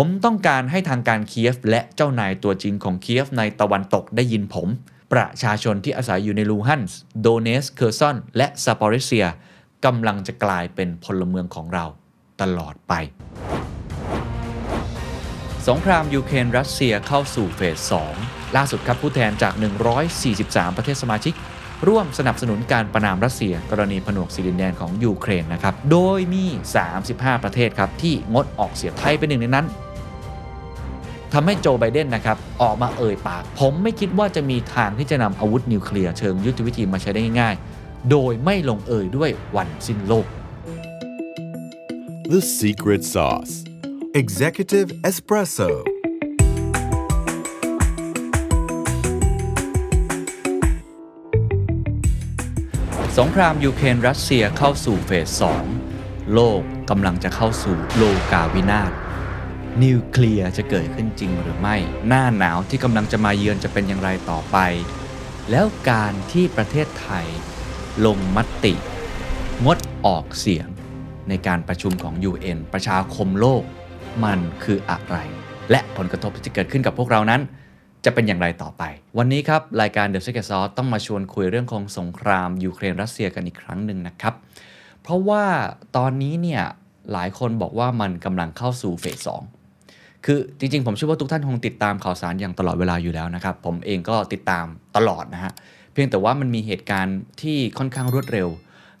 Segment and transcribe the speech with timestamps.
[0.00, 4.68] ผมต้องการให้ทางการเคียฟและเจ้านายตัวจริงของเคียฟในตะวันตกได้ยินผม
[5.12, 9.26] ประชาชนที่อาศัยอยู่ในลูฮันสก์โดเนตสก์เคอร์ซอนและซาปอริเซีย
[9.84, 11.84] กำลังจะกลายเป็นพลเมืองของเรา
[12.40, 12.92] ตลอดไป
[15.68, 17.60] สงครามยูเครนรัสเซียเข้าสู่เฟ
[17.90, 19.54] ส 2 ล่าสุดครับผู้แทนจาก
[20.16, 21.34] 143 ประเทศสมาชิก
[21.88, 26.44] ร่วมสนับสนุนการประณามรัสเซีย กรณีผนวกสีดินแดนของยูเครนนะครับ โดยมี
[26.94, 29.66] 35 ประเทศครับที่งดออกเสียงไทยเป็นหนึ่งในนั้น
[31.32, 40.26] ทำให้โจไบเดนนะครับออกมาเอ่ยปาก ผมไม่คิดว่าจะมีทางที่จะนำอาวุธนิวเคลียร์เชิงยุทธวิธีมาใช้ได้ง่ายๆ โดยไม่ลงเอ่ยด้วยวันสิ้นโลก
[42.32, 43.54] The secret sauce.
[44.22, 45.70] Executive Espresso.
[53.18, 55.42] สงครามยูเครนรัสเซียเข้าสู่เฟส
[55.86, 58.92] 2 โลกกำลังจะเข้าสู่โลกาวินาศ
[59.84, 61.76] นิวเคลียร์จะเกิดขึ้นจริงหรือไม่
[62.08, 64.56] หน้าหนาวที่กำลังจะมาเยือนจะเป็นอย่างไรต่อไป
[65.50, 67.26] แล้วการที่ประเทศไทย
[68.06, 68.74] ลงมติ
[69.64, 70.68] งดออกเสียง
[71.28, 73.62] ในการประชุมของ UN ประชาคมโลก
[74.24, 75.16] มันคืออะไร
[75.70, 77.40] และผลกระทบที่จะเกิดขึ้นกับพวกเรานั้น
[78.04, 78.82] จะเป็นอย่างไรต่อไป
[79.18, 84.34] วันนี้ครับ รายการ The Secret Sauce ต้องมาชวนคุยเรื่องของสงคราม ยูเครนรัสเซียกันอีกครั้งหนึ่งนะครับ
[85.02, 85.44] เพราะว่า
[85.96, 86.62] ตอนนี้เนี่ย
[87.12, 89.42] หลายคนบอกว่ามันกำลังเข้าสู่เฟสสอง
[90.26, 94.64] คือจริงๆ ผมเชื่อว่าทุกท่านคงติดตามข่าวสารอย่างตลอดเวลาอยู่แล้วนะครับ ผมเองก็ติดตาม
[94.96, 95.52] ตลอดนะฮะ
[95.92, 98.48] เพียงแต่ว่ามันมีเหตุการณ์ที่ค่อนข้างรวดเร็ว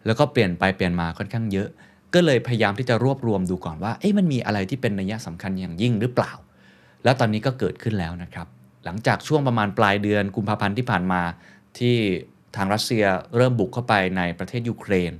[0.06, 1.68] แล้วก็เปลี่ยนไปเปลี่ยนมาค่อนข้างเยอะ
[2.14, 6.32] ก็เลยพยายามที่จะรวบรวมดูก่อนว่าเอ๊ะมันมีอะไรที่เป็นนัยสำคัญอย่างยิ่งหรือเปล่า
[7.04, 8.46] แล้วตอนนี้ก็เกิดขึ้นแล้วนะครับ
[8.84, 11.22] หลังจากช่วงประมาณปลายเดือนกุมภาพันธ์ที่ผ่านมา
[11.78, 11.96] ที่
[12.56, 13.04] ทางรัสเซีย
[13.36, 15.12] เริ่มบุกเข้าไปในประเทศยูเครน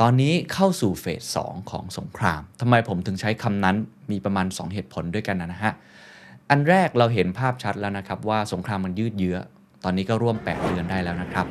[0.00, 1.06] ตอนนี้เข้าสู่เฟ
[1.36, 3.76] ส2ของสงครามทำไมผมถึงใช้คำนั้น
[4.10, 5.72] มีประมาณ 2 เหตุผลด้วยกันนะฮะ
[6.50, 9.36] อันแรกเราเห็นภาพชัดแล้วนะครับว่าสงครามมันยืดเยื้อ
[9.84, 11.46] ตอนนี้ก็ร่วม 8 เดือนได้แล้วนะครับ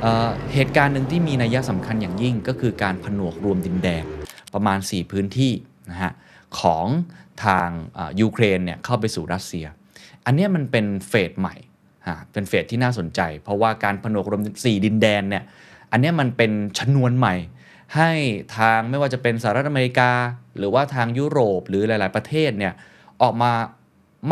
[0.00, 4.04] เเหตุการณ์หนึ่งที่มีนัยสำคัญอย่างยิ่งก็คือการผนวกรวมดินแดน
[4.54, 5.52] ประมาณ 4 พื้นที่
[5.90, 6.12] นะฮะ
[6.60, 6.86] ของ
[7.44, 7.68] ทาง
[8.20, 9.66] ยูเครนเนี่ยเข้าไปสู่รัสเซีย
[10.26, 11.54] อันนี้มันเป็นเฟสใหม่
[12.32, 15.44] เป็นเฟสที่น่าสนใจ เพราะว่าการผนวกรวม 4 ดินแดนเนี่ย
[15.92, 17.34] อันนี้มันเป็นชนวนใหม่
[17.96, 18.10] ให้
[18.56, 20.10] ทางไม่ว่าจะเป็นสหรัฐอเมริกา
[20.58, 22.72] หรือว่าทางยุโรปหรือหลาย ๆ ประเทศเนี่ย
[23.22, 23.52] ออกมา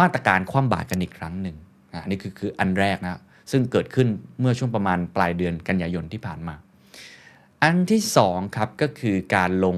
[0.00, 1.56] มาตรการคว่ำบาตรกันอีกครั้งหนึ่ง
[2.02, 4.08] อันนี้คือคืออันแรกนะซึ่งเกิดขึ้น
[4.40, 6.54] เมื่อช่วงประมาณปลายเดือนกันยายนที่ผ่านมา
[7.62, 8.00] อันที่
[8.30, 9.76] 2ครับก็คือการลง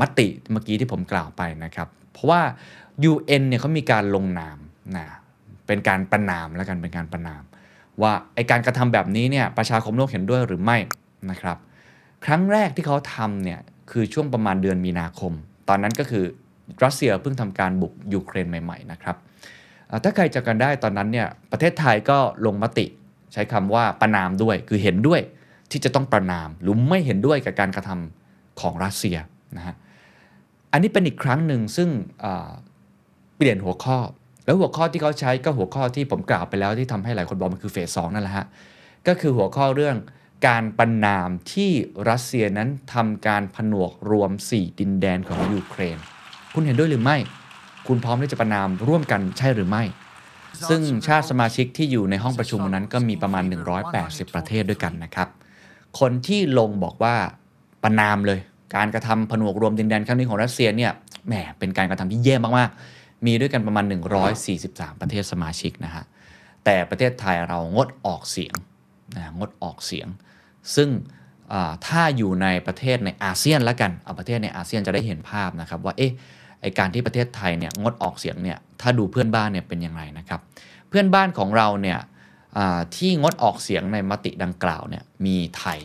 [0.00, 2.42] มติเมื่อกี้ที่ผมกล่าวไปนะครับ เพราะว่า
[3.10, 4.58] UN เนี่ยเขามีการลงนาม
[4.96, 5.06] นะ
[5.66, 7.42] เป็นการประนามแล้วกันเป็นการประนาม
[8.02, 10.78] ว่าไอการกระทำแบบนี้เนี่ยประชาคมโลกเห็นด้วยหรือไม่
[11.30, 11.56] นะครับ
[12.26, 15.32] ครั้งแรกที่เขาทำเนี่ยคือช่วงประมาณเดือนมีนาคม
[15.68, 16.24] ตอนนั้นก็คือ
[16.84, 19.16] รัสเซียเพิ่งทำการบุกยูเครนใหม่ๆนะครับ
[20.04, 22.86] ถ้าใครจะกันได้ตอนนั้นเนี่ยประเทศไทยก็ลงมติ
[23.32, 25.20] ใช้คำว่าประนามด้วย คือเห็นด้วย
[25.70, 29.16] ที่จะต้องประนามหรือไม่เห็นด้วยกับการกระทำของรัสเซีย
[29.56, 29.74] นะฮะ
[30.72, 31.88] อันนี้เป็นอีกครั้งหนึ่งซึ่ง
[33.36, 33.98] เปลี่ยนหัวข้อ
[34.44, 38.46] แล้วหัวข้อที่เขาใช้ก็หัวข้อที่ผมกล่าวไปแล้วที่ทำให้หลายคนบอกมันคือเฟสสองนั่นแหละฮะ
[39.08, 39.96] ก็คือหัวข้อเรื่อง
[40.46, 41.70] การประนามที่
[42.08, 45.98] รัสเซียนั้นทำการผนวกรวม 4 ดินแดนของยูเครน
[46.54, 47.16] คุณเห็นด้วยหรือไม่
[47.86, 49.82] คุณพร้อมที่จะประนามร่วมกันใช่หรือไม่
[50.68, 53.44] ซึ่งชาติสมาชิกที่อยู่ในห้องประชุมนั้นก็มีประมาณ
[53.90, 55.28] 180 ประเทศด้วยกันนะครับ
[56.00, 57.16] คนที่ลงบอกว่า
[57.82, 58.40] ประนามเลย
[58.76, 60.92] การกระทำผนวกรวมดินแดนครั้งนี้ของรัสเซียเนี่ย
[61.26, 63.84] แหมเป็นการกระทำที่แย่มากๆ มีด้วยกันประมาณ
[64.42, 66.04] 143 ประเทศสมาชิกนะฮะ
[66.64, 68.54] แต่ประเทศไทยเรางดออกเสียง
[69.16, 70.08] นะงดออกเสียง
[70.76, 70.88] ซึ่ง
[71.86, 76.12] ถ้าอยู่ในประเทศในอาเซียนแล้วกันเอาประเทศในอาเซียนจะได้เห็นภาพนะครับว่าเอ๊ะ
[76.60, 80.40] ไอการที่ประเทศไทยเนี่ยงดออกเสียงเนี่ยถ้าดูเพื่อนบ้านเนี่ยเป็นยังไงนะครับ
[80.88, 81.98] เพื่อนบ้านของเราเนี่ย
[82.96, 85.78] ที่งดออกเสียงในมติดังกล่าวเนี่ยมีไทย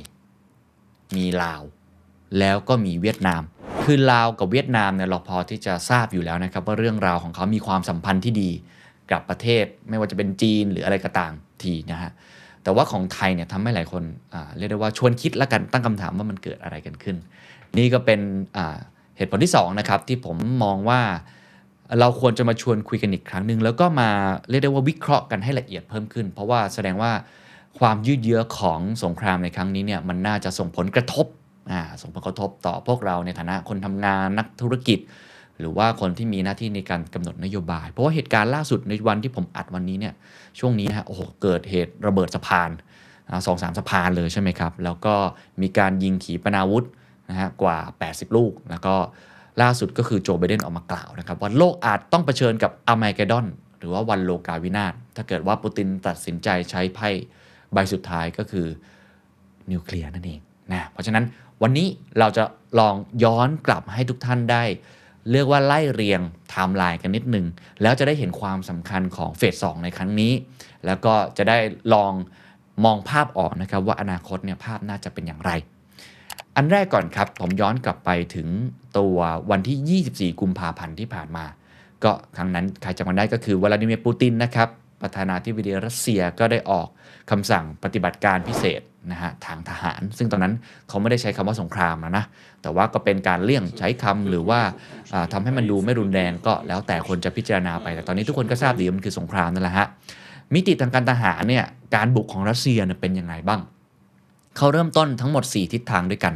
[1.16, 1.62] มีลาว
[2.40, 3.42] แล้วก็มีเวียดนาม
[3.84, 8.52] คือลาวกับเวียดนามเนี่ยเราพอที่จะทราบอยู่แล้วนะครับ ว่าเรื่องราวของเขามีความสัมพันธ์ที่ดี
[9.12, 11.32] กับประเทศไม่ว่าจะเป็นจีนหรืออะไรก็ตาม
[11.64, 12.12] ทีนะฮะ
[12.64, 14.04] แต่ว่าของไทยเนี่ยทำให้หลายคน
[14.58, 17.18] เรียกได้ว่าชวนคิดแล้วกันตั้งคำถามว่ามันเกิดอะไรกันขึ้น
[17.78, 18.20] นี่ก็เป็น
[19.18, 21.02] เหตุผลที่2นะครับที่ผมมองว่า
[22.00, 24.10] เราควรจะมาชวนคุยกันอีกครั้งหนึ่งแล้วก็มา
[24.50, 27.12] เรียกได้ว่าวิเคราะห์กันให้ละเอียดเพิ่มขึ้น เพราะว่าแสดงว่า
[27.80, 31.26] ความยืดเยื้อของสงครามในครั้งนี้เนี่ยมันน่าจะส่งผลกระทบ
[32.02, 35.00] ส่งผลกระทบต่อพวกเราในฐานะคนทำงานนักธุรกิจ
[35.60, 40.14] หรือว่าคนที่มีหน้าที่ในการกำหนดนโยบาย เพราะว่าเหตุการณ์ล่าสุดในวันที่ผมอัดวันนี้เนี่ย
[40.60, 42.70] ช่วงนี้นะฮะโอ้โหเกิดเหตุระเบิดสะพาน
[43.46, 45.16] สองสามสะพานเลยใช่ไหมครับ แล้วก็
[45.62, 46.86] มีการยิงขีปนาวุธ
[47.30, 47.78] นะฮะกว่า
[48.08, 48.96] 80 ลูก แล้วก็
[49.62, 53.46] ล่าสุดก็คือโจไบเดนออกมากล่าวนะครับว่าโลกอาจต้องเผชิญกับอ r ม a ก e ดอน
[53.80, 57.10] หรือว่าวันโลกาวินาศถ้าเกิดว่าปูตินตัดสินใจใช้ไพ่
[57.74, 58.68] ใบสุดท้ายก็คือ
[59.72, 60.40] นิวเคลียร์นั่นเอง
[60.72, 61.24] นะเพราะฉะนั้น
[61.62, 61.88] วันนี้
[62.20, 62.44] เราจะ
[62.80, 64.64] ลองย้อนกลับให้ทุกท่านได้
[65.32, 67.46] เรียกว่าไล่เรียงไทม์ไลน์กันนิดหนึ่ง
[67.82, 70.34] แล้วจะได้เห็นความสำคัญของเฟสในครั้งนี้
[70.86, 71.58] แล้วก็จะได้
[71.94, 72.14] ลอง
[72.86, 75.52] มองภาพออกนะครับว่าอนาคตเนี่ยภาพน่าจะเป็นอย่างไร
[76.56, 78.48] อันแรกก่อนครับ ผมย้อนกลับไปถึง
[78.98, 79.18] ตัว
[79.52, 81.46] วันที่ 24 กุมภาพันธ์ที่ผ่านมา
[82.04, 84.70] ก็ครั้งนั้นใครจำกันได้ก็คือวลาดิเมียร์ปูตินนะครับ
[85.02, 86.88] ประธานาธิบดีรัสเซียก็ได้ออก
[87.32, 88.82] คำสั่งปฏิบัติการพิเศษ
[89.12, 90.54] นะฮะทางทหาร ซึ่งตอนนั้น
[90.88, 92.26] เขาไม่ได้ใช้คำว่าสงครามนะนะ
[92.62, 94.60] แต่ว่าก็เป็นการเลี่ยงใช้คำหรือว่า
[95.32, 99.88] ทำาให้มันดูไม่รุนแรงก็แล้วแต่คนจะพิจารณาไป แต่ตอนนี้ทุกคนก็ทราบดีว่มันคือสงครามนั่นแหละฮะ
[100.54, 101.66] มิติทางการทหารเนี่ย
[101.96, 103.62] การบุกของรัสเซียเป็นยังไงบ้าง
[104.58, 106.34] เขาเริ่มต้นทั้งหมด 4 ทิศทางด้วยกัน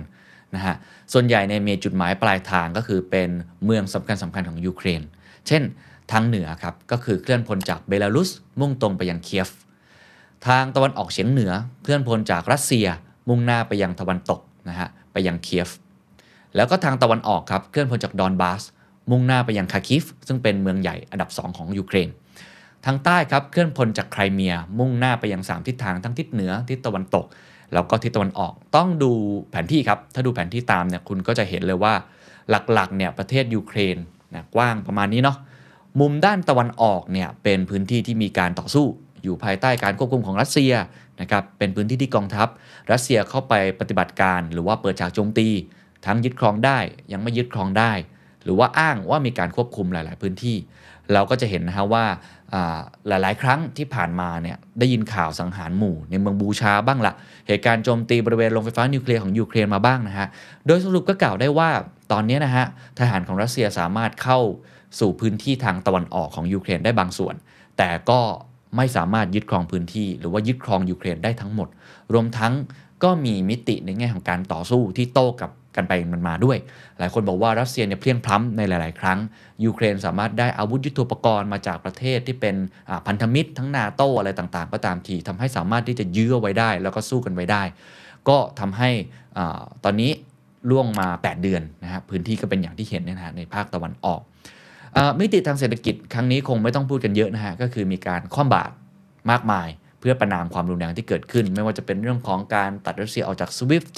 [0.56, 0.76] นะฮะ
[1.14, 3.30] ส่วนใหญ่เนี่ยมีจุดหมายปลายทางก็คือเป็น
[3.66, 5.02] เมืองสำคัญสำคัญของยูเครน
[5.48, 5.64] เช่น
[6.12, 8.30] ทางเหนือครับก็คือเคลื่อนพลจากเบลารุส
[8.60, 9.50] มุ่งตรงไปยังเคียฟ
[10.48, 11.52] ทางตะวันออกเฉียงเหนือ
[11.84, 12.86] เคลื่อนพลจากรัสเซีย
[13.30, 15.70] มุ่งหน้าไปยังตะวันตกนะฮะไปยังเคียฟ
[16.56, 18.62] แล้วก็ทางตะวันออกครับเคลื่อนพลจากดอนบาส
[19.12, 22.10] มุ่งหน้าไปยังคาร์คิฟ ซึ่งเป็นเมืองใหญ่อันดับ 2 ของยูเครน
[22.86, 27.26] ทางใต้ครับเคลื่อนพลจากไครเมีย มุ่งหน้าไปยัง 3 ทิศทางทั้งทิศเหนือทิศตะวันตก
[27.74, 29.12] แล้วก็ทิศตะวันออกต้องดู
[29.52, 31.94] แผนที่ครับ ถ้าดูแผนที่ตามเนี่ยคุณก็จะเห็นเลยว่า
[32.50, 33.98] หลักๆเนี่ยประเทศยูเครน
[34.34, 35.38] นะกว้างประมาณนี้เนาะ
[36.00, 38.86] มุมด้านตะวันออกเนี่ยเป็นพื้นที่ที่มีการต่อสู้
[39.24, 40.74] อยู่ภายใต้การควบคุมของรัสเซีย
[41.22, 42.48] นะครับเป็นพื้นที่ที่กองทัพ
[42.92, 45.48] รัสเซียเข้าไปปฏิบัติการ หรือว่าเปิดฉากโจมตี
[46.06, 46.80] ทั้งยึดครองได้
[47.12, 47.92] ยังไม่ยึดครองได้
[48.44, 50.58] หรือว่าอ้างว่ามีการควบคุมหลาย ๆ พื้นที่
[51.14, 52.06] เราก็จะเห็นนะฮะว่า
[53.08, 57.14] หลาย ๆ ครั้งที่ผ่านมาเนี่ยได้ยินข่าวสังหารหมู่ในเมืองบูชาบ้างละ
[57.48, 60.28] เหตุการณ์โจมตีบริเวณโรงไฟฟ้านิวเคลียร์ของยูเครนมาบ้างนะฮะ
[60.68, 61.70] โดยสรุปก็กล่าวได้ว่า
[62.12, 62.66] ตอนนี้นะฮะ
[63.00, 64.40] ทหารของรัสเซียสามารถเข้า
[65.00, 67.36] สู่พื้นที่ทางตะวันออกของยูเครนได้บางส่วน
[67.78, 68.20] แต่ก็
[68.78, 71.68] ไม่สามารถยึดครองพื้นที่ หรือว่ายึดครองยูเครนได้ทั้งหมด
[72.14, 72.54] รวมทั้ง
[73.04, 76.58] ก็มีมิติในแง่ของการต่อสู้ที่โต้กับ กันไปมันมาด้วย
[77.00, 79.20] หลายคนบอกว่ารัสเซียเนี่ยเพียงพล้ำในหลาย ๆ ครั้ง
[79.66, 82.56] ยูเครนสามารถได้อาวุธยุทโธปกรณ์มาจากประเทศที่เป็น
[83.08, 87.64] พันธมิตรทั้งนาโตอะไรต่าง ๆ ก็ตามทีทำให้สามารถที่จะยื้อไว้ได้ แล้วก็สู้กันไว้ได้
[88.30, 88.90] ก็ทำให้
[89.38, 89.40] อ
[89.84, 90.12] ตอนนี้
[90.70, 94.22] ล่วงมา 8 เดือนนะฮะพื้นที่ก็เป็นอย่างที่เห็นนะฮะในภาคตะวันออก
[94.98, 98.74] อมิติทางเศรษฐกิจครั้งนี้คงไม่ต้องพูดกันเยอะนะฮะก็คือมีการคว่ำบาตร
[99.32, 99.70] มากมาย
[100.00, 103.96] เพื่อประนามความรุนแรงที่เกิดขึ้น ไม่ว่าจะเป็นเรื่องของการตัดรัสเซียออกจาก SWIFT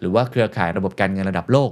[0.00, 1.70] หรือว่าเครือข่ายระบบการเงินระดับโลก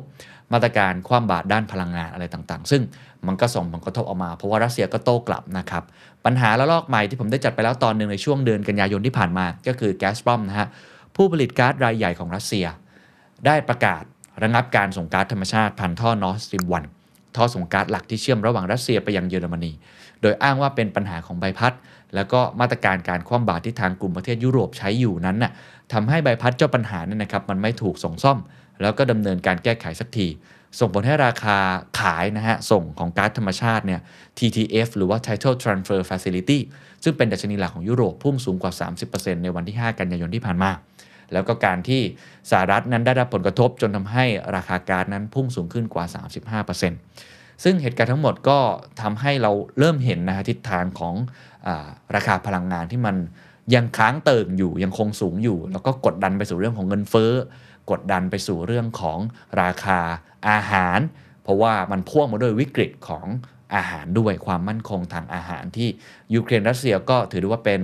[0.52, 2.82] มาตรการคว่ำบาตรด้านพลังงานอะไรต่างๆ ซึ่ง
[3.26, 5.82] มันก็ส่งผลกระทบออกมา เพราะว่ารัสเซียก็โต้กลับนะครับ
[6.24, 10.68] ปัญหาระลอกใหม่ที่ผมได้จัดไปแล้วตอนหนึ่งในช่วงเดือนกันยายนที่ผ่านมา ก็คือ Gazprom นะฮะ
[11.16, 12.66] ผู้ผลิตก๊าซรายใหญ่ของรัสเซีย
[13.46, 14.02] ได้ประกาศ
[14.42, 16.84] ระงับการส่งก๊าซธรรมชาติผ่านท่อ Nord Stream One
[17.36, 19.72] ท่อส่งก๊าซหลักที่เชื่อมระหว่างรัสเซียไปยังเยอรมนี
[20.22, 21.72] โดยอ้างว่าเป็นปัญหาของใบพัด
[22.14, 25.52] แล้วก็มาตรการการคว่ำบาตรที่ทางกลุ่มประเทศยุโรปใช้อยู่นั้นน่ะ
[25.92, 28.38] ทำให้ใบพัดเจ้าปัญหาเนี่ยนะครับมันไม่ถูกส่งซ่อม
[28.82, 30.26] แล้วก็ดำเนินการแก้ไขสักที
[30.80, 31.56] ส่งผลให้ราคา
[32.00, 34.00] ขายนะฮะส่งของก๊าซธรรมชาติเนี่ย
[34.38, 36.58] TTF หรือว่า Title Transfer Facility
[37.04, 38.72] ซึ่งเป็นดัชนีหลักของยุโรปพุ่งสูงกว่า
[39.08, 40.70] 30%ในวันที่ 5 กันยายนที่ผ่านมา
[41.32, 42.02] แล้วก็การที่
[42.50, 44.24] สหรัฐนั้นได้รับผลกระทบจนทำให้
[44.56, 46.04] ราคาก๊าซนั้นพุ่งสูงขึ้นกว่า
[46.64, 48.58] 35%ซึ่งเหตุการณ์ทั้งหมดก็
[49.02, 51.14] ทำให้เราเริ่มเห็นนะฮะทิศทางของ
[51.66, 53.16] อาราคาพลังงานที่มัน
[53.74, 57.32] ยังค้างเติ่งอยู่ยังคงสูงอยู่ แล้วก็กดดันไปสู่เรื่องของเงินเฟ้อ
[57.90, 59.18] กดดันไปสู่เรื่องของ
[59.60, 60.00] ราคา
[60.48, 60.98] อาหาร
[61.44, 63.26] เพราะว่ามันพ่วงมาด้วยวิกฤตของ
[63.74, 65.88] อาหารด้วยความมั่นคงทางอาหารที่
[66.34, 67.80] ยูเครนรัสเซียก็ถือได้ว่าเป็น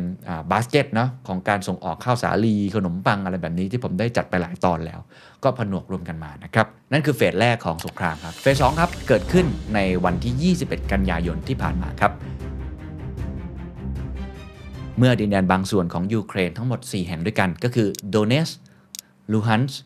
[0.50, 5.00] บาสเกตเนาะของการส่งออกข้าวสาลีขนมปังอะไรแบบนี้ที่ผมได้จัดไปหลายตอนแล้ว
[5.44, 12.12] ก็ผนวกรวมกันมานะครับ นั่นคือเฟสแรกของสงครามครับ เฟสสองครับ เกิดขึ้นในวันที่ 21 กันยายนที่ผ่านมาครับ
[14.98, 18.48] เมื่อดินแดนบางส่วนของยูเครนทั้งหมด 4 แห่งด้วยกันก็คือโดเนตสก์
[19.32, 19.80] ลูฮันสก์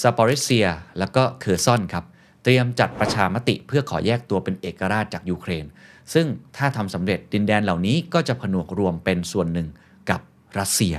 [0.00, 0.66] ซาปอริเซีย
[0.98, 2.04] แล้วก็เคอร์ซอนครับ
[2.42, 5.64] เตรียมจัดประชามติเพื่อขอแยกตัวเป็นเอกราชจากยูเครน
[6.12, 9.68] ซึ่งถ้าทำสำเร็จดินแดนเหล่านี้ก็จะผนวกรวมเป็นส่วนหนึ่ง
[10.10, 10.20] กับ
[10.58, 10.94] รัสเซีย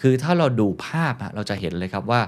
[0.00, 2.20] คือถ้าเราดูภาพเราจะเห็นเลยครับว่า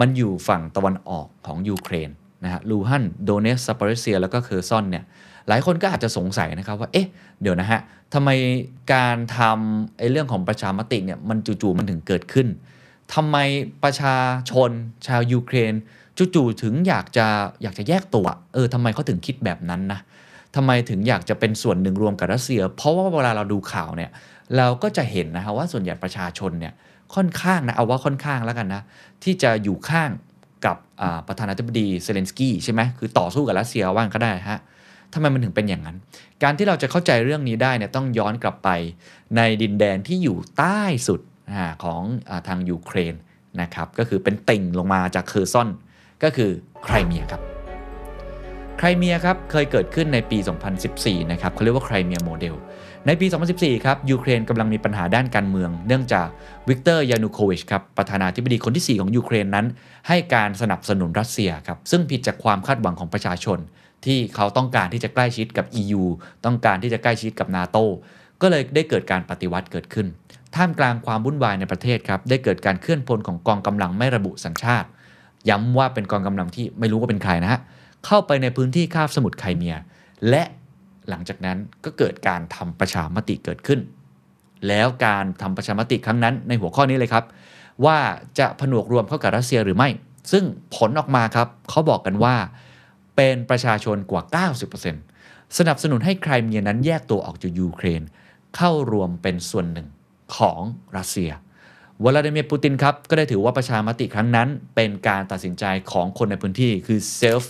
[0.00, 2.10] มันอยู่ฝั่งตะวันออกของยูเครน
[2.44, 5.04] นะฮะลูฮันสก์โดเนตสก์ซาปอริเซีย แล้วก็เคอร์ซอนเนี่ย
[5.48, 7.06] หลายคนก็อาจจะสงสัยนะครับว่า เอ๊ะ
[7.42, 7.80] เดี๋ยวนะฮะ
[8.14, 8.30] ทำไม
[8.94, 12.48] การทำไอ้เรื่องของประชามติเนี่ยมันจู่ๆมันถึงเกิดขึ้น
[13.14, 13.36] ทำไม
[13.84, 14.16] ประชา
[14.50, 14.70] ชน
[15.06, 15.74] ชาวยูเครน
[16.34, 17.26] จู่ๆถึงอยากจะ
[17.62, 20.00] อยากจะแยกตัว เออทำไมเขาถึงคิดแบบนั้นนะ
[20.56, 24.10] ทำไมถึงอยากจะเป็นส่วนหนึ่งรวมกับรัสเซีย เพราะว่าเวลาเราดูข่าวเนี่ย
[24.56, 26.72] เราก็จะเห็นนะฮะว่าส่วนใหญ่ประชาชนเนี่ย
[27.14, 28.82] ค่อนข้างนะเอาว่าค่อนข้างแล้วกันนะ
[29.22, 30.10] ที่จะอยู่ข้าง
[30.66, 30.76] กับ
[31.28, 34.60] ประธานาธิบดีเซเลนสกี้ใช่ไหมคือต่อสู้กับรัสเซียว่างก็ได้ฮะ
[35.14, 35.96] ทำไมมันถึงเป็นอย่างนั้น
[36.42, 38.68] การที่เราจะเข้าใจเรื่องนี้ได้เนี่ยต้องย้อนกลับไป
[39.36, 41.20] ในดินแดนที่อยู่ใต้สุด
[41.52, 41.54] อ
[41.84, 43.14] ของอทางยูเครน
[43.60, 45.68] นะครับก็คือเป็นติ่งลงมาจากเคอร์ซอน
[46.22, 46.50] ก็คือ
[46.84, 47.42] ไครเมียครับ
[48.78, 50.38] ไครเมียครับเคยเกิดขึ้นในปี
[50.84, 52.54] 2014 นะครับเขาเรียกว่าไครเมียโมเดล
[53.06, 53.26] ในปี
[53.56, 56.28] 2014 ครับยูเครนกำลังมีปัญหาด้านการเมือง เนื่องจาก
[56.68, 59.66] วิกเตอร์ยานูโควิชครับประธานาธิบดีคนที่ 4 ของยูเครนนั้น
[60.08, 63.58] ให้การสนับสนุนรัสเซียครับซึ่งผิดจากความคาดหวังของประชาชน
[64.04, 66.02] ที่เขาต้องการที่จะใกล้ชิดกับ EU
[66.44, 67.78] ต้องการที่จะใกล้ชิดกับนาโต
[68.42, 70.06] ก็เลยได้เกิดการปฏิวัติเกิดขึ้น
[70.56, 74.88] ท่ามกลางความวุ่นวายในประเทศครับ ได้เกิดการเคลื่อนพลของกองกำลังไม่ระบุสัญชาติ
[75.48, 77.60] ย้ำว่าเป็นกองกำลังที่ไม่รู้ว่าเป็นใครนะฮะ
[78.06, 79.76] เข้าไปในพื้นที่คาบสมุทรไครเมีย
[80.30, 80.42] และ
[81.08, 83.80] หลังจากนั้นก็เกิดการทำประชามติเกิดขึ้น
[84.68, 87.24] แล้วการทำประชามติครั้งนั้นในหัวข้อนี้เลยครับ
[87.84, 87.98] ว่า
[88.38, 89.88] จะผนวกรวมเข้ากับรัสเซียหรือไม่
[90.32, 90.44] ซึ่ง
[90.76, 92.34] ผลออกมาครับเขาบอกกันว่า
[93.16, 94.22] เป็นประชาชนกว่า
[95.10, 98.02] 90%สนับสนุนให้ไครเมียนั้นแยกตัวออกจากยูเครน
[98.56, 99.88] เข้ารวมเป็นส่วนหนึ่ง
[100.36, 100.60] ของ
[100.96, 101.32] รัสเซีย
[102.04, 107.44] วลาดิเมียร์ปูตินครับ ก็ได้ถือว่าประชามติครั้งนั้น เป็นการตัดสินใจของคนในพื้นที่คือ self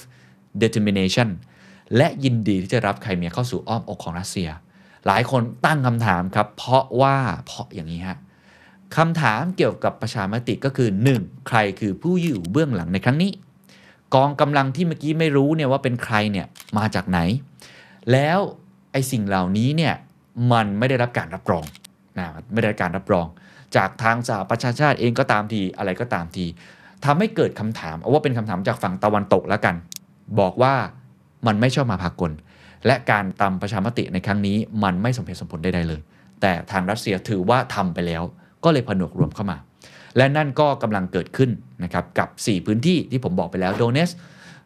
[0.62, 1.28] determination
[1.96, 4.48] และยินดีที่จะรับไครเมียเข้าสู่อ้อมอกของรัสเซีย
[5.06, 7.16] หลายคนตั้งคำถามครับ เพราะว่า
[7.46, 8.18] เพราะอย่างนี้ฮะ
[8.96, 10.88] คำถามเกี่ยวกับประชามติก็คือ
[11.18, 11.48] 1.
[11.48, 13.32] ใครคือผู้อยู่เบื้องหลังในครั้งนี้
[14.14, 16.46] กองกำลังที่เมื่อกี้ไม่รู้เนี่ยว่าเป็นใครเนี่ย
[16.78, 17.18] มาจากไหน
[18.12, 18.38] แล้ว
[18.92, 19.94] ไอ้สิ่งเหล่านี้เนี่ย
[20.52, 21.64] มันไม่ได้รับการรับรอง
[22.18, 23.26] นะไม่ได้รับการรับรอง
[23.76, 26.46] จากทางสหประชาชาติเองก็ตามทีอะไรก็ตามที
[27.04, 29.74] ทำให้เกิดคำถามเอาว่าเป็นคำถามจากฝั่งตะวันตกแล้วกัน
[30.40, 30.74] บอกว่า
[31.46, 32.32] มันไม่ชอบมาพากล
[32.86, 36.00] และการตามประชามติในครั้งนี้ มันไม่สมเหตุสมผลใดๆเลย
[36.40, 38.22] แต่ทางรัสเซียถือว่าทำไปแล้ว
[38.64, 39.58] ก็เลยผนวกรวมเข้ามา
[40.16, 41.50] และนั่นก็กำลังเกิดขึ้น
[41.84, 44.10] นะครับกับ 4 พื้นที่ที่ผมบอกไปแล้วโดเนส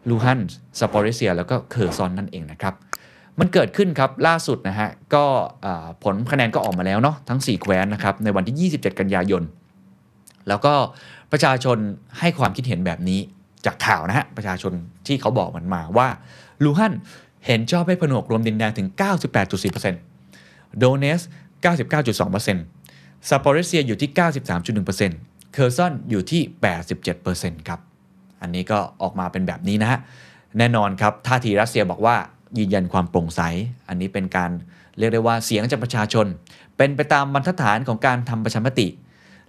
[0.08, 0.40] ลูฮัน
[0.80, 2.74] สปอริเซีย แล้วก็เคอร์ซอนนั่นเองนะครับ
[3.40, 5.24] มันเกิดขึ้นครับล่าสุดนะฮะก็
[6.04, 9.42] ผลคะแนนก็ออกมาแล้วเนาะทั้ง 4 แคว้นนะครับในวันที่ 27 กันยายน
[10.48, 10.72] แล้วก็
[11.32, 11.78] ประชาชน
[12.18, 13.20] ให้ความคิดเห็นแบบนี้
[13.66, 14.72] จากข่าวนะฮะประชาชน
[15.06, 16.08] ที่เขาบอกมันมาว่า
[16.64, 16.94] ลูฮัน
[17.46, 18.88] เห็นชอบให้ผนวกรวมดินแดนถึง
[19.62, 21.20] 98.4%โดเนส
[21.84, 24.10] 99.2%ซาปอริเซียอยู่ที่
[24.74, 26.42] 93.1% เคอร์ซอนอยู่ที่
[27.04, 27.80] 87%ครับ
[28.42, 30.00] อันนี้ก็ออกมาเป็นแบบนี้นะฮะ
[30.58, 32.16] แน่นอนครับ ท่าทีรัสเซียบอกว่า
[32.58, 33.40] ยืนยันความโปร่งใส
[33.88, 34.50] อันนี้เป็นการ
[34.98, 36.26] เรียกได้ว่าเสียงจากประชาชน
[36.76, 38.88] เป็นไปตามบรรทัดฐานของการทำประชามติ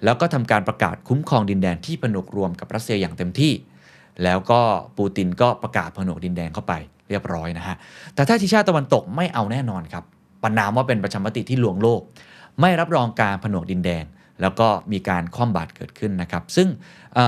[0.03, 3.53] แล้วก็ทำการประกาศคุ้มครองดินแดนที่ผนวกรวมกับรัสเซียอย่างเต็มที่
[4.23, 4.61] แล้วก็
[4.97, 6.73] ปูตินก็ประกาศผนวกดินแดนเข้าไป
[7.09, 7.75] เรียบร้อยนะฮะ
[8.13, 10.03] แต่ถ้าทีชาติตะวันตกไม่เอาแน่นอนครับ
[10.43, 12.01] ประนามว่าเป็นประชามติที่ลวงโลก
[12.61, 14.05] ไม่รับรองการผนวกดินแดน
[14.41, 16.67] แล้วก็มีการคว่ำบาตรเกิดขึ้นนะครับ ซึ่ง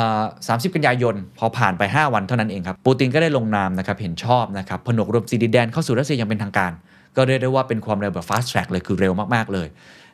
[0.07, 6.71] 30 กันยายน พอผ่านไป 5 วันเท่านั้นเองครับ ปูตินก็ได้ลงนามนะครับ เห็นชอบนะครับ ผนวกรวมสีดินแดนเข้าสู่รัสเซียอย่างเป็นทางการ
[7.15, 9.67] ก็เรียกได้ว่าเป็นความเร็วแบบ fast track เลย คือเร็วมาก ๆ เลย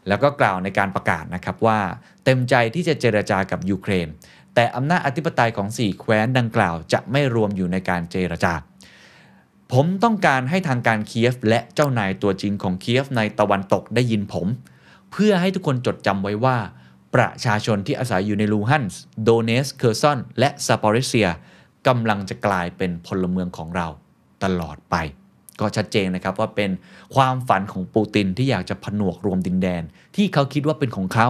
[0.08, 1.80] แล้วก็กล่าวในการประกาศนะครับว่า
[2.26, 4.08] เต็มใจที่จะเจรจากับยูเครน
[4.56, 8.54] แต่อำนาจอธิปไตยของ 4 แคว้นดังกล่าว จะไม่รวมอยู่ในการเจรจา
[9.74, 14.48] ผมต้องการให้ทางการเคียฟและเจ้านายตัวจริงของเคียฟในตะวันตกได้ยินผม
[15.12, 16.58] เพื่อให้ทุกคนจดจำไว้ว่า
[17.16, 21.30] ประชาชนที่อาศัยอยู่ในลูฮันสก์โดเนตสก์เคอร์ซอน และซาปอริเซีย
[21.88, 23.88] กำลังจะกลายเป็นพลเมืองของเรา
[24.44, 24.96] ตลอดไป
[25.60, 26.72] ก็ชัดเจนนะครับว่าเป็น
[27.16, 29.84] ความฝันของปูตินที่อยากจะผนวกรวมดินแดน
[30.16, 31.30] ที่เขาคิดว่าเป็นของเขา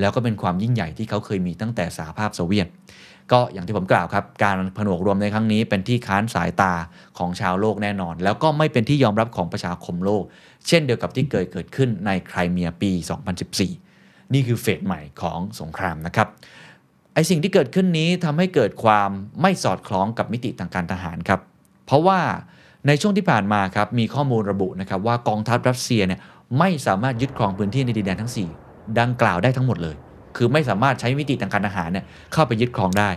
[0.00, 2.68] แล้วก็เป็นความยิ่งใหญ่ที่เขาเคยมีตั้งแต่สหภาพโซเวียต
[3.32, 6.72] ก็อย่างที่ผมกล่าวครับ การผนวกรวมในครั้งนี้เป็นที่ค้านสายตา
[7.18, 10.22] ของชาวโลกแน่นอน แล้วก็ไม่เป็นที่ยอมรับของประชาคมโลก
[10.66, 13.85] เช่นเดียวกับที่เกิดเกิดขึ้นในไครเมียปี 2014
[14.34, 16.28] นี่คือเฟสใหม่ของสงครามนะครับ
[17.14, 19.10] ไอสิ่งที่เกิดขึ้นนี้ทำให้เกิดความ
[19.42, 21.40] ไม่สอดคล้องกับมิติทางการทหารครับ
[21.86, 22.20] เพราะว่า
[22.86, 26.20] ในช่วงที่ผ่านมาครับมีข้อมูลระบุนะครับว่ากองทัพรัสเซียเนี่ย
[26.58, 28.32] ไม่สามารถยึดครองพื้นที่ในดินแดนทั้ง
[28.64, 29.96] 4 ดังกล่าวได้ทั้งหมดเลย
[30.36, 33.08] คือไม่สามารถใช้มิติทางการทหารเนี่ยเข้าไปยึดครองได้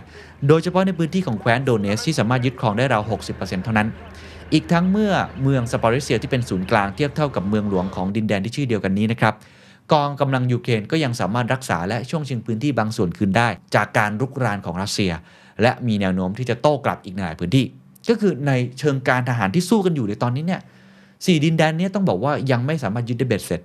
[0.48, 3.02] โดยเฉพาะในพื้นที่ของแคว้นโดเนสที่สามารถยึดครองได้ราว
[3.32, 3.88] 60%เท่านั้น
[4.52, 5.12] อีกทั้งเมื่อ
[5.42, 9.34] เมืองสปอริเซียที่เป็นศูนย์กลางเทียบเท่ากับเมืองหลวงของดินแดนที่ชื่อเดียวกันนี้นะครับ
[9.92, 15.12] กองกำลังยูเครนก็ยังสามารถรักษาและช่วงชิงพื้นที่บางส่วนคืนได้ จากการรุกรานของรัสเซีย
[15.62, 17.64] และมีแนวโน้มที่จะโต้กลับอีกในหลายพื้นที่
[18.08, 20.62] ก็คือในเชิงการทหารที่สู้กันอยู่ในตอนนี้เนี่ย
[21.26, 23.60] สี่ดินแดนนี้ต้องบอกว่ายังไม่สามารถยึดได้เบ็ดเสร็จ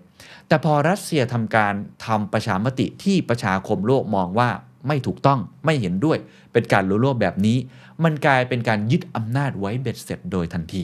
[0.47, 1.73] แต่พอรัสเซียทำการ
[2.05, 4.49] ทำประชามติที่ประชาคมโลกมองว่า
[4.87, 6.17] ไม่ถูกต้องไม่เห็นด้วย
[6.53, 7.57] เป็นการลุโลบแบบนี้
[8.03, 10.83] มันกลายเป็นการยึดอำนาจไว้เบ็ดเสร็จโดยทันที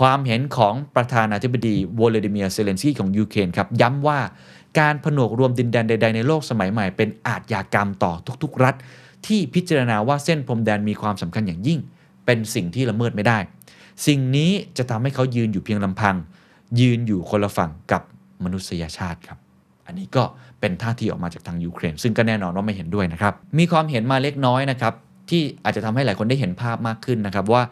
[0.00, 4.18] ความเห็นของประธานาธิบดีวลาดิเมียร์เซเลนสกี้ของยูเครนครับย้ำว่า
[4.78, 8.12] การผนวกรวมดินแดนใด ๆ ในโลกสมัยใหม่เป็นอาชญากรรมต่อ
[8.42, 8.74] ทุกๆ รัฐ
[9.26, 11.78] ที่พิจารณาว่าเส้นพรมแดนมีความสำคัญอย่างยิ่ง
[12.26, 13.38] เป็นสิ่งที่ละเมิดไม่ได้
[14.06, 16.16] สิ่งนี้จะทำให้เขายืนอยู่เพียงลำพัง
[16.80, 18.02] ยืนอยู่คนละฝั่งกับ
[18.44, 19.38] มนุษยชาติครับ
[19.86, 20.24] อันนี้ก็
[20.60, 24.94] เป็นท่าทีออกมาจากทางยูเครน ซึ่งก็แน่นอนว่าไม่เห็นด้วยนะครับ มีความเห็นมาเล็กน้อยนะครับ
[25.30, 27.62] ที่อาจจะทำให้หลายคนได้เห็นภาพมากขึ้นนะครับว่า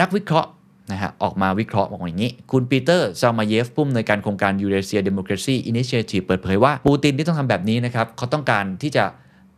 [0.00, 0.50] นักวิเคราะห์
[0.90, 9.04] นะฮะออกมาวิเคราะห์บอกอย่างนี้ คุณปีเตอร์ซามาเยฟผู้อำนวยการโครงการ Eurasia Democracy Initiative เปิดเผยว่า ปูตินที่ต้องทำแบบนี้นะครับเขาต้องการที่จะ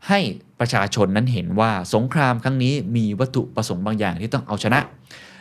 [0.08, 0.20] ให้
[0.60, 4.80] ประชาชนนั้นเห็นว่าสงครามครั้งนี้มีวัตถุประสงค์บางอย่างที่ต้องเอาชนะ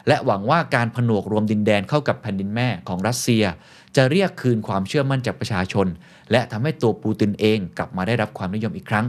[0.08, 3.44] และหวังว่าการผนวกรวมดินแดนเข้ากับแผ่นดินแม่ของรัสเซีย
[3.96, 5.88] จะเรียกคืนความเชื่อมั่นจากประชาชน
[6.32, 9.06] และทำให้ตัวปูตินเองกลับมาได้รับความนิยมอีกครั้ง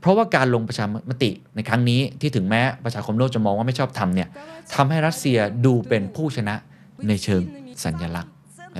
[0.00, 4.28] เพราะว่าการลงประชามติในครั้งนี้ที่ถึงแม้ประชาคมโลกจะมองว่าไม่ชอบทำเนี่ย
[4.74, 6.54] ทำให้รัสเซียดูเป็นผู้ชนะ
[7.08, 7.42] ในเชิง
[7.84, 8.32] สัญลักษณ์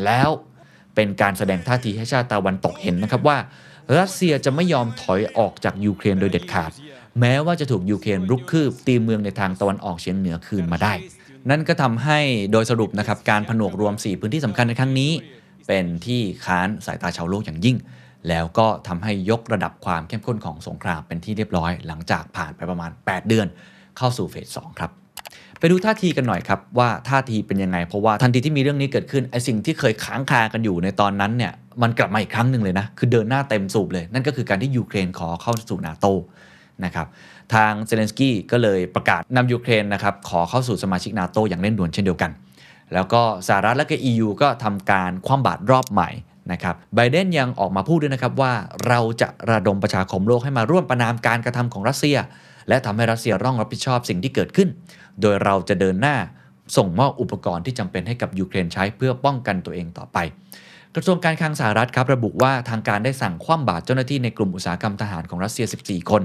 [0.04, 0.30] แล้ว
[0.94, 3.38] เป็นการแสดงท่าทีให้ชาติตะวันตกเห็นนะครับว่า
[3.99, 6.70] รัสเซียจะไม่ยอมถอยออกจากยูเครนโดยเด็ดขาด
[7.20, 10.92] แม้ว่าจะถูกยูเครนรุกคืบตีเมืองในทางตะวันออกเฉียงเหนือคืนมาได้
[11.50, 12.18] นั่นก็ทำให้
[12.52, 15.12] โดยสรุปนะครับการผนวกรวม 4 พื้นที่สำคัญในครั้งนี้
[15.66, 17.76] เป็นที่ค้านสายตาชาวโลกอย่างยิ่ง
[18.28, 23.47] แล้วก็ทำให้ยกระดับความเข้มข้นของสงครามเป็นที่เรียบร้อย หลังจากผ่านไปประมาณ 8 เดือน
[23.97, 24.90] เข้าสู่เฟส2ครับ
[25.59, 31.52] ไปดูท่าทีกันหน่อยครับว่าท่าทีเป็นยังไง เพราะว่าทันทีที่มีเรื่องนี้เกิดขึ้นไอสิ่งที่เคยค้างคากันอยู่ในตอนนั้นเนี่ย
[31.83, 36.06] มันกลับมาอีกครั้งหนึ่งเลยนะคือเดินหน้าเต็มสูบเลย นั่นก็คือการที่ยูเครนขอเข้าสู่นาโต
[36.85, 37.06] นะครับ
[37.54, 42.30] ทางเซเลนสกี้ก็เลยประกาศนำยูเครนนะครับขอเข้าสู่สมาชิกนาโตอย่างเร่งด่วนเช่นเดียวกัน
[42.95, 46.11] แล้วก็สหรัฐและก็ EU ก็ทำการคว่ำบาตรรอบใหม่
[46.53, 48.53] นะครับไบเดนยังออกมาพูดด้วยนะครับว่า
[48.88, 52.17] เราจะระดมประชาคมโลกให้มาร่วมประนามการกระทำของรัสเซีย
[52.69, 54.69] และทำให้รัสเซียต้องรับผิดชอบสิ่งที่เกิดขึ้น
[55.21, 56.17] โดยเราจะเดินหน้า
[56.76, 60.19] ส่งมอบอุปกรณ์ที่จำเป็นให้กับยูเครนใช้เพื่อป้องกันตัวเองต่อไป
[60.99, 66.23] กระทรวงการคลังสหรัฐครับระบุว่าทางการได้สั่งคว่ำบาตรเจ้าหน้าที่ในกลุ่มอุตสาหกรรมทหารของรัสเซีย 14 คน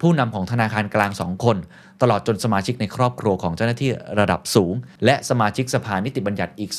[0.00, 1.56] ผู้นำของธนาคารกลาง 2 คน
[2.02, 4.74] ตลอดจนสมาชิกในครอบครัวของเจ้าหน้าที่ระดับสูง
[5.04, 6.70] และสมาชิกสภานิติบัญญัติอีก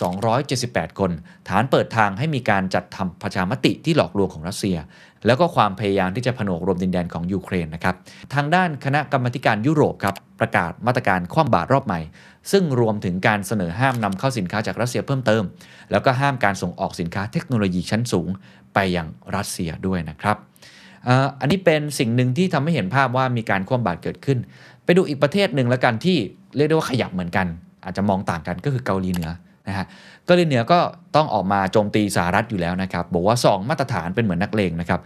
[0.45, 1.11] 278 คน
[1.47, 4.77] ฐานเปิดทางให้มีการจัดทำประชามติที่หลอกลวงของรัสเซีย
[5.25, 7.95] แล้วก็ความพยายามที่จะผนวกรวมดินแดนของยูเครนนะครับ
[8.33, 11.99] ทางด้านคณะกรรมการยุโรปครับประกาศมาตรการคว่ำบาตรรอบใหม่
[12.51, 15.43] ซึ่งรวมถึงการเสนอห้ามนำเข้าสินค้าจากรัสเซียเพิ่มเติม
[15.91, 18.27] แล้วก็ห้ามการส่งออกสินค้าเทคโนโลยีชั้นสูง
[18.73, 20.37] ไปยังรัสเซียด้วยนะครับ
[21.39, 24.37] อันนี้เป็นสิ่งหนึ่งที่ทำให้เห็นภาพว่ามีการคว่ำบาตรเกิดขึ้น
[24.83, 26.17] ไปดูอีกประเทศหนึ่งแล้วกันที่
[26.55, 27.47] เรียกได้ว่าขยับเหมือนกัน
[27.83, 29.29] อาจจะมองต่างกันก็คือเกาหลีเหนือ
[29.67, 29.85] นะฮะ
[30.25, 30.79] เกาหลีเหนือก็
[31.15, 34.99] ต้องออกมาโจมตีสหรัฐอยู่แล้วนะครับ บอกว่า 2 มาตรฐานเป็นเหมือนนักเลงนะครับ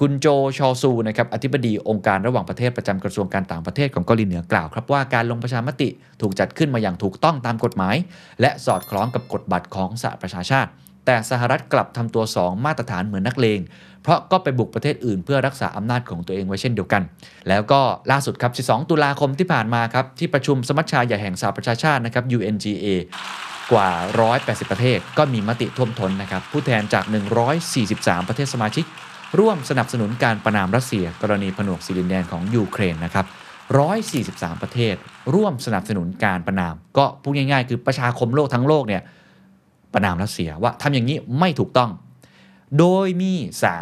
[0.00, 0.26] คุณโจ
[0.58, 5.88] ชอซูนะครับอธิบดีองค์การระหว่างประเทศประจำกระทรวงการต่างประเทศของเกาหลีเหนือกล่าวครับว่าการลงประชามติ
[6.20, 7.96] ถูกจัดขึ้นมาอย่างถูกต้องตามกฎหมาย
[8.40, 10.70] และสอดคล้องกับกฎบัตรของสหประชาชาติ
[11.06, 13.60] แต่สหรัฐกลับทำตัว 2 มาตรฐานเหมือนนักเลง
[14.02, 17.02] เพราะก็ไปบุกประเทศอื่นเพื่อรักษาอำนาจของตัวเองไว้เช่นเดียวกัน
[17.48, 22.86] แล้วก็ล่าสุดครับ 12 ตุลาคมที่ผ่านมาครับที่ประชุมสมัชชาใหญ่แห่งสหประชาชาตินะครับ UNGA
[23.72, 23.90] กว่า
[24.30, 27.04] 180 ประเทศ ก็มีมติท่วมท้นนะครับ ผู้แทนจาก
[27.66, 28.84] 143 ประเทศสมาชิก
[29.38, 33.26] ร่วมสนับสนุนการประนามรัสเซีย กรณีผนวกสิรินแดนของยูเครนนะครับ
[33.94, 34.94] 143 ประเทศ
[35.34, 39.02] ร่วมสนับสนุนการประนาม ก็พูดง่ายๆ คือประชาคมโลกทั้งโลกเนี่ย
[39.94, 41.90] ประนามรัสเซียว่าทำอย่างนี้ไม่ถูกต้อง
[42.78, 43.32] โดยมี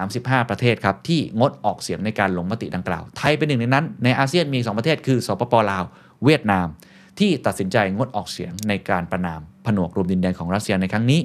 [0.00, 5.84] 35 ประเทศครับที่งดออกเสียงในการลงมติดังกล่าว ไทยเป็นหนึ่งในนั้น ในอาเซียนมี 2 ประเทศคือสปปลาว
[6.24, 6.66] เวียดนาม
[7.18, 11.20] ที่ตัดสินใจงดออกเสียงในการประนามผนวกรวมดินแดนของรัสเซียในครั้งนี้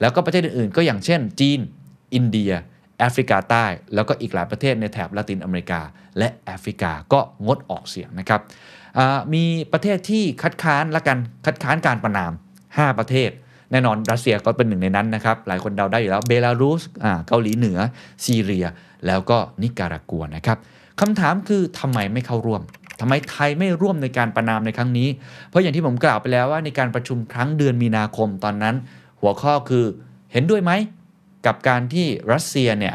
[0.00, 1.58] แล้วก็ประเทศอื่นๆ ก็อย่างเช่น จีน
[2.14, 2.52] อินเดีย
[2.98, 5.80] แอฟริกาใต้ แล้วก็อีกหลายประเทศในแถบละตินอเมริกา
[6.18, 8.40] และแอฟริกาก็งดออกเสียงนะครับ
[9.34, 12.32] มีประเทศที่คัดค้านและกันคัดค้านการประนาม
[12.66, 13.30] 5 ประเทศ
[13.70, 16.82] แน่นอนรัสเซียก็เป็นหนึ่งในนั้นนะครับ หลายคนเดาได้อยู่แล้วเบลารุส
[17.28, 17.78] เกาหลีเหนือ
[18.24, 18.66] ซีเรีย
[19.06, 20.58] แล้วก็นิการากัวนะครับ
[21.00, 22.62] คำถามคือทำไมไม่เข้าร่วม
[23.02, 25.08] ทำไมไทยไม่ร่วมในการประนามในครั้งนี้
[25.48, 28.74] เพราะอย่างที่ผมกล่าวไปแล้วว่าในการประชุมครั้งเดือนมีนาคมตอนนั้น
[29.20, 29.84] หัวข้อคือ
[30.32, 30.72] เห็นด้วยไหม
[31.46, 32.94] กับการที่รัสเซียเนี่ย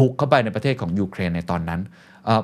[0.00, 1.80] บุกเข้าไปในประเทศของยูเครนในตอนนั้น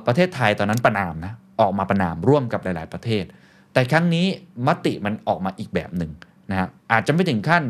[0.07, 3.25] ประเทศไทยตอนนั้นประนามนะออกมาประนามร่วมกับหลาย ๆ ประเทศ
[3.73, 4.27] แต่ครั้งนี้
[4.67, 6.11] มติมันออกมาอีกแบบหนึ่ง
[6.51, 7.63] นะฮะอาจจะไม่ถึงขั้น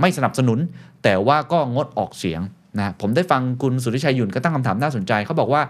[0.00, 0.58] ไม่สนับสนุน
[1.02, 2.40] แต่ว่าก็งดออกเสียง
[2.78, 5.62] นะผมได้ฟังคุณสุทธิชัยยุนก็ตั้งคำถามน่าสนใจเขาบอกว่า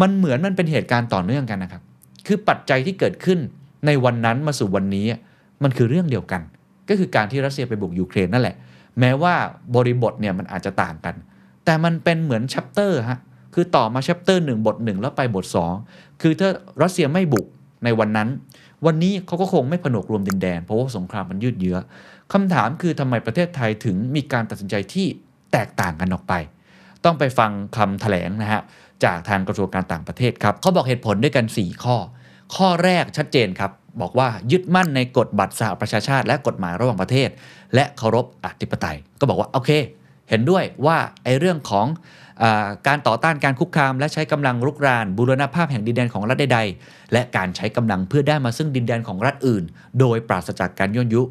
[0.00, 1.82] มันเหมือนมันเป็นเหตุการณ์ต่อเนื่องกันนะครับ
[2.26, 3.38] คือปัจจัยที่เกิดขึ้น
[3.86, 5.06] ในวันนั้นมาสู่วันนี้
[5.62, 6.42] มันคือเรื่องเดียวกัน
[6.88, 8.56] ก็คือการที่รัสเซียไปบุกยูเครนนั่นแหละ
[9.00, 9.34] แม้ว่า
[9.74, 11.14] บริบทเนี่ยมันอาจจะต่างกัน
[11.64, 13.18] แต่มันเป็นเหมือนชัปเตอร์ฮะ
[13.54, 15.44] คือต่อมาชัปเตอร์หนึ่งบทหนึ่งแล้วไปบท
[15.82, 16.48] 2 คือถ้า
[16.82, 17.46] รัสเซียไม่บุก
[17.84, 18.28] ในวันนั้น
[18.86, 21.76] วันนี้เขาก็คงไม่ผนวกรวมดินแดน เพราะว่าสงครามมันยืดเยื้อ
[22.32, 25.06] คำถามคือทำไมประเทศไทยถึงมีการตัดสินใจที่
[25.52, 26.34] แตกต่างกันออกไป
[27.04, 28.62] ต้องไปฟังคำแถลงนะฮะ
[29.04, 31.96] จากทางกระทรวงการต่างประเทศครับเขาบอกเหตุผลด้วยกัน 4 ข้อ
[32.54, 37.28] ข้อแรกชัดเจนครับ บอกว่ายึดมั่นในกฎบัตรสหประชาชาติ และกฎหมายระหว่างประเทศ
[37.74, 39.70] และเคารพอธิปไตย ก็บอกว่าโอเค
[40.28, 41.86] เห็นด้วยว่าไอ้เรื่องของ
[42.42, 42.44] อ
[42.86, 49.64] การต่อต้านการคุกคาม และใช้กำลังรุกราน บูรณภาพแห่งดินแดนของรัฐใดๆ และการใช้กำลังเพื่อได้มาซึ่งดินแดนของรัฐอื่น
[50.00, 51.22] โดยปราศจากการย่นยุ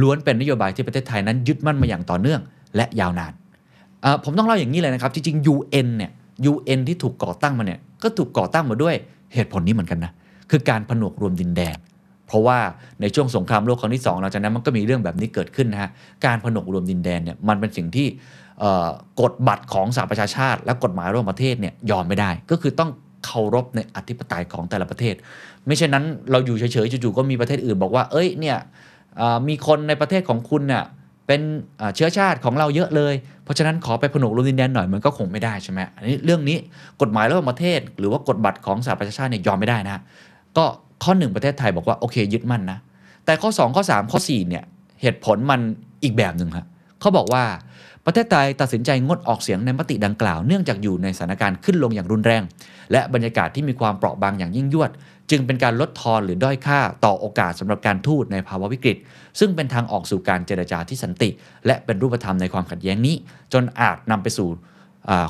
[0.00, 2.40] ล้วนเป็นนโยบายที่ประเทศไทยนั้นยึดมั่นมาอย่างต่อเนื่อง
[2.76, 3.32] และยาวนาน
[4.24, 6.10] ผมต้องเล่าอย่างนี้เลยนะครับ จริงๆ UN เนี่ย
[6.50, 8.94] UN ที่ถูกก่อตั้งมาเนี่ย ก็ถูกก่อตั้งมาด้วย
[9.34, 10.12] เหตุผลนี้เหมือนกันนะ
[10.50, 11.76] คือการผนวกรวมดินแดน
[12.26, 12.58] เพราะว่า
[13.00, 15.90] ในช่วงสงครามโลกครั้งที่2หลังจากนั้นมันก็มีเรื่องแบบนี้เกิดขึ้นนะฮะ
[16.26, 18.06] การผนวกรวมดินแดนเนี่ยมันเป็นสิ่งที่
[19.20, 22.90] กฎบัตรของสหประชาชาติ และกฎหมายระหว่างประเทศเนี่ยยอมไม่ได้ ก็คือต้อง
[23.24, 25.14] เคารพในอธิปไตยของแต่ละประเทศ
[25.66, 28.56] ไม่เช่นนั้นเราอยู่เฉยๆจู่ๆก็มีประเทศอื่นบอกว่า เอ้ยเนี่ย
[29.48, 30.84] มีคนในประเทศของคุณเนี่ย
[31.26, 31.40] เป็น
[31.78, 36.58] เอ่อเชื้อชาติของเราเยอะเลย เพราะฉะนั้นขอไปผนวกรวมดินแดนหน่อยมันก็คงไม่ได้ใช่ไหมอันนี้เรื่องนี้
[37.02, 40.02] กฎหมายระหว่างประเทศ หรือว่ากฎบัตรของสหประชาชาติเนี่ยยอมไม่ได้นะ
[40.58, 40.66] ก็
[41.02, 42.78] ข้อหนึ่งประเทศไทยบอกว่า โอเค ยึดมั่นนะ
[43.24, 44.64] แต่ข้อ 2 ข้อ 3 ข้อ 4 เนี่ย
[45.00, 45.60] เหตุผลมัน
[46.02, 46.66] อีกแบบหนึ่งครับ
[47.00, 47.44] เขาบอกว่า
[48.06, 52.42] ประเทศไทยตัดสินใจงดออกเสียงในมติดังกล่าว เนื่องจากอยู่ในสถานการณ์ขึ้นลงอย่างรุนแรง
[52.92, 54.90] และบรรยากาศที่มีความเปราะบางอย่างยิ่งยวด
[55.30, 58.96] จึงเป็นการลดทอนหรือด้อยค่าต่อโอกาสสำหรับการทูตในภาวะวิกฤต
[59.40, 61.30] ซึ่งเป็นทางออกสู่การเจรจาที่สันติ
[61.66, 63.14] และเป็นรูปธรรมในความขัดแย้งนี้
[63.52, 64.48] จนอาจนำไปสู่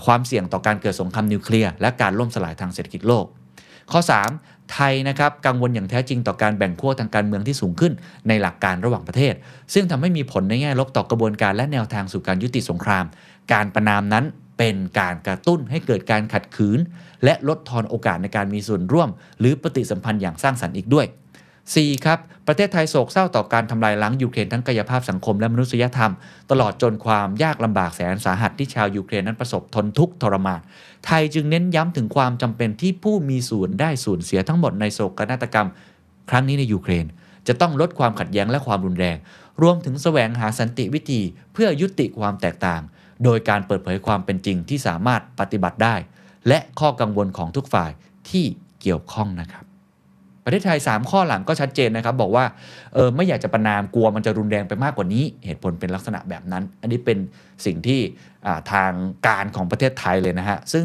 [0.07, 3.25] ความเสี่ยงต่อการเกิดสงครามนิวเคลียร์และการล่มสลายทางเศรษฐกิจโลก
[3.93, 7.93] ข้อ 3 ไทยนะครับกังวลอย่างแท้จริงต่อการแบ่งขั้วทางการเมืองที่สูงขึ้น
[8.29, 9.35] ในหลักการระหว่างประเทศ
[9.75, 13.05] ซึ่งทำให้มีผลในแง่ลบต่อกระบวนการและแนวทางสู่การยุติสงคราม
[13.53, 14.25] การประนามนั้น
[14.59, 16.79] เป็นการกระตุ้นให้เกิดการขัดขืน
[17.25, 19.09] และลดทอนโอกาสในการมีส่วนร่วม
[19.41, 21.07] หรือปฏิสัมพันธ์อย่างสร้างสรรค์อีกด้วย
[21.73, 22.05] 4.
[22.05, 26.13] ครับ ประเทศไทยโศกเศร้าต่อการทำลายล้างยูเครนทั้งกายภาพสังคมและมนุษยธรรม
[26.51, 30.61] ตลอดจนความยากลำบากแสนสาหัสที่ชาวยูเครนนั้นประสบทนทุกข์ทรมาน
[31.07, 35.69] ไทยจึงเน้นย้ำถึงความจำเป็นที่ผู้มีส่วนได้ส่วนเสียทั้งหมดในโศกนาฏกรรม
[36.31, 37.07] ครั้งนี้ในยูเครน
[37.49, 39.17] จะต้องลดความขัดแย้งและความรุนแรง
[39.63, 41.21] รวมถึงแสวงหาสันติวิธี
[41.53, 42.83] เพื่อยุติความแตกต่าง
[43.25, 45.95] โดยการเปิดเผยความเป็นจริงที่สามารถปฏิบัติได้
[46.49, 47.91] และข้อกังวลของทุกฝ่าย
[48.31, 48.45] ที่
[48.81, 49.65] เกี่ยวข้องนะครับ
[50.45, 52.45] ประเทศไทย 3 ข้อหลังก็ชัดเจนนะครับบอกว่า
[52.95, 57.19] เออไม่อยากจะประนามกลัวมันจะรุนแรงไปมากกว่านี้ เหตุผลเป็นลักษณะแบบนั้น อันนี้เป็น
[57.65, 58.01] สิ่งที่
[58.73, 58.93] ทาง
[59.27, 60.85] การของประเทศไทยเลยนะฮะซึ่ง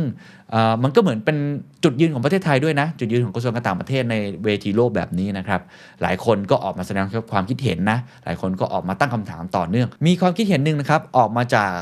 [0.84, 1.38] มันก็เหมือนเป็น
[1.84, 5.62] จุดยืนของประเทศไทยด้วยนะ จุดยืนของกระทรวงการต่างประเทศในเวทีโลกแบบนี้นะครับ
[6.02, 11.74] หลายคนก็ออกมาแสดงความคิดเห็นนะหลายคนก็ออกมาตั้งคำถามต่อเนื่อง มีความคิดเห็นหนึ่งนะครับออกมาจาก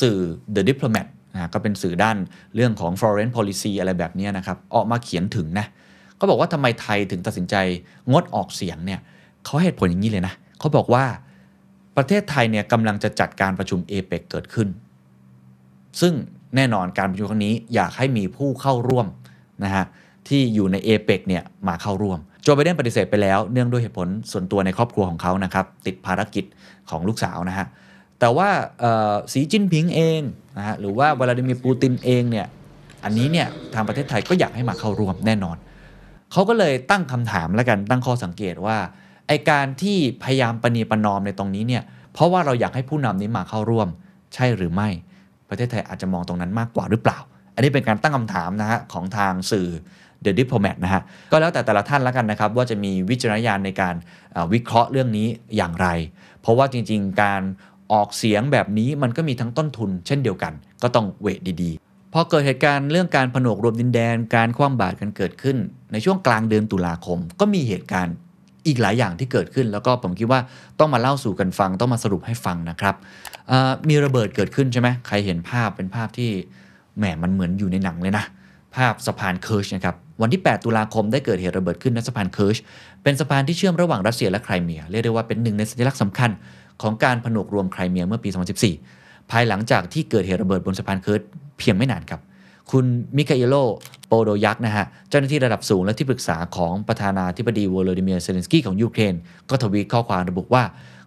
[0.00, 0.16] สื่อ
[0.54, 2.16] The Diplomat นะก็เป็นสื่อด้าน
[2.54, 5.66] เรื่องของ foreign policy อะไรแบบนี้นะครับ ออกมาเขียนถึงนะ
[6.24, 7.54] ก็บอกว่าทำไมไทยถึงตัดสินใจ
[8.10, 9.00] งดออกเสียงเนี่ย
[9.44, 11.04] เขาเหตุผลอย่างนี้เลยนะเขาบอกว่า
[11.96, 14.68] ประเทศไทยเนี่ยกำลังจะจัดการประชุมเอเปกเกิดขึ้น
[16.00, 16.12] ซึ่ง
[16.56, 19.06] แน่นอนการประชุมครั้งนี้อยากให้มีผู้เข้าร่วม
[19.64, 19.84] นะฮะ
[20.28, 26.44] ที่อยู่ในเอเปกเนี่ยมาเข้าร่วมโจไบเดนปฏิเสธไปแล้วเนื่องด้วยเหตุผลส่วนตัวในครอบครัวของเขานะครับติดภารกิจ
[26.90, 27.66] ของลูกสาวนะฮะ
[28.20, 28.48] แต่ว่า
[29.32, 30.20] สีจิ้นผิงเอง
[30.58, 32.46] นะฮะหรือว่าวลาดิมีร์ปูตินเองเนี่ย
[33.04, 35.56] อันนี้เนี่ยทางประเทศไทยก็อยากให้มาเข้าร่วมแน่นอน
[36.34, 38.76] เขาก็เลยตั้งคำถามแล้วกันตั้งข้อสังเกตว่า
[39.28, 43.88] ไอการที่พยายามประนีประนอมในตรงนี้เนี่ยเพราะว่าเราอยากให้ผู้นำนี้มาเข้าร่วม
[44.34, 44.88] ใช่หรือไม่
[45.48, 47.18] ประเทศไทยอาจจะมองตรงนั้นมากกว่าหรือเปล่า
[47.54, 49.68] อันนี้เป็นการตั้งคำถามนะฮะของทางสื่อ
[50.24, 53.94] The Diplomat นะฮะก็แล้วแต่แต่ละท่านแล้วกันนะครับ ว่าจะมีวิจารณญาณในการ
[54.52, 55.88] วิเคราะห์เรื่องนี้อย่างไร
[56.40, 57.42] เพราะว่าจริง ๆ การ
[57.92, 61.70] ออกเสียงแบบนี้มันก็มีทั้งต้นทุนเช่นเดียวกัน ก็ต้องเวทดี
[62.16, 65.56] พอเกิดเหตุการณ์เรื่องการผนวกรวมดินแดนการคว่ำบาตรกันเกิดขึ้น
[65.92, 68.14] ในช่วงกลางเดือนตุลาคม ก็มีเหตุการณ์
[68.66, 70.40] อีกหลายอย่างที่เกิดขึ้น แล้วก็ผมคิดว่า
[70.78, 72.94] ต้องมาเล่าสู่กันฟังต้องมาสรุปให้ฟังนะครับ
[73.88, 76.30] มีระเบิดเกิดขึ้นใช่ไหมใครเห็นภาพเป็นภาพที่
[76.98, 78.24] แหมมันเหมือนอยู่ในหนังเลยนะ
[78.76, 82.56] ภาพสะพานเคิร์ชนะครับวันที่ 8 ตุลาคมได้เกิดเหตุระเบิดขึ้นณสะพานเคิร์ช
[83.02, 86.30] เป็นสะพานที่เชื่อมระหว่างรัสเซียและไครเมีย เรียกได้ว่าเป็นหนึ่งในสัญลักษณ์สำคัญ
[86.82, 91.22] ของการผนวกรวมไครเมียเมื่อปี 2014 ภายหลังจากที่เกิดเหตุระเบิดบนสะพานเคิร์ช
[91.58, 92.20] เพียงไม่นานครับ
[92.70, 92.84] คุณ
[93.16, 93.54] มิคาอิโล
[94.06, 99.14] โปโดลยักนะฮะ เจ้าหน้าที่ระดับสูงและที่ปรึกษาของประธานาธิบดีวโลดิเมียร์เซเลนสกี้ของยูเครน
[99.50, 100.62] ก็ทวีตข้อความระบุว่า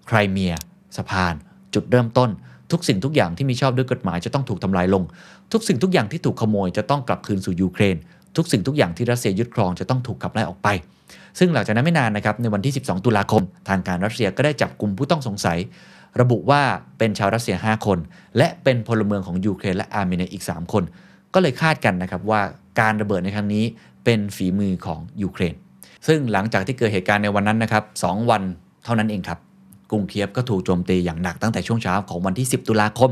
[0.08, 0.54] ไครเมีย
[0.98, 1.34] สะพาน
[1.74, 2.30] จุดเริ่มต้น
[2.72, 5.04] ทุกสิ่งทุกอย่างที่มีชอบด้วยกฎหมายจะต้องถูกทำลายลง
[5.52, 7.96] ทุกสิ่งทุกอย่างที่ถูกขโมยจะต้องกลับคืนสู่ยูเครน
[8.38, 10.68] ทุกสิ่งทุกอย่างที่รัสเซียยึดครองจะต้องถูกขับไล่ออกไป
[11.40, 15.58] ซึ่งหลังจากนั้นไม่นานนะครับในวันที่ 12 ตุลาคม ทางการรัสเซียก็ได้จับกลุ่มผู้ต้องสงสัย
[16.22, 16.62] ระบุว่า
[16.98, 18.00] เป็นชาวรัสเซีย 5 คน
[18.38, 20.84] และเป็นพลเมืองของยูเครนและอาร์เมเนียอีก 3 คน
[21.34, 22.42] ก็เลยคาดกันนะครับว่า
[22.80, 23.66] การระเบิดในครั้งนี้
[24.06, 25.56] เป็นฝีมือของยูเครน
[26.08, 28.42] ซึ่งหลังจากที่เกิดเหตุการณ์ในวันนั้นนะครับสองวัน
[28.84, 29.40] เท่านั้นเองครับ
[29.92, 33.12] กรุงเคียฟก็ถูกโจมตีอย่างหนักตั้งแต่ช่วงเช้าของวันที่ 10 ตุลาคม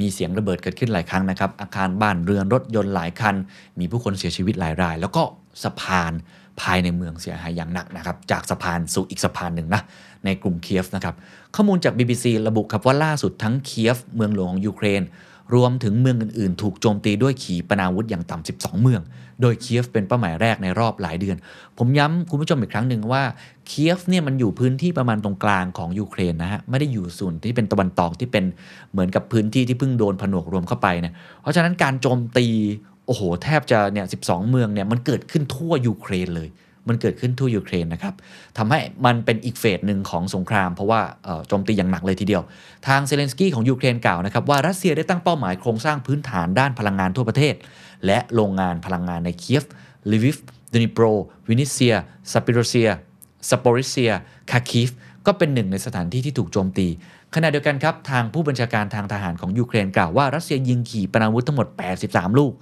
[0.00, 3.34] มีเสียงระเบิดเกิดขึ้นหลายครั้งนะครับ อาคารบ้านเรือนรถยนต์หลายคัน
[3.78, 5.22] มีผู้คนเสียชีวิตหลายราย แล้วก็
[5.62, 6.12] สะพาน
[6.60, 9.82] ภายในเมืองเสียหายอย่างหนักนะครับจากสะพานสู่อีกสะพานหนึ่งนะ
[10.24, 11.14] ในกรุงเคียฟนะครับ
[11.54, 15.02] ข้อมูลจาก BBC ระบุครับว่าล่าสุดทั้งเคียฟเมืองหลวงของยูเครน
[15.54, 19.02] รวมถึงเมืองอื่นๆ ถูกโจมตีด้วยขีปนาวุธอย่างต่ำ 12 เมือง
[19.42, 21.36] โดยเคียฟเป็นเป้าหมายแรกในรอบหลายเดือน
[21.78, 23.22] ผมย้ำคุณผู้ชมอีกครั้งหนึ่งว่า
[23.66, 28.44] เคียฟเนี่ยมันอยู่พื้นที่ประมาณตรงกลางของยูเครนนะฮะไม่ได้อยู่ส่วนที่เป็นตะวันตกที่เป็น
[28.92, 32.46] เหมือนกับพื้นที่ที่เพิ่งโดนผนวกรวมเข้าไปเนี่ยเพราะฉะนั้นการโจมตี
[33.06, 36.48] โอ้โห แทบจะเนี่ย12เมืองเนี่ยมันเกิดขึ้นทั่วยูเครนเลย
[36.88, 38.14] มันเกิดขึ้นทั่วยูเครนนะครับ
[38.58, 41.00] ทำให้มันเป็นอีก phase หนึ่งของสงคราม เพราะว่า
[41.48, 42.42] โจมตีอย่างหนักเลยทีเดียว
[42.86, 47.54] ทางเซเลนสกี้ของยูเครนกล่าวนะครับว่ารัสเซียได้ตั้งเป้าหมายโครงสร้างพื้นฐานด้านพลังงานทั่วประเทศ
[48.06, 49.64] และโรงงานพลังงานในเคียฟ
[50.12, 50.36] ลวิฟ
[50.74, 51.04] ดนิโปร
[51.48, 51.94] วินนิตเซีย
[52.32, 52.90] ซาปอริซเซีย
[53.50, 54.12] ซาปอริซเซีย
[54.50, 54.90] คาร์คิฟ
[55.26, 56.88] ก็เป็นหนึ่งในสถานที่ที่ถูกโจมตี
[57.34, 61.66] ขณะเดียวกันครับ ทางผู้บัญชาการทางทหารของยูเครนกล่าวว่ารัสเซียยิงขีปนาวุธทั้งหมด
[62.02, 62.52] 83 ลูก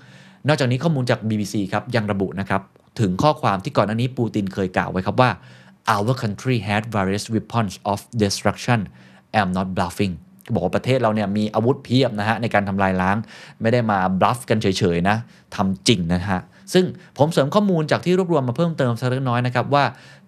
[0.49, 2.63] นอกจากนี้ข้อมูลจาก BBC ครับยังระบุนะครับ
[3.01, 5.31] ถึงข้อความที่ก่อนหน้านี้ปูตินเคยกล่าวไว้ครับว่า
[5.95, 8.81] our country had various weapons of destruction
[9.39, 10.15] I'm not bluffing
[10.55, 13.17] บอกว่าประเทศเราเนี่ยมีอาวุธเพียบนะฮะในการทำลายล้าง
[13.61, 15.17] ไม่ได้มาบลัฟกันเฉยๆนะ
[15.57, 16.41] ทำจริงนะฮะ
[16.73, 16.85] ซึ่ง
[17.19, 19.85] ผมเสริมข้อมูลจากที่รวบรวมมาเพิ่มเติมสักเล็กน้อยนะครับว่า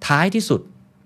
[0.06, 0.60] ท้ายที่สุด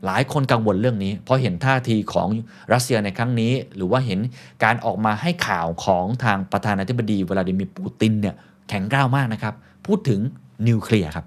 [0.07, 2.29] หลายคนกังวลเรื่องนี้ เพราะเห็นท่าทีของ
[2.73, 4.21] รัสเซียในครั้งนี้ หรือว่าเห็น
[4.65, 8.37] การออกมาให้ข่าวของทางประธานาธิบดีวลาดิมีร์ปูตินเนี่ย
[8.69, 9.55] แข็งกร้าวมากนะครับ
[9.87, 10.21] พูดถึง
[10.69, 11.27] นิวเคลียร์ครับ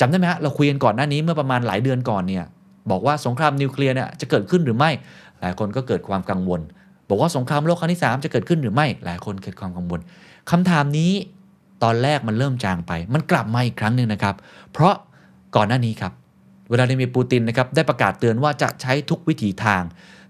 [0.00, 2.44] จำได้ไหมฮะเราคุยกันก่อนหน้านี้เมื่อประมาณหลายเดือนก่อนเนี่ย
[2.90, 4.90] บอกว่าสงครามนิวเคลียร์เนี่ยจะเกิดขึ้นหรือไม่
[5.40, 6.60] หลายคนก็เกิดความกังวล
[7.08, 10.00] บอกว่าสงครามโลกครั้งที่ 3 จะเกิดขึ้นหรือไม่ หลายคนเกิดความกังวล
[10.50, 11.12] คำถามนี้
[11.82, 14.34] ตอนแรกมันเริ่มจางไป มันกลับมาอีกครั้งหนึ่งนะครับ
[14.72, 14.94] เพราะ
[15.56, 16.12] ก่อนหน้านี้ครับ
[16.70, 19.82] เวลาดิมีปูตินนะครับได้ประกาศเตือนว่าจะใช้ทุกวิถีทาง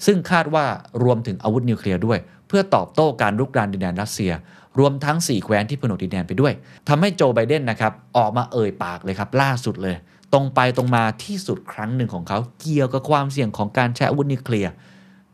[0.06, 0.64] ซึ่งคาดว่า
[1.04, 4.32] รวมถึงอาวุธนิวเคลียร์ด้วย เพื่อตอบโต้การรุกรานดินแดนรัสเซีย
[4.78, 6.52] รวมทั้ง 4 แคว้นที่ผนวกดินแดนไปด้วย
[6.88, 9.96] ทำให้โจไบเดนนะครับออกมาเอ่ยปากเลยครับล่าสุดเลย
[10.32, 14.72] ตรงไปตรงมาที่สุดครั้งหนึ่งของเขาเกี่ยวกับความเสี่ยงของการใช้อาวุธนิวเคลียร์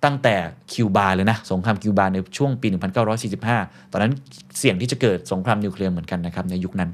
[0.04, 0.34] ตั้งแต่
[0.72, 2.66] คิวบาเลยนะสงครามคิวบาในช่วงปี
[3.30, 4.12] 1945 ตอนนั้น
[4.58, 6.90] เสี่ยงที่จะเกิดสงครามนิวเคลียร์เหมือนกันนะครับในยุคนั้น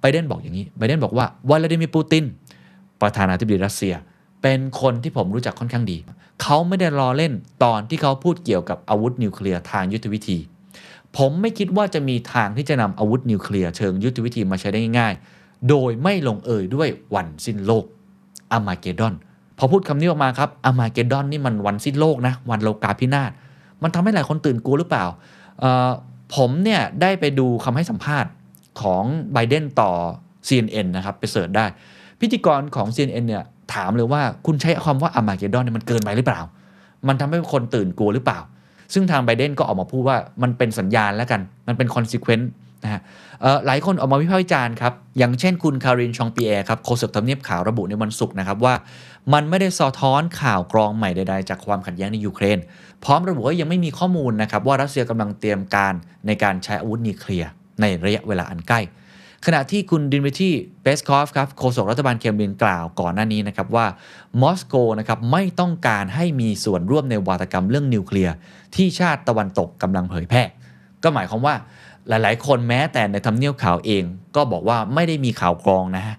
[0.00, 2.24] ไบเดนบอกอย่างนี้ไบเดนบอกว่าวลาดิมีร์ปูติน
[3.02, 3.94] ประธานาธิบดีรัสเซีย
[4.42, 5.96] เป็นคนที่ผมรู้จักค่อนข้างดี
[6.42, 7.32] เขาไม่ได้รอเล่น
[7.64, 10.38] ตอนที่เขาพูดเกี่ยวกับอาวุธนิวเคลียร์ทางยุทธวิธี
[11.16, 15.14] ผมไม่คิดว่าจะมีทางที่จะนำอาวุธนิวเคลียร์เชิงยุทธวิธีมาใช้ได้ง่าย
[15.68, 17.84] โดยไม่ลงเอยด้วยวันสิ้นโลก
[18.52, 19.14] อามาเกดอน
[19.58, 23.30] พอพูดคำนี้ออกมาครับอามาเกดอนนี่มันวันสิ้นโลกนะ วันโลกาพินาศ
[23.82, 25.04] มันทำให้หลายคนตื่นกลัวหรือเปล่า
[26.34, 28.30] ผมเนี่ยได้ไปดูคำให้สัมภาษณ์
[28.80, 29.90] ของไบเดนต่อ
[30.48, 31.66] CNN นะครับ ไป search ได้
[32.20, 33.42] พิธีกรของ CNN เนี่ย
[33.74, 36.40] ถามเลยว่าคุณใช้คำว่า Armageddon เนี่ยมันเกินไปหรือเปล่า
[37.08, 38.38] มันทำให้คนตื่นกลัวหรือเปล่า
[38.92, 42.50] ซึ่งทางไบเดนก็ออกมาพูดว่ามันเป็นสัญญาณแล้วกัน มันเป็น consequence
[42.84, 43.00] นะฮะ
[43.66, 48.74] หลายคนออกมาวิพากษ์วิจารณ์ครับ อย่างเช่นคุณคารินชองปีแอร์ครับโฆษกทำเนียบขาวระบุในวันศุกร์นะครับว่า
[49.32, 52.58] มันไม่ได้สะท้อนข่าวกรองใหม่ใดๆ จากความขัดแย้งในยูเครน
[53.04, 55.94] พร้อมระบุว่ายังไม่มีข้อมูลนะครับว่ารัสเซียกำลังเตรียมการ
[56.26, 58.80] ในการใช้อาวุธนิวเคลียร์ในระยะเวลาอันใกล้
[59.46, 60.50] ขณะที่คุณดินวิที
[60.82, 63.86] เบสคอฟครับโฆษกรัฐบาลเคมรินกล่าวก่อนหน้านี้นะครับว่า
[64.42, 68.34] มอสโกนะครับไม่ต้องการให้มีส่วนร่วมในวาทกรรมเรื่องนิวเคลียร์
[68.74, 70.42] ที่ชาติตะวันตกกำลังเผยแพร่
[71.02, 71.54] ก็หมายความว่า
[72.08, 74.04] หลาย ๆ คนแม้แต่ในทำเนียบข่าวเอง
[74.36, 76.16] ก็บอกว่าไม่ได้มีข่าวกรองนะฮะ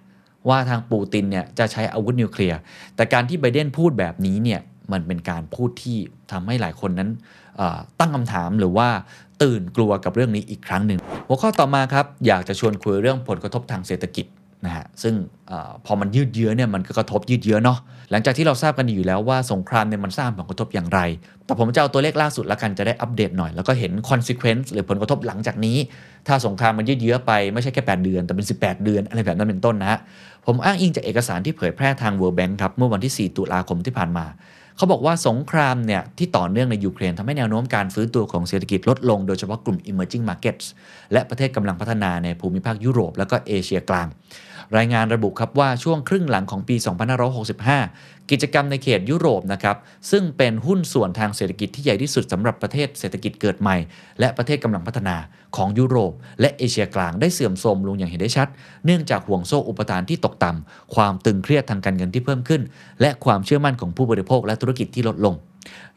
[0.49, 2.60] ว่าทางปูตินเนี่ยจะใช้อาวุธนิวเคลียร์
[2.95, 5.97] แต่การที่ไบเดนพูดแบบนี้เนี่ยมันเป็นการพูดที่
[6.32, 7.10] ทำให้หลายคนนั้น
[7.99, 8.89] ตั้งคำถามหรือว่า
[9.43, 14.25] ตื่นกลัวกับเรื่องนี้อีกครั้งหนึ่งหัวข้อต่อมาครับอยากจะชวนคุยเรื่องผลกระทบทางเศรษฐกิจ
[14.65, 15.15] นะฮะซึ่ง
[15.52, 15.54] อ
[15.86, 17.80] พอมันยืดเยื้อเนี่ยมันก็กระทบยืดเยื้อเนาะ
[18.12, 20.99] หลังจากที่เราทราบกันอยู่แล้วว่าสงครามเนี่ยมันสร้างผลกระทบอย่างไร
[21.45, 25.78] แต่ผมจะเอาตัวเลขล่าสุดแล้วกันจะได้อัปเดตหน่อย แล้วก็เห็น consequence หรือผลกระทบหลังจากนี้
[26.28, 29.99] ถ้าสงครามมันยืดเยื้อไปไม่ใช่แค่ 8 เดือน แต่เป็น 18 เดือนอะไรแบบนั้นเป็นต้นนะฮะ
[30.45, 34.25] ผมอ้างอิงจากเอกสารที่เผยแพร่ทาง World Bank ครับเมื่อวันที่ 4 ตุลาคมที่ผ่านมา
[34.79, 40.65] เขาบอกว่าสงครามเนี่ยที่ต่อเนื่องในยูเครนทำให้แนวโน้มการฟื้นตัวของเศรษฐกิจลดลงโดยเฉพาะกลุ่ม emerging markets
[41.13, 44.07] และประเทศกำลังพัฒนาในภูมิภาคยุโรป และก็เอเชียกลาง
[44.77, 46.75] รายงานระบุครับว่าช่วงครึ่งหลังของปี
[47.51, 49.77] 2565 กิจกรรมในเขตยุโรปนะครับ
[50.11, 53.77] ซึ่งเป็นหุ้นส่วนทางเศรษฐกิจที่ใหญ่ที่สุดสำหรับประเทศเศรษฐกิจเกิดใหม่
[54.19, 55.15] และประเทศกำลังพัฒนา
[55.55, 56.11] ของยุโรป
[56.41, 58.47] และเอเชียกลางได้เสื่อมโทรมลงอย่างเห็นได้ชัด
[58.85, 62.61] เนื่องจากห่วงโซ่อุปทานที่ตกต่ำความตึงเครียดทางการเงินที่เพิ่มขึ้น
[63.01, 65.33] และความเชื่อมั่นของผู้บริโภคและธุรกิจที่ลดลง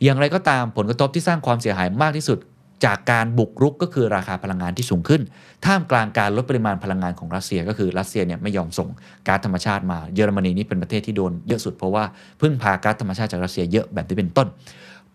[0.02, 2.38] อย่างไรก็ตามผลกระทบที่สร้างความเสียหายมากที่สุด
[2.84, 5.22] จากการบุกรุกก็คือราคาพลังงานที่สูงขึ้น
[5.66, 8.88] ท่ามกลางการลดปริมาณพลังงานของรัสเซียก็คือรัสเซียเนี่ยไม่ยอมส่ง
[9.26, 12.04] ก๊าซธรรมชาติมา เยอรมนีนี่เป็นประเทศที่โดนเยอะสุดเพราะว่า
[12.40, 14.48] พึ่งพาก๊าซธรรมชาติจากรัสเซียเยอะแบบที่เป็นต้น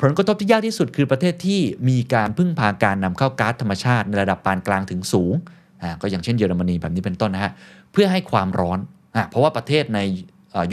[0.01, 5.33] ผลกระทบที่ยากที่สุดคือประเทศที่มีการพึ่งพาการนำเข้าก๊าซธรรมชาติในระดับปานกลางถึงสูง
[5.81, 7.51] อ่าก็อย่างเช่นเยอรมนีแบบนี้เป็นต้นนะฮะ
[7.91, 8.79] เพื่อให้ความร้อน
[9.15, 9.99] อะเพราะว่าประเทศใน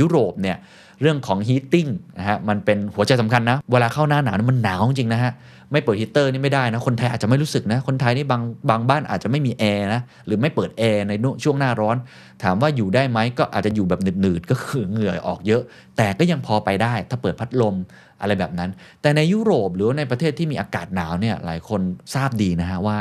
[0.01, 0.57] ยุโรปเนี่ย
[1.05, 1.87] เรื่องของ heating
[2.19, 5.33] นะฮะมันเป็นหัวใจสำคัญนะ เวลาเข้าหน้าหนาวมันหนาวจริงนะฮะ
[5.73, 11.13] ไม่เปิดฮีตเตอร์นี่ไม่ได้นะ คนไทยอาจจะไม่รู้สึกนะ คนไทยนี่บางบางบ้านอาจจะไม่มีแอร์นะ หรือไม่เปิดแอร์ใน
[11.45, 11.97] ช่วงหน้าร้อน
[12.43, 15.63] ถามว่าอยู่ได้ไหมก็อาจจะอยู่แบบหนืดๆ ก็คือเหงื่อออกเยอะ
[15.97, 17.75] แต่ก็ยังพอไปได้ ถ้าเปิดพัดลม
[18.21, 18.71] อะไรแบบนั้น
[19.03, 21.81] แต่ในยุโรปหรือในประเทศที่มีอากาศหนาวเนี่ยหลายคน
[22.15, 22.99] ทราบดีนะฮะว่า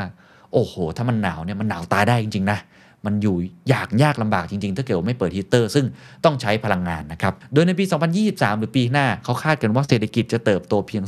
[0.52, 2.58] โอ้โห ถ้ามันหนาวเนี่ยมันหนาวตายได้จริงๆนะ
[3.06, 3.36] มันอยู่
[3.72, 5.86] ยากยากลำบากจริง ๆ ถ้าเกิดไม่เปิดฮีเตอร์ ซึ่ง
[6.24, 7.84] ต้องใช้พลังงานนะครับ โดยในปี
[8.22, 11.04] 2023 หรือปีหน้าเขาคาดกันว่าเศรษฐกิจจะเติบโตเพียง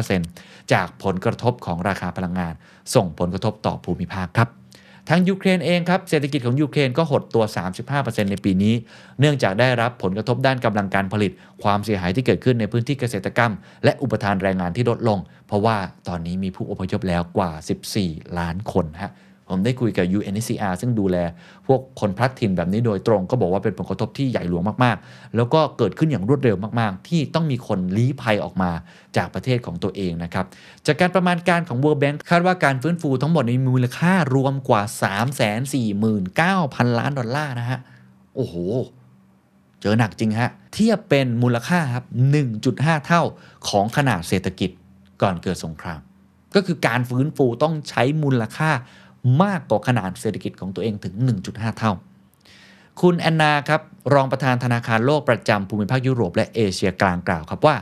[0.00, 2.54] 0.3%จากผลกระทบของราคาพลังงาน
[2.94, 4.48] ส่งผลกระทบต่อภูมิภาคครับ
[5.08, 7.44] ทางยูเครนเองครับเศรษฐกิจของยูเครนก็หดตัว
[7.86, 8.74] 35%ในปีนี้
[9.20, 13.52] เนื่องจากได้รับผลกระทบด้านกำลังการผลิต ความเสียหายที่เกิดขึ้นในพื้นที่เกษตรกรรม
[13.84, 15.76] และอุปทานแรงงานที่ลดลง เพราะว่า
[16.08, 17.50] ตอนนี้มีผู้อพยพแล้วกว่า
[17.94, 19.12] 14 ล้านคนฮะ
[19.48, 21.16] ผมได้คุยกับ UNHCR ซึ่งดูแล
[21.66, 28.70] พวกคนพลัดถิ่นแบบนี้โดยตรง ก็บอกว่าเป็นผลกระทบที่ใหญ่หลวงมากๆ แล้วก็เกิดขึ้นอย่างรวดเร็วมาก ๆ ที่ต้องมีคนลี้ภัยออกมา
[29.16, 30.46] จากประเทศของตัวเองนะครับ
[30.86, 34.82] จากการประมาณการของ World Bank คาดว่าการฟื้นฟูทั้งหมดในมูลค่ารวมกว่า
[36.00, 37.78] 349,000 ล้านดอลลาร์นะฮะ
[38.34, 38.54] โอ้โห
[39.80, 42.04] เจอหนักจริงฮะ เทียบเป็นมูลค่าครับ
[42.54, 43.22] 1.5 เท่า
[43.68, 44.70] ของขนาดเศรษฐกิจ
[45.22, 46.00] ก่อนเกิดสงคราม
[46.54, 48.70] ก็คือการฟื้นฟูต้องใช้มูลค่า
[49.42, 51.14] มากกว่าขนาดเศรษฐกิจของตัวเองถึง
[51.46, 51.92] 1.5 เท่า
[53.00, 53.80] คุณแอนนาครับ
[54.14, 57.76] รองประธานธนาคารโลกประจำภูมิภาคยุโรปและเอเชียกลางกล่าวครับว่า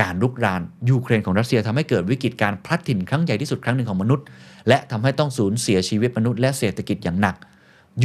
[0.00, 4.24] การลุกรานยูเครนของรัสเซียทำให้เกิดวิกฤตการพลัดถิ่นครั้งใหญ่ที่สุดครั้งหนึ่งของมนุษย์
[4.68, 7.36] และทำให้ต้องสูญเสียชีวิตมนุษย์และเศรษฐกิจอย่างหนัก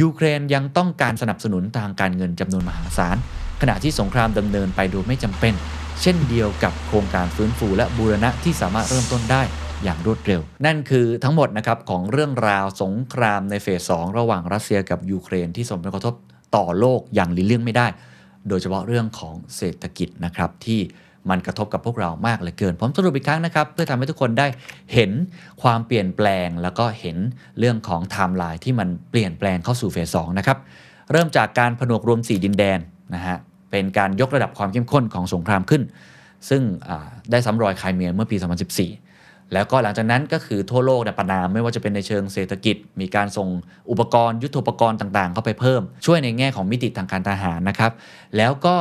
[0.00, 3.16] ยูเครนยังต้องการสนับสนุนทางการเงินจำนวนมหาศาล
[3.60, 5.54] ขณะที่สงครามดำเนินไปโดยไม่จำเป็น
[6.02, 9.42] เช่นเดียวกับโครงการฟื้นฟูและบูรณะที่สามารถเริ่มต้นได้
[9.82, 16.14] อย่างรวดเร็ว นั่นคือทั้งหมดนะครับของเรื่องราวสงครามในเฟส 2 ระหว่างรัสเซียกับยูเครนที่ส่งผลกระทบ
[16.56, 17.86] ต่อโลกอย่างหลีกเลี่ยงไม่ได้
[18.48, 20.80] โดยเฉพาะเรื่องของเศรษฐกิจนะครับที่
[21.30, 24.46] มันกระทบกับพวกเรามากเหลือเกิน ผมสรุปอีกครั้งนะครับ เพื่อทำให้ทุกคนได้
[24.94, 25.10] เห็น
[25.62, 27.16] ความเปลี่ยนแปลง แล้วก็เห็น
[27.58, 30.58] เรื่องของไทม์ไลน์ที่มันเปลี่ยนแปลงเข้าสู่ phase 2นะครับ
[31.12, 32.78] เริ่มจากการผนวกรวม 4 ดินแดน
[33.14, 33.36] นะฮะ
[33.70, 35.82] เป็นการยกระดับความเข้มข้นของสงครามขึ้น
[36.48, 36.62] ซึ่ง
[37.30, 39.03] ได้ซ้ำรอยไครเมียเมื่อปี 2014
[39.52, 43.48] แล้วก็หลังจากนั้นก็คือทั่วโลกเนี่ยประนามไม่ว่าจะเป็นในเชิงเศรษฐกิจ มีการส่ง
[43.90, 47.92] อุปกรณ์ ยุทโธปกรณ์ต่างๆ เข้าไปเพิ่ม ช่วยในแง่ของมิติทางการทหารนะครับ
[48.36, 48.76] แล้วก็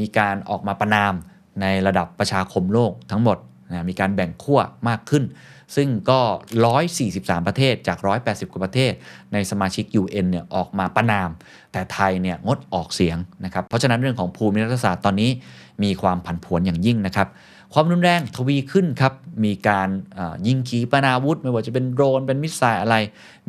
[0.00, 1.12] มีการออกมาประนาม
[1.60, 3.38] ในระดับประชาคมโลกทั้งหมด
[3.70, 5.24] นะมีการแบ่งขั้วมากขึ้น
[5.76, 6.20] ซึ่งก็
[6.84, 8.92] 143 ประเทศจาก 180 กว่าประเทศ
[9.32, 11.28] ในสมาชิก UN เนี่ยออกมาประนาม
[11.72, 15.30] แต่ไทยเนี่ยงดออกเสียงนะครับ เพราะฉะนั้นเรื่องของภูมิรัฐศาสตร์ตอนนี้
[15.82, 17.28] มีความผันผวนอย่างยิ่งนะครับ
[17.76, 19.12] ความรุนแรงทวีขึ้นครับ
[19.44, 19.88] มีการ
[20.46, 22.96] ยิงขีปนาวุธ ไม่ว่าจะเป็นโดรนเป็นมิสไซล์อะไร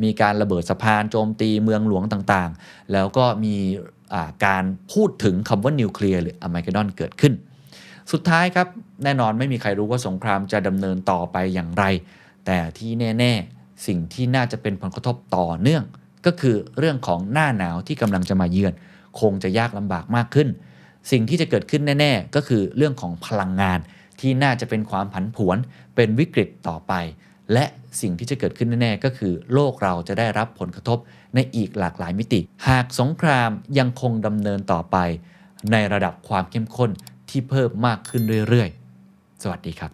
[0.02, 3.56] มีการระเบิดสะพานโจมตีเมืองหลวงต่างๆ แล้วก็มี
[4.46, 7.32] การพูดถึงคำว่านิวเคลียร์หรืออ r ม a ก e ดอนเกิดขึ้น
[8.12, 8.66] สุดท้ายครับ
[9.04, 11.84] แน่นอนไม่มีใครรู้ว่าสงครามจะดำเนินต่อไปอย่างไร
[12.46, 15.84] แต่ที่แน่ๆ สิ่งที่น่าจะเป็นผลกระทบต่อเนื่อง
[16.26, 18.74] ก็คือเรื่องของหน้าหนาวที่กำลังจะมาเยือน
[19.20, 20.48] คงจะยากลำบากมากขึ้น
[21.10, 23.78] สิ่งที่จะเกิดขึ้นแน่ ๆ ก็คือเรื่องของพลังงาน
[24.20, 25.56] ที่น่าจะเป็นความผันผวน
[25.96, 26.92] เป็นวิกฤตต่อไป
[27.52, 27.64] และ
[28.00, 30.98] สิ่งที่จะเกิดขึ้นแน่ๆก็คือ โลกเราจะได้รับผลกระทบ
[31.34, 34.96] ในอีกหลากหลายมิติ หากสงครามยังคงดำเนินต่อไป
[35.72, 36.90] ในระดับความเข้มข้น
[37.30, 39.90] ที่เพิ่มมากขึ้นเรื่อยๆ สวัสดีครับ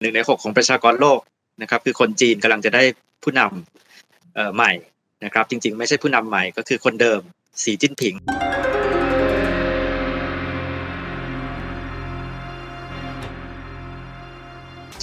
[0.00, 1.20] หนึ่งในหกของประชากรโลก
[1.62, 2.82] นะครับคือคนจีนกำลังจะได้
[3.22, 4.72] ผู้นำใหม่
[5.24, 7.20] นะครับ จริงๆ ไม่ใช่ผู้นำใหม่ก็คือคนเดิม
[7.62, 8.14] สีจิ้นผิง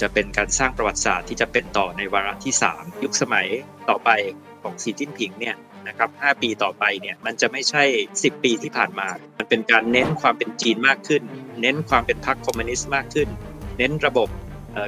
[0.00, 3.46] จะเป็นการสร้างประวัติศาสตร์ที่จะเป็นต่อในวาระที่ 3 ยุคสมัย
[3.88, 4.10] ต่อไป
[4.62, 5.56] ของสีจิ้นผิงเนี่ย
[5.88, 7.82] นะครับ 5 ปีต่อไปเนี่ยมันจะไม่ใช่
[8.16, 11.22] 10 ปีที่ผ่านมา มันเป็นการเน้นความเป็นจีนมากขึ้น
[11.60, 13.28] เน้นความเป็นพรรคคอมมิวนิสต์มากขึ้น
[13.78, 14.28] เน้นระบบ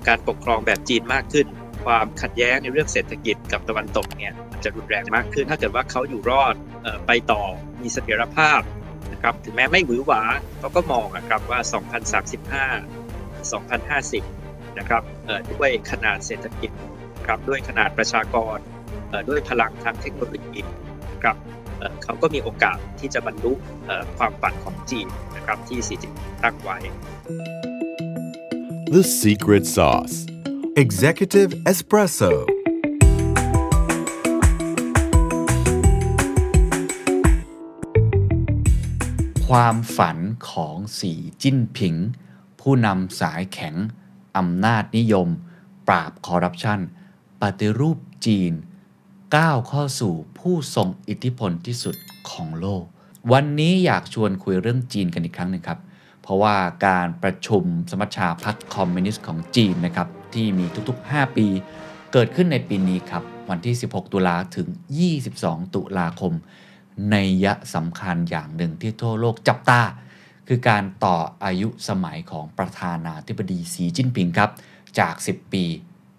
[0.08, 1.46] การปกครองแบบจีนมากขึ้น
[1.84, 4.32] ความขัดแย้งในเรื่องเศรษฐกิจกับตะวันตกเนี่ย
[4.64, 6.54] จะรุนแรงมากขึ้น ถ้าเกิดว่าเขาอยู่รอด
[7.06, 7.42] ไปต่อ
[7.82, 8.60] มีเสถียรภาพ
[9.12, 10.22] นะครับถึงแม้ไม่หวือหวา
[10.58, 11.60] เขาก็มองครับว่า
[13.50, 14.37] 2035 2050
[14.78, 15.02] นะครับ
[15.54, 16.70] ด้วยขนาดเศรษฐกิจ
[17.26, 18.58] ครับด้วยขนาดประชากร
[19.28, 20.60] ด้วยพลังทางเทคโนโลยี
[21.12, 21.36] นะครับ
[22.04, 23.52] เขาก็มีโอกาสที่จะบรรลุ
[24.18, 25.06] ความฝันของจีน
[25.36, 26.12] นะครับที่สีจิ้น
[26.44, 26.78] ตั้งไว้
[28.94, 30.16] The secret sauce
[30.84, 32.32] Executive Espresso
[39.48, 40.18] ความฝัน
[40.50, 41.12] ของสี
[41.42, 41.94] จิ้นผิง
[42.60, 43.74] ผู้นำสายแข็ง
[44.38, 45.28] อำนาจนิยม
[45.88, 46.80] ปราบคอร์รัปชัน
[47.42, 48.52] ปฏิรูปจีน
[49.36, 51.96] ก้าวเข้าสู่ผู้ทรงอิทธิพลที่สุด
[52.30, 52.84] ของโลก
[53.32, 55.78] วันนี้อยากชวนคุยเรื่องจีนกันอีกครั้งหนึ่งครับ
[56.22, 61.46] เพราะว่าการประชุมสมัชชาพรรคคอมมิวนิสต์ของจีนนะครับที่มีทุกๆ 5 ปี
[62.12, 64.68] เกิดขึ้นในปีนี้ครับ วันที่ 16 ตุลาถึง
[65.20, 66.32] 22 ตุลาคม
[67.10, 69.80] ในยะสำคัญอย่างหนึ่งที่ทั่วโลกจับตา
[70.48, 74.50] คือการต่ออายุสมัยของประธานาธิบดีสีจิ้นผิงครับ
[74.98, 75.64] จาก 10 ปี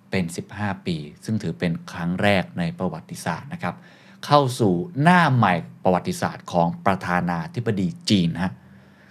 [0.09, 0.25] เป็น
[0.55, 3.75] 15 ปี ซึ่งถือเป็นครั้งแรกในประวัติศาสตร์นะครับ
[4.25, 5.53] เข้าสู่หน้าใหม่
[5.83, 8.51] ประวัติศาสตร์ของประธานาธิบดีจีนฮะ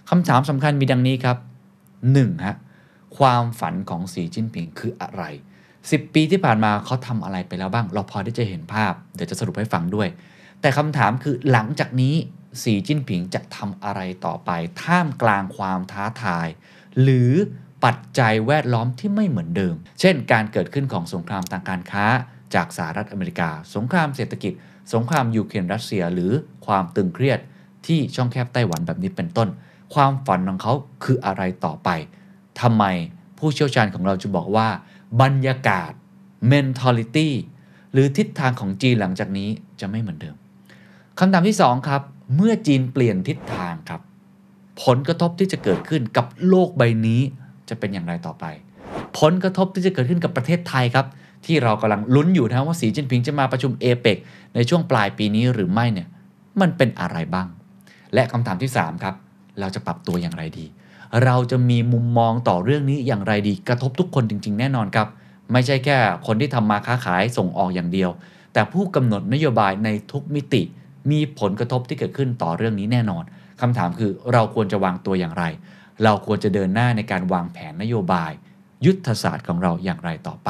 [0.09, 1.37] คำถามสำคัญมีดังนี้ครับ
[1.91, 2.45] 1.
[2.45, 2.55] ฮะ
[3.17, 5.23] ความฝันของสีจิ้นผิงคืออะไร
[5.69, 10.07] 10 ปีที่ผ่านมาเขาทำอะไรไปแล้วบ้าง เราพอที่จะเห็นภาพ เดี๋ยวจะสรุปให้ฟังด้วย
[10.61, 12.15] แต่คำถามคือหลังจากนี้
[12.61, 14.49] สีจิ้นผิงจะทำอะไรต่อไป
[14.83, 16.47] ท่ามกลางความท้าทาย
[17.01, 17.31] หรือ
[17.85, 22.05] ปัจจัยแวดล้อมที่ไม่เหมือนเดิม เช่น การเกิดขึ้นของสงครามทางการค้า
[22.55, 24.53] จากสหรัฐอเมริกา สงครามเศรษฐกิจ
[24.93, 26.31] สงครามยูเครนรัสเซีย หรือ
[26.65, 27.39] ความตึงเครียด
[27.87, 29.49] ที่ช่องแคบไต้หวันแบบนี้เป็นต้น
[29.93, 30.73] ความฝันของเขา
[31.03, 31.89] คืออะไรต่อไป
[32.61, 32.83] ทำไม
[33.37, 34.67] ผู้เชี่ยวชาญของเราจะบอกว่า
[35.21, 35.91] บรรยากาศ
[36.51, 37.29] mentality
[37.93, 40.35] หรือทิศทางของจีนหลังจากนี้จะไม่เหมือนเดิม
[41.19, 42.01] คำถามที่ 2 ครับ
[42.35, 44.01] เมื่อจีนเปลี่ยนทิศทางครับ
[44.83, 47.21] ผลกระทบที่จะเกิดขึ้นกับโลกใบนี้
[47.69, 48.45] จะเป็นอย่างไรต่อไป
[49.19, 51.05] ผลกระทบที่จะเกิดขึ้นกับประเทศไทยครับ
[51.45, 54.17] ที่เรากำลังลุ้นอยู่นะว่าสีจิ้นผิงจะมาประชุมเอเปก
[54.55, 56.07] ในช่วงปลายปีนี้หรือไม่เนี่ย
[56.61, 57.47] มันเป็นอะไรบ้าง
[58.13, 59.15] และคำถามที่ 3 ครับ
[59.59, 60.65] เราจะปรับตัวอย่างไรดี
[61.23, 65.07] เราจะมีมุมมองต่อเรื่องนี้อย่างไรดี กระทบทุกคนจริง ๆ แน่นอนครับ
[65.51, 68.09] ไม่ใช่แค่คนที่ทำมาค้าขายส่งออกอย่างเดียว
[68.53, 70.61] แต่ผู้กำหนดนโยบายในทุกมิติ
[71.11, 73.23] มีผลกระทบที่เกิดขึ้นต่อเรื่องนี้แน่นอน
[73.61, 75.43] คำถามคือเราควรจะวางตัวอย่างไร
[76.03, 78.31] เราควรจะเดินหน้าในการวางแผนนโยบาย
[78.85, 80.49] ยุทธศาสตร์ของเราอย่างไรต่อไป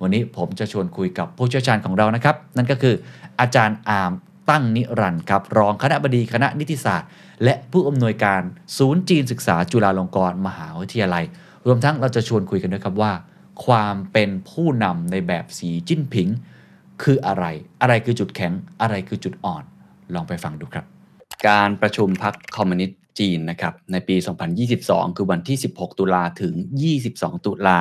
[0.00, 2.94] วันนี้ผมจะชวนคุยกับผู้เชี่ยวชาญของเรานะครับ นั่นก็คือ
[3.40, 4.12] อาจารย์อาร์ม
[4.50, 7.08] ตั้งนิรันดร์ครับรองคณะบดีคณะนิติศาสตร์
[7.44, 8.42] และผู้อำนวยการ
[8.78, 11.24] ศูนย์จีนศึกษาจุฬาลงกรณ์มหาวิทยาลัย
[11.66, 13.12] รวมทั้งเราจะชวนคุยกันด้วยครับว่า
[13.64, 16.28] ความเป็นผู้นำในแบบสีจิ้นผิง
[17.02, 17.44] คืออะไร
[17.80, 19.62] อะไรคือจุดแข็งอะไรคือจุดอ่อน
[20.14, 20.84] ลองไปฟังดูครับ
[21.48, 24.16] การประชุมพรรคอมมิวนิสต์จีนนะครับในปี
[24.66, 26.54] 2022 คือวันที่ 16 ตุลาถึง
[27.00, 27.80] 22 ตุลา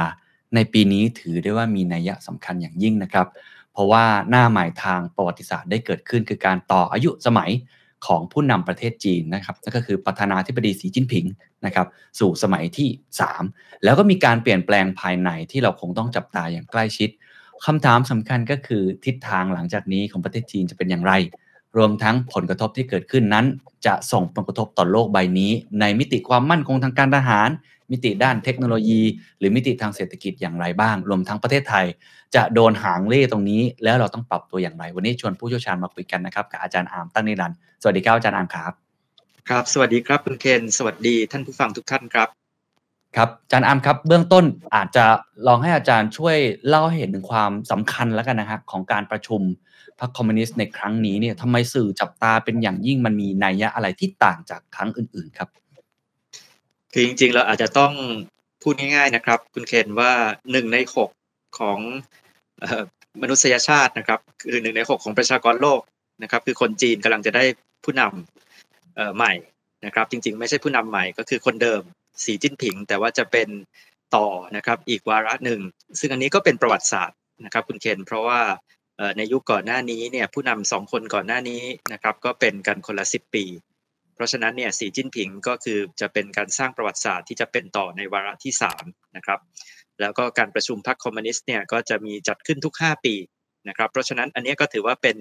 [0.55, 3.27] ในปีนี้ถือได้ว่ามีนัยสำคัญอย่างยิ่งนะครับ
[3.73, 7.51] เพราะว่าหน้าใหม่ทางประวัติศาสตร์ได้เกิดขึ้น คือการต่ออายุสมัย
[8.07, 11.25] ของผู้นำประเทศจีนนะครับนั่นก็คือประธานาธิบดีสีจิ้นผิง
[11.65, 11.87] นะครับ
[12.19, 12.89] สู่สมัยที่
[13.35, 17.09] 3 แล้วก็มีการเปลี่ยนแปลงภายในที่เราคงต้องจับตาอย่างใกล้ชิด
[17.65, 21.13] คำถามสำคัญก็คือทิศทางหลังจากนี้ของประเทศจีนจะเป็นอย่างไร
[21.79, 23.45] รวมทั้งผลกระทบที่เกิดขึ้นนั้น
[23.85, 27.49] จะส่งผลกระทบต่อโลกใบนี้ ในมิติความมั่นคงทางการทหาร
[27.91, 29.01] มิติด้านเทคโนโลยี
[29.39, 31.85] หรือมิติทางเศรษฐกิจอย่างไรบ้าง รวมทั้งประเทศไทย
[32.35, 38.73] จะโดนหางเลขตรงนี้ แล้วเราต้องปรับตัวอย่างไร วันนี้ชวนผู้เชี่ยวชาญมาคุยกันนะครับกับอาจารย์อาร์มตั้งนิรันดร์สวัสดีครับอาจารย์อาร์มครับ
[39.49, 42.27] ครับ สวัสดีครับคุณเคนสวัสดีท่านผู้ฟังทุกท่านครับ
[43.15, 45.05] ครับอาจารย์อาร์มครับเบื้องต้นอาจจะ
[45.47, 49.41] ลองให้อาจารย์ช่วยเล่าให้เห็นถึงความสำคัญแล้วกันนะฮะของการประชุม
[49.99, 55.49] พรรคคอมมิวนิสต์ในครั้งนี้เนี่ยทำไมสื่อจับตาเป็นอย่างยิ่งมันมีนัยยะอะไรที่ต่างจากครั้งอื่น ๆ ครับ
[56.93, 57.93] คือจริงๆเราอาจจะต้อง
[58.63, 60.11] พูดง่ายๆนะครับ คุณเคนว่า
[60.51, 61.09] หนึ่งในหก
[61.59, 61.79] ของ
[63.21, 65.81] มนุษยชาตินะครับ คือหนึ่งในหกของประชากรโลก
[66.23, 67.43] นะครับ คือคนจีนกำลังจะได้
[67.85, 69.33] ผู้นำใหม่
[69.85, 71.81] นะครับ จริง ๆ ไม่ใช่ผู้นำใหม่ก็คือคนเดิม
[72.23, 73.49] สีจิ้นผิง แต่ว่าจะเป็น
[74.15, 74.27] ต่อ
[74.57, 75.59] นะครับอีกวาระหนึ่ง
[75.99, 78.39] ซึ่งอันนี้ก็เป็นประวัติศาสตร์นะครับ คุณเคนเพราะว่า
[79.17, 81.61] ในยุคก่อนหน้านี้เนี่ยผู้นำสองคนก่อนหน้านี้
[81.93, 83.45] นะครับก็เป็นกันคนละสิบปี
[84.15, 89.39] เพราะฉะนั้นเนี่ยสีจิ้นผิงก็คือจะเป็นการสร้างประวัติศาสตร์ที่จะเป็นต่อในวาระที่3นะครับ
[90.01, 93.15] แล้วก็การประชุมพรรคคอมมิวนิสต์เนี่ยก็จะมีจัดขึ้นทุก 5 ปี
[93.67, 95.15] นะครับเพราะฉะนั้นอันนี้ก็ถือว่าเป็น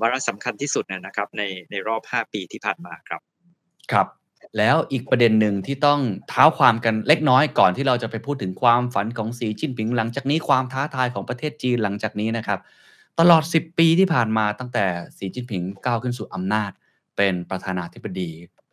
[0.00, 3.20] วาระสำคัญที่สุดนะครับในในรอบ 5 ปีที่ผ่านมาครับ
[3.92, 4.06] ครับ
[4.58, 12.60] แล้วอีกประเด็นหนึ่งที่ต้องเท้าความกันเล็กน้อยก่อนที่เราจะไปพูดถึงความฝันของสีจิ้นผิง หลังจากนี้ความท้าทายของประเทศจีนหลังจากนี้นะครับ
[13.18, 14.86] ตลอด 10 ปีที่ผ่านมาตั้งแต่
[15.18, 16.70] สีจิ้นผิงก้าวขึ้นสู่อำนาจ
[17.16, 18.30] เป็นประธานาธิบดี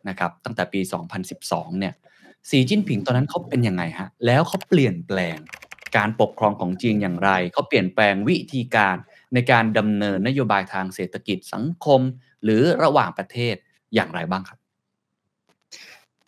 [0.08, 0.80] นะครับตั้งแต่ปี
[1.30, 1.94] 2012 เนี่ย
[2.50, 5.38] สีจิ้นผิงตอนนั้นเขาเป็นยังไงฮะแล้วเขาเปลี่ยนแปลง
[5.96, 8.96] การปกครองของจีนอย่างไร เขาเปลี่ยนแปลงวิธีการ
[9.34, 12.00] ในการดำเนินนโยบายทางเศรษฐกิจสังคม
[12.44, 13.54] หรือระหว่างประเทศ
[13.94, 14.58] อย่างไรบ้างครับ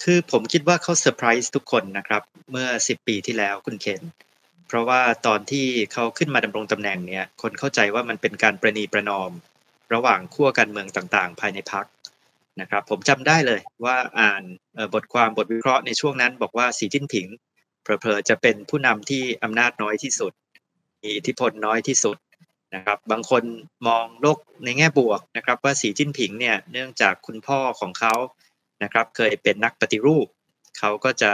[0.02, 4.02] คือผมคิดว่าเขาเซอร์ไพรส์ทุกคนนะครับ เมื่อ 10 ปีที่แล้วคุณเคน
[4.71, 9.31] เพราะว่าตอนที่เขาขึ้นมาดำรงตำแหน่งเนี่ยคนเข้าใจว่ามันเป็นการประนีประนอม
[9.95, 11.87] ระหว่างขั้วการเมืองต่างๆ ภายในพรรค
[12.61, 14.43] นะครับผมจำได้เลยว่าอ่าน
[14.95, 17.27] บทความบทวิเคราะห์ในช่วงนั้น บอกว่าสีจิ้นผิง
[17.83, 20.33] เผลอๆจะเป็นผู้นำที่อำนาจน้อยที่สุด
[21.03, 22.16] มีอิทธิพลน้อยที่สุด
[22.75, 23.43] นะครับบางคน
[23.87, 28.14] มองโลกในแง่บวกนะครับว่าสีจิ้นผิงเนี่ยเนื่องจากคุณพ่อของเขา
[28.83, 30.27] นะครับเคยเป็นนักปฏิรูป
[30.79, 31.33] เขาก็จะ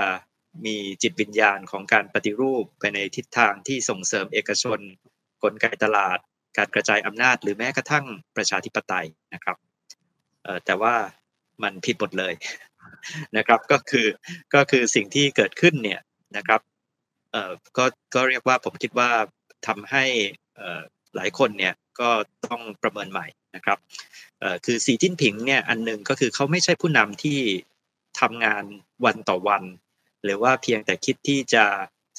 [0.65, 4.79] มีจิตวิญญาณของการปฏิรูปไปในทิศทางที่ส่งเสริมเอกชน
[5.43, 6.19] กลไกตลาด
[6.57, 8.05] การกระจายอำนาจ หรือแม้กระทั่ง
[8.37, 9.57] ประชาธิปไตยนะครับ
[10.65, 10.95] แต่ว่า
[11.63, 12.35] มันผิดหมดเลย
[13.37, 14.07] นะครับก็คือ
[14.55, 16.01] ก็คือสิ่งที่เกิดขึ้นเนี่ย
[16.37, 16.61] นะครับ
[17.33, 17.85] เอ่อก็
[18.15, 19.11] ก็เรียกว่าผมคิดว่า
[19.67, 20.05] ทำให้
[20.57, 20.81] เอ่อ
[21.17, 22.11] หลายคนเนี่ยก็
[22.47, 23.27] ต้องประเมินใหม่
[23.57, 23.79] นะครับ
[24.41, 27.39] เอ่อคือสีจิ้นผิงเนี่ยอันหนึ่งก็คือเขาไม่ใช่ผู้นำที่
[28.21, 28.65] ทำงาน
[29.05, 29.63] วันต่อวัน
[30.27, 31.65] หรือว่าเพียงแต่คิดที่จะ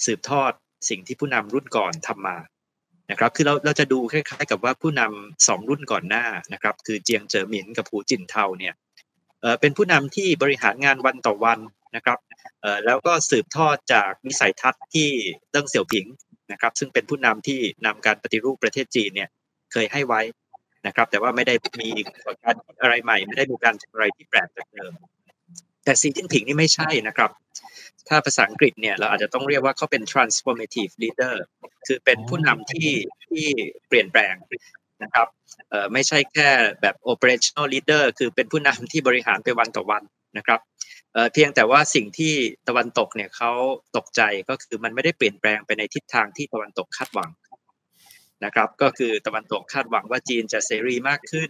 [0.05, 0.51] สืบทอด
[0.89, 2.37] สิ่งที่ผู้นำรุ่นก่อนทำมา
[3.11, 8.73] นะครับคือเราเราจะดูคล้ายๆกับว่าผู้นำสองรุ่นก่อนหน้านะครับ คือเจียงเจ๋อหมินกับหูจินเทาเนี่ย
[9.59, 11.59] เป็นผู้นำที่บริหารงานวันต่อวัน
[11.95, 12.17] นะครับ
[12.61, 15.09] เอ่อแล้วก็สืบทอดจากวิสัยทัศน์ที่
[15.51, 16.05] เติ้งเสี่ยวผิง
[16.51, 19.29] นะครับ ซึ่งเป็นผู้นำที่นำการปฏิรูปประเทศจีนเนี่ย
[19.71, 20.21] เคยให้ไว้
[20.87, 21.89] นะครับ แต่ว่าไม่ได้มี
[22.43, 24.93] การอะไรใหม่ ไม่ได้มีการทำอะไรที่แปลกจากเดิม
[25.83, 27.31] แต่สีจิ้นผิงนี่ไม่ใช่นะครับ
[28.09, 31.33] ถ้าภาษาอังกฤษเนี่ยเราอาจจะต้องเรียกว่าเขาเป็น transformative leader
[31.87, 32.89] คือเป็นผู้นำที่
[33.25, 33.45] ที่
[33.87, 34.35] เปลี่ยนแปลง
[35.03, 35.27] นะครับ
[35.93, 36.49] ไม่ใช่แค่
[36.81, 40.03] แบบ operational leader คือเป็นผู้นำที่บริหารไปวันต่อวัน
[40.37, 40.59] นะครับ
[41.33, 42.33] เพียงแต่ว่าสิ่งที่
[42.67, 43.51] ตะวันตกเนี่ยเขา
[43.97, 47.31] ตกใจก็คือมันไม่ได้เปลี่ยนแปลงไปในทิศทางที่ตะวันตกคาดหวัง
[48.45, 51.49] นะครับก็คือตะวันตกคาดหวังว่าจีนจะเสรีมากขึ้น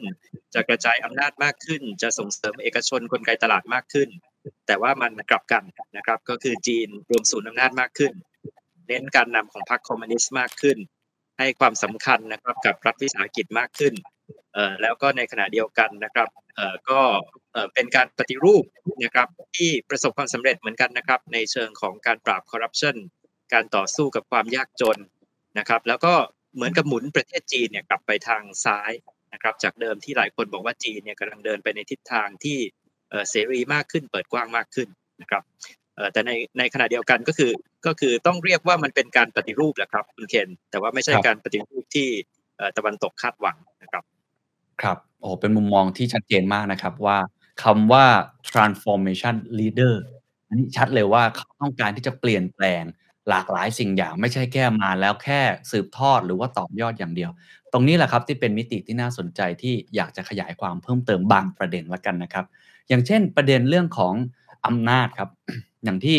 [0.54, 4.10] จะกระจายอำนาจมากขึ้น จะส่งเสริมเอกชนกลไกตลาดมากขึ้น
[4.68, 5.64] แต่ว่ามันกลับกัน
[5.98, 8.14] นะครับ ก็คือจีนรวมศูนย์อำนาจมากขึ้น
[8.88, 10.78] เน้นการนำของพรรคคอมมิวนิสต์มากขึ้น
[11.40, 13.94] ให้ความสำคัญนะครับกับรัฐวิสาหกิจมากขึ้น
[14.82, 16.28] แล้วก็ในขณะเดียวกันนะครับ
[16.90, 17.02] ก็
[17.74, 18.64] เป็นการปฏิรูป
[19.04, 19.28] นะครับ
[19.58, 22.96] ที่ประสบความสำเร็จเหมือนกันนะครับ ในเชิงของการปราบคอร์รัปชัน
[23.54, 24.98] การต่อสู้กับความยากจน
[25.60, 26.14] นะครับ แล้วก็
[26.56, 28.92] เหมือนกับหมุนประเทศจีนเนี่ยกลับไปทางซ้าย
[29.34, 32.60] นะครับ จากเดิมที่หลายคนบอกว่าจีนเนี่ยกำลังเดินไปในทิศทางที่
[33.10, 34.88] เอ่อเสรีมากขึ้น เปิดกว้างมากขึ้น
[35.22, 35.44] นะครับ
[35.96, 37.52] เอ่อแต่ในในขณะเดียวกันก็คือ
[37.86, 42.08] ก็คือต้องเรียกว่ามันเป็นการปฏิรูปแหละครับคุณเคนแต่ว่าไม่ใช่ครับการปฏิรูปที่
[42.58, 44.04] เอ่อตะวันตกคาดหวังนะครับ
[44.82, 47.18] ครับโอ้เป็นมุมมองที่ชัดเจนมากนะครับว่า
[47.64, 48.06] คำว่า
[48.50, 49.94] transformation leader
[50.48, 52.84] อันนี้ชัดเลยว่าเขาต้องการที่จะเปลี่ยนแปลง
[53.30, 55.42] หลากหลายสิ่งอย่าง ไม่ใช่แค่มาแล้วแค่
[55.72, 57.32] สืบทอดหรือว่าตอบยอดอย่างเดียว
[57.74, 62.46] ตรงนี้แหละครับที่เป็นมิติที่น่าสนใจที่อยากจะขยายความเพิ่มเติมบางประเด็นละกันนะครับ
[62.90, 64.14] อย่างเช่นประเด็นเรื่องของ
[64.66, 65.30] อำนาจครับ
[65.84, 66.18] อย่างที่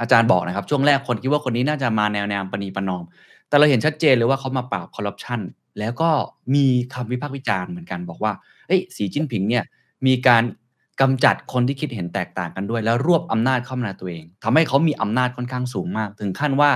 [0.00, 3.04] อาจารย์บอกนะครับ ช่วงแรกคนคิดว่าคนนี้น่าจะมาแนวแนวปณีประนอม
[3.48, 5.40] แต่เราเห็นชัดเจนเลยว่าเขามาปราบคอร์รัปชัน
[5.78, 6.10] แล้วก็
[6.54, 8.32] มีคำวิพากษ์วิจารณ์เหมือนกันบอกว่า
[8.66, 9.64] เอ้ยสีจิ้นผิงเนี่ย
[10.06, 10.42] มีการ
[11.00, 16.70] กำจัดคนที่คิดเห็นแตกต่างกันด้วย แล้วรวบอำนาจเข้ามาในตัวเองทำให้เขามีอำนาจค่อนข้างสูงมาก ถึงขั้นว่า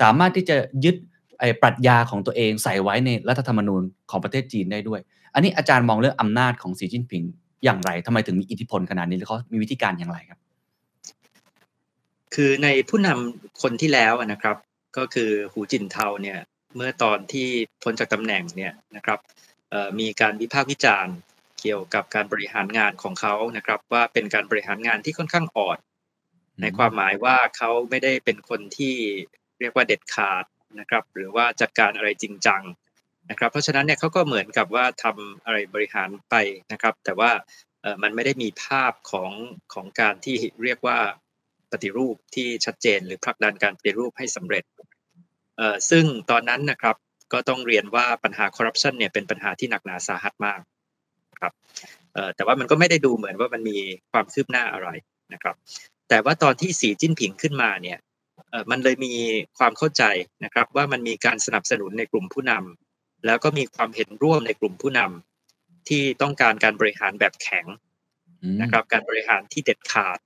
[0.00, 0.96] สามารถที่จะยึด
[1.40, 5.00] ไอ้ปรัชญาของตัวเองใส่ไว้ในรัฐธรรมนูญของประเทศจีนได้ด้วย
[5.34, 7.24] อันนี้อาจารย์มองเรื่องอำนาจของสีจิ้นผิง
[7.66, 10.40] อย่างไรทำไมถึงมีอิทธิพลขนาดนี้หรือเขามีวิธีการอย่างไรครับ
[12.34, 14.56] คือในผู้นำคนที่แล้วอะนะครับ
[14.96, 16.38] ก็คือหูจินเทาเนี่ย
[16.76, 17.48] เมื่อตอนที่
[17.82, 19.18] พ้นจากตำแหน่งเนี่ยนะครับ
[19.70, 21.14] เอ่อมีการวิพากษ์วิจารณ์
[21.60, 25.78] เกี่ยวกับการบริหารงานของเขานะครับ ว่าเป็นการบริหารงานที่ค่อนข้างอ่อน
[26.60, 28.94] ในความหมายว่าเขาไม่ได้เป็นคนที่
[29.60, 30.44] เรียกว่าเด็ดขาด
[30.80, 32.62] นะครับ หรือว่าจัดการอะไรจริงจัง
[33.30, 36.34] นะครับ เพราะฉะนั้นเนี่ยเขาก็เหมือนกับว่าทำอะไรบริหารไป
[36.72, 37.30] นะครับ แต่ว่า
[38.02, 39.30] มันไม่ได้มีภาพของ
[39.74, 40.98] ของการที่เรียกว่า
[41.72, 44.64] ปฏิรูปที่ชัดเจน หรือผลักดันการปฏิรูปให้สำเร็จ
[45.90, 46.96] ซึ่งตอนนั้นนะครับ
[47.32, 50.60] ก็ต้องเรียนว่าปัญหาคอร์รัปชันเนี่ยเป็นปัญหาที่หนักหนาสาหัสมาก
[51.40, 51.52] ครับ
[52.36, 53.78] แต่ว่ามันก็ไม่ได้ดูเหมือนว่ามันมี
[54.12, 54.88] ความคืบหน้าอะไร
[55.34, 55.56] นะครับ
[56.08, 57.98] แต่ว่าตอนที่สีจิ้นผิงขึ้นมาเนี่ย
[58.70, 59.12] มันเลยมี
[59.58, 60.02] ความเข้าใจ
[60.44, 62.85] นะครับว่ามันมีการสนับสนุนในกลุ่มผู้นำ
[63.26, 67.66] แล้วก็มีความเห็นร่วมในกลุ่มผู้นำที่ต้องการการบริหารแบบแข็ง
[68.42, 70.18] อืมนะครับ การบริหารที่เด็ดขาด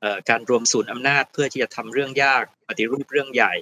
[0.00, 3.54] เอ่อการรวมศูนย์อำนาจเพื่อที่จะทำเรื่องยากปฏิรูปเรื่องใหญ่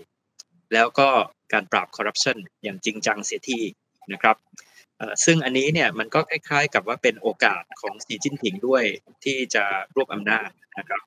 [0.74, 1.08] แล้วก็
[1.52, 3.60] การปราบคอร์รัปชันอย่างจริงจังเสียที
[4.12, 4.36] นะครับ
[4.98, 8.84] เอ่อซึ่งอันนี้เนี่ยมันก็คล้ายๆ กับว่าเป็นโอกาสของสีจิ้นผิงด้วย
[9.24, 9.64] ที่จะ
[9.94, 10.48] รวบอำนาจ
[10.78, 11.02] นะครับ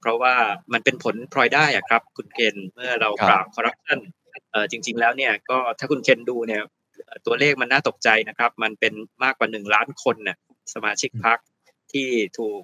[0.00, 0.34] เพราะว่า
[0.72, 3.98] มันเป็นผลพลอยได้อะครับ คุณเคนเมื่อเราครับปราบคอร์รัปชัน
[4.50, 6.68] เอ่อจริง ๆ แล้วเนี่ยก็ถ้าคุณเคนดูเนี่ยเอ่อ
[7.26, 8.92] ตัวเลขมันน่าตกใจนะครับ มันเป็น
[9.24, 10.36] มากกว่าหนึ่งล้านคนน่ะ
[10.74, 11.38] สมาชิกพรรค
[11.92, 12.08] ที่
[12.38, 12.60] ถูก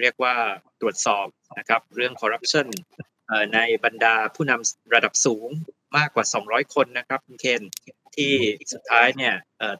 [0.00, 0.34] เรียกว่า
[0.80, 1.26] ตรวจสอบ
[1.58, 2.66] นะครับ เรื่องคอร์รัปชัน
[3.54, 5.48] ในบรรดาผู้นำระดับสูง
[5.96, 7.62] มากกว่า 200 คนนะครับคุณเคน
[8.16, 8.32] ที่
[8.72, 9.34] สุดท้ายเนี่ย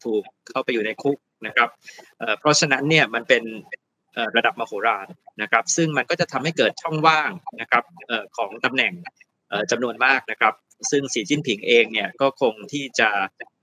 [0.05, 1.69] ถูกเข้าไปอยู่ในคุกนะครับ
[2.39, 3.45] เพราะฉะนั้นเนี่ยมันเป็น
[4.37, 5.07] ระดับมโหฬาร
[5.43, 7.85] นะครับ ซึ่งมันก็จะทำให้เกิดช่องว่างนะครับ
[8.37, 8.93] ของตำแหน่ง
[9.49, 10.55] เอ่อจำนวนมากนะครับ
[10.91, 13.11] ซึ่งสีจิ้นผิงเองเนี่ยก็คงที่จะ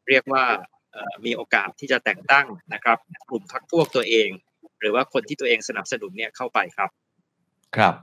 [0.09, 0.43] เรียกว่า
[1.25, 2.97] มีโอกาสที่จะแต่งตั้งนะครับ
[3.29, 4.29] กลุ่มพรรคพวกตัวเอง
[4.79, 6.89] หรือว่าคนที่ตัวเองสนับสนุนเนี่ยเข้าไปครับ
[7.75, 7.95] ครับ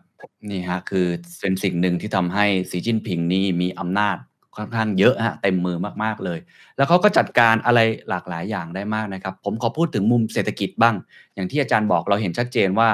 [0.51, 1.07] นี่ฮะคือ
[1.41, 4.17] เป็นสิ่งหนึ่งที่ทำให้สีจิ้นผิงนี่มีอำนาจ
[4.57, 6.39] ค่อนข้างเยอะฮะเต็มมือมากๆเลย
[6.77, 10.95] แล้วเขาก็จัดการอะไรหลากหลายอย่างได้มากนะครับ ผมขอพูดถึงมุมเศรษฐกิจบ้าง
[11.35, 12.89] อย่างที่อาจารย์บอกเราเห็นชัดเจนว่า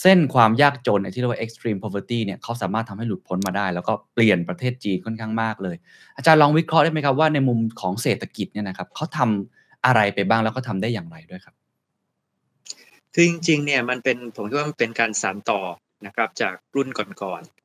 [0.00, 5.76] เส้นความยากจนที่เรียกว่า extreme poverty เนี่ยเขาสามารถทำให้หลุดพ้นมาได้ แล้วก็เปลี่ยนประเทศจีนค่อนข้างมากเลย
[6.16, 11.54] อาจารย์ลองวิเคราะห์ได้ไหมครับว่าในมุมของเศรษฐกิจเนี่ยนะครับเขาทำอะไรไปบ้างแล้วก็ทำได้อย่างไรด้วยครับ
[13.14, 15.60] คือจริงๆเนี่ยมันเป็นผมคิดว่ามันเป็นการสานต่อ
[16.06, 17.61] นะครับจากรุ่นก่อนๆ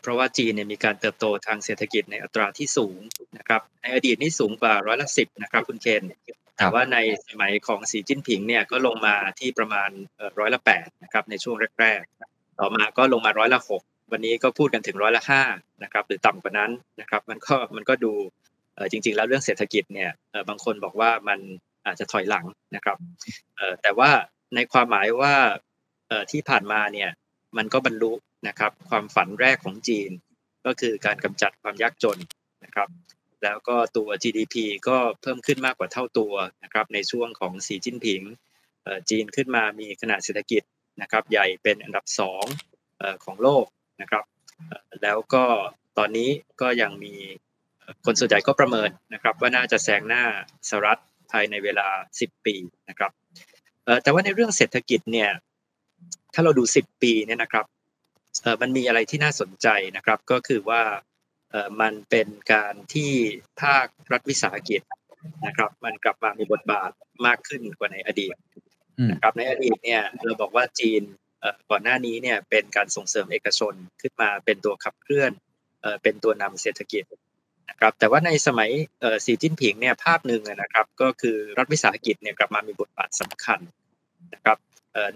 [0.00, 2.98] เพราะว่าจีนเนี่ยมีการเติบโตทางเศรษฐกิจในอัตราที่สูง
[3.38, 6.02] นะครับในอดีตนี่สูงกว่าร้อยละสิบนะครับคุณเคน
[6.56, 6.98] แต่ว่าใน
[7.28, 9.90] สมัยของสีจิ้นผิงเนี่ยก็ลงมาที่ประมาณ
[10.38, 15.42] ร้อยละแปดนะครับในช่วงแรกๆ ต่อมาก็ลงมาร้อยละหกวันนี้ก็พูดกันถึงร้อยละห้า
[15.82, 16.70] นะครับหรือต่ำกว่านั้น
[17.00, 18.12] นะครับมันก็มันก็ดู
[18.90, 20.10] จริง ๆ แล้วเรื่องเศรษฐกิจเนี่ย
[20.48, 21.38] บางคนบอกว่ามัน
[21.86, 22.44] อาจจะถอยหลัง
[22.76, 22.96] นะครับ
[23.82, 24.10] แต่ว่า
[24.54, 25.34] ในความหมายว่า
[26.30, 27.10] ที่ผ่านมาเนี่ย
[27.56, 28.12] มันก็บรรลุ
[28.46, 30.10] นะครับ ความฝันแรกของจีน
[30.66, 32.18] ก็คือการกำจัดความยากจน
[32.64, 32.88] นะครับ
[33.42, 34.54] แล้วก็ตัว GDP
[34.88, 36.32] ก็เพิ่มขึ้นมากกว่าเท่าตัว
[36.64, 38.22] นะครับ ในช่วงของสีจิ้นผิง
[39.10, 40.62] จีนขึ้นมามีขนาดเศรษฐกิจ
[41.02, 42.44] นะครับ ใหญ่เป็นอันดับสอง
[43.24, 43.66] ของโลก
[44.00, 44.24] นะครับ
[45.02, 45.44] แล้วก็
[45.98, 46.30] ตอนนี้
[46.60, 47.14] ก็ยังมี
[48.04, 50.24] คนส่วนใหญ่ก็ประเมินนะครับ ว่าน่าจะแซงหน้า
[50.68, 52.56] สหรัฐภายในเวลา 10 ปี
[52.88, 53.12] นะครับ
[54.02, 55.30] แต่ว่าในเรื่องเศรษฐกิจเนี่ย
[56.34, 57.64] ถ้าเราดู 10 ปีเนี่ยนะครับ
[58.62, 60.82] มันมีอะไรที่น่าสนใจนะครับ ก็คือว่า
[61.80, 63.12] มันเป็นการที่
[63.62, 64.82] ภาครัฐวิสาหกิจ
[65.46, 66.90] นะครับ มันกลับมามีบทบาท
[67.26, 68.34] มากขึ้นกว่าในอดีต
[69.10, 71.02] นะครับในอดีตเนี่ยเราบอกว่าจีน
[71.70, 75.32] ก่อนหน้านี้เนี่ยเป็นการส่งเสริมเอกชนขึ้นมาเป็นตัวขับเคลื่อน
[76.02, 77.04] เป็นตัวนำเศรษฐกิจ
[77.70, 78.70] นะครับแต่ว่าในสมัย
[79.24, 83.60] สีจิ้นผิงเนี่ยภาพหนึ่งนะครับ ก็คือรัฐวิสาหกิจเนี่ยกลับมามีบทบาทสำคัญ
[84.34, 84.58] นะครับ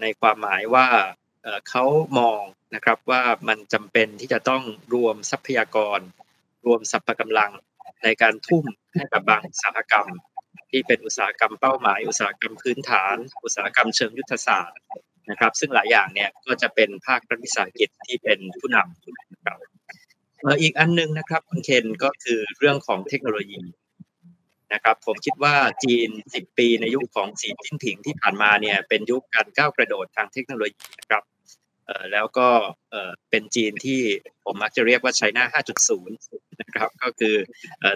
[0.01, 0.87] ในความหมายว่า
[1.69, 1.85] เขา
[2.19, 2.41] มอง
[2.75, 4.63] นะครับว่ามันจำเป็นที่จะต้อง
[4.93, 5.99] รวมทรัพยากร
[6.65, 7.51] รวมสรรพกำลัง
[8.03, 8.65] ในการทุ่ม
[8.95, 10.07] ให้กับบางอุตสาหกรรม
[10.69, 14.79] ที่เป็นอุตสาหกรรมเป้าหมาย อุตสาหกรรมพื้นฐาน อุตสาหกรรมเชิงยุทธศาสตร์
[15.29, 19.57] นะครับ ซึ่งหลายอย่างเนี่ยก็จะเป็นภาครัฐวิสาหกิจที่เป็นผู้นำนะครับ
[20.61, 23.61] อีกอันนึงนะครับคุณเคนก็คือเรื่องของเทคโนโลยี
[24.73, 31.23] นะครับผมคิดว่าจีน 10 ปีในยุคของสีจิ้นผิงที่ผ่านมาเนี่ยเป็นยุคการก้าวกระโดดทางเทคโนโลยีนะครับ
[32.11, 32.47] แล้วก็
[33.29, 34.01] เป็นจีนที่
[34.45, 36.07] ผมมักจะเรียกว่า China 5.0
[36.61, 37.35] นะครับ ก็คือ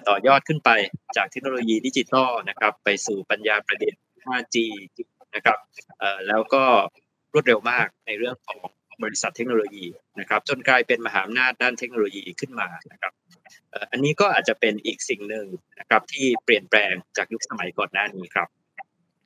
[0.07, 0.69] ต่อยอดขึ้นไป
[1.17, 4.57] จากเทคโนโลยีดิจิตอลนะครับ ไปสู่ปัญญาประดิษฐ์ 5G
[5.35, 5.57] นะครับ
[6.27, 6.63] แล้วก็
[7.33, 8.59] รวดเร็วมากในเรื่องของ
[9.03, 9.85] บริษัทเทคโนโลยี
[10.19, 13.13] นะครับ จนกลายเป็นมหาอำนาจด้านเทคโนโลยีขึ้นมานะครับ
[13.91, 15.45] อันนี้ก็อาจจะเป็นอีกสิ่งหนึ่ง
[15.79, 18.47] นะครับที่เปลี่ยนแปลงจากยุคสมัยก่อนหน้านี้ครับ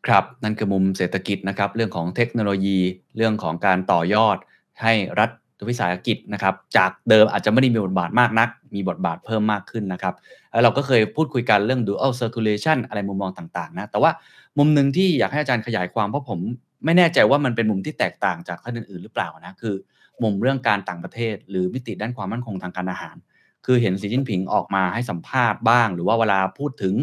[0.07, 2.79] ครับ นั่นคือมุมเศรษฐกิจนะครับ เรื่องของเทคโนโลยี
[3.17, 4.37] เรื่องของการต่อยอด
[4.81, 5.29] ให้รัฐ
[5.69, 10.13] วิสาหกิจนะครับจากเดิมอาจจะไม่ได้มีบทบาทมากนัก มีบทบาทเพิ่มมากขึ้นนะครับ
[10.51, 14.11] แล้วเราก็เคยพูดคุยกันเรื่อง dual circulation อะไรมุมมองต่างๆนะแต่ว่า
[14.57, 16.39] มุมหนึ่งที่อยากให้อาจารย์ขยายความเพราะผม
[16.85, 19.75] ไม่แน่ใจว่ามันเป็นมุมที่แตกต่างจากท่านอื่นๆหรือเปล่านะคือ
[20.23, 23.15] มุมเรื่องการต่างประเทศ หรือมิติด้านความมั่นคงทางการอาหาร
[23.65, 26.93] คือเห็นสีจิ้นผิงออกมาให้สัมภาษณ์บ้าง หรือว่าเวลาพูดถึง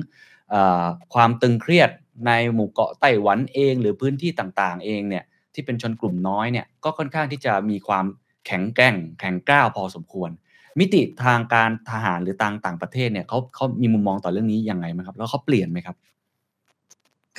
[1.15, 1.91] ความตึงเครียด
[2.27, 5.25] ในหมู่เกาะไต้หวันเอง หรือพื้นที่ต่างๆ เองเนี่ย
[5.59, 8.05] ที่เป็นชนกลุ่มน้อยเนี่ยก็ค่อนข้างที่จะมีความ
[8.47, 10.31] แข็งแกร่ง แข็งกร้าวพอสมควร
[10.79, 15.97] มิติทางการทหารหรือต่างต่างประเทศเนี่ยเขาเขามีมุมมองต่อเรื่องนี้ยังไงไหมครับ แล้วเขาเปลี่ยนไหมครับ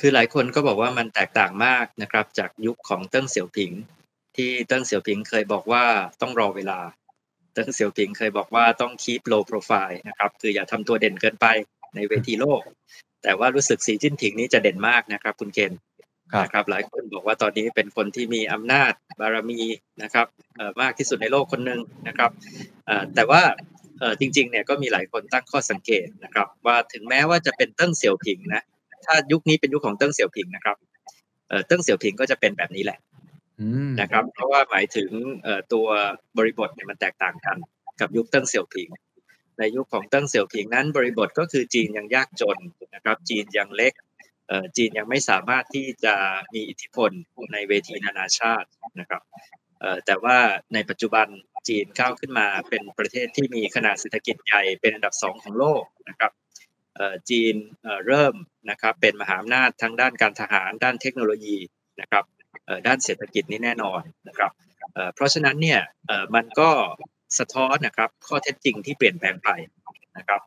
[0.04, 3.72] ือหลายคนก็บอกว่ามันแตกต่างมากนะครับ จากยุคของเติ้งเสี่ยวผิง
[4.36, 5.84] ที่เติ้งเสี่ยวผิงเคยบอกว่า
[6.20, 6.78] ต้องรอเวลา
[7.54, 11.46] เติ้งเสี่ยวผิงเคยบอกว่าต้อง keep low profile นะครับคืออย่าทำตัวเด่นเกินไป
[11.94, 12.62] ในเวทีโลก
[13.22, 15.72] แต่ว่ารู้สึกสีจิ้นผิงนี้จะเด่นมากนะครับ คุณเคน
[16.44, 19.60] นะครับหลายคนบอกว่าตอนนี้เป็นคนที่มีอำนาจบารมี
[20.02, 20.26] นะครับ
[20.80, 22.30] มากที่สุดในโลกคนหนึ่งนะครับ
[23.14, 23.42] แต่ว่า
[24.20, 28.62] จริงๆเนี่ยก็มีหลายคนตั้งข้อสังเกตนะครับ ว่าถึงแม้ว่าจะเป็นเติ้งเสี่ยวผิงนะ
[29.06, 30.76] ถ้ายุคนี้เป็นยุคของเติ้งเสี่ยวผิงนะครับ
[31.66, 32.98] เติ้งเสี่ยวผิงก็จะเป็นแบบนี้แหละ
[34.00, 35.10] นะครับ เพราะว่าหมายถึง
[35.72, 35.86] ตัว
[36.38, 37.56] บริบทเนี่ยมันแตกต่างกัน
[38.00, 38.88] กับยุคเติ้งเสี่ยวผิง
[39.58, 42.58] ในยุคของเติ้งเสี่ยวผิงนั้นบริบทก็คือจีนยังยากจน
[42.94, 43.92] นะครับ จีนยังเล็ก
[44.76, 46.14] จีนยังไม่สามารถที่จะ
[46.54, 47.10] มีอิทธิพล
[47.52, 48.68] ในเวทีนานาชาติ
[49.00, 49.22] นะครับ
[50.06, 50.38] แต่ว่า
[50.74, 51.26] ในปัจจุบัน
[51.68, 56.32] จีนก้าวขึ้นมาเป็นประเทศที่มีขนาดเศรษฐกิจใหญ่เป็นอันดับสองของโลกนะครับ
[57.30, 57.54] จีน
[58.06, 58.34] เริ่ม
[58.70, 61.56] นะครับเป็นมหาอำนาจทั้งด้านการทหารด้านเทคโนโลยี
[62.00, 62.24] นะครับ
[62.86, 64.50] ด้านเศรษฐกิจนี่แน่นอนนะครับ
[65.14, 65.80] เพราะฉะนั้นเนี่ย
[66.34, 66.70] มันก็
[67.38, 69.50] สะท้อนนะครับข้อเท็จจริงที่เปลี่ยนแปลงไป
[70.16, 70.40] นะครับ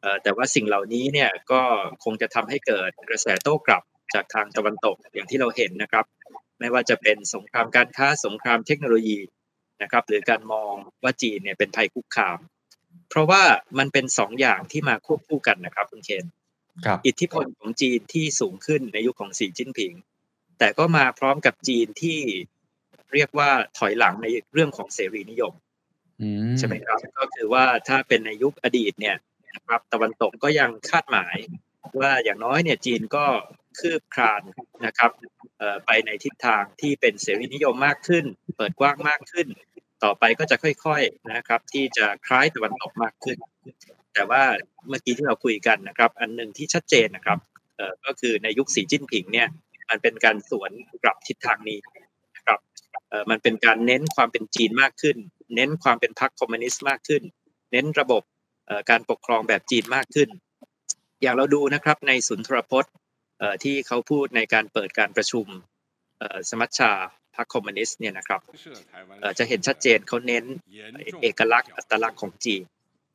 [0.00, 1.60] เอ่อแต่ว่าสิ่งเหล่านี้เนี่ยก็
[2.04, 3.82] คงจะทำให้เกิดกระแสโต้กลับ
[4.14, 6.04] จากทางตะวันตกอย่างที่เราเห็นนะครับ
[6.58, 9.18] ไม่ว่าจะเป็นสงครามการค้าสงครามเทคโนโลยี
[9.82, 12.38] นะครับ หรือการมองว่าจีนเนี่ยเป็นภัยคุกคาม
[13.10, 13.42] เพราะว่า
[13.78, 16.24] มันเป็นสองอย่างที่มาควบคู่กันนะครับคุณเคน
[16.86, 19.92] ครับอิทธิพลของจีนที่สูงขึ้นในยุคของสีจิ้นผิง
[20.58, 22.20] แต่ก็มาพร้อมกับจีนที่
[23.14, 25.69] เรียกว่าถอยหลังในเรื่องของเสรีนิยมอืม
[26.58, 29.16] ใช่ไหมครับ ก็คือว่าถ้าเป็นในยุคอดีตเนี่ย
[29.54, 31.36] นะครับตะวันตกก็ยังคาดหมาย
[32.00, 33.24] ว่าอย่างน้อยเนี่ยจีนก็
[33.80, 34.42] คืบคลาน
[34.86, 35.10] นะครับ
[35.86, 38.24] ไปในทิศทางที่เป็นเสรีนิยมมากขึ้น
[38.56, 39.46] เปิดกว้างมากขึ้น
[40.04, 43.38] ต่อไปก็จะค่อยๆนะครับ ที่จะคล้ายตะวันตกมากขึ้น
[44.14, 44.42] แต่ว่า
[44.88, 47.38] เมื่อกี้ที่เราคุยกันนะครับ อันหนึ่งที่ชัดเจนนะครับ
[48.06, 49.48] ก็คือในยุคสีจิ้นผิงเนี่ย
[49.90, 50.70] มันเป็นการสวน
[51.02, 51.78] กลับทิศทางนี้
[52.36, 52.58] นะครับ
[53.30, 55.16] มันเป็นการเน้นความเป็นจีนมากขึ้น
[55.54, 57.22] เน้นความเป็นพรรคคอมมิวนิสต์มากขึ้น
[57.72, 58.22] เน้นระบบ
[58.66, 60.28] เอ่อการปกครองแบบจีนมากขึ้น
[61.22, 62.92] อย่างเราดูนะครับในสุนทรพจน์
[63.38, 65.46] เอ่อที่เขาพูดในการเปิดการประชุม
[66.18, 66.92] เอ่อสมัชชา
[67.36, 68.40] พรรคคอมมิวนิสต์เนี่ยนะครับ
[69.20, 70.44] เอ่อจะเห็นชัดเจนเขาเน้น
[71.22, 72.62] เอกลักษณ์อัตลักษณ์ของจีน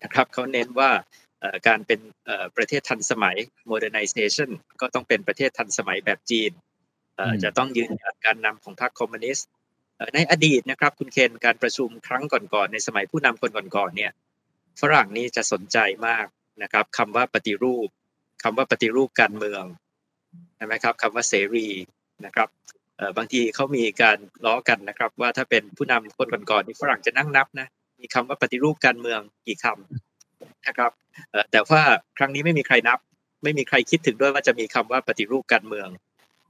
[0.03, 0.91] นะครับเขาเน้นว่า
[1.39, 3.37] เอ่อการเป็นเอ่อประเทศทันสมัย
[3.71, 4.49] modernization
[4.81, 6.51] ก็ต้องเป็นประเทศทันสมัยแบบจีน
[7.17, 9.54] เอ่ออืมจะต้องยืนหยัดการนำของพรรคคอมมิวนิสต์เอ่อ
[10.13, 14.11] ในอดีตนะครับคุณเคนการประชุมครั้งก่อนๆในสมัยผู้นำคนก่อนๆเนี่ย
[14.81, 15.77] ฝรั่งนี่จะสนใจ
[16.07, 16.25] มาก
[16.63, 17.87] นะครับคำว่าปฏิรูป
[18.43, 19.63] คำว่าปฏิรูปการเมือง
[20.55, 21.67] ใช่ไหมครับคำว่าเสรี
[22.25, 22.49] นะครับ
[23.17, 27.67] บางทีเขามีการล้อกันนะครับ ว่าถ้าเป็นผู้นำคนก่อนๆนี่ฝรั่งจะนั่งนับนะ
[27.99, 30.91] มีคำว่าปฏิรูปการเมืองกี่คำนะครับ
[31.51, 31.81] แต่ว่า
[32.17, 32.99] ครั้งนี้ไม่มีใครนับ
[33.43, 35.87] ไม่มีใครคิดถึงด้วยว่าจะมีคำว่าปฏิรูปการเมือง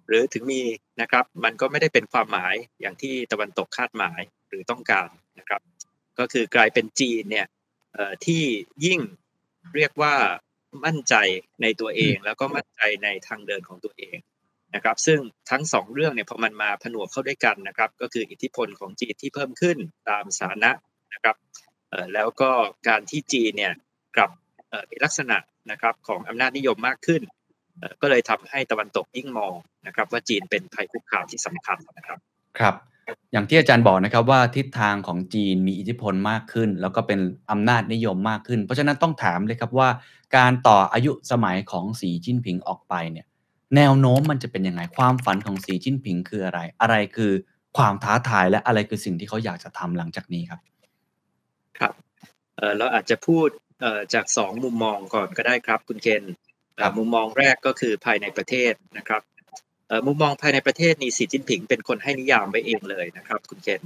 [0.08, 0.62] หรือถึงมี
[1.02, 5.62] นะครับมันก็ไม่ได้เป็นความหมายอย่างที่ตะวันตกคาดหมายหรือต้องการนะครับ
[6.20, 7.48] ก็คือกลายเป็นจีนเนี่ย
[8.26, 8.44] ที่
[8.86, 9.00] ยิ่ง
[9.76, 10.16] เรียกว่า
[10.86, 11.16] มั่นใจ
[11.62, 14.18] ในตัวเอง แล้วก็มั่นใจในทางเดินของตัวเอง
[14.76, 15.20] นะครับ ซึ่ง
[15.52, 19.78] ทั้งสองเรื่องเนี่ยพอมันมาผนวกเข้าด้วยกันนะครับ ก็คืออิทธิพลของจีนที่เพิ่มขึ้น
[20.10, 20.72] ตามสานะ
[21.14, 21.36] นะครับ
[22.14, 22.52] แล้วก็
[22.88, 23.74] การที่จีนเนี่ย
[24.16, 24.30] กลับ
[24.90, 25.38] มีลักษณะ
[25.72, 27.22] นะครับของอำนาจนิยมมากขึ้น
[28.02, 29.54] ก็เลยทำให้ตะวันตกยิ่งมอง
[29.88, 32.20] นะครับ ว่าจีนเป็นภัยคุกคามที่สำคัญนะครับ
[32.60, 32.76] ครับ
[33.32, 37.20] อย่างที่อาจารย์บอกนะครับว่าทิศทางของจีนมีอิทธิพลมากขึ้น แล้วก็เป็น
[37.52, 39.90] อำนาจนิยมมากขึ้น เพราะฉะนั้นต้องถามเลยครับว่า
[40.38, 43.26] การต่ออายุสมัยของสีจิ้นผิงออกไปเนี่ย
[43.76, 47.32] แนวโน้มมันจะเป็นยังไงความฝันของสีจิ้นผิงคืออะไร อะไรคือ
[47.78, 50.60] ความท้าทายและอะไรคือสิ่งที่เขาอยากจะทำหลังจากนี้ครับ
[51.80, 51.94] ครับ
[52.58, 53.48] เอ่อเราอาจจะพูด
[53.82, 56.44] เอ่อจากสองมุมมองก่อนก็ได้ครับ คุณเคนเอ่อครับ
[56.98, 59.22] มุมมองแรกก็คือภายในประเทศนะครับ
[59.88, 63.82] เอ่อมุมมองภายในประเทศนี่สีจิ้นผิงเป็นคนให้นิยามไว้เองเลยนะครับ คุณเคน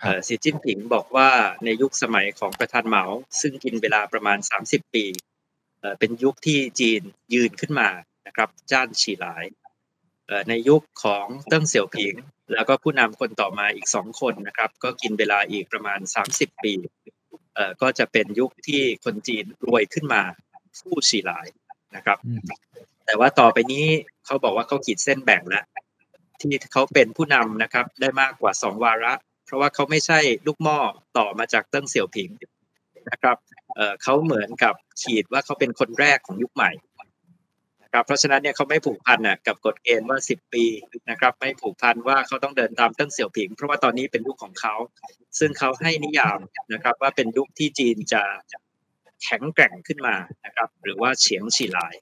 [0.00, 1.28] เอ่อสีจิ้นผิงบอกว่า
[1.64, 3.04] ในยุคสมัยของประธานเหมา
[3.40, 5.06] ซึ่งกินเวลาประมาณ 30 ปี
[5.80, 7.02] เอ่อเป็นยุคที่จีน
[7.34, 7.88] ยืนขึ้นมา
[8.26, 9.44] นะครับจ้านฉีหลาย
[10.26, 12.14] เอ่อในยุคของเติ้งเสี่ยวผิง
[12.54, 16.00] แล้วก็ผู้นำคนต่อมาอีกสองคนนะครับ ก็กินเวลาอีกประมาณ
[16.32, 16.74] 30 ปี
[17.54, 20.22] เอ่อก็จะเป็นยุคที่คนจีนรวยขึ้นมา
[20.78, 21.46] ฟู่ฉีหลาย
[21.96, 22.40] นะครับอืม
[23.06, 23.86] แต่ว่าต่อไปนี้
[24.26, 25.64] เขาบอกว่าเขาขีดเส้นแบ่งแล้ว
[26.40, 29.12] ที่เขาเป็นผู้นำนะครับ ได้มากกว่าสองวาระ
[29.46, 30.78] เพราะว่าเขาไม่ใช่ลูกหม้อ
[31.18, 32.30] ต่อมาจากเติ้งเสี่ยวผิง
[33.10, 33.36] นะครับ
[33.74, 36.70] เอ่อเขาเหมือนกับขีดว่าเขาเป็นคนแรกของยุคใหม่
[37.82, 40.64] นะครับเพราะฉะนั้นเนี่ยเขาไม่ผูกพันน่ะกับกฎเกณฑ์ว่าสิบปี
[41.10, 44.74] นะครับ ไม่ผูกพันว่าเขาต้องเดินตามเติ้งเสี่ยวผิง เพราะว่าตอนนี้เป็นยุคของเขา
[45.38, 46.38] ซึ่งเขาให้นิยาม
[46.72, 48.22] นะครับ ว่าเป็นยุคที่จีนจะ
[49.22, 51.94] แข็งแกร่งขึ้นมานะครับ หรือว่าเฉียงฉีหลาย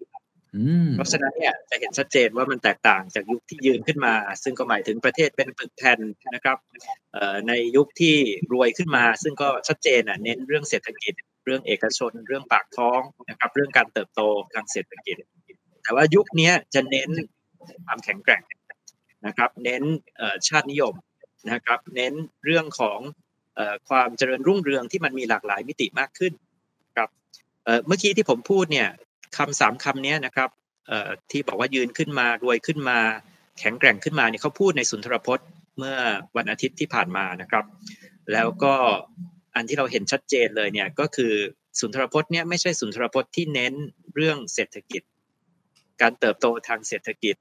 [0.56, 6.00] อืมเพราะฉะนั้นเนี่ยจะเห็นชัดเจนว่ามันแตกต่างจากยุคที่ยืนขึ้นมา ซึ่งก็หมายถึงประเทศเป็นปึกแผ่น
[6.34, 6.58] นะครับ
[7.14, 8.16] เอ่อในยุคที่
[8.52, 11.14] รวยขึ้นมา ซึ่งก็ชัดเจนอะเน้นเรื่องเศรษฐกิจ
[11.44, 14.20] เรื่องเอกชน เรื่องปากท้องนะครับ เรื่องการเติบโต
[14.54, 15.16] ทางเศรษฐกิจ
[15.82, 17.10] แต่ว่ายุคเนี้ยจะเน้น
[17.86, 18.42] ความแข็งแกร่ง
[19.26, 19.82] นะครับ เน้น
[20.16, 20.94] เอ่อชาตินิยม
[21.52, 22.14] นะครับ เน้น
[22.44, 22.98] เรื่องของ
[23.56, 26.45] เอ่อความเจริญรุ่งเรืองที่มันมีหลากหลายมิติมากขึ้นครับ
[27.86, 28.88] เมื่อกี้ที่ผมพูดเนี่ย
[29.36, 30.50] คำสามคำนี้นะครับ
[31.30, 32.98] ที่บอกว่ายืนขึ้นมารวยขึ้นมา
[33.58, 35.46] แข็งแกร่งขึ้นมาเนี่ยเขาพูดในสุนทรพจน์
[35.78, 35.96] เมื่อ
[36.36, 37.64] วันอาทิตย์ที่ผ่านมานะครับ
[38.32, 38.74] แล้วก็
[39.54, 41.32] อันที่เราเห็นชัดเจนเลยเนี่ยก็คือ
[41.80, 43.74] สุนทรพจน์เนี่ยไม่ใช่สุนทรพจน์ที่เน้น
[44.14, 45.02] เรื่องเศรษฐกิจ
[46.00, 47.36] การเติบโตทางเศรษฐกิจ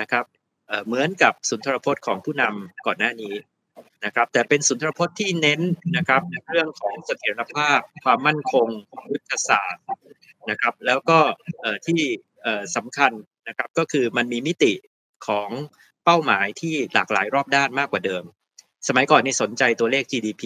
[0.00, 0.24] นะครับ
[0.68, 3.34] เอ่อเหมือนกับสุนทรพจน์ของผู้นำก่อนหน้านี้
[4.04, 5.60] นะครับแต่เป็นสุนทรพจน์ที่เน้น
[5.96, 8.66] นะครับในเรื่องของเสถียรภาพ ความมั่นคง
[9.12, 9.84] ยุทธศาสตร์
[10.50, 11.18] นะครับแล้วก็
[11.86, 12.02] ที่
[12.76, 13.12] สำคัญ
[13.48, 14.72] นะครับก็คือมันมีมิติ
[15.26, 15.50] ของ
[16.04, 18.24] เป้าหมายที่หลากหลายรอบด้านมากกว่าเดิม
[18.88, 20.42] สมัยก่อนนี่สนใจตัวเลข GDP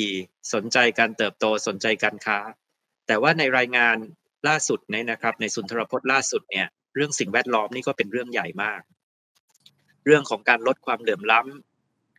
[0.55, 2.39] สนใจการเติบโตสนใจการค้า
[3.07, 3.97] แต่ว่าในรายงาน
[4.49, 8.81] ล่าสุดเนี่ยนะครับในสุนทรพจน์ล่าสุดเนี่ยเรื่องสิ่งแวดล้อมนี่ก็เป็นเรื่องใหญ่มาก
[10.05, 11.68] เรื่องของการลดความเหลื่อมล้ำ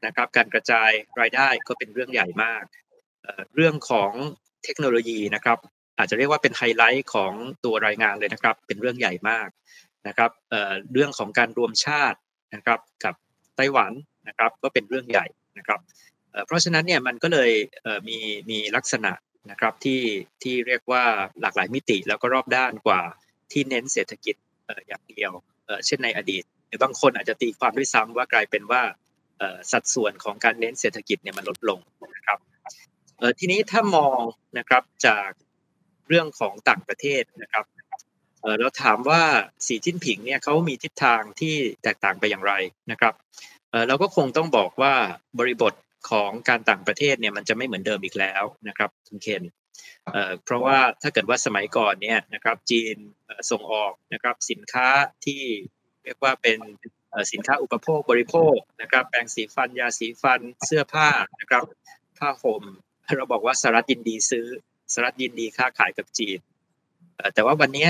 [0.06, 2.64] นะครับ การกระจายรายได้ก็เป็นเรื่องใหญ่มาก
[3.56, 4.12] เรื่องของ
[4.64, 5.58] เทคโนโลยีนะครับ
[5.98, 7.34] อาจจะเรียกว่าเป็นไฮไลท์ของ
[7.66, 9.50] ตัวรายงานเลยนะครับ เป็นเรื่องใหญ่มาก
[10.08, 10.32] นะครับ
[10.94, 12.20] เรื่องของการรวมชาติ
[12.56, 13.16] นะครับกับ
[13.58, 13.92] ไต้หวัน
[14.28, 15.26] นะครับก็เป็นเรื่องใหญ่
[15.58, 15.80] นะครับ
[16.46, 17.52] เพราะฉะนั้นเนี่ยมันก็เลย
[18.08, 18.18] มี
[18.50, 19.12] มีลักษณะ
[19.52, 20.02] นะครับที่
[20.44, 21.04] ที่เรียกว่า
[21.42, 23.02] หลากหลายมิติแล้วก็รอบด้านกว่า
[23.52, 24.36] ที่เน้นเศรษฐกิจ
[24.88, 25.32] อย่างเดียว
[25.86, 28.82] เช่นในอดีตหรือบางคนอาจจะตีความด้วยซ้ำว่ากลายเป็นว่า
[29.72, 31.80] สัดส่วนของการเน้นเศรษฐกิจเนี่ยมันลดลง
[32.16, 32.40] นะครับ
[33.18, 34.20] เอ่อทีนี้ถ้ามอง
[34.58, 35.30] นะครับจาก
[36.08, 37.66] เรื่องของต่างประเทศนะครับ
[38.42, 39.22] เอ่อเราถามว่า
[39.68, 42.54] สีจิ้นผิงเนี่ยเขามีทิศทางที่แตกต่างไปอย่างไร
[42.92, 43.14] นะครับ
[43.88, 44.94] เราก็คงต้องบอกว่า
[45.40, 45.74] บริบท
[46.10, 49.44] ของการต่างประเทศเนี่ยมันจะไม่เหมือนเดิมอีกแล้วนะครับคุณเคน
[50.14, 52.96] เอ่อเพราะว่าถ้าเกิดว่าสมัยก่อนเนี่ยนะครับจีน
[53.52, 54.88] ส่งออกนะครับสินค้า
[55.26, 55.42] ที่
[56.04, 56.60] เรียกว่าเป็น
[57.32, 61.64] สินค้าอุปโภคบริโภคนะครับแปรงสีฟันยาสีฟันเสื้อผ้านะครับ
[62.18, 62.64] ผ้าห่ม
[63.18, 64.46] เราบอกว่าสหรัฐยินดีซื้อ
[64.94, 66.40] สหรัฐยินดีค้าขายกับจีน
[67.34, 67.88] แต่ว่าวันนี้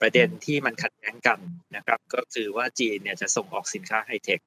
[0.00, 1.38] ประเด็นที่มันขัดแย้งกัน
[1.76, 4.40] นะครับ ก็คือว่าจีนเนี่ยจะส่งออกสินค้าไฮเทค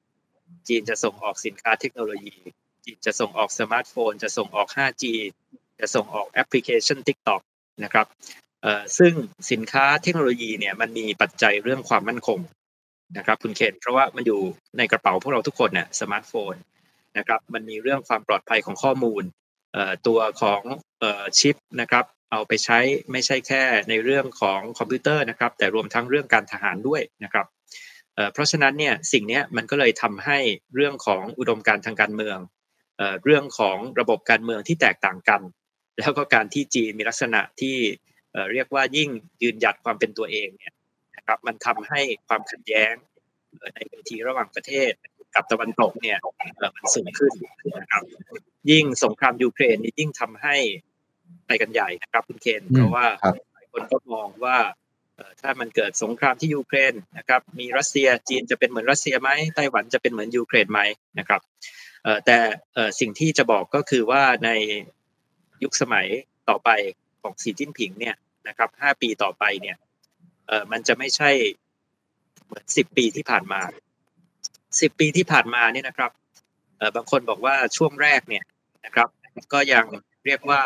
[0.68, 2.36] จีนจะส่งออกสินค้าเทคโนโลยี
[2.84, 5.04] จีนจะส่งออกสมาร์ทโฟน จะส่งออก 5G
[5.80, 7.42] จะส่งออกแอปพลิเคชัน TikTok
[7.84, 8.06] นะครับ
[8.98, 9.12] ซึ่ง
[9.50, 12.38] สินค้าเทคโนโลยีเนี่ยมันมีปัจจัยเรื่องความมั่นคง
[13.16, 14.40] นะครับคุณเคนเพราะว่ามันอยู่
[14.78, 16.54] ในกระเป๋าพวกเราทุกคนเนี่ยสมาร์ทโฟน
[17.18, 19.22] นะครับมันมีเรื่องความปลอดภัยของข้อมูล
[20.06, 20.62] ตัวของเอ่
[21.02, 21.04] อ
[21.38, 22.78] ชิปนะครับเอาไปใช้
[23.12, 27.46] ไม่ใช่แค่ในเรื่องของคอมพิวเตอร์นะครับแต่รวมทั้งเรื่องการทหารด้วยนะครับ
[28.14, 30.38] เพราะฉะนั้นเนี่ยสิ่งนี้มันก็เลยทำให้
[30.74, 32.38] เรื่องของอุดมการทางการเมือง
[32.98, 35.40] เอ่อเรื่องของระบบการเมืองที่แตกต่างกัน
[35.98, 37.76] แล้วก็การที่จีนมีลักษณะที่
[38.32, 39.10] เเรียกว่ายิ่ง
[39.42, 40.72] ยืนหยัดความเป็นตัวเองเนี่ย
[41.26, 42.94] นะครับ มันทำให้ความขัดแย้ง
[43.58, 44.92] เอ่อในเวทีระหว่างประเทศ
[45.34, 46.18] กับตะวันตกเนี่ย
[46.58, 47.32] เอ่อมันสูงขึ้น
[47.80, 48.02] นะครับ
[48.70, 50.56] ยิ่งสงครามยูเครนนี่ยิ่งทำให้
[51.46, 54.58] ไปกันใหญ่นะครับคุณเคนเพราะว่าครับหลายคนก็มองว่า
[55.16, 60.80] เอ่อถ้ามันเกิดสงครามที่ยูเครนนะครับ มีรัสเซียจีนจะเป็นเหมือนรัสเซียไหมไต้หวันจะเป็นเหมือนยูเครนไหม
[61.18, 61.40] นะครับ
[62.02, 62.38] เอ่อแต่
[62.74, 64.50] เอ่อสิ่งที่จะบอกก็คือว่าใน
[65.62, 66.06] ยุคสมัย
[66.48, 66.70] ต่อไป
[67.22, 68.16] ของสีจิ้นผิงเนี่ย
[68.48, 69.76] นะครับห้าปีต่อไปเนี่ย
[70.48, 71.30] เออมันจะไม่ใช่
[72.46, 73.60] เหมือนสิบปีที่ผ่านมา
[74.80, 76.10] สิบปีที่ผ่านมาเนี่ยนะครับ
[76.78, 78.44] เอ่อบางคนบอกว่าช่วงแรกเนี่ย
[78.84, 79.08] นะครับ
[79.52, 79.84] ก็ยัง
[80.26, 80.60] เรียกว่า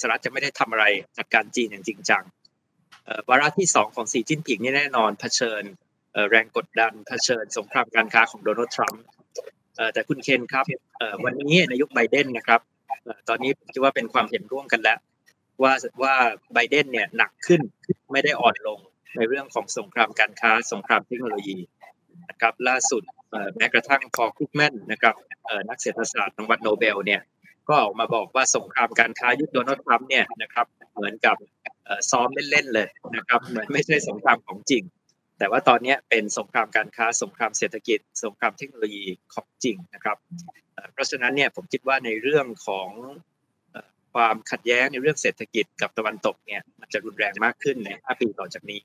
[0.00, 0.84] สหรัฐจะไม่ได้ทำอะไร
[1.18, 2.22] จัดการจีนอย่างจริงจัง
[3.04, 5.62] เอ่อวาระที่สองของสีจิ้นผิงนี่แน่นอนเผชิญ
[6.12, 9.04] เอ่อแรงกดดันเผชิญสงครามการค้าของโดนัลด์ทรัมป์
[9.76, 10.64] เอ่อแต่คุณเคนครับ
[10.98, 12.60] เอ่อวันนี้ในยุคไบเดนนะครับ
[13.04, 14.98] เอ่อตอนนี้ผมคิดว่าเป็นความเห็นร่วมกันแล้ว
[15.62, 16.14] ว่าว่า
[16.54, 17.60] ไบเดนเนี่ยหนักขึ้น
[18.12, 18.78] ไม่ได้อ่อนลง
[19.16, 21.58] ในเรื่องของสงครามการค้าสงครามเทคโนโลยี
[22.30, 23.02] นะครับล่าสุด
[23.56, 25.14] แม้กระทั่งพอล ครุกแมนนะครับ
[25.68, 27.20] นักเศรษฐศาสตร์รางวัลโนเบลเนี่ย
[27.68, 31.36] ก็ออกมาบอกว่าสงครามการค้ายุคโดนัลด์ทรัมป์เนี่ยนะครับเหมือนกับ
[32.10, 34.82] ซ้อมเล่นๆเลยนะครับเหมือนไม่ใช่สงครามของจริง
[35.38, 40.16] แต่ว่าตอนนี้เป็นสงครามการค้าสงครามเศรษฐกิจ สงครามเทคโนโลยีของจริงนะครับ
[40.92, 42.88] เพราะฉะนั้นเนี่ยผมคิดว่าในเรื่องของ
[44.14, 48.80] ความขัดแย้งในเรื่องเศรษฐกิจกับตะวันตกเนี่ยมันจะรุนแรงมากขึ้นใน 5 ปีต่อจากนี้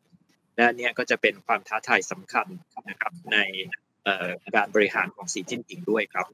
[0.56, 2.48] และเนี่ยก็จะเป็นความท้าทายสำคัญ
[2.90, 3.38] นะครับใน
[4.56, 6.28] การบริหารของสีจิ้นผิงด้วยครับ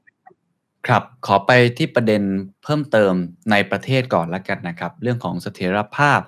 [0.88, 2.22] ครับขอไปที่ประเด็น
[2.62, 3.12] เพิ่มเติม
[3.50, 6.20] ในประเทศก่อนละกันนะครับ เรื่องของเสถียรภาพ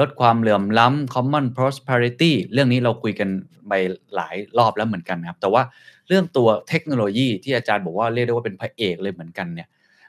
[0.00, 3.28] ลดความเหลื่อมล้ำ common prosperity เรื่องนี้เราคุยกัน
[3.68, 3.72] ไป
[4.14, 5.62] หลายรอบแล้วเหมือนกันครับ แต่ว่า
[6.08, 9.68] เรื่องตัวเทคโนโลยีที่อาจารย์บอกว่าเรียกได้ว่าเป็นพระเอกเลยเหมือนกันเนี่ย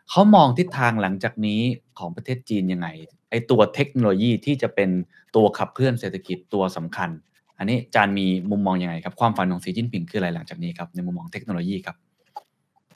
[0.10, 1.62] เขามองทิศทางหลังจากนี้
[1.99, 2.88] ของประเทศจีนยังไง
[3.30, 4.89] ไอตัวเทคโนโลยีที่จะเป็น
[5.36, 7.10] ตัวขับเคลื่อนเศรษฐกิจตัวสำคัญ
[7.58, 11.95] อันนี้จารย์มีมุมมองยังไงครับความฝันของสีจิ้นผิงคืออะไรหลังจากนี้ครับในมุมมองเทคโนโลยีครับ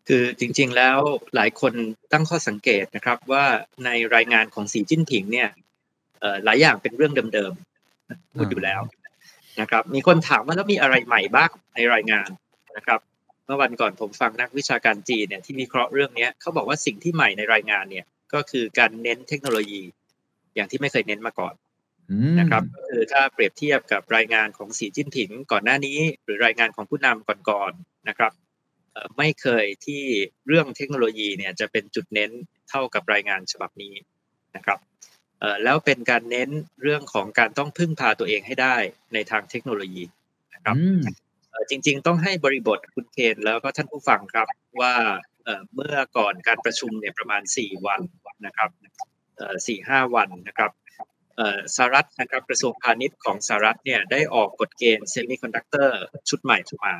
[0.07, 0.97] คือจริงๆแล้ว
[1.35, 1.73] หลายคน
[2.11, 3.45] ตั้งข้อสังเกตนะครับว่า
[3.85, 5.49] ในรายงานของสีจิ้นผิงเนี่ย
[6.45, 8.81] หลายอย่างเป็นเรื่องเดิมๆพูดอยู่แล้ว
[9.61, 12.29] นะครับ มีคนถามว่าแล้วมีอะไรใหม่บ้างในรายงาน
[12.77, 12.99] นะครับ
[13.49, 19.81] มื่อวันก่อนผมฟังนักวิชาการจีนเนี่ยที่วิเคราะห์เรื่องเนี้ยเขาบอกว่าสิ่งที่ใหม่ในรายงานเนี่ยก็คือการเน้นเทคโนโลยี
[20.55, 21.53] อย่างที่ไม่เคยเน้นมาก่อน
[22.11, 28.31] อืมนะครับก็คือถ้าเปรียบเทียบกับรายงานของสีจิ้นผิงก่อนหน้านี้ หรือรายงานของผู้นำก่อนๆนะครับ
[28.93, 30.03] เอ่อไม่เคยที่
[30.47, 32.31] เรื่องเทคโนโลยีเนี่ยจะเป็นจุดเน้น
[32.69, 33.93] เท่ากับรายงานฉบับนี้
[34.55, 34.79] นะครับ
[35.39, 36.49] เอ่อแล้วเป็นการเน้น
[36.81, 38.75] เรื่องของการต้องพึ่งพาตัวเองให้ได้
[39.13, 40.03] ในทางเทคโนโลยี
[40.53, 41.15] นะครับอืมเอ่อ
[41.69, 44.47] จริง ๆ ต้องให้บริบทคุณเคนแล้วก็ท่านผู้ฟังครับ
[44.81, 44.93] ว่า
[45.75, 48.01] เมื่อก่อนการประชุมเนี่ยประมาณ 4 วัน
[48.45, 48.69] นะครับ
[49.67, 50.71] สี่ห้าวันนะครับ
[51.75, 55.99] สหรัฐนะครับกระทรวงพาณิชย์ของสหรัฐเนี่ยได้ออกกฎเกณฑ์เซมิคอนดักเตอร์
[56.29, 56.95] ชุดใหม่ออกมา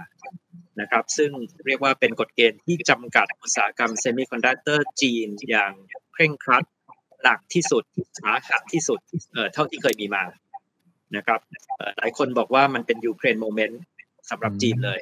[0.81, 1.31] นะครับ ซึ่ง
[1.65, 5.71] เรียกว่าเป็นกฎเกณฑ์ที่จำกัดอุตสาหกรรมเซมิคอนดักเตอร์จีนอย่าง
[6.13, 6.65] เคร่งครัด
[7.23, 7.83] หนักที่สุด
[8.19, 8.99] สาหัสที่สุด
[9.53, 10.23] เท่าที่เคยมีมา
[11.15, 11.39] นะครับ
[11.97, 13.81] หลายคนบอกว่ามันเป็น Ukraine moment
[14.29, 14.99] สำหรับจีนเลย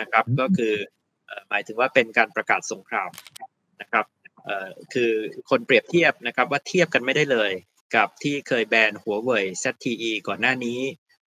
[0.00, 0.74] นะครับ ก็คือ
[1.26, 3.10] เอ่อหมายถึงว่าเป็นการประกาศสงคราม
[3.80, 4.06] นะครับ
[4.44, 5.12] เอ่อคือ
[5.50, 7.50] คนเปรียบเทียบนะครับว่าเทียบกันไม่ได้เลย
[7.96, 10.80] กับที่เคยแบนหัวเว่ย ZTE ก่อนหน้านี้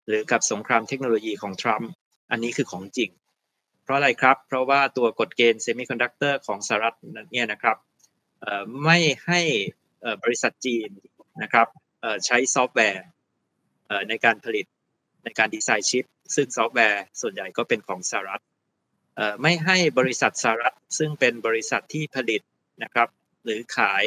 [0.07, 1.91] หรือกับสงครามเทคโนโลยีของทรัมป์
[2.31, 3.09] อันนี้คือของจริง
[3.83, 6.95] เพราะอะไรครับ เพราะว่าตัวกฎเกณฑ์เซมิคอนดักเตอร์ของสหรัฐ
[7.33, 7.77] เนี่ยนะครับ
[8.41, 9.41] เอ่อไม่ให้
[10.01, 10.89] เอ่อบริษัทจีน
[11.43, 11.67] นะครับ
[12.01, 13.05] เอ่อใช้ซอฟต์แวร์
[13.87, 14.65] เอ่อในการผลิต
[15.23, 18.43] ในการดีไซน์ชิป ซึ่งซอฟต์แวร์ส่วนใหญ่ก็เป็นของสหรัฐ
[19.41, 22.41] ไม่ให้บริษัทสหรัฐซึ่งเป็นบริษัทที่ผลิต
[22.83, 23.07] นะครับ
[23.43, 24.03] หรือขาย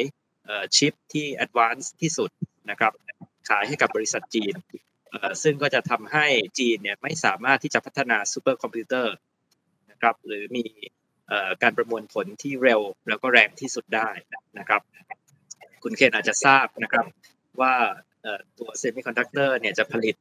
[0.75, 2.29] ชิปที่ advance ที่สุด
[2.69, 2.93] นะครับ
[3.49, 4.55] ขายให้กับบริษัทจีน
[5.43, 6.25] ซึ่งก็จะทำให้
[6.59, 9.15] จีนเนี่ยไม่สามารถที่จะพัฒนาซูเปอร์คอมพิวเตอร์
[9.91, 10.65] นะครับ หรือมี
[11.63, 14.09] การประมวลผลที่เร็วแล้วก็แรงที่สุดได้
[14.59, 14.81] นะครับ
[15.83, 17.05] คุณเคนอาจจะทราบนะครับ
[17.61, 17.73] ว่า
[18.59, 20.15] ตัวเซมิคอนดักเตอร์เนี่ยจะผลิต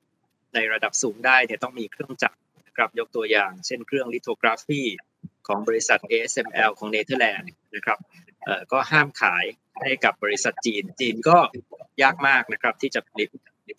[0.55, 4.83] ในระดับสูงได้เนี่ยต้องมีเครื่องจักรนะครับยกตัวอย่าง เช่นเครื่อง lithography
[5.47, 7.99] ของบริษัท ASML ของเนเธอร์แลนด์นะครับ
[8.45, 9.45] เอ่อก็ห้ามขาย
[9.83, 11.37] ให้กับบริษัทจีน จีนก็
[12.03, 13.29] ยากมากนะครับที่จะผลิต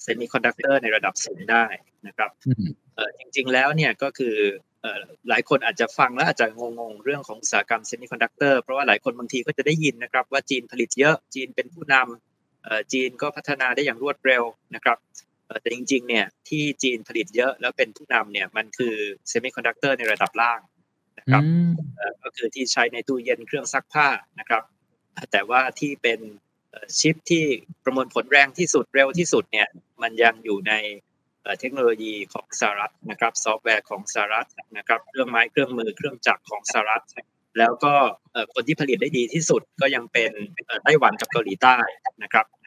[0.03, 1.65] เซมิคอนดักเตอร์ในระดับสูงได้
[2.07, 2.65] นะครับอืม
[2.95, 4.35] เอ่อจริงๆแล้วเนี่ยก็คือ
[4.81, 14.43] เอ่อหลายคนอาจจะฟังแล้วอาจจะงงๆเรื่องของอุตสาหกรรมเซมิคอนดักเตอร์เพราะว่าหลายคนบางทีก็จะได้ยินนะครับว่าจีนผลิตเยอะจีนเป็นผู้นำเอ่อจีนก็พัฒนาได้อย่างรวดเร็ว
[14.75, 18.93] นะครับเอ่อ แต่จริง ๆ เนี่ยที่จีนผลิตเยอะแล้วเป็นผู้นำเนี่ยมันคือ
[19.27, 20.59] เซมิคอนดักเตอร์ในระดับล่าง
[21.19, 24.07] นะครับอืมเอ่อก็คือที่ใช้ในตู้เย็นเครื่องซักผ้า
[24.39, 24.63] นะครับ
[25.31, 26.19] แต่ว่าที่เป็น
[26.71, 27.43] เอ่อชิปที่
[27.83, 29.67] ประมวลผลแรงที่สุดเร็วที่สุดเนี่ย
[30.01, 30.73] มันยังอยู่ใน
[31.43, 37.03] เอ่อเทคโนโลยีของสหรัฐนะครับ ซอฟต์แวร์ของสหรัฐนะครับเครื่องไม้เครื่องมือเครื่องจักรของสหรัฐ
[37.59, 37.93] แล้วก็
[38.31, 40.31] เอ่อคนที่ผลิตได้ดีที่สุดก็ยังเป็น
[40.65, 41.77] เอ่อไต้หวันกับเกาหลีใต้
[42.23, 42.66] นะครับเอ่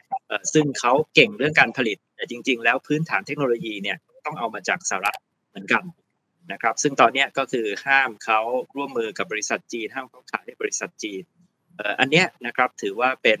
[0.53, 5.17] ซึ่งเขาเก่งเรื่องการผลิต แต่จริง ๆ แล้วพื้นฐานเทคโนโลยีเนี่ยต้องเอามาจากสหรัฐ
[5.49, 5.83] เหมือนกัน
[6.51, 8.39] นะครับ ซึ่งตอนเนี้ยก็คือห้ามเขา
[8.75, 11.23] ร่วมมือกับบริษัทจีนห้ามเขาขายให้บริษัทจีน
[11.77, 13.39] เอ่ออันเนี้ยนะครับถือว่าเป็น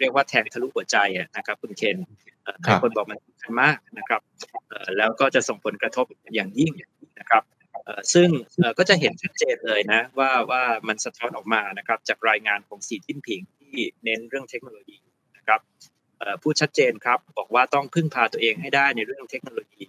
[0.00, 1.96] เรียกว่าแทงทะลุหัวใจอะนะครับ คุณเคน
[2.42, 4.20] เอ่อหลายคนบอกมันสำคัญมากนะครับ
[4.68, 6.72] เอ่อแล้วก็จะส่งผลกระทบอย่างยิ่ง
[7.20, 7.42] นะครับ
[7.84, 14.98] เอ่อซึ่งเอ่อก็จะเห็นชัดเจนเลยนะว่าว่ามันสะท้อนออกมานะครับจากรายงานของสีจิ้นผิงที่เน้นเรื่องเทคโนโลยี
[15.36, 15.97] นะครับเอ่อ
[16.42, 19.84] พูดชัดเจนครับบอกว่าต้องพึ่งพาตัวเองให้ได้ในเรื่องเทคโนโลยี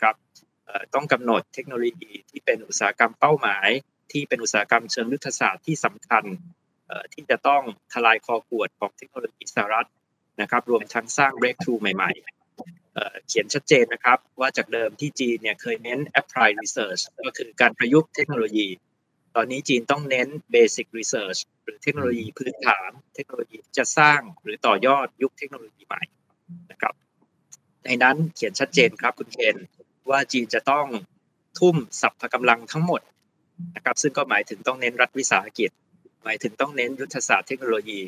[0.00, 0.14] ครับ
[0.94, 3.68] ต้องกำหนดเทคโนโลยีที่เป็นอุตสาหกรรมเป้าหมาย
[4.12, 6.24] ที่เป็นอุตสาหกรรมเชิงยุทธศาสตร์ที่สำคัญ
[7.12, 7.62] ที่จะต้อง
[7.92, 9.88] ทลายคอกวดของเทคโนโลยีสหรัฐ
[10.40, 18.68] นะครับรวมทั้งสร้าง breakthrough ใหม่ๆเอ่อเขียนชัดเจนนะครับว่าจากเดิมที่จีนเนี่ยเคยเน้น apply research ก็คือการประยุกต์เทคโนโลยี
[19.36, 26.02] ตอนนี้จีนต้องเน้น basic research หรือเทคโนโลยีพื้นฐาน เทคโนโลยีที่จะสร้างหรือต่อยอดยุคเทคโนโลยีใหม่
[26.70, 26.94] นะครับ
[27.84, 29.56] ในนั้นเขียนชัดเจนครับคุณเคน
[30.10, 30.86] ว่าจีนจะต้อง
[31.58, 33.00] ทุ่มสรรพกำลังทั้งหมด
[33.76, 35.70] นะครับซึ่งก็หมายถึงต้องเน้นรัฐวิสาหกิจ
[36.24, 38.00] หมายถึงต้องเน้นยุทธศาสตร์เทคโนโลยี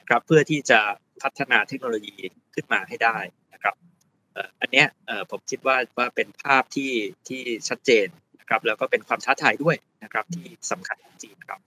[0.00, 0.80] นะครับเพื่อที่จะ
[1.22, 2.16] พัฒนาเทคโนโลยี
[2.54, 3.16] ขึ้นมาให้ได้
[3.52, 3.74] นะครับ
[4.32, 6.92] เอ่ออันเนี้ยเอ่อผมคิดว่าว่าเป็นภาพที่
[7.28, 8.06] ที่ชัดเจน
[8.50, 11.60] นะครับแล้วก็เป็นความท้าทายด้วยนะครับที่สำคัญของจีนครับ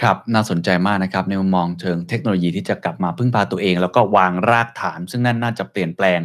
[0.00, 6.20] ครับน่าสนใจมากนะครับในมุมมองเชิงเทคโนโลยีที่จะกลับมาพึ่งพาตัวเอง แล้วก็วางรากฐาน ซึ่งนั่นน่าจะเปลี่ยนแปลง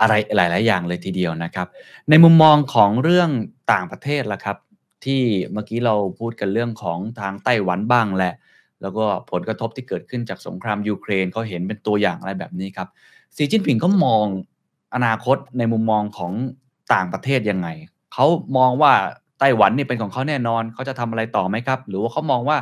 [0.00, 1.68] อะไรหลาย ๆ อย่างเลยทีเดียวนะครับ
[2.10, 3.30] ในมุมมองของเรื่อง
[3.72, 4.56] ต่างประเทศล่ะครับ
[5.04, 8.34] ที่เมื่อกี้เราพูดกันเรื่องของทางไต้หวันบ้างแหละ
[8.82, 12.88] แล้วก็ผลกระทบที่เกิดขึ้นจากสงครามยูเครนเขาเห็นเป็นตัวอย่างอะไรแบบนี้ครับ
[13.36, 14.24] สีจิ้นผิงก็มอง
[14.94, 16.32] อนาคตในมุมมองของ
[16.94, 17.68] ต่างประเทศยังไง
[18.14, 18.26] เขา
[18.58, 18.92] มองว่า
[19.38, 22.58] ไต้หวันนี่เป็นของเขาแน่นอนเขาจะทำอะไรต่อไหมครับ หรือว่าเขามองว่า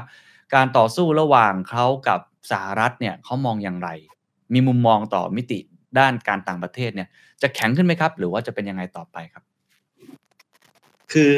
[0.54, 2.20] การต่อสู้ระหว่างเขากับ
[2.50, 3.88] สหรัฐเนี่ยเขามองอย่างไร
[4.52, 5.58] มีมุมมองต่อมิติ
[5.98, 7.08] ด้านการต่างประเทศเนี่ย
[7.42, 9.44] จะแข็งขึ้นไหมครับ หรือว่าจะเป็นยังไงต่อไปครับ
[11.12, 11.34] คือ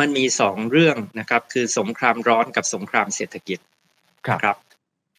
[0.00, 3.58] มันมีสองเรื่องนะครับ คือสงครามร้อนกับสงครามเศรษฐกิจ
[4.26, 4.56] ครับครับ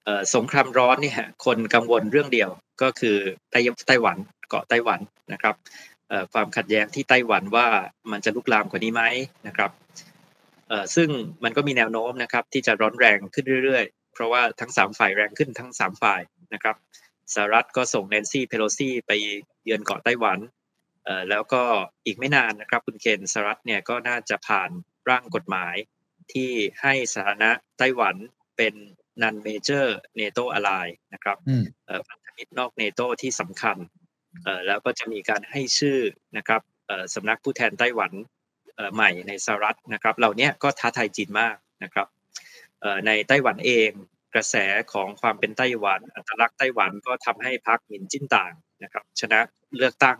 [0.03, 2.49] เอ่อสงครามร้อนเนี่ยคนกังวลเรื่องเดียว
[2.81, 3.17] ก็คือ
[3.51, 4.17] ไต้ไต้หวัน
[4.49, 4.99] เกาะไต้หวัน
[5.33, 5.90] นะครับเอ่อ
[6.33, 7.67] ความขัดแย้งที่ไต้หวันว่า
[8.11, 9.03] มันจะลุกลามกว่านี้ไหม
[9.47, 9.71] นะครับ
[10.67, 11.09] เอ่อซึ่ง
[11.43, 16.21] มันก็มีแนวโน้มนะครับที่จะร้อนแรงขึ้นเรื่อยๆ เพราะว่าทั้งสามฝ่ายแรงขึ้นทั้งสามฝ่าย
[16.53, 16.75] นะครับ
[17.33, 19.11] สหรัฐก็ส่งแนนซี่เพโลซี่ไป
[19.63, 20.39] เยือนเกาะไต้หวัน
[21.05, 21.63] เอ่อแล้วก็
[22.05, 24.69] อีกไม่นานนะครับคุณเคนสหรัฐเนี่ยก็น่าจะผ่าน
[25.09, 25.75] ร่างกฎหมาย
[26.33, 26.51] ที่
[26.81, 28.15] ให้สถานะไต้หวัน
[28.57, 28.73] เป็น
[29.21, 29.85] non major
[30.19, 34.00] NATO ally นะครับอืมเอ่อพันธมิตรนอกเนโตที่สำคัญเอ่อ
[34.67, 35.99] แล้วก็จะมีการให้ชื่อ
[36.37, 36.61] นะครับ
[37.15, 38.11] สำนักผู้แทนไต้หวัน
[38.93, 42.07] ใหม่ในสหรัฐนะครับเหล่านี้ก็ท้าทายจีนมากนะครับ
[43.05, 43.89] ในไต้หวันเอง
[44.33, 44.55] กระแส
[44.93, 48.53] ของความเป็นไต้หวัน อัตลักษณ์ไต้หวันก็ทำให้พรรคหมินจิ้นต่าง
[48.83, 49.39] นะครับ ชนะ
[49.77, 50.17] เลือกตั้ง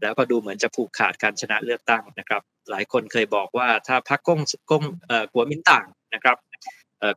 [0.00, 4.40] แล้วก็ดูเหมือนจะผูกขาดการชนะเลือกตั้งนะครับ หลายคนเคยบอกว่าถ้าพรรคก้ง
[4.70, 4.84] ก้ง
[5.32, 6.36] กัวมินต่างนะครับ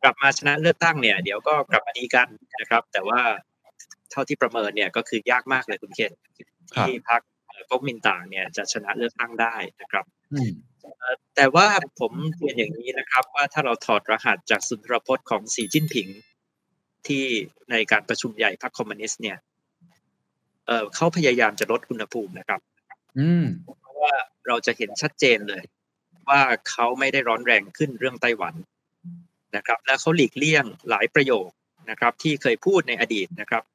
[0.04, 2.28] กลับมาชนะเลือกตั้งเนี่ยเดี๋ยวก็กลับมาดีกัน
[2.60, 3.22] นะครับ แต่ว่า
[4.16, 6.12] เท่าที่ประเมินเนี่ยก็คือยากมากเลยคุณเคน
[6.88, 10.52] ที่พรรคเอ่อก๊กมินต่างเนี่ยจะชนะเลือกตั้งได้นะครับอืม
[11.00, 11.68] เอ่อแต่ว่า
[12.00, 16.08] ผมเรียนอย่างนี้นะครับ ว่าถ้าเราถอดรหัสจากสุนทรพจน์ของสีจิ้นผิง
[17.08, 17.24] ที่
[17.72, 19.38] ในการประชุมใหญ่พรรคคอมมิวนิสต์เนี่ย
[20.68, 22.60] เอ่อเขาพยายามจะลดอุณหภูมินะครับ
[23.20, 23.46] อืม
[23.82, 24.14] เพราะว่า
[24.48, 25.64] เราจะเห็นชัดเจนเลย
[26.30, 28.54] ว่าเขาไม่ได้ร้อนแรงขึ้นเรื่องไต้หวัน
[29.56, 31.50] นะครับ และเขาหลีกเลี่ยงหลายประโยค
[31.90, 33.75] นะครับ ที่เคยพูดในอดีตนะครับเอ่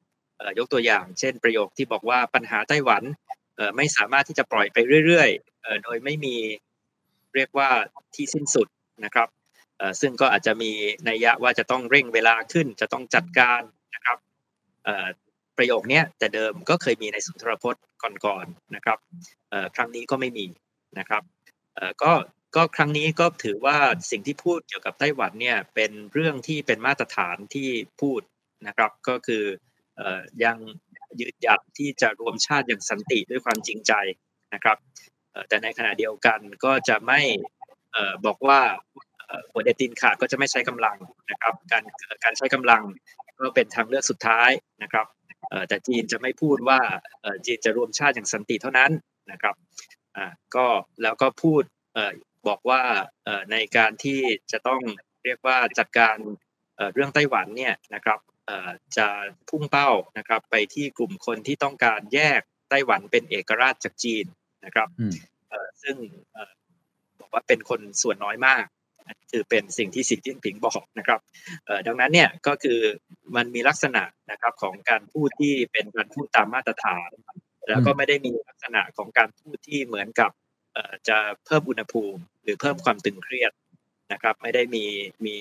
[0.57, 3.03] ยกตัวอย่าง เช่นประโยคที่บอกว่าปัญหาไต้หวัน
[3.77, 6.35] ไม่สามารถที่จะปล่อยไปเรื่อยๆโดยไม่มี
[7.35, 7.69] เรียกว่า
[8.15, 8.67] ที่สิ้นสุด
[9.05, 9.27] นะครับ
[10.01, 10.71] ซึ่งก็อาจจะมี
[11.09, 13.61] นัยยะว่าจะต้องเร่งเวลาขึ้น จะต้องจัดการ
[13.95, 14.17] นะครับ
[15.57, 17.83] ประโยคนี้แต่เดิมก็เคยมีในสุนทรพจน์
[18.25, 18.97] ก่อนๆนะครับ
[19.75, 20.45] ครั้งนี้ก็ไม่มี
[20.99, 21.23] นะครับ
[22.03, 22.11] ก็
[22.55, 23.77] ก็ครั้งนี้ก็ถือว่า
[24.11, 27.69] สิ่งที่พูดเกี่ยวกับไต้หวันเนี่ยเป็นเรื่องที่เป็นมาตรฐานที่
[28.01, 28.21] พูด
[28.67, 29.43] นะครับ ก็คือ
[30.43, 30.57] ยัง
[31.19, 33.93] ยืนหยัดที่จะรวมชาติอย่างสันติด้วยความจริงใจ
[34.53, 34.77] นะครับ
[35.47, 37.21] แต่ในขณะเดียวกันก็จะไม่
[38.25, 38.61] บอกว่า
[39.51, 40.97] หัวเดตินขาดก็จะไม่ใช้กำลัง
[41.31, 41.83] นะครับการ
[42.23, 42.83] การใช้กำลัง
[43.39, 44.49] ก็เป็นทางเลือกสุดท้าย
[44.83, 45.05] นะครับ
[45.67, 46.79] แต่จีนจะไม่พูดว่า
[47.45, 48.91] จีนจะรวมชาติอย่างสันติเท่านั้น
[49.31, 49.55] นะครับ
[50.55, 50.67] ก็
[51.03, 51.63] แล้วก็พูด
[52.47, 52.81] บอกว่า
[53.51, 54.21] ในการที่
[54.51, 54.81] จะต้อง
[55.25, 56.15] เรียกว่าจัดการ
[56.93, 58.19] เรื่องไต้หวันเนี่ยนะครับ
[58.97, 59.07] จะ
[59.49, 64.25] พุ่งเป้านะครับไปที่กลุ่มคนที่ต้องการแยกไต้หวันเป็นเอกราชจากจีน
[64.65, 65.13] นะครับอืม
[65.49, 65.95] เอ่อซึ่ง
[66.33, 66.53] เอ่อ
[67.19, 68.65] บอกว่าเป็นคนส่วนน้อยมาก
[69.31, 71.19] คือเป็นสิ่งที่สีจิ้นผิงบอกนะครับ
[71.65, 72.79] เอ่อดังนั้นเนี่ยก็คือ
[73.35, 77.09] มันมีลักษณะนะครับของการพูดที่เป็นการพูดตามมาตรฐาน
[77.69, 80.31] แล้วก็ไม่ได้มีลักษณะของการพูดที่เหมือนกับ
[80.73, 83.51] เอ่อจะเพิ่มอุณหภูมิ หรือเพิ่มความตึงเครียด
[84.13, 84.85] นะครับ ไม่ได้มี
[85.25, 85.35] มี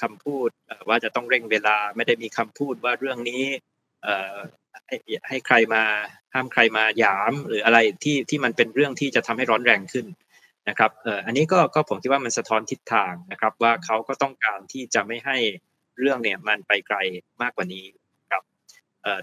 [0.00, 0.48] คำพูด
[0.88, 3.44] ว่าจะต้องเร่งเวลาไม่ได้มีคำพูดว่าเรื่องนี้
[4.04, 4.96] เให้
[5.28, 5.82] ให้ใครมา
[6.34, 10.06] ห้ามใครมาหยามหรืออะไรที่ที่มันเป็นเรื่องที่จะทำให้ร้อนแรงขึ้น
[10.68, 10.90] นะครับ
[11.26, 15.36] อันนี้ก็ก็ผมคิดว่ามันสะท้อนทิศทางนะครับว่าเขาก็ต้องการที่จะไม่ให้
[15.98, 16.96] เรื่องเนี่ยมันไปไกล
[17.42, 17.86] มากกว่านี้
[18.30, 18.42] ครับ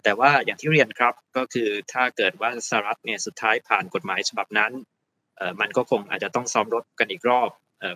[0.03, 4.71] แต่ว่าอย่างที่เรียนครับก็คือถ้าเกิดว่าสหรัฐเนี่ยสุดท้ายผ่านกฎหมายฉบับนั้น
[5.61, 7.49] มันก็คงอาจจะต้องซ้อมรบกันอีกรอบ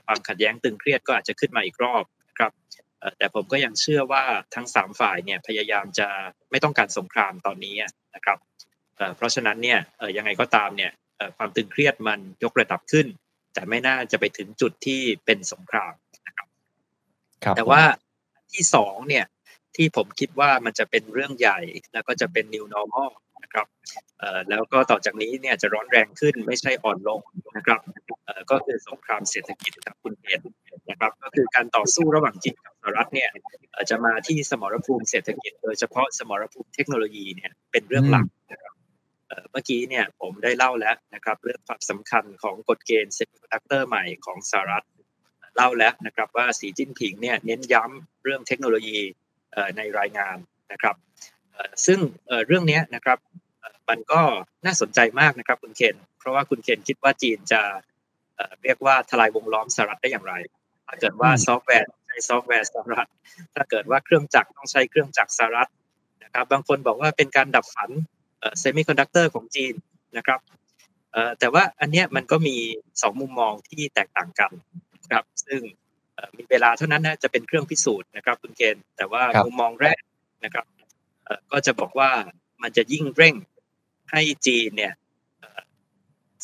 [0.06, 2.04] ความขัดแย้งตึงเครียดก็อาจจะขึ้นมาอีกรอบ
[2.34, 2.52] นะครับ
[3.00, 4.24] เอ่อแต่ผมก็ยังเชื่อว่า
[4.56, 6.08] ทั้งสามฝ่ายเนี่ยพยายามจะ
[6.52, 7.76] ไม่ต้องการสงครามตอนนี้
[8.16, 8.38] นะครับ
[8.98, 13.08] เอ่อเพราะฉะนั้นเนี่ยเอ่อยังไงก็ตามเนี่ยเอ่อความตึงเครียดมันยกระดับขึ้น
[13.54, 15.94] แต่ไม่น่าจะไปถึงจุดที่เป็นสงคราม
[16.38, 17.82] ครับแต่ว่า
[18.54, 19.26] ที่สองเนี่ย
[19.76, 21.60] ที่ผมคิดว่ามันจะเป็นเรื่องใหญ่
[21.94, 23.10] แล้วก็จะเป็น new normal
[23.44, 23.66] นะครับ
[24.20, 27.20] เอ่อแล้วก็ต่อจากนี้เนี่ยจะร้อนแรงขึ้นไม่ใช่อ่อนลง
[27.58, 27.80] นะครับ
[28.26, 30.36] เอ่อก็คือสงครามเศรษฐกิจครับคุณเคน
[30.90, 33.30] นะครับก็คือการต่อสู้ระหว่างจีนกับสหรัฐเนี่ย
[33.72, 38.74] เอ่อจะมาที่สมรภูมิเศรษฐกิจ โดยเฉพาะสมรภูมิเทคโนโลยีเนี่ยเป็นเรื่องหลักนะครับ
[39.28, 44.86] เอ่อเมื่อกี้เนี่ยผมได้เล่าแล้วนะครับเรื่องความสำคัญของกฎเกณฑ์เซมิคอนดักเตอร์ใหม่ของสหรัฐ
[45.56, 49.00] เล่าแล้วนะครับว่าสีจิ้นผิงเนี่ยเน้นย้ำเรื่องเทคโนโลยี
[49.54, 50.38] เอ่อในรายงาน
[50.72, 50.96] นะครับ
[51.54, 53.33] เอ่อซึ่งเอ่อเรื่องเนี้ยนะครับเอ่อ
[53.90, 54.22] มันก็
[54.66, 57.62] น่าสนใจมากนะครับคุณเคนเพราะว่าคุณเคนคิดว่าจีนจะ
[58.36, 60.34] เอ่อเรียกว่าทลายวงล้อมสหรัฐได้อย่างไร
[60.88, 63.10] ถ้าเกิดว่าอืมซอฟต์แวร์ใช้ซอฟต์แวร์สหรัฐ
[63.56, 65.70] ถ้าเกิดว่าเครื่องจักรต้องใช้เครื่องจักรสหรัฐ
[66.24, 67.90] นะครับ บางคนบอกว่าเป็นการดับฝัน
[68.60, 69.74] เซมิคอนดักเตอร์ของจีน
[70.18, 70.40] นะครับ
[71.12, 72.56] เอ่อแต่ว่าอันเนี้ยมันก็มี
[73.02, 74.52] สองมุมมองที่แตกต่างกัน
[75.12, 75.62] ครับซึ่ง
[76.16, 80.02] เอ่อมีเวลาเท่านั้นนะจะเป็นเครื่องพิสูจน์นะครับคุณเกณฑ์แต่ว่าครับมุมมองแรก
[80.44, 80.66] นะครับ
[81.24, 82.10] เอ่อก็จะบอกว่า
[82.64, 83.36] มันจะยิ่งเร่ง
[84.12, 84.94] ให้จีนเนี่ย
[85.40, 85.60] เอ่อ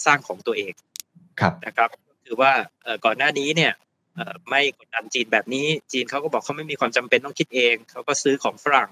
[0.05, 0.73] สร้างของตัวเอง
[1.39, 1.89] ครับนะครับ
[2.25, 2.51] คือว่า
[2.83, 3.73] เอ่อก่อนหน้านี้เนี่ย
[4.15, 8.91] เอ่อไม่กดดันจีนแบบนี้ จีนเขาก็บอกเขาไม่มีความจำเป็นต้องคิดเองเขาก็ซื้อของฝรั่ง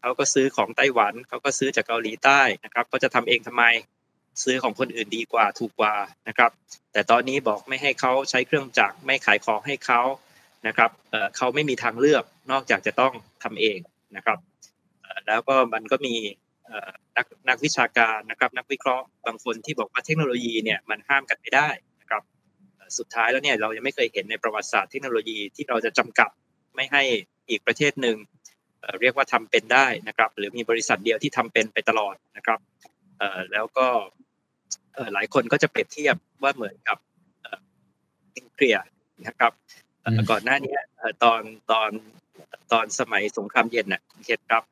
[0.00, 3.64] เขาก็ซื้อของไต้หวันเขาก็ซื้อจากเกาหลีใต้นะครับก็จะทำเองทำไม
[4.42, 5.94] ซื้อของคนอื่นดีกว่าถูกกว่า
[6.28, 6.50] นะครับ
[6.92, 10.00] แต่ตอนนี้บอกไม่ให้เขาใช้เครื่องจักรไม่ขายของให้เขา
[10.66, 13.12] นะครับเอ่อเขาไม่มีทางเลือกนอกจากจะต้อง
[13.42, 13.78] ทำเอง
[14.16, 14.38] นะครับ
[15.02, 16.51] เอ่อแล้วก็มันก็มีเอ่อ
[17.16, 21.68] นักนักวิชาการนะครับ นักวิเคราะห์บางคนที่บอกว่าเทคโนโลยีเนี่ยมันห้ามกันไม่ได้
[22.00, 22.22] นะครับ
[22.76, 26.30] เอ่อสุดท้ายแล้วเนี่ยเรายังไม่เคยเห็นในประวัติศาสตร์เทคโนโลยีที่เราจะจำกัด
[26.74, 27.02] ไม่ให้
[27.48, 28.16] อีกประเทศหนึ่ง
[28.80, 32.58] เอ่อเรียกว่าทำเป็นได้นะครับ หรือมีบริษัทเดียวที่ทำเป็นไปตลอดนะครับ
[33.18, 33.86] เเอ่อแล้วก็
[34.94, 36.98] เอ่อหลายคนก็จะเปรียบเทียบว่าเหมือนกับ
[37.42, 37.60] เอ่อ
[38.36, 38.84] นิวเคลียร์
[39.26, 39.52] นะครับ
[40.02, 41.90] เอ่ออืมก่อนหน้านี้เอ่อตอนตอน
[42.72, 44.71] ตอนสมัยสงครามเย็นน่ะคุณเคนครับครับเอ่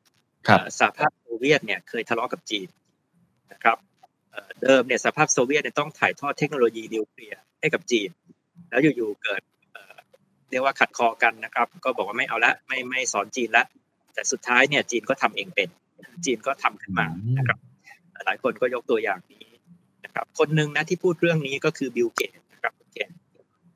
[0.79, 2.67] สหภาพโซเวียตเนี่ยเคยทะเลาะกับจีน
[3.53, 3.77] นะครับ
[4.31, 8.09] เอ่อเดิมเนี่ยสหภาพโซเวียตเนี่ยต้องถ่ายทอดเทคโนโลยีนิวเคลียร์ให้กับจีน
[8.69, 9.41] แล้วอยู่ๆเกิด
[9.73, 9.95] เอ่อ
[10.49, 13.65] เรียกว่าขัดคอกันนะครับ ก็บอกว่าไม่เอาละไม่ไม่สอนจีนละ
[14.13, 15.69] แต่สุดท้ายเนี่ยจีนก็ทำเองเป็น
[16.25, 17.05] จีนก็ทำขึ้นมา
[17.37, 17.57] นะครับ
[18.25, 19.45] หลายคนก็ยกตัวอย่างนี้
[20.05, 23.09] นะครับ คนหนึ่งนะที่พูดเรื่องนี้ก็คือบิลเกตส์นะครับบิลเกตส์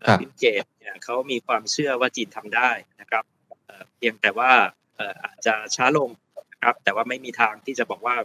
[0.02, 2.70] เอ่อครับบิลเกตส์เนี่ยเขามีความเชื่อว่าจีนทำได้
[3.02, 3.24] นะครับ
[3.66, 4.52] เอ่อเพียงแต่ว่า
[4.96, 6.10] เอ่ออาจจะช้าลง
[6.56, 8.16] นะครับ แต่ว่าไม่มีทางที่จะบอกว่า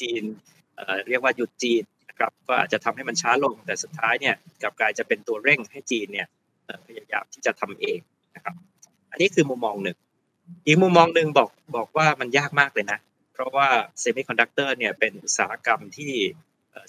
[0.00, 0.22] จีน
[1.08, 6.28] เรียกว่าหยุดจีนนะครับก็อาจจะทำให้มันช้าลงแต่สุดท้ายเนี่ยกลับกลายจะเป็นตัวเร่งให้จีนเนี่ย
[6.86, 7.98] พยายามที่จะทำเอง
[8.36, 8.54] นะครับ
[9.10, 9.96] อันนี้คือมุมมองหนึ่ง
[10.66, 12.98] อีกมุมมองหนึ่งบอกบอกว่ามันยากมากเลยนะ
[13.32, 13.68] เพราะว่า
[14.00, 16.12] เซมิคอนดักเตอร์เนี่ยเป็นอุตสาหกรรมที่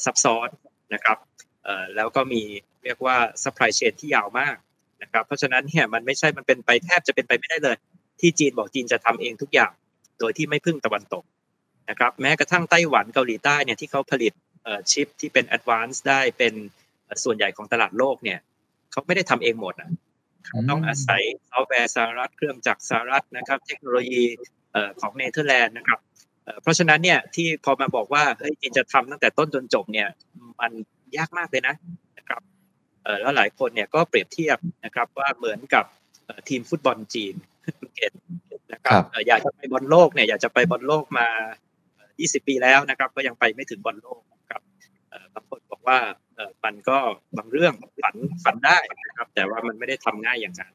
[0.05, 0.49] ซับซ้อน
[0.93, 1.17] นะครับ
[1.95, 2.41] แล้วก็มี
[2.83, 4.57] เรียกว่า supply chain ที่ยาวมาก
[5.01, 7.77] นะครับ เพราะฉะนั้นเนี่ยมันไม่ใช่มันเป็นไปแทบจะเป็นไปไม่ได้เลย
[8.19, 9.71] ที่จีนบอกจีนจะทำเองทุกอย่าง
[10.21, 11.23] โดยที่ไม่พึ่งตะวันตก
[11.89, 14.33] นะครับแม้กระทั่งไต้หวันเกาหลีใต้เนี่ยที่เขาผลิต
[14.63, 16.53] เอ่อชิปที่เป็น advance ได้เป็น
[17.05, 18.39] เอ่อส่วนใหญ่ของตลาดโลกเนี่ย
[18.91, 19.91] เขาไม่ได้ทำเองหมดนะ
[20.69, 24.23] ต้องอาศัยซอฟต์แวร์สหรัฐเครื่องจักรสหรัฐนะครับ เทคโนโลยี
[24.71, 25.99] เอ่อของเนเธอร์แลนด์นะครับ
[26.43, 30.07] เอ่อเพราะฉะนั้นเนี่ยที่พอมาบอกว่าเฮ้ยจีนจะทำตั้งแต่ต้นจนจบเนี่ย
[30.61, 30.71] มัน
[31.17, 31.75] ยากมากเลยนะ
[32.17, 32.41] นะครับ
[33.03, 35.85] เอ่อแล้วหลายคนเนี่ยก็เปรียบเทียบนะครับว่าเหมือนกับ
[36.25, 37.35] เอ่อทีมฟุตบอลจีน
[37.95, 38.11] เกต
[38.73, 41.27] นะครัครับบเอ่ออยากจะไปบอลโลกเนี่ยอยากจะไปบอลโลกมา
[41.95, 42.09] เอ่อ
[42.43, 44.61] 20 ปีแล้วนะครับ ก็ยังไปไม่ถึงบอลโลกนะครับ
[45.09, 45.97] เอ่อบางคนบอกว่า
[46.35, 46.97] เอ่อมันก็
[47.37, 47.73] บางเรื่อง
[48.03, 48.77] ฝันฝันได้
[49.07, 50.73] นะครับ แต่ว่ามันไม่ได้ทำง่ายอย่างนั้น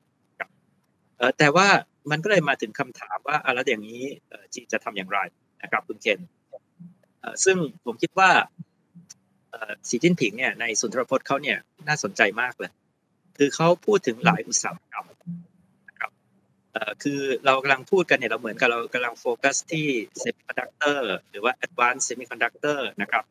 [1.18, 1.66] เอ่อแต่ว่า
[2.10, 5.20] มันก็เลยมาถึงคำถามว่าอะแล้วอย่างนี้เอ่อจีนจะทำอย่างไร
[5.62, 6.20] นะครับคุณเคน
[7.20, 8.30] เอ่อซึ่งผมคิดว่า
[9.50, 11.58] เอ่อสีจิ้นผิงเนี่ยในสุนทรพจน์เขาเนี่ย
[11.88, 12.70] น่าสนใจมากเลย
[13.38, 15.15] คือเขาพูดถึงหลายอุตสาหกรรมนะครับเอ่อ
[17.02, 19.86] คือเรากำลังพูดกันเนี่ยเราเหมือนกับเรากำลังโฟกัสที่
[20.22, 21.00] semiconductor
[21.30, 23.24] หรือว่า advanced semiconductor นะครับ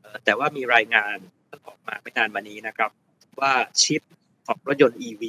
[0.00, 1.16] เอ่อแต่ว่ามีรายงาน
[1.66, 2.90] ออกมาไม่นานมานี้นะครับ
[3.40, 3.52] ว่า
[3.82, 4.02] ชิป
[4.46, 5.22] ของรถยนต์ EV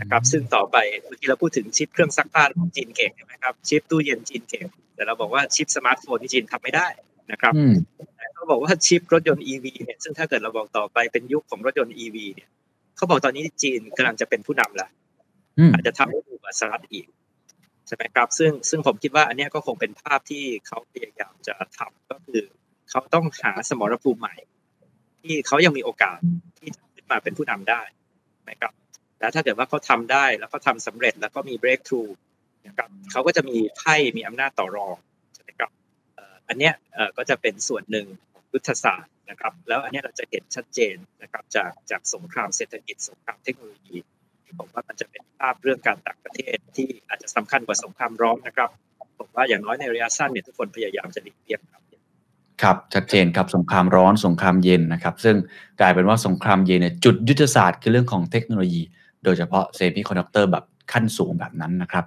[0.00, 6.88] นะครับซึ่งต่อไปเมื่อกี้เราพูดถึงชิปเครื่องซักผ้าของจีนเก่งใช่ไหมครับชิปตู้เย็นจีนเก่งแต่เราบอกว่าชิปสมาร์ทโฟนที่จีนทำไม่ได้
[7.32, 7.74] นะครับอืม
[8.16, 12.48] แต่เขาบอกว่าชิปรถยนต์ EV เนี่ยซึ่งถ้าเกิดเราบอกต่อไปเป็นยุคของรถยนต์ EV เนี่ย
[12.96, 14.90] เขาบอกตอนนี้จีนกำลังจะเป็นผู้นำแล้ว
[15.72, 17.06] อาจจะทำให้ดีกว่าสหรัฐอีก
[17.86, 22.42] ใช่ไหมครับ ซึ่งซึ่งผมคิดว่าอันนี้ก็คงเป็นภาพที่เขาพยายามจะทำก็คือ
[22.90, 24.36] เขาต้องหาสมรภูมิใหม่
[25.20, 26.18] ที่เขายังมีโอกาส
[26.58, 27.82] ที่จะขึ้นมาเป็นผู้นำได้
[28.50, 28.72] นะครับ
[29.20, 32.12] แล้วถ้าเกิดว่าเขาทำได้แล้วก็ทำสำเร็จแล้วก็มี breakthrough
[32.66, 34.96] นะครับเขาก็จะมีไพ่มีอำนาจต่อรอง
[35.34, 35.70] ใช่ไหมครับ
[36.48, 36.74] อันเนี้ย
[37.16, 43.96] ก็จะเป็นส่วนหนึ่งของยุทธศาสตร์นะครับ แล้วอันเนี้ยเราจะเห็นชัดเจนนะครับจากจากสงครามเศรษฐกิจสงครามเทคโนโลยี
[44.58, 48.68] ผมว่ามันจะเป็นภาพเรื่องการต่างประเทศที่อาจจะสำคัญกว่าสงครามร้อนนะครับ
[49.18, 51.82] ผมว่าอย่างน้อยในระยะสั้นเนี่ยทุกคนพยายามจะหลีกเลี่ยงครับ
[52.62, 55.36] ครับชัดเจนครับสงครามร้อนสงครามเย็นนะครับ ซึ่ง
[55.80, 58.82] กลายเป็นว่าสงครามเย็นเนี่ยจุดยุทธศาสตร์คือเรื่องของเทคโนโลยี
[59.24, 62.04] โดยเฉพาะเซมิคอนดักเตอร์แบบขั้นสูงแบบนั้นนะครับ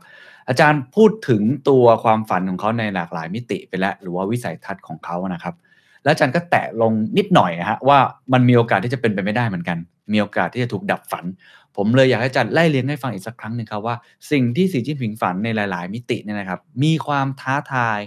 [0.48, 5.56] อาจารย์พูดถึงตัวความฝันของเขาในหลากหลายมิติไปแล้ว หรือว่าวิสัยทัศน์ของเขานะครับ
[6.04, 7.98] และอาจารย์ก็แตะลงนิดหน่อยนะฮะว่า
[8.34, 9.78] มันมีโอกาสที่จะเป็นไปไม่ได้เหมือนกัน
[10.12, 11.26] มีโอกาสที่จะถูกดับฝัน
[11.78, 13.96] ผมเลยอยากให้จารย์ไล่เรียงให้ฟังอีกสักครั้งหนึ่งครับว่า
[14.32, 18.00] สิ่งที่สีจิ้นผิงฝันในหลาย ๆ มิติเนี่ยนะครับ มีความท้าทาย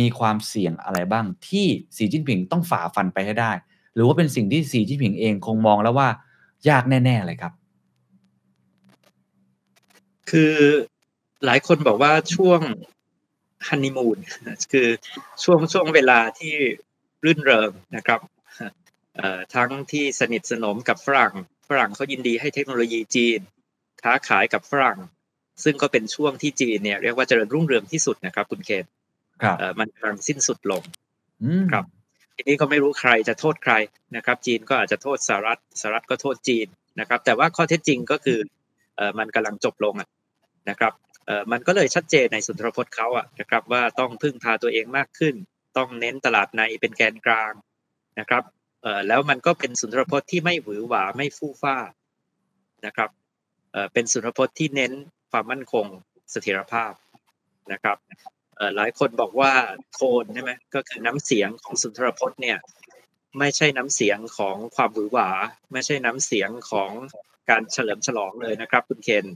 [0.00, 1.66] มีความเสี่ยงอะไรบ้าง ที่
[1.96, 3.52] สีจิ้นผิงต้องฝ่าฟันไปให้ได้
[3.94, 6.08] หรือว่าเป็นสิ่งที่สีจิ้นผิงเองคงมองแล้วว่า
[6.68, 7.52] ยากแน่ ๆ เลยครับ
[10.30, 10.54] คือ
[11.44, 12.60] หลายคนบอกว่าช่วง
[13.66, 14.18] ฮันนีมูน
[14.72, 14.88] คือ
[15.42, 16.54] ช่วงช่วงเวลาที่
[17.24, 18.20] รื่นเริงนะครับ
[19.54, 21.34] ทั้งที่สนิทสนมกับฝรั่ง
[21.68, 23.40] ฝรั่งเขายินดีให้เทคโนโลยีจีน
[24.02, 24.98] ค้าขายกับฝรั่ง
[25.64, 28.84] ซึ่งก็เป็นช่วงที่จีนเนี่ยเรียกว่าเจริญรุ่งเรืองที่สุดนะครับ คุณเคน
[29.42, 30.82] ครับเอ่อมันกำลังสิ้นสุดลง
[31.42, 31.84] อืมครับ
[32.34, 33.74] ทีนี้ก็ไม่รู้ใครจะโทษใคร
[34.16, 36.66] นะครับ จีนก็อาจจะโทษสหรัฐสหรัฐก็โทษจีน
[37.00, 38.38] นะครับ แต่ว่าข้อเท็จจริงก็คือ
[38.96, 40.08] เอ่อมันกำลังจบลงอะ
[40.70, 40.92] นะครับ
[41.26, 45.34] เอ่อมันก็เลยชัดเจนในสุนทรพจน์เขาอะนะครับว่าต้องพึ่งพาตัวเองมากขึ้น
[45.76, 47.52] ต้องเน้นตลาดในเป็นแกนกลาง
[48.18, 48.42] นะครับ
[48.82, 51.76] เอ่อแล้วมันก็เป็นสุนทรพจน์ที่ไม่หวือหวาไม่ฟู่ฟ้า
[52.86, 53.10] นะครับ
[53.72, 54.92] เอ่อเป็นสุนทรพจน์ที่เน้น
[55.30, 55.86] ความมั่นคง
[56.30, 56.92] เสถียรภาพ
[57.72, 57.98] นะครับ
[58.56, 59.52] เอ่อหลายคนบอกว่า
[59.92, 62.58] โทนใช่ไหมก็คือน้ำเสียงของสุนทรพจน์เนี่ย
[63.38, 65.30] ไม่ใช่น้ำเสียงของความหวือหวา
[65.72, 66.90] ไม่ใช่น้ำเสียงของ
[67.50, 69.26] การเฉลิมฉลองเลยนะครับ คุณเคน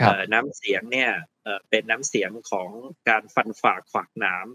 [0.00, 1.10] ครับเอ่อน้ำเสียงเนี่ย
[1.42, 2.70] เอ่อเป็นน้ำเสียงของ
[3.08, 4.46] การฟันฝ่าขวากหนาม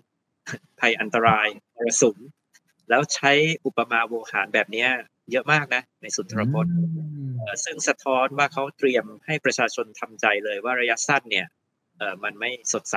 [0.79, 2.17] ภัยอันตรายมรสุม
[2.89, 3.31] แล้วใช้
[3.65, 4.89] อุปมาโวหารแบบเนี้ย
[5.31, 11.47] เยอะมากนะ ในสุนทรพจน์อืมเอ่อซึ่งสะท้อนว่าเขาเตรียมให้ประชาชนทำใจเลยว่าระยะสั้นเนี่ย
[11.97, 12.95] เอ่อมันไม่สดใส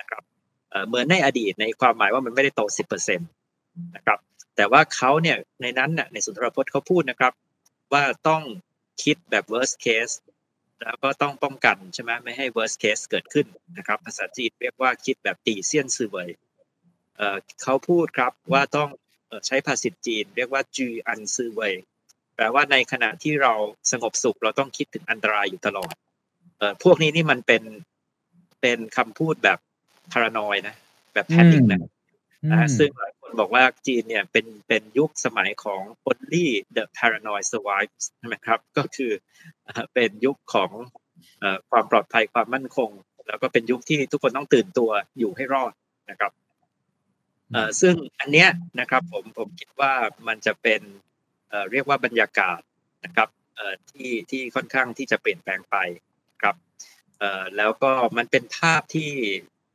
[0.00, 0.22] นะครับ
[0.70, 4.18] เอ่อเหมือนในอดีตในความหมายว่ามันไม่ได้โต 10%นะครับ
[4.56, 7.32] แต่ว่าเขาเนี่ยในนั้นน่ะในสุนทรพจน์เขาพูดนะครับ
[7.92, 8.42] ว่าต้อง
[9.02, 10.14] คิดแบบ worst case
[10.84, 13.46] แล้วก็ต้องป้องกันใช่ไหมไม่ให้ worst case เกิดขึ้น
[13.78, 16.28] นะครับ ภาษาจีนเรียกว่าคิดแบบตีเซียนซือเวย
[17.16, 19.07] เอ่อเขาพูดครับว่าต้องเอ่อ
[19.46, 21.74] ใช้ภาษิตจีน เรียกว่าจีอันซือเวย
[22.36, 23.52] แปลว่าในขณะที่เรา
[23.92, 25.94] สงบสุขเราต้องคิดถึงอันตรายอยู่ตลอด
[26.58, 27.62] เอ่อพวกนี้นี่มันเป็น
[28.60, 29.58] เป็นคำพูดแบบ
[30.12, 30.74] พารานอยนะ
[31.14, 31.80] แบบแพนิคนะ
[32.52, 36.46] นะซึ่งหลายคนบอกว่าจีนเนี่ยเป็นเป็นยุคสมัยของ only
[36.76, 39.12] the paranoid survives ใช่ไหมครับ ก็คือ
[39.64, 40.70] เอ่อเป็นยุคของ
[41.40, 42.90] เอ่อความปลอดภัยความมั่นคง
[43.28, 45.72] แล้วก็เป็นยุคที่ทุกคนต้องตื่นตัวอยู่ให้รอด
[46.10, 46.47] นะครับเอ่อ
[47.80, 48.48] ซึ่งอันเนี้ย
[48.80, 49.92] นะครับผมผมคิดว่า
[50.28, 50.80] มันจะเป็น
[51.50, 52.60] เอ่อเรียกว่าบรรยากาศ
[53.04, 55.76] นะครับเอ่อที่ที่ค่อนข้างที่จะเปลี่ยนแปลงไป
[56.42, 56.56] ครับ
[57.18, 59.12] เอ่อแล้วก็มันเป็นภาพที่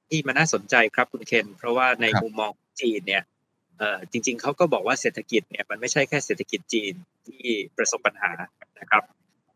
[0.10, 3.24] ที่มันน่าสนใจครับคุณเคน เพราะว่าในครับมุมมองของจีนเนี่ย
[3.80, 6.94] เอ่อจริง ๆเขาก็บอกว่าเศรษฐกิจเนี่ยมันไม่ใช่แค่เศรษฐกิจจีน
[7.28, 7.46] ที่
[7.78, 8.32] ประสบปัญหา
[8.80, 9.04] นะครับ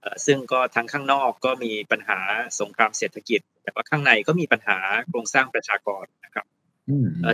[0.01, 2.19] เอ่อซึ่งก็ทั้งข้างนอกก็มีปัญหา
[2.59, 4.77] สงครามเศรษฐกิจ แต่ว่าข้างในก็มีปัญหา
[5.07, 6.56] โครงสร้างประชากรนะครับอืมเอ่อ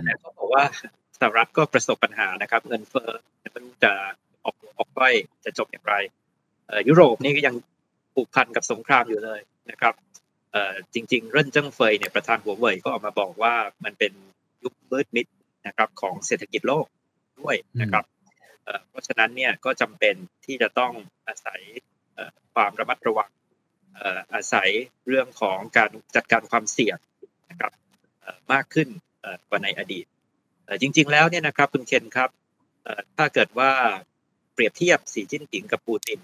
[0.06, 0.64] แต่เขาบอกว่า
[1.20, 3.10] สหรัฐก็ประสบปัญหานะครับ เงินเฟ้อ
[3.40, 3.92] ไม่รู้จะ
[4.46, 5.14] ออกออกก้อย
[5.46, 5.96] จะจบอย่างไร
[6.68, 7.56] เอยุโรปนี่ก็ยัง
[8.14, 9.40] ผูกพันกับสงครามอยู่เลย
[9.72, 9.94] นะครับ
[10.54, 10.58] เอ
[10.94, 13.54] จริง ๆ เริ่นเจิ้งเฟยเนี่ยประธานหัวเว่ยก็ออกมาบอกว่า
[13.84, 14.14] มันเป็น
[14.64, 15.26] ยุคมืดมิด
[15.68, 16.86] นะครับของเศรษฐกิจโลก
[17.42, 18.06] ด้วยนะครับ
[18.90, 20.16] เพราะฉะนั้นเนี่ยก็จำเป็น
[20.46, 20.92] ที่จะต้อง
[21.28, 21.62] อาศัย
[22.54, 23.32] ความระมัดระวัง
[24.34, 24.70] อาศัย
[25.08, 26.98] เรื่องของการจัดการความเสี่ยง
[27.50, 27.72] นะครับ
[28.54, 28.90] มากขึ้น
[29.50, 30.06] กว่าในอดีต
[30.66, 32.30] เอ่อจริง ๆ แล้วเนี่ยนะครับคุณเคนครับ
[32.84, 33.72] เอ่อถ้าเกิดว่า
[34.54, 36.20] เปรียบเทียบสีจิ้นผิงกับปูติน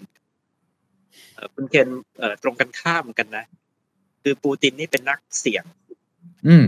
[1.34, 3.44] เอ่อคุณเคนเอ่อตรงกันข้ามกันนะ
[4.22, 5.64] คือปูตินนี่เป็นนักเสี่ยง
[6.46, 6.64] อืม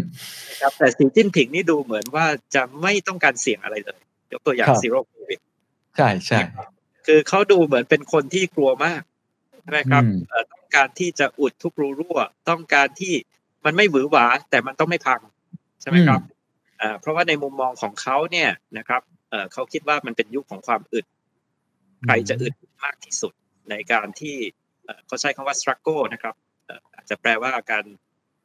[0.49, 4.01] นะครับแต่สีจิ้นผิงนี่ดูเหมือนว่าจะไม่ต้องการเสี่ยงอะไรเลย
[4.33, 5.41] ยกตัวอย่างครับซีโร่โควิด
[5.97, 6.41] ใช่ใช่
[7.07, 9.03] คือเขาดูเหมือนเป็นคนที่กลัวมาก
[9.63, 12.19] ใช่ไหมครับอืมเอ่อต้องการที่จะอุดทุกรูรั่ว
[12.49, 13.15] ต้องการที่
[13.65, 15.21] มันไม่หวือหวา แต่มันต้องไม่พัง
[15.83, 16.21] ใช่ไหมครับ
[16.81, 21.07] อ่าเพราะว่าในมุมมองของเขาเนี่ยนะครับเอ่อเขาคิดว่ามันเป็นยุคของความอึด
[22.05, 23.33] ใครจะอึดมากที่สุด
[23.71, 24.37] ในการที่
[24.85, 26.35] เอ่อเขาใช้คำว่า struggle นะครับ
[26.67, 27.85] เอ่ออาจจะแปลว่าการ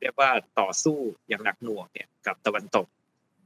[0.02, 0.98] เรียกว่าต่อสู้
[1.30, 2.88] อย่างหนักหน่วงเนี่ยกับตะวันตก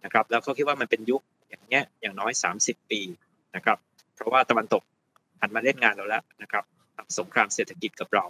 [0.03, 2.31] นะครับ แล้วเขาคิดว่ามันเป็นยุคอย่างเงี้ยอย่างน้อย
[2.61, 3.01] 30 ปี
[3.55, 3.77] นะครับ
[4.15, 4.83] เพราะว่าตะวันตก
[5.41, 6.63] หันมาเล่นงานเราแล้วนะครับ
[6.95, 8.25] ทำสงครามเศรษฐกิจกับเรา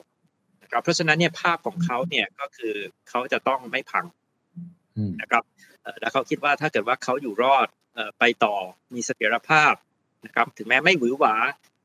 [0.64, 2.76] นะครับเพราะฉะนั้นเนี่ยภาพของเขาเนี่ยก็คือ
[3.10, 4.21] เขาจะต้องไม่พังอืม
[5.22, 5.44] นะครับ
[6.00, 7.68] แล้วเขาคิดว่าถ้าเกิดว่าเขาอยู่รอด
[8.20, 8.56] ไปต่อ
[8.94, 9.74] มีเสถียรภาพ
[10.26, 11.36] นะครับถึงแม้ไม่หวือหวา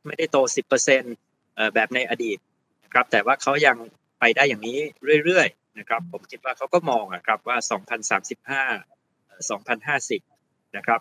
[0.06, 0.36] ไม่ได้โต
[0.76, 2.38] 10%เอ่อแบบในอดีต
[2.84, 3.76] นะครับแต่ว่าเขายัง
[4.20, 4.78] ไปได้อย่างนี้
[5.24, 7.56] เรื่อยๆนะครับผมคิดว่าเขาก็มองอะครับว่า
[8.22, 9.40] 2035เอ่อ
[10.05, 11.01] 2050นะครับ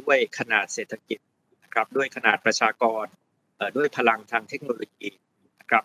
[0.00, 1.18] ด้วยขนาดเศรษฐกิจ
[1.64, 3.04] นะครับด้วยขนาดประชากร
[3.76, 5.08] ด้วยพลังทางเทคโนโลยี
[5.60, 5.84] นะครับ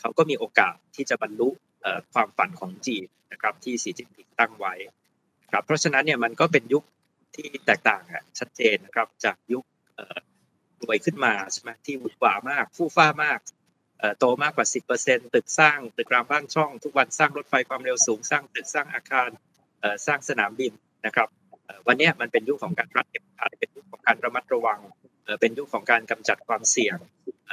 [0.00, 1.48] เขาก็มีโอกาสที่จะบรรลุ
[2.14, 4.74] ความฝันของจีนนะครับที่สีจิ้นผิงตั้งไว้
[5.50, 6.84] ครับเพราะฉะนั้นเนี่ยมันก็เป็นยุค
[7.36, 9.64] ที่แตกต่างอะชัดเจนนะครับจากยุค
[10.82, 13.38] รวยขึ้นมาใช่ไหมที่หวือหวามากฟู่ฟ้ามาก
[14.18, 14.66] โตมากกว่า
[15.00, 19.28] 10%ตึกสร้างตึกรามบ้านช่อง ทุกวันสร้างรถไฟความเร็วสูงสร้างตึกสร้างอาคาร
[20.06, 20.72] สร้างสนามบิน
[21.06, 21.28] นะครับ
[21.86, 24.80] วันเนี้ยมันเป็นยุคของการรัดเข็มขัดเป็นยุคของการระมัดระวัง
[25.40, 26.96] เป็นยุคของการกำจัดความเสี่ยง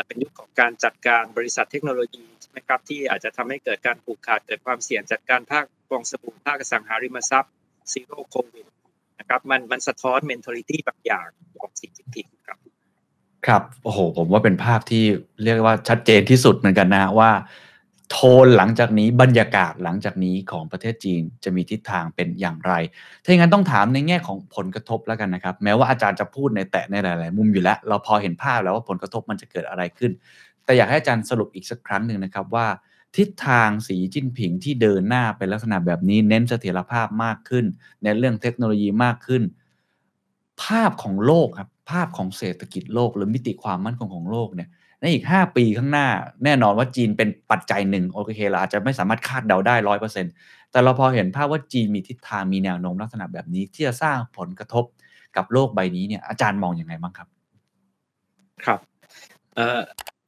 [0.07, 7.51] เป็นยุคของการจัดการบริษัทเทคโนโลยีใช่ไหมครับที่อาจจะทำให้เกิดการผูกขาดเกิดความเสี่ยงจัดการภาคฟองสบู่ภาคอสังหาริมทรัพย์
[7.91, 8.65] zero covid
[9.20, 11.28] นะครับมันมันสะท้อน mentality บางอย่าง
[11.62, 12.58] ของสีจิ้นผิงครับ
[13.48, 15.03] ครับโอ้โห ผมว่าเป็นภาพที่
[15.44, 17.32] เรียกว่าชัดเจนที่สุดเหมือนกันนะว่า
[18.12, 22.74] โทนหลังจากนี้บรรยากาศหลังจากนี้ของประเทศจีนจะมีทิศทางเป็นอย่างไร
[23.24, 30.12] ถ้าอย่างนั้นต้องถามในแง่ของผลกระทบแล้วกันนะครับ แม้ว่าอาจารย์จะพูดในแตะในหลาย ๆ มุมอยู่แล้ว เราพอเห็นภาพแล้วว่าผลกระทบมันจะเกิดอะไรขึ้น
[30.66, 32.68] แต่อยากให้อาจารย์สรุปอีกสักครั้งหนึ่งนะครับว่า
[33.17, 37.65] ทิศทางสีจิ้นผิงที่เดินหน้าเป็นลักษณะแบบนี้เน้นเสถียรภาพมากขึ้น
[38.03, 39.43] ในเรื่องเทคโนโลยีมากขึ้น
[40.63, 44.69] ภาพของโลกครับภาพของเศรษฐกิจโลก หรือมิติความมั่นคงของโลกเนี่ย
[44.99, 46.07] ในอีก 5 ปีข้างหน้า
[46.43, 50.33] แน่นอนว่าจีนเป็นปัจจัยหนึ่งโอเคเราอาจจะไม่สามารถคาดเดาได้ร้อยเปอร์เซ็นต์
[50.71, 54.85] แต่เราพอเห็นภาพว่าจีนมีทิศทางมีแนวโน้มลักษณะแบบนี้ ที่จะสร้างผลกระทบ
[55.35, 57.27] กับโลกใบนี้เนี่ยอาจารย์มองอยังไงบ้างครับ
[58.65, 58.79] ครับ
[59.55, 59.79] เอ่อ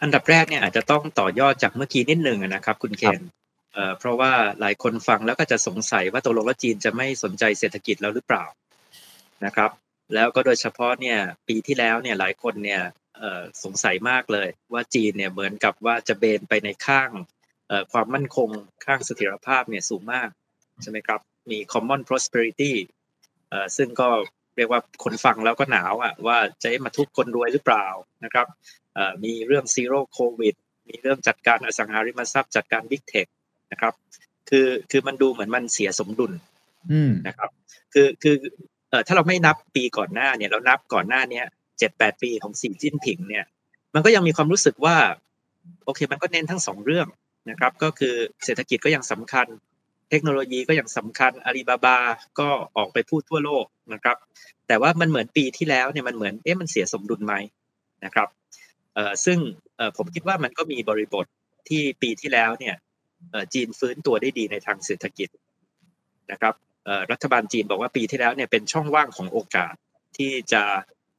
[0.03, 3.21] อันดับแรกเนี่ยอาจจะต้องต่อยอดจากเมื่อกี้นิดหนึ่งอะนะครับ คุณเคน
[3.73, 8.45] เอ่อเพราะว่าหลายคนฟังแล้วก็จะสงสัยว่าตกลงว่าจีนจะไม่สนใจเศรษฐกิจแล้วหรือเปล่า
[9.45, 9.71] นะครับ
[10.13, 11.17] แล้วก็โดยเฉพาะเนี่ย
[11.47, 12.81] ปีที่แล้วเนี่ยหลายคนเนี่ย
[13.63, 17.09] สงสัยมากเลย ว่าจีนเนี่ยเหมือนกับว่าจะเบนไปในข้าง
[17.91, 18.49] ความมั่นคง
[18.85, 20.29] ข้างเสถียรภาพเนี่ยสูงมาก
[20.81, 21.19] ใช่ไหมครับ
[21.51, 22.73] มี common prosperity
[23.77, 24.09] ซึ่งก็
[24.57, 27.87] เรียกว่าคนฟังแล้วก็หนาวอะว่าจะมาทุบคนรวยหรือเปล่า
[28.23, 28.47] นะครับ
[29.23, 30.55] มีเรื่อง zero covid
[30.89, 33.27] มีเรื่องจัดการอสังหาริมทรัพย์จัดการ big tech
[33.71, 33.93] นะครับ
[34.49, 36.31] คือคือมันดูเหมือนมันเสียสมดุล
[37.27, 37.49] นะครับ
[37.93, 38.35] คือคือ
[38.89, 41.45] เอ่อถ้าเราไม่นับปีก่อนหน้าเนี่ยเรานับก่อนหน้าเนี้ย
[41.79, 43.45] เจ็ดแปดปีของสีจิ้นผิงเนี่ย
[43.93, 44.97] มันก็ยังมีความรู้สึกว่า
[45.85, 47.07] โอเค มันก็เน้นทั้งสองเรื่อง
[47.49, 48.15] นะครับ ก็คือ
[48.45, 49.47] เศรษฐกิจก็ยังสำคัญ
[50.09, 51.97] เทคโนโลยีก็ยังสำคัญอาลีบาบา
[52.39, 54.17] ก็ออกไปพูดทั่วโลกนะครับ
[54.67, 57.33] แต่ว่ามันเหมือนปีที่แล้วเนี่ยมันเหมือนเอ๊ะมันเสียสมดุลไหม
[58.05, 58.42] นะครับเอ่อ
[59.25, 59.39] ซึ่ง
[59.97, 61.25] ผมคิดว่ามันก็มีบริบท
[61.69, 62.75] ที่ปีที่แล้วเนี่ย
[63.53, 65.29] จีนฟื้นตัวได้ดีในทางเศรษฐกิจ
[66.31, 66.53] นะครับ
[67.11, 69.73] รัฐบาลจีนบอกว่าปีที่แล้วเนี่ยเป็นช่องว่างของโอกาส
[70.17, 70.63] ที่จะ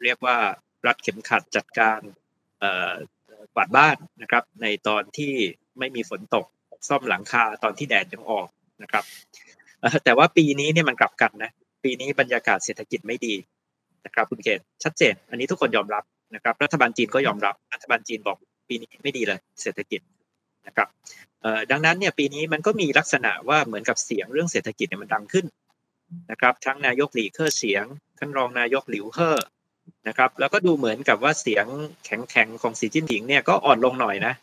[0.02, 0.36] เรียกว่า
[0.86, 2.00] รัดเข็มขัดจัดการ
[3.54, 5.32] กวาดบ้านนะครับในตอนที่
[5.78, 6.46] ไม่มีฝนตก
[6.88, 8.48] ซ่อมหลังคาตอนที่แดดยังออก
[8.82, 9.04] นะครับ
[10.04, 11.50] แต่ว่าปีนี้เนี่ยมันกลับกันนะ
[11.84, 13.34] ปีนี้บรรยากาศเศรษฐกิจไม่ดี
[14.06, 16.04] นะครับคุณเกศชัดเจน อันนี้ทุกคนยอมรับ
[16.34, 18.38] นะครับรัฐบาลจีนก็ยอมรับรัฐบาลจีนบอก
[18.68, 20.00] ปีนี้ไม่ดีเลยเศรษฐกิจ
[20.66, 20.88] นะครับ
[21.70, 25.46] ดังนั้นเนี่ยปีนี้มันก็มีลักษณะว่าเหมือนกับเสียงเรื่องเศรษฐกิจเนี่ยมันดังขึ้น
[26.30, 27.84] นะครับทั้งนายกหลีเคอร์เสียง
[28.18, 29.38] ท่านรองนายกหลิวเฮอ
[30.08, 31.66] นะครับแล้วก็ดูเหมือนกับว่าเสียง
[32.04, 34.34] แข็งๆของสีจิ้นผิงเนี่ยก็อ่อนลงหน่อยนะ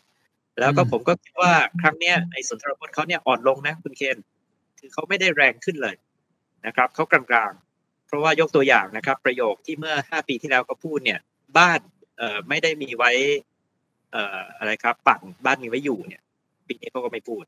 [0.60, 4.16] แล้วก็ผมก็คิดว่าครั้งเนี้ยในสุนทรพจน์เขาเนี่ยอ่อนลงนะคุณเคน
[4.78, 5.94] คือเขาไม่ได้แรงขึ้นเลย
[6.66, 11.20] นะครับเขากลางๆ เพราะว่ายกตัวอย่างนะครับ ประโยคที่เมื่อห้าปีที่แล้วเขาพูดเนี่ย
[11.58, 11.80] บ้าน
[12.18, 13.10] เอ่อไม่ได้มีไว้
[14.12, 16.22] เอ่ออะไรครับปั่นบ้านมีไว้อยู่เนี่ย
[16.68, 17.44] ปีนี้เขาก็ไม่พูด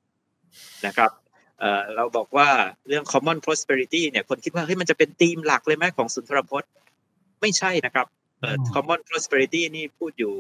[0.87, 1.11] นะครับ
[1.97, 2.49] เราบอกว่า
[2.89, 6.71] เรื่อง common prosperity เนี่ยคนคิดว่าเฮ้ยมันจะเป็นธีมหลักเลยไหมของสุนทรพจน์
[7.41, 8.07] ไม่ใช่นะครับ
[8.75, 10.35] common prosperity นี่พูดอยู่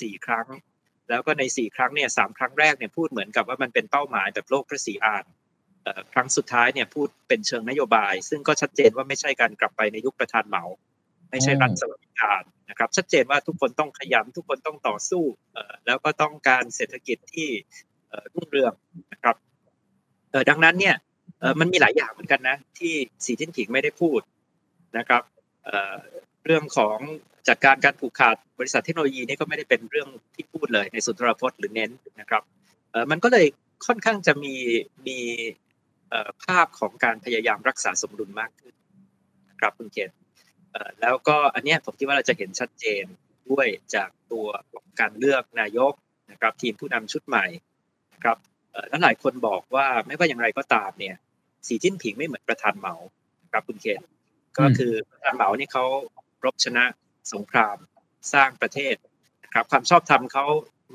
[0.00, 0.46] สี่ครั้ง
[1.08, 5.24] แล้วก็ในสี่ครั้งเนี่ยสามครั้งแรกเนี่ยพูดเหมือนกับว่ามันเป็นเป้าหมายแบบโลกพระศรีอาน
[6.12, 10.64] ครั้งสุดท้ายเนี่ยพูดเป็นเชิงนโยบาย ซึ่งก็ชัดเจนว่าไม่ใช่การกลับไปในยุคประธานเหมา
[11.30, 15.24] ไม่ใช่รัฐสวัสดิการนะครับชัดเจนว่าทุกคนต้องขยันทุกคนต้องต่อสู้
[15.86, 17.48] แล้วก็ต้องการเศรษฐกิจที่
[18.34, 18.72] รุ่งเรือง
[19.12, 19.36] นะครับ
[20.48, 20.96] ดังนั้นเนี่ย
[21.60, 22.92] มันมีหลายอย่างเหมือนกันนะ ที่
[23.24, 24.20] สีจิ้นผิงไม่ได้พูด
[24.98, 25.22] นะครับ
[26.44, 26.98] เรื่องของ
[27.48, 31.90] จัดการการผูกขาดบริษัทเทคโนโลยีนี่ก็ไม่ได้เป็นเรื่องที่พูดเลยในสุนทรพจน์หรือเน้น
[32.20, 32.42] นะครับ
[33.10, 33.46] มันก็เลย
[33.86, 34.54] ค่อนข้างจะมี
[35.06, 35.18] มี
[36.44, 38.74] ภาพของการพยายามรักษาสมดุลมากขึ้น
[39.50, 40.10] นะครับคุณเกศ
[41.00, 43.04] แล้วก็อันนี้ผมคิดว่าเราจะเห็นชัดเจน
[43.50, 45.92] ด้วยจากตัวของการเลือกนายก
[46.30, 47.46] นะครับทีมผู้นำชุดใหม่
[48.24, 48.38] ครับ
[48.88, 51.16] แล้วหลายคนบอกว่าไม่ว่าอย่างไรก็ตามเนี่ย
[51.66, 52.94] สีจิ้นผิงไม่เหมือนประธานเหมา
[53.52, 54.02] ครับคุณเคน
[54.58, 55.84] ก็คือประธานเหมานี่เขา
[56.44, 56.84] รบชนะ
[57.32, 57.76] สงคราม
[58.32, 58.94] สร้างประเทศ
[59.44, 60.44] นะครับความชอบธรรมเขา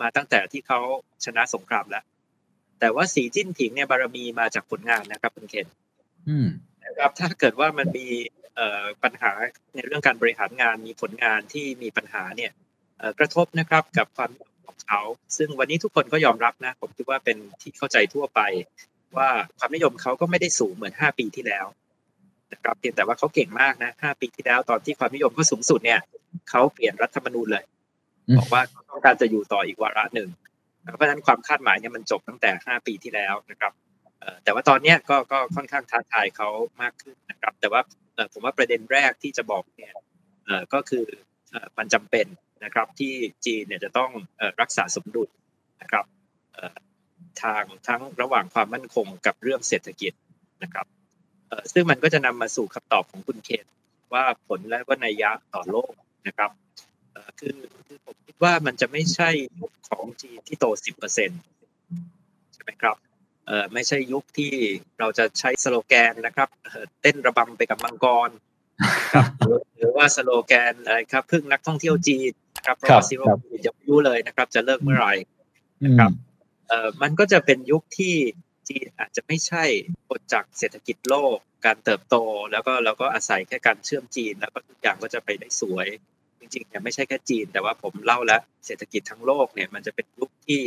[0.01, 0.79] มาตั้งแต่ที่เขา
[1.25, 2.03] ชนะสงครามแล้ว
[2.79, 5.67] แต่ว่าสีจิ้นผิงเนี่ยบารมีมาจากผลงานนะครับคุณเคน
[6.85, 8.07] นะครับถ้าเกิดว่ามันมี
[9.03, 9.31] ปัญหา
[9.75, 12.51] ในเรื่องการบริหารงานมีผลงานที่มีปัญหาเนี่ย
[13.19, 14.31] กระทบนะครับกับความ
[14.87, 15.01] เขา
[15.37, 18.41] ซึ่งวันนี้ทุกคนก็ยอมรับนะ ผมคิดว่าเป็นที่เข้าใจทั่วไป
[19.17, 19.29] ว่า
[19.59, 21.65] ความนิยมเขาก็ไม่ได้สูงเหมือนห้าปีที่แล้ว
[22.53, 25.99] นะครับเพียงแต่ว่าเขาเก่งมากนะห้าปีที่แล้วตอนที่ความนิยมเขาสูงสุดเนี่ย
[26.49, 27.63] เขาเปลี่ยนรัฐธรรมนูญเลย
[28.37, 30.29] บอกว่าต้องการจะอยู่ต่ออีกวาระหนึ่ง
[30.95, 33.73] เพราะฉะนั้นความคาดหมายเนี่ยมันจบตั้งแต่ห้าปีที่แล้วนะครับ
[34.43, 36.49] แต่ว่าตอนนี้ก็ก็ค่อนข้างท้าทายเขา
[36.81, 37.81] มากขึ้นนะครับ แต่ว่า
[38.33, 39.93] ผมว่าประเด็นแรกที่จะบอกเนี่ย
[40.73, 41.05] ก็คือ
[41.77, 42.27] มันจำเป็น
[42.63, 43.13] นะครับที่
[43.45, 44.11] จีนเนี่ยจะต้อง
[44.61, 45.29] รักษาสมดุล
[45.81, 46.05] นะครับ
[47.41, 50.13] ทางทั้งระหว่างความมั่นคงกับเรื่องเศรษฐกิจ
[50.63, 50.85] นะครับ
[51.73, 53.65] ซึ่งมันก็จะนำมาสู่คำตอบของคุณเคน
[54.13, 55.91] ว่าผลและว่านัยยะต่อโลก
[56.27, 56.51] นะครับ
[57.39, 57.57] คือ
[58.05, 59.29] ผมคิดว่ามันจะไม่ใช่
[59.89, 62.95] ของจีนที่โต 10%ใช่ไหมครับ
[63.73, 64.53] ไม่ใช่ยุคที่
[64.99, 66.49] เราจะใช้สโลแกนนะครับ
[67.01, 68.29] เต้นระบำไปกับมังกร
[69.13, 69.25] ครับ
[69.77, 72.31] หรือว่าสโลแกนอะไรครับพึ่งนักท่องเที่ยวจีน
[72.65, 73.25] ครับเพราะว่าซีโร่
[73.65, 75.13] จะไม่รู้เลยนะครับ จะเลิกเมื่อไหร่
[75.85, 76.11] นะครับ
[76.69, 78.15] เอ่อมันก็จะเป็นยุคที่
[78.69, 79.63] จีนอาจจะไม่ใช่
[80.09, 82.15] ผลจากเศรษฐกิจโลกการเติบโต
[82.51, 85.87] แล้วก็เราก็อาศัยแค่การเชื่อมจีน แล้วก็ทุกอย่างก็จะไปได้สวย
[86.39, 90.61] จริงๆเนี่ยไม่ใช่แค่จีน แต่ว่าผมเล่าแล้วเศรษฐกิจทั้งโลกเนี่ยมันจะเป็นยุคที่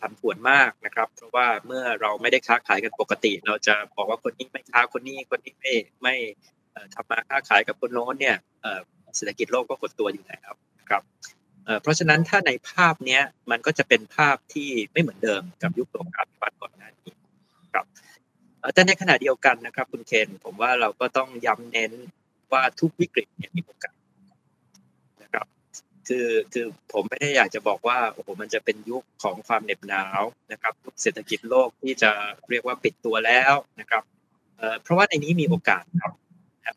[0.00, 6.14] ผันผวนมากนะครับ เพราะว่าเมื่อเราไม่ได้ค้าขายกันปกติ เราจะบอกว่าคนนี้ไม่ค้าคนนี้คนนี้ไม่ไม่
[6.94, 8.36] ทำมาค้าขายกับคนโน้นเนี่ย
[9.16, 10.50] เศรษฐกิจโลกก็กดตัวอยู่แล้ว
[10.90, 11.02] ครับ
[11.82, 17.10] เพราะฉะนั้นถ้าในภาพเนี้ยมันก็จะเป็นภาพที่ไม่เหมือนเดิมกับยุคโลกาภิวัตน์ก่อนหน้านี้
[17.72, 17.86] ครับ
[18.74, 21.92] แต่ในขณะเดียวกันนะครับ คุณเคนผมว่าเราก็ต้องย้ำเน้น
[22.52, 23.94] ว่าทุกวิกฤตเนี่ยมีโอกาส
[26.08, 30.22] คือคือผมไม่ได้อยากจะบอกว่าโอ้โหมันจะเป็นยุคของความเหน็บหนาว
[30.52, 32.10] นะครับยุคเศรษฐกิจโลกที่จะ
[32.50, 34.02] เรียกว่าปิดตัวแล้วนะครับ
[34.58, 36.12] เอ่อเพราะว่าในนี้มีโอกาสครับ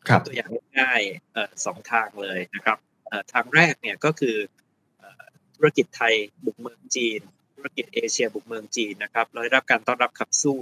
[0.08, 0.50] ครับตัวอย่าง
[0.80, 2.78] ง่ายๆเอ่อสองทางเลยนะครับ
[3.08, 4.36] เอ่อทางแรกเนี่ยก็คือ
[4.98, 5.24] เอ่อ
[5.56, 6.14] ธุรกิจไทย
[6.44, 7.20] บุกเมืองจีน
[7.56, 10.58] ธุรกิจเอเชียบุกเมืองจีนนะครับเราได้รับการต้อนรับขับสู้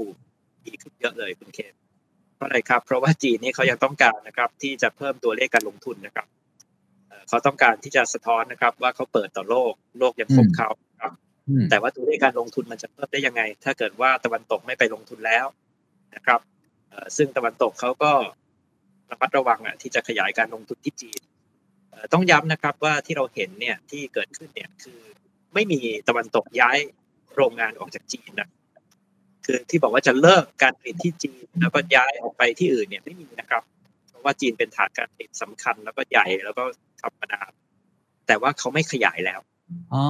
[0.67, 1.75] ดีขึ้นเยอะเลยคุณเคน
[2.37, 6.27] เพราะอะไรครับ เพราะว่าจีนนี่เขายังต้องการนะครับที่จะเพิ่มตัวเลขการลงทุนนะครับ
[7.11, 10.69] เอ่อเขาต้องการที่จะสะท้อนนะครับ ว่าเขาเปิดต่อโลกโลกยังคบเขา
[11.01, 11.13] ครับ
[11.49, 15.47] อืมแต่ว่าตัวเลขการลงทุนมันจะเพิ่มได้ยังไง ถ้าเกิดว่าตะวันตกไม่ไปลงทุนแล้ว
[16.15, 16.41] นะครับ
[16.91, 18.13] เอ่อซึ่งตะวันตกเขาก็
[19.11, 21.21] ระมัดระวังอะที่จะขยายการลงทุนที่จีน
[21.91, 25.01] เอ่อต้องย้ำนะครับว่าที่เราเห็นเนี่ยที่เกิดขึ้นเนี่ยคือ
[25.55, 26.79] ไม่มีตะวันตกย้าย
[27.37, 28.49] โรงงานออกจากจีนนะ
[29.47, 33.80] คือที่บอกว่าจะเลิกการผลิตที่จีนแล้วก็ย้ายออกไปที่อื่นเนี่ยไม่มีนะครับเพ
[34.21, 36.65] ราะว่าจีนเป็นฐานการผลิตสำคัญแล้วก็ใหญ่แล้วก็
[37.01, 37.51] ทำมานาน
[38.27, 39.41] แต่ว่าเขาไม่ขยายแล้ว
[39.93, 40.03] อ๋อ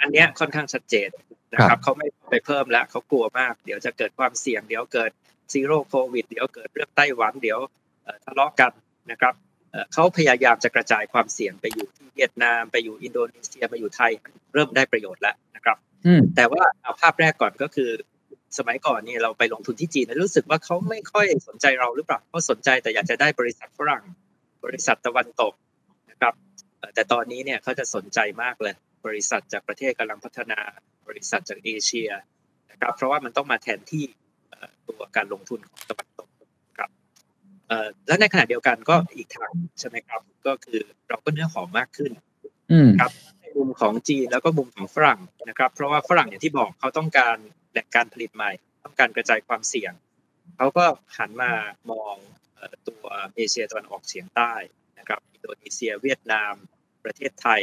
[0.00, 1.08] อันเนี้ยค่อนข้างชัดเจน
[1.52, 5.10] นะคครัรับบเขาไม่ไปเพิ่มแล้วเขากลัวมาก เดี๋ยวจะเกิดความเสี่ยง เดี๋ยวเกิด
[5.52, 7.58] ซีโร่โควิดเดี๋ยวเกิดเรื่องไต้หวันเดี๋ยว
[8.04, 8.72] เอ่อทะเลาะกัน
[9.10, 9.34] นะครับ
[9.70, 14.12] เอ่อเขาพยายามจะกระจายความเสี่ยงไปอยู่ที่เวียดนามไปอยู่อินโดนีเซียมาอยู่ไทย
[14.54, 15.76] เริ่มได้ประโยชน์แล้วนะครับ
[16.06, 17.90] อืมแต่ว่าเอาภาพแรกก่อนก็คือ
[18.58, 24.04] สมัยก่อนนี่เราไปลงทุนที่จีนแล้วรู้สึกว่าเขาไม่ค่อยสนใจเราหรือเปล่าเขาสนใจแต่อยากจะได้บริษัทฝรั่ง
[24.64, 25.54] บริษัทตะวันตก
[26.10, 26.34] นะครับ
[26.78, 28.74] เอ่อแต่ตอนนี้เนี่ยเขาจะสนใจมากเลย
[29.06, 30.58] บริษัทจากประเทศกำลังพัฒนา
[31.08, 32.10] บริษัทจากเอเชีย
[32.70, 34.04] นะครับ เพราะว่ามันต้องมาแทนที่
[34.50, 36.28] เอ่อตัวการลงทุนของตะวันตก
[36.78, 36.90] ครับ
[37.68, 42.12] เอ่อและในขณะเดียวกันก็อีกทางใช่ไหมครับ ก็คือเราก็เนื้อหอมมากขึ้น
[42.72, 47.36] อืมครับในมุมของจีนแล้วก็มุมของฝรั่งนะครับ เพราะว่าฝรั่งอย่างที่บอกเขาต้องการ
[47.72, 48.50] แหล่งการผลิตใหม่
[48.84, 49.92] ต้องการกระจายความเสี่ยง
[50.56, 50.84] เขาก็
[51.18, 51.52] หันมา
[51.90, 52.16] มอง
[52.54, 53.04] เอ่อตัว
[53.36, 54.52] เอเชียตะวันออกเฉียงใต้
[54.98, 56.52] นะครับอินโดนีเซียเวียดนาม
[57.04, 57.60] ประเทศไทย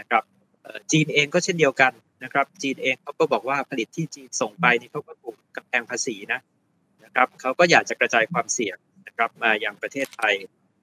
[0.00, 0.22] นะครับ
[0.62, 1.92] เอ่อจีนเองก็เช่นเดียวกัน
[2.24, 6.40] นะครับ จีนเองเขาก็บอกว่าผลิตที่จีนส่งไปนี่เขาก็ถูกกำแพงภาษีนะ
[7.04, 8.76] นะครับเขาก็อยากจะกระจายความเสี่ยง
[9.06, 10.34] นะครับมายังประเทศไทย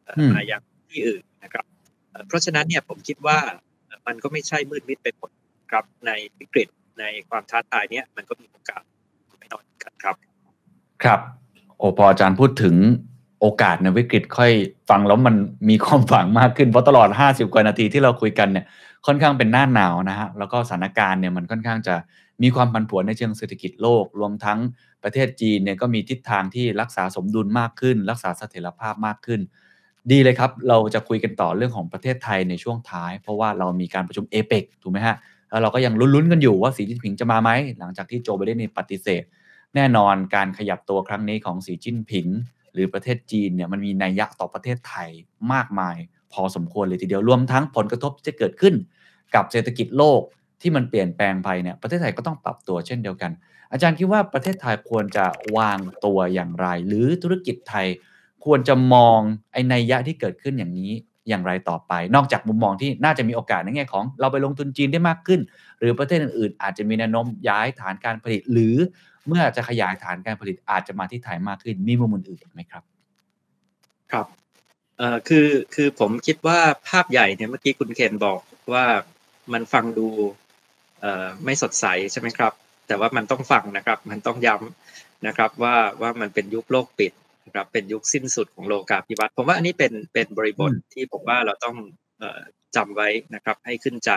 [0.03, 1.65] เอ่ออืมมายังที่อื่นนะครับ
[2.11, 3.39] เอ่อเพราะฉะนั้นเนี่ยผมคิดว่า
[4.07, 5.31] มันก็ไม่ใช่มืดมิดไปหมด
[5.71, 6.67] ครับในวิกฤต
[6.99, 8.81] ในความท้าทายเนี้ยมันก็มีโอกาส
[9.39, 10.15] ไม่น้อยเหมือนกันครับ
[11.03, 11.19] ครับ
[11.77, 12.75] โอพออาจารย์พูดถึง
[13.41, 14.51] โอกาสในวิกฤตค่อย
[14.89, 15.35] ฟังแล้วมัน
[15.69, 18.65] มีความหวังมากขึ้นเพราะตลอด 50 กว่านาทีที่เราคุยกันเนี่ย
[19.05, 21.95] ค่อนข้างเป็นหน้าหนาวนะฮะแล้วก็สถานการณ์เนี่ยมันค่อนข้างจะ
[22.43, 24.59] มีความผันผวนในเชิงเศรษฐกิจโลก รวมทั้ง
[25.03, 29.41] ประเทศจีนเนี่ยก็มีทิศทางที่รักษาสมดุลมากขึ้น รักษาเสถียรภาพมากขึ้น
[30.11, 35.15] ดีเลยครับ เราจะคุยกันต่อเรื่องของประเทศไทยในช่วงท้าย เพราะว่าเรามีการประชุมเอเปกถูกไหมฮะ
[35.49, 37.49] แล้วเราก็ยังลุ้นๆกันอยู่ว่าสีจิ้นผิงจะมาไหม
[37.79, 39.23] หลังจากที่โจไบเดนเนี่ยปฏิเสธ
[39.75, 42.27] แน่นอนการขยับตัวครั้งนี้ของสีจิ้นผิง
[42.73, 45.09] หรือประเทศจีนเนี่ยมันมีนัยยะต่อประเทศไทย
[45.53, 45.97] มากมาย
[46.33, 48.73] พอสมควรเลยทีเดียวรวมทั้งผลกระทบที่จะเกิดขึ้น
[49.35, 50.21] กับเศรษฐกิจโลก
[50.61, 53.31] ที่มันเปลี่ยนแปลงไปเนี่ยประเทศไทยก็ต้องปรับตัวเช่นเดียวกัน
[53.71, 55.25] อาจารย์คิดว่าประเทศไทยควรจะ
[55.57, 57.87] วางตัวอย่างไร หรือธุรกิจไทย
[58.45, 59.19] ควรจะมอง
[59.51, 60.91] ไอ้นัยยะที่เกิดขึ้นอย่างนี้
[61.29, 65.39] อย่างไรต่อไป นอกจากมุมมองที่น่าจะมีโอกาสในแง่ของเราไปลงทุนจีนได้มากขึ้น
[65.79, 68.75] หรือประเทศอื่นๆ อาจจะมีแนวโน้มย้ายฐานการผลิต หรือ
[69.27, 72.83] เมื่อจะขยายฐานการผลิตอาจจะมาที่ไทยมากขึ้น มีมุมอื่นๆไหมครับ
[74.11, 74.27] ครับ
[74.97, 78.39] เอ่อคือคือผมคิดว่าภาพใหญ่เนี่ยเมื่อกี้คุณเคนบอก
[78.73, 78.85] ว่า
[79.53, 80.07] มันฟังดู
[81.01, 82.53] เอ่อไม่สดใสใช่ไหมครับ
[82.87, 87.11] แต่ว่ามันต้องฟังนะครับ มันต้องย้ำนะครับว่าว่ามันเป็นยุคโลกปิด
[87.47, 91.75] นะครับเป็นยุคสิ้นสุดของโลกาภิวัตน์ผมว่าอันนี้เป็นเป็นบริบทอืมที่ผมว่าเราต้อง
[92.19, 92.39] เอ่อ
[92.75, 94.11] จำไว้นะครับให้ขึ้นใจ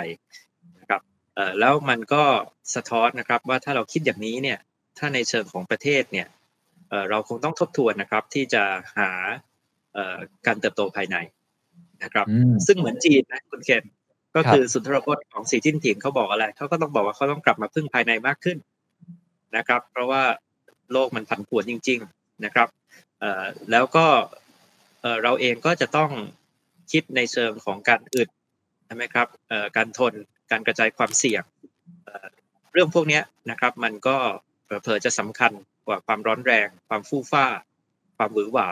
[0.79, 1.01] นะครับ
[1.35, 2.23] เอ่อแล้วมันก็
[2.75, 4.59] สะท้อนนะครับว่าถ้าเราคิดอย่างนี้เนี่ย
[4.99, 6.27] ถ้าในเชิงของประเทศเนี่ย
[6.89, 8.63] เอ่อเราคงต้องทบทวนนะครับที่จะ
[8.99, 9.11] หา
[9.95, 10.17] เอ่อ
[10.47, 11.17] การเติบโตภายใน
[12.03, 13.85] นะครับอืมซึ่งเหมือนจีนนะคุณเคน
[14.35, 18.59] ก็ครับคือสุนทรพจน์ของสีจิ้นผิงเขาบอกอะไรเขาก็ต้องบอกว่าเขาต้องกลับมาพึ่งภายในมากขึ้น
[19.57, 20.23] นะครับ เพราะว่า
[20.93, 23.10] โลกมันผันผวนจริง ๆ นะครับเอ่อ
[23.71, 24.07] แล้วก็
[25.01, 26.11] เอ่อเราเองก็จะต้อง
[26.93, 28.29] คิดในเชิงของการอึด
[28.87, 30.15] ใช่ไหมครับเอ่อการทน
[30.51, 31.43] การกระจายความเสี่ยง
[32.05, 32.27] เอ่อ
[32.73, 34.17] เรื่องพวกเนี้ยนะครับมันก็
[34.65, 35.53] เผลอๆจะสำคัญ
[35.87, 37.47] กว่าความร้อนแรง ความฟู่ฟ้า
[38.17, 38.69] ความหวือหวา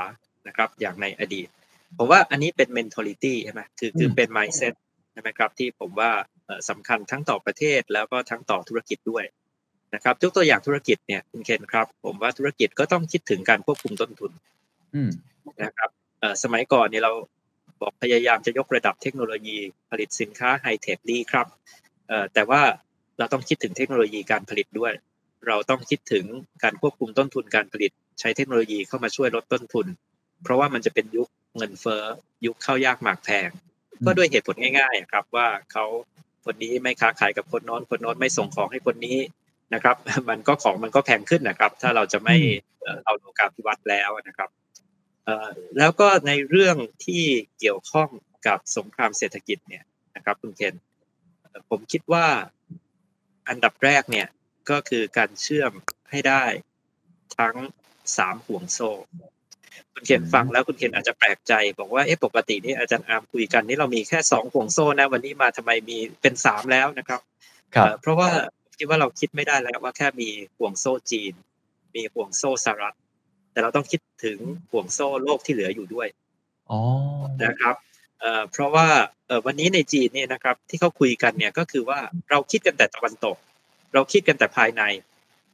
[0.48, 1.48] นะครับอย่างในอดีต
[1.98, 4.74] ผมว่าอันนี้เป็น mentality ใช่ไหมคือคือมเป็น mindset
[5.12, 6.10] ใช่ไหมครับที่ผมว่า
[6.46, 9.24] เอ่อสำคัญทั้งต่อประเทศแล้วก็ทั้งต่อธุรกิจด้วย
[9.94, 14.30] นะครับยกตัวอย่างธุรกิจเนี่ยคุณเคนครับ ผมว่าธุรกิจก็ต้องคิดถึงการควบคุมต้นทุน
[14.94, 15.10] อืม
[15.64, 15.90] นะครับ
[16.20, 17.12] เอ่อสมัยก่อนเนี่ยเรา
[17.80, 19.56] บอกพยายามจะยกระดับเทคโนโลยี
[19.90, 21.46] ผลิตสินค้าไฮเทคดีครับ
[22.08, 22.60] เอ่อแต่ว่า
[23.18, 24.92] เราต้องคิดถึงเทคโนโลยีการผลิตด้วย
[25.46, 26.24] เราต้องคิดถึง
[26.62, 27.90] การควบคุมต้นทุนการผลิต
[28.20, 29.86] ใช้เทคโนโลยีเข้ามาช่วยลดต้นทุน
[30.42, 32.02] เพราะว่ามันจะเป็นยุคเงินเฟ้อ
[32.46, 33.50] ยุคเข้ายากหมากแพง
[34.06, 35.84] ก็ด้วยเหตุผลง่าย ๆ ครับว่าเขา
[36.44, 39.16] คนนี้ไม่ค้าขายกับคนโน้นคนโน้นไม่ส่งของให้คนนี้
[39.74, 39.96] นะครับ
[40.30, 42.36] มันก็ของมันก็แพงขึ้นนะครับ ถ้าเราจะไม่
[43.04, 44.50] เอาโลกาภิวัตน์แล้วนะครับ
[45.78, 46.76] แล้วก็ในเรื่อง
[47.06, 47.24] ที่
[47.60, 48.08] เกี่ยวข้อง
[48.46, 49.84] กับสงครามเศรษฐกิจเนี่ย
[50.16, 50.74] นะครับคุณเคน
[51.70, 52.26] ผมคิดว่า
[53.48, 54.28] อันดับแรกเนี่ย
[54.70, 55.72] ก็คือการเชื่อม
[56.10, 56.44] ให้ได้
[57.38, 57.54] ทั้ง
[58.16, 58.90] สามห่วงโซ่
[59.92, 67.20] คุณเคนฟังแล้วคุณเคนอาจจะแปลกใจ บอกว่าเอ๊ะปกตินี่อาจารย์อาร์มคุยกันนี่เรามีแค่สองห่วงโซ่นะ วันนี้มาทำไมมีเป็นสามแล้วนะครับ
[68.00, 68.30] เพราะว่า
[68.78, 70.28] คิดว่าเราคิดไม่ได้แล้วว่าแค่มี
[70.58, 71.32] ห่วงโซ่จีน
[71.94, 72.96] มีห่วงโซ่สหรัฐ
[73.52, 74.38] แต่เราต้องคิดถึง
[74.70, 76.08] ห่วงโซ่โลกที่เหลืออยู่ด้วย
[77.44, 77.74] นะครับ
[78.50, 78.88] เพราะว่า
[79.46, 82.00] วันนี้ในจีนเนี่ยนะครับ ที่เขาคุยกันเนี่ยก็คือว่า
[82.30, 83.36] เราคิดกันแต่ตะวันตก
[83.94, 84.82] เราคิดกันแต่ภายใน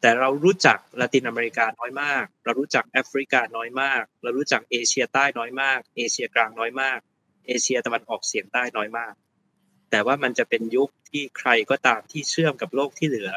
[0.01, 6.99] แต่เรารู้จักละตินอเมริกาน้อยมาก เรารู้จักแอฟริกาน้อยมาก เรารู้จักเอเชียใต้น้อยมาก เอเชียกลางน้อยมาก
[7.47, 9.13] เอเชียตะวันออกเฉียงใต้น้อยมาก
[9.95, 13.31] แต่ว่ามันจะเป็นยุคที่ใครก็ตามที่เชื่อมกับโลกที่เหลือ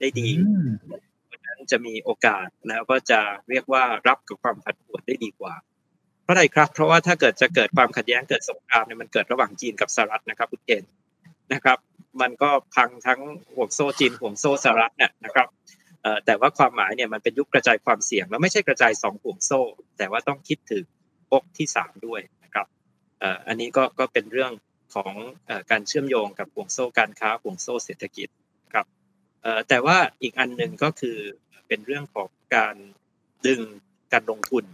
[0.00, 0.28] ได้ดี
[1.28, 3.20] คนนั้นจะมีโอกาสแล้วก็จะ
[3.50, 5.54] เรียกว่ารับกับความผันผวนได้ดีกว่า
[6.30, 10.90] ราะอะไรครับ เพราะว่าถ้าเกิดจะเกิดความขัดแย้งเกิดสงครามเนี่ยมันเกิดระหว่างจีนกับสหรัฐนะครับคุณเกณฑ์
[11.52, 11.78] นะครับ
[12.20, 13.20] มันก็พังทั้ง
[13.54, 15.48] ห่วงโซ่จีนห่วงโซ่สหรัฐเนี่ยนะครับ
[16.26, 19.60] แต่ว่าความหมายเนี่ยมันเป็นยุคกระจายความเสี่ยงแล้วไม่ใช่กระจายสองห่วงโซ่
[19.98, 20.84] แต่ว่าต้องคิดถึง
[21.30, 22.66] พกที่สามด้วยนะครับ
[23.48, 24.52] อันนี้ก็ก็เป็นเรื่อง
[24.94, 25.12] ของ
[25.70, 28.28] การเชื่อมโยงกับห่วงโซ่การค้าห่วงโซ่เศรษฐกิจ
[28.72, 28.86] ครับ
[29.68, 31.18] แต่ว่าอีกอันหนึ่งก็คือ
[31.68, 32.76] เป็นเรื่องของการ
[33.46, 33.60] ดึง
[34.12, 34.64] การลงทุน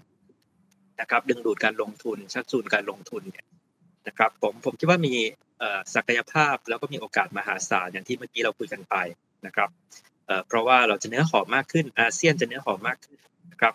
[1.01, 3.47] นะครับ ดึงดูดการลงทุนชักจูนการลงทุนเนี่ย
[4.06, 5.14] นะครับ ผมผมคิดว่ามี
[5.94, 8.97] ศักยภาพแล้วก็มีโอกาสมหาศาลอย่างที่เมื่อกี้เราคุยกันไป
[9.47, 9.70] นะครับ
[10.47, 13.18] เพราะว่าเราจะเนื้อหอมมากขึ้นอาเซียนจะเนื้อหอมมากขึ้น
[13.52, 13.74] นะครับ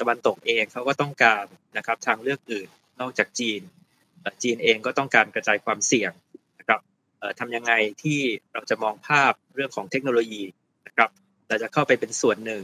[0.00, 1.44] ตะวันตกเองเขาก็ต้องการ
[1.76, 2.68] นะครับทางเลือกอื่น
[3.00, 3.60] นอกจากจีน
[4.42, 6.12] จีนเองก็ต้องการกระจายความเสี่ยง
[6.58, 6.80] นะครับ
[7.38, 7.72] ทำยังไง
[8.02, 8.20] ที่
[8.52, 10.42] เราจะมองภาพเรื่องของเทคโนโลยี
[10.86, 11.10] นะครับ
[11.48, 12.62] เราจะเข้าไปเป็นส่วนหนึ่ง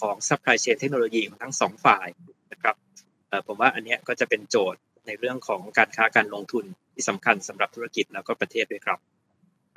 [0.00, 2.08] ของ supply chain เทคโนโลยีของทั้งสองฝ่าย
[2.52, 2.76] นะครับ
[3.46, 6.64] ผมว่าอันนี้ก็จะเป็นโจทย์ในเรื่องของการค้าการลงทุน
[6.94, 8.98] ที่สำคัญสำหรับธุรกิจแล้วก็ประเทศด้วยครับ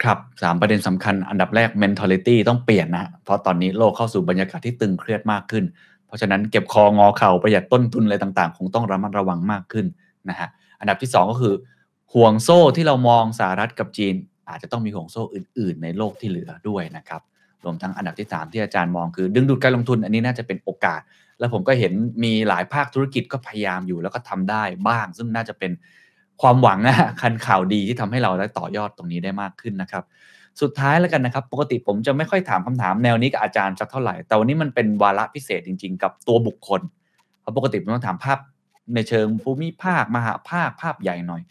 [0.03, 5.65] ครับสามประเด็นสำคัญอันดับแรก mentality ต้องเปลี่ยนนะ เพราะตอนนี้โลกเข้าสู่บรรยากาศที่ตึงเครียดมากขึ้น
[6.07, 9.85] เพราะฉะนั้นเก็บคองอเข่าประหยัดต้นทุนอะไรต่างๆ คงต้องระมัดระวังมากขึ้น
[10.29, 10.49] นะฮะ
[10.79, 11.55] อันดับที่ 2 ก็คือ
[12.13, 14.15] ห่วงโซ่ที่เรามองสหรัฐกับจีน
[14.49, 17.21] อาจจะต้องมีห่วงโซ่อื่น ๆ ในโลกที่เหลือด้วยนะครับ
[17.63, 21.01] รวมทั้งอันดับที่ 3 ที่อาจารย์มองคือดึงดูดการลงทุนอันนี้น่าจะเป็นโอกาส
[21.39, 21.93] แล้วผมก็เห็น
[22.23, 25.71] มีหลายภาคธุรกิจก็พยายามอยู่แล้วก็ทำได้บ้าง ซึ่งน่าจะเป็น
[26.41, 30.03] ความหวังนะคันข่าวดีที่ทำให้เราได้ต่อยอดตรงนี้ได้มากขึ้นนะครับ
[30.61, 36.81] สุดท้ายแล้วกันนะครับ ปกติผมจะไม่ค่อยถามคำถามแนวนี้กับอาจารย์สักเท่าไหร่ แต่วันนี้มันเป็นวาระพิเศษจริง ๆ กับตัวบุคคล
[37.41, 38.37] เพราะปกติผมต้องถามภาพ
[38.93, 41.41] ในเชิงภูมิภาค มหาภาคภาพใหญ่หน่อย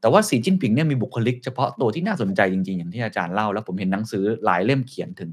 [0.00, 5.30] แต่ว่าสีจิ้นผิงเนี่ยมีบุคลิกเฉพาะตัวที่น่าสนใจจริงๆ อย่างที่อาจารย์เล่า แล้วผมเห็นหนังสือหลายเล่มเขียนถึง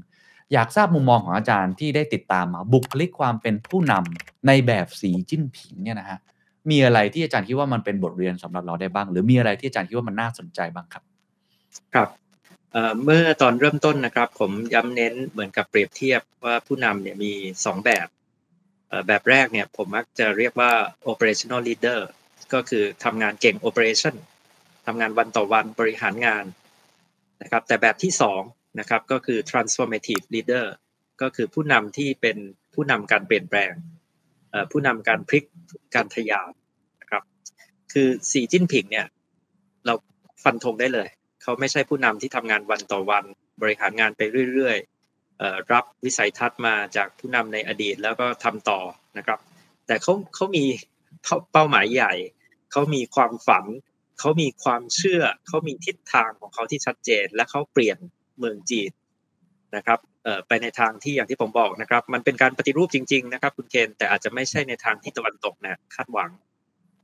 [0.52, 6.18] อยากทราบมุมมองของอาจารย์ที่ได้ติดตามมาบุคลิกความเป็นผู้นำในแบบสีจิ้นผิงเนี่ยนะฮะ
[6.70, 11.02] มีอะไรที่อาจารย์คิดว่ามันเป็นบทเรียนสำหรับเราได้บ้าง หรือมีอะไรที่อาจารย์คิดว่ามันน่าสนใจบ้างครับ
[11.94, 12.08] ครับ
[13.02, 17.32] เมื่อตอนเริ่มต้นนะครับ ผมย้ำเน้นเหมือนกับเปรียบเทียบว่าผู้นำเนี่ยมี
[17.64, 18.06] สองแบบ
[19.06, 20.72] แบบแรกเนี่ยผมมักจะเรียกว่า
[21.12, 22.00] operational leader
[22.54, 24.14] ก็คือทำงานเก่ง operation
[24.86, 26.44] ทำงานวันต่อวันบริหารงาน
[27.42, 28.42] นะครับแต่แบบที่สอง
[28.80, 30.66] นะครับก็คือ transformative leader
[31.22, 32.36] ก็คือผู้นำที่เป็น
[32.74, 33.72] ผู้นำการเปลี่ยนแปลง
[34.72, 35.44] ผู้นำการพลิก
[35.94, 36.50] การทะยาน
[37.00, 37.22] นะครับ
[37.92, 39.06] คือสีจิ้นผิงเนี่ย
[39.86, 39.94] เรา
[40.44, 41.08] ฟันธงได้เลย
[41.42, 43.24] เขาไม่ใช่ผู้นำที่ทำงานวันต่อวัน
[43.62, 44.22] บริหารงานไป
[44.54, 44.78] เรื่อย
[45.72, 48.80] รับวิสัยทัศน์มาจากผู้นำในอดีตแล้วก็ทำต่อ
[49.18, 49.38] นะครับ
[49.86, 50.64] แต่เขาเขามี
[51.52, 52.12] เป้าหมายใหญ่
[52.72, 53.64] เขามีความฝัน
[54.20, 57.98] เขามีความเชื่อ เขามีทิศทางของเขาที่ชัดเจน และเขาเปลี่ยน
[58.38, 58.90] เมืองจีน
[59.76, 59.98] นะครับ
[60.48, 66.30] ไปในทางที่อย่างที่ผมบอกนะครับ มันเป็นการปฏิรูปจริง ๆ นะครับ คุณเคนแต่อาจจะไม่ใช่ในทางที่ตะวันตกนะคาดหวัง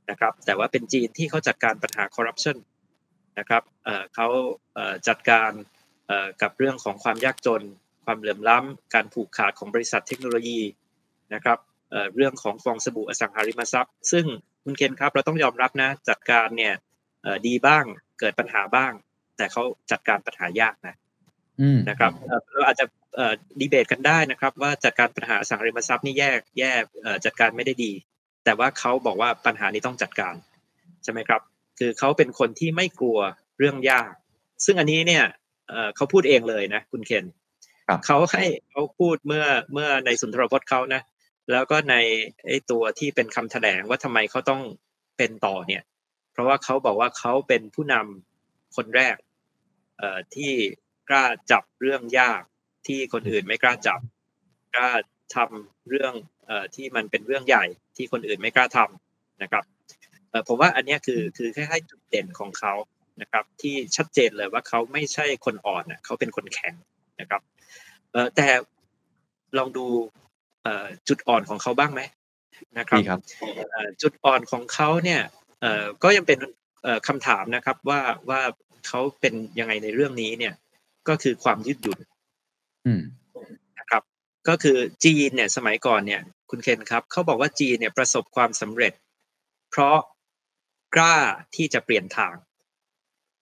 [0.09, 2.57] นะครับ แต่ว่าเป็นจีนที่เขาจัดการปัญหาคอร์รัปชัน
[3.39, 3.63] นะครับ
[4.15, 4.27] เขา
[5.07, 5.51] จัดการ
[6.41, 7.61] กับเรื่องของความยากจน
[8.11, 10.59] ความเหลื่อมล้ำการผูกขาดของบริษัทเทคโนโลยี
[11.33, 11.57] นะครับ
[12.15, 14.25] เรื่องของฟองสบู่อสังหาริมทรัพย์ ซึ่ง
[14.63, 16.73] คุณเคนครับเราต้องยอมรับนะจัดการเนี่ย
[17.47, 17.83] ดีบ้าง
[18.19, 18.91] เกิดปัญหาบ้าง
[19.37, 20.95] แต่เขาจัดการปัญหายากนะ
[21.89, 22.11] นะครับ
[22.53, 22.85] เราอาจจะ
[23.59, 26.83] ดีเบตกันได้นะครับ ว่าจัดการปัญหาสังหาริมทรัพย์นี่แยกแยก
[27.25, 27.91] จัดการไม่ได้ดี
[28.45, 30.35] แต่ว่าเขาบอกว่าปัญหานี้ต้องจัดการ
[31.03, 31.41] ใช่ไหมครับ
[31.79, 33.19] คือเขาเป็นคนที่ไม่กลัว
[33.59, 34.11] เรื่องยาก
[34.65, 35.23] ซึ่งอันนี้เนี่ย
[35.95, 37.25] เขาพูดเองเลยนะคุณเคน
[38.05, 41.01] เขาให้เขาพูดเมื่อเมื่อในสุนทรพจน์เขานะ
[41.51, 41.95] แล้วก็ใน
[42.45, 44.61] ไอ้ตัวที่เป็นคำแถลงว่าทำไมเขาต้อง
[45.17, 45.83] เป็นต่อเนี่ย
[46.31, 49.15] เพราะว่าเขาบอกว่าเขาเป็นผู้นำคนแรก
[49.97, 50.51] เอ่อที่
[51.09, 52.41] กล้าจับเรื่องยาก
[52.87, 53.99] ที่คนอื่นไม่กล้าจับ
[54.75, 54.91] กล้า
[55.35, 56.13] ทำเรื่อง
[56.45, 59.63] เอ่อที่มันเป็นเรื่องใหญ่ที่คนอื่นไม่กล้าทำนะครับ
[60.29, 62.73] เอ่อผมว่าอันนี้คือคือคล้ายๆจุดเด่นของเขา
[63.21, 66.73] นะครับ ที่ชัดเจนเลยว่าเขาไม่ใช่คนอ่อนนะเขาเป็นคนแข็ง
[67.19, 67.41] นะครับ
[68.13, 68.47] เอ่อแต่
[69.57, 69.85] ลองดู
[70.63, 72.01] เอ่อจุดอ่อนของเขาบ้างไหม
[72.77, 73.19] นะครับดีครับ
[73.71, 75.21] เอ่อจุดอ่อนของเขาเนี่ย
[75.61, 76.39] เอ่อก็ยังเป็น
[76.83, 78.41] เอ่อคำถามนะครับว่าว่า
[78.87, 80.53] เขาเป็นยังไงในเรื่องนี้เนี่ย
[81.07, 81.99] ก็คือความยืดหยุ่น
[82.85, 83.01] อืม
[83.79, 84.03] นะครับ
[84.47, 88.93] ก็คือจีนเนี่ย สมัยก่อนเนี่ย คุณเคนครับเขาบอกว่าจีนเนี่ยประสบความสำเร็จ
[89.71, 89.97] เพราะ
[90.95, 91.17] กล้า
[91.55, 92.35] ที่จะเปลี่ยนทาง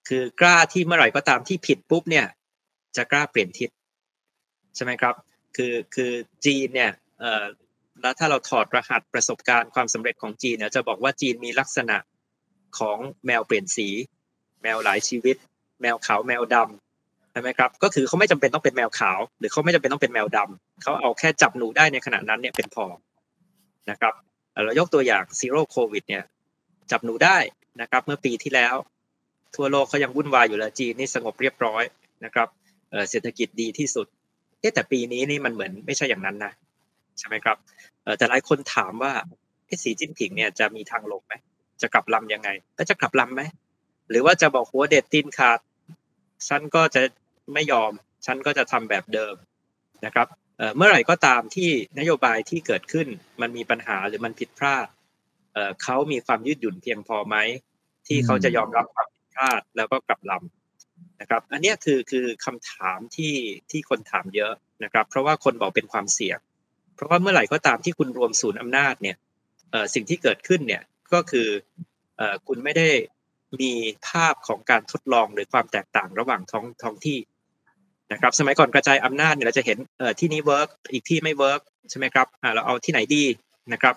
[0.08, 2.26] คือกล้าที่เมื่อไหร่ก็ตามที่ผิดปุ๊บเนี่ย
[2.96, 3.70] จะกล้าเปลี่ยนทิศ
[4.78, 5.16] ใช่ไหมครับ
[5.56, 6.12] คือคือ
[6.46, 6.92] จีนเนี่ย
[8.02, 11.98] แล้วถ้าเราถอดรหัสประสบการณ์ความสำเร็จของจีนเนี่ยจะบอกว่าจีนมีลักษณะ
[12.80, 13.88] ของแมวเปลี่ยนสี
[14.62, 15.36] แมวหลายชีวิต
[15.82, 22.86] แมวขาวแมวดำใช่ไหมครับก็คือเขาไม่จำเป็นต้องเป็นแมวขาว หรือเขาไม่จำเป็นต้องเป็นแมวดำเขาเอาแค่จับหนูได้ในขณะนั้นเนี่ยเป็นพอ
[23.90, 24.14] นะครับ
[24.64, 26.24] เรายกตัวอย่าง zero covid เนี่ย
[26.92, 27.38] จับหนูได้
[27.82, 28.76] นะครับเมื่อปีที่แล้ว
[29.56, 31.84] ทั่วโลกเขายังวุ่นวายอยู่แล้วจีนนี่สงบเรียบร้อย
[32.26, 32.48] นะครับ
[33.10, 34.08] เศรษฐกิจดีที่สุด
[34.74, 36.54] แต่ปีนี้นี่มันเหมือนไม่ใช่อย่างนั้นนะ
[37.20, 37.58] ใช่ไหมครับ
[38.18, 39.14] แต่หลายคนถามว่า
[39.84, 41.34] สีจิ้นผิงเนี่ยจะมีทางลงไหม
[41.82, 43.42] จะกลับลำยังไง แล้วจะกลับลำไหม
[44.10, 45.60] หรือว่าจะบอกหัวเด็ดตีนขาด
[46.48, 47.02] ฉันก็จะ
[47.54, 47.92] ไม่ยอม
[48.26, 49.36] ฉันก็จะทำแบบเดิม
[50.06, 50.28] นะครับ
[50.76, 51.70] เมื่อไหร่ก็ตามที่
[52.00, 53.08] นโยบายที่เกิดขึ้น
[53.42, 54.88] มันมีปัญหาหรือมันผิดพลาด
[55.54, 57.36] เอ่อเขามีความยืดหยุ่นเพียงพอไหม
[58.08, 60.67] ที่เขาจะยอมรับความผิดพลาดแล้วก็กลับลำ
[61.22, 63.34] นะครับ อันเนี้ยคือคือคำถามที่
[63.72, 64.54] ที่คนถามเยอะ
[64.84, 66.40] นะครับ เพราะว่าคนบอกเป็นความเสี่ยง
[66.96, 69.18] เพราะว่าเมื่อไหร่ก็ตามที่คุณรวมศูนย์อำนาจเนี่ย
[69.72, 70.84] เอ่อสิ่งที่เกิดขึ้นเนี่ย
[71.14, 71.48] ก็คือ
[72.18, 72.90] เอ่อคุณไม่ได้
[73.62, 73.74] มี
[74.08, 77.20] ภาพของการทดลองหรือความแตกต่างระหว่างท้องท้องที่
[78.12, 83.24] นะครับ สมัยก่อนกระจายอำนาจเนี่ยเราจะเห็นเอ่อที่นี้ work อีกที่ไม่เวิร์กใช่ไหมครับอ่าเราเอาที่ไหนดี
[83.74, 83.96] นะครับ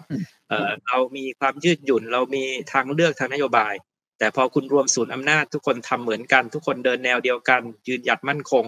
[0.48, 2.42] เอ่อเรามีความยืดหยุ่น เรามี
[2.72, 3.74] ทางเลือกทางนโยบาย
[4.20, 8.64] แต่พอคุณรวมศูนย์อำนาจทุกคนทำเหมือนกัน ทุกคนเดินแนวเดียวกัน ยืนหยัดมั่นคง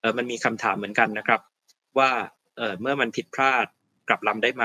[0.00, 1.40] เออมันมีคำถามเหมือนกันนะครับ
[1.98, 2.10] ว่า
[2.56, 3.66] เออเมื่อมันผิดพลาด
[4.08, 4.64] กลับลำได้ไหม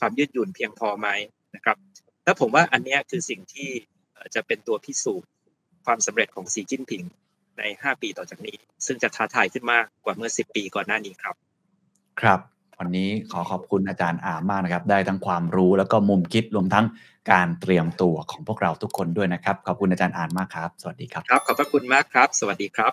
[0.00, 1.08] ความยืดหยุ่นเพียงพอไหม
[1.54, 1.76] นะครับ
[2.24, 3.70] แล้วผมว่าอันนี้คือสิ่งที่
[4.34, 5.28] จะเป็นตัวพิสูจน์
[5.86, 7.04] ความสำเร็จของสีจิ้นผิง
[7.58, 8.56] ใน 5 ปีต่อจากนี้
[8.86, 11.34] ซึ่งจะท้าทายขึ้นมากกว่าเมื่อ 10 ปีก่อนหน้านี้ครับ
[12.20, 12.40] ครับ
[12.78, 16.86] วันนี้ขอขอบคุณอาจารย์อามมากนะครับ ได้ทั้งความรู้แล้วก็มุมคิดรวมทั้ง
[17.32, 22.92] การเตรียมตัวของพวกเราทุกคนด้วยนะครับ ขอบคุณอาจารย์อามมากครับ สวัสดีครับครับ ขอบพระคุณมากครับ สวัสดีครับ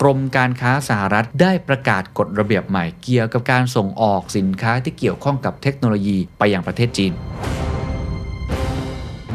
[0.00, 7.12] กรมการค้าสหรัฐได้ประกาศกฎระเบียบใหม่เกี่ยวกับการส่งออกสินค้าที่เกี่ยวข้องกับเทคโนโลยีไปยังประเทศจีน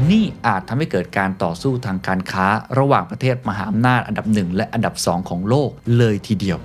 [0.09, 2.47] นี่อาจทำให้เกิดการต่อสู้ทางการค้า
[2.79, 6.57] ระหว่างประเทศมหาอำนาจอันดับหนึ่งและอันดับสองของโลกเลยทีเดียว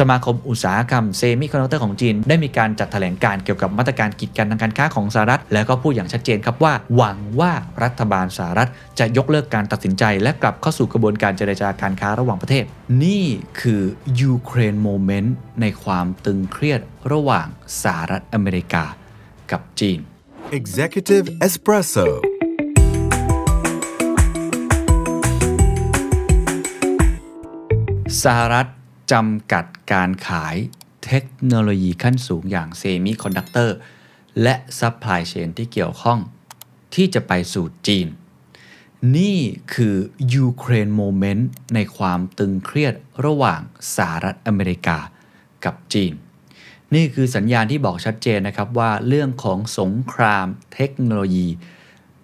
[0.00, 7.52] สมาคมอุตสาหกรรมเซมิคอนดักเตอร์ของจีน ได้มีการจัดแถลงการณ์เกี่ยวกับมาตรการกีดกันทางการค้าของสหรัฐ แล้วก็พูดอย่างชัดเจนครับว่า หวังว่า
[7.82, 12.64] รัฐบาลสหรัฐ จะยกเลิกการตัดสินใจ และกลับเข้าสู่กระบวนการเจรจาการค้าระหว่างประเทศ
[13.04, 13.26] นี่
[13.60, 13.82] คือ
[14.20, 16.80] ยูเครน moment ในความตึงเครียด
[17.12, 17.46] ระหว่าง
[17.82, 18.84] สหรัฐอเมริกา
[19.50, 19.98] กับจีน
[20.58, 22.06] Executive Espresso.
[28.24, 28.66] สหรัฐ
[29.12, 30.56] จำกัดการขาย
[31.06, 33.76] เทคโนโลยีขั้นสูงอย่างเซมิคอนดักเตอร์
[34.42, 36.18] และ supply chain ที่เกี่ยวข้อง
[36.94, 38.06] ที่จะไปสู่จีน
[39.16, 39.38] นี่
[39.74, 39.96] คือ
[40.34, 42.94] ยูเครน moment ในความตึงเครียด
[43.24, 43.60] ระหว่าง
[43.96, 44.98] สหรัฐอเมริกา
[45.64, 46.12] กับจีน
[46.94, 51.48] นี่คือสัญญาณที่บอกชัดเจนนะครับว่าเรื่องของสงครามเทคโนโลยี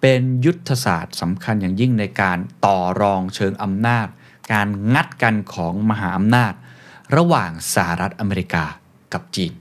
[0.01, 4.07] เป็นยุทธศาสตร์สำคัญอย่างยิ่งในการต่อรองเชิงอำนาจ
[4.51, 6.53] การงัดกันของมหาอำนาจ
[7.17, 8.63] ระหว่างสหรัฐอเมริกา
[9.13, 9.53] กับจีน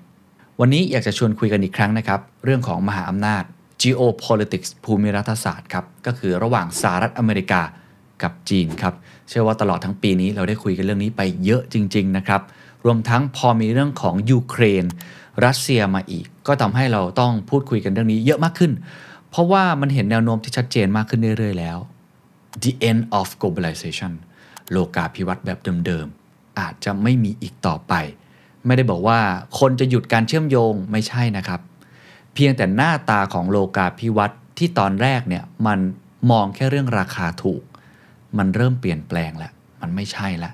[0.61, 3.43] วันนี้อยากจะชวนคุยกันอีกครั้งนะครับ เรื่องของมหาอำนาจ
[3.83, 7.63] geopolitics ภูมิรัฐศาสตร์ครับ ก็คือระหว่างสหรัฐอเมริกา
[8.23, 8.95] กับจีนครับ
[9.29, 12.43] เชื่อว่าตลอดทั้งปีนี้เราได้คุยกันเรื่องนี้ไปเยอะจริง ๆ นะครับ
[12.85, 14.85] รวมทั้งพอมีเรื่องของยูเครน
[15.45, 18.73] รัสเซียมาอีก ก็ทำให้เราต้องพูดคุยกันเรื่องนี้เยอะมากขึ้น
[19.31, 21.79] เพราะว่ามันเห็นแนวโน้มที่ชัดเจนมากขึ้นเรื่อยๆแล้ว
[22.63, 24.13] the end of globalization
[24.71, 26.07] โลกาภิวัตน์แบบเดิม
[26.59, 27.95] อาจจะไม่มีอีกต่อไป
[28.67, 29.21] ไม่ได้บอกว่า
[29.59, 31.61] คนจะหยุดการเชื่อมโยงไม่ใช่นะครับ
[32.35, 35.79] เพียงแต่หน้าตาของโลกาภิวัตน์ที่ตอนแรกเนี่ยมัน
[36.31, 37.63] มองแค่เรื่องราคาถูก
[38.39, 40.53] มันเริ่มเปลี่ยนแปลงแล้วมันไม่ใช่แล้ว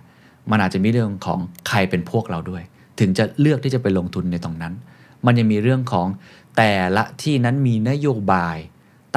[0.50, 2.62] มันอาจจะมีเรื่องของใครเป็นพวกเราด้วย
[3.00, 4.74] ถึงจะเลือกที่จะไปลงทุนในตรงนั้น
[5.26, 6.06] มันยังมีเรื่องของ
[6.56, 8.56] แต่ละที่นั้นมีนโยบาย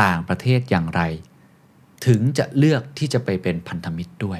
[0.04, 1.02] ต่างประเทศอย่างไร
[2.06, 4.40] ถึงจะเลือกที่จะไปเป็นพันธมิตรด้วย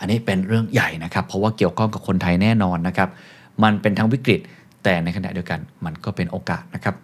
[0.00, 3.08] อันนี้เป็นเรื่องใหญ่นะครับ เพราะว่าเกี่ยวข้องกับคนไทยแน่นอนนะครับ
[3.62, 4.40] มันเป็นทั้งวิกฤต
[4.84, 6.94] แต่ในขณะเดียวกันมันก็เป็นโอกาสนะครับ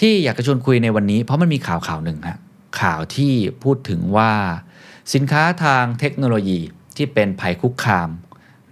[0.00, 2.38] ที่อยากจะชวนคุยในวันนี้ เพราะมันมีข่าวข่าวหนึ่งฮะ
[2.80, 3.32] ข่าวที่
[3.62, 4.32] พูดถึงว่า
[5.14, 6.58] สินค้าทางเทคโนโลยี
[6.96, 8.08] ที่เป็นภัยคุกคาม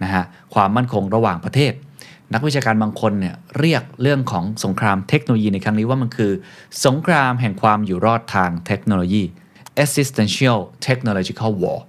[0.03, 0.23] นะฮะ
[0.53, 1.73] ความมั่นคงระหว่างประเทศ
[2.33, 6.31] นักวิชาการบางคนเนี่ยเรียกเรื่องของสงครามเทคโนโลยีในครั้งนี้ว่ามันคือ
[6.85, 9.23] สงครามแห่งความอยู่รอดทางเทคโนโลยี
[9.83, 11.79] existential technological war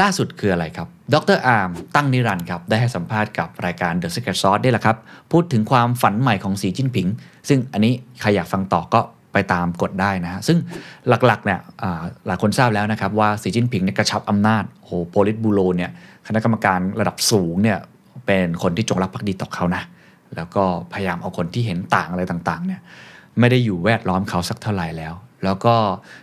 [0.00, 4.96] ล่าสุดคืออะไรครับ ดรอาร์มตั้งนิรันดร์ครับ ได้ให้สัมภาษณ์กับรายการ The Secret Sauce ได้แหละครับ
[5.32, 7.06] พูดถึงความฝันใหม่ของสีจิ้นผิง
[7.48, 9.00] ซึ่งอันนี้ใครอยากฟังต่อก็
[9.32, 10.58] ไปตามกดได้นะฮะ ซึ่ง
[11.08, 11.60] หลักๆเนี่ย
[12.26, 15.90] หลายคนทราบแล้วนะครับว่าสีจิ้นผิงเนี่ยกระชับอำนาจโอ้โหโพลิตบูโรเนี่ย
[16.26, 17.78] คณะกรรมการระดับสูงเนี่ย
[18.26, 19.82] เป็นคนที่จงรักภักดีต่อเขานะ
[20.36, 22.80] แล้วก็พยายามเอาคนที่เห็นต่างอะไรต่างๆเนี่ย
[23.38, 25.14] ไม่ได้อยู่แวดล้อมเขาสักเท่าไหร่แล้ว
[25.44, 25.74] แล้วก็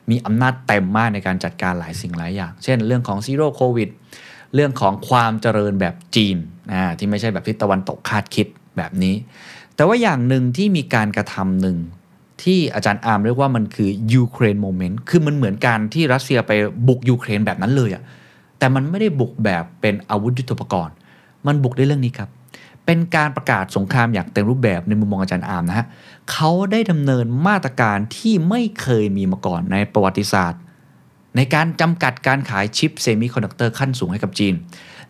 [0.09, 3.89] มีอำนาจเต็มมากในการจัดการหลายสิ่งหลายอย่าง เช่น เรื่องของ zero covid
[4.55, 6.37] เรื่องของความเจริญแบบจีน
[6.71, 9.15] นะที่ไม่ใช่แบบที่ตะวันตกคาดคิดแบบนี้
[9.75, 11.77] แต่ว่าอย่างหนึ่งที่มีการกระทำหนึ่ง
[12.43, 16.51] ที่อาจารย์อาร์มเรียกว่ามันคือ Ukraine moment คือมันเหมือนการที่รัสเซียไป
[16.87, 18.03] บุกยูเครนแบบนั้นเลยอะ
[18.59, 20.95] แต่มันไม่ได้บุกแบบเป็นอาวุธยุทโธปกรณ์
[21.47, 22.29] มันบุกด้วยเรื่องนี้ครับ
[22.89, 25.85] เป็นการประกาศสงครามอย่างเต็มรูปแบบในมุมมองอาจารย์อาร์มนะฮะ
[26.31, 30.61] เขาได้ดำเนินมาตรการที่ไม่เคยมีมาก่อนในประวัติศาสตร์
[31.35, 34.53] ในการจำกัดการขายชิปเซมิคอนดักเตอร์ขั้นสูงให้กับจีน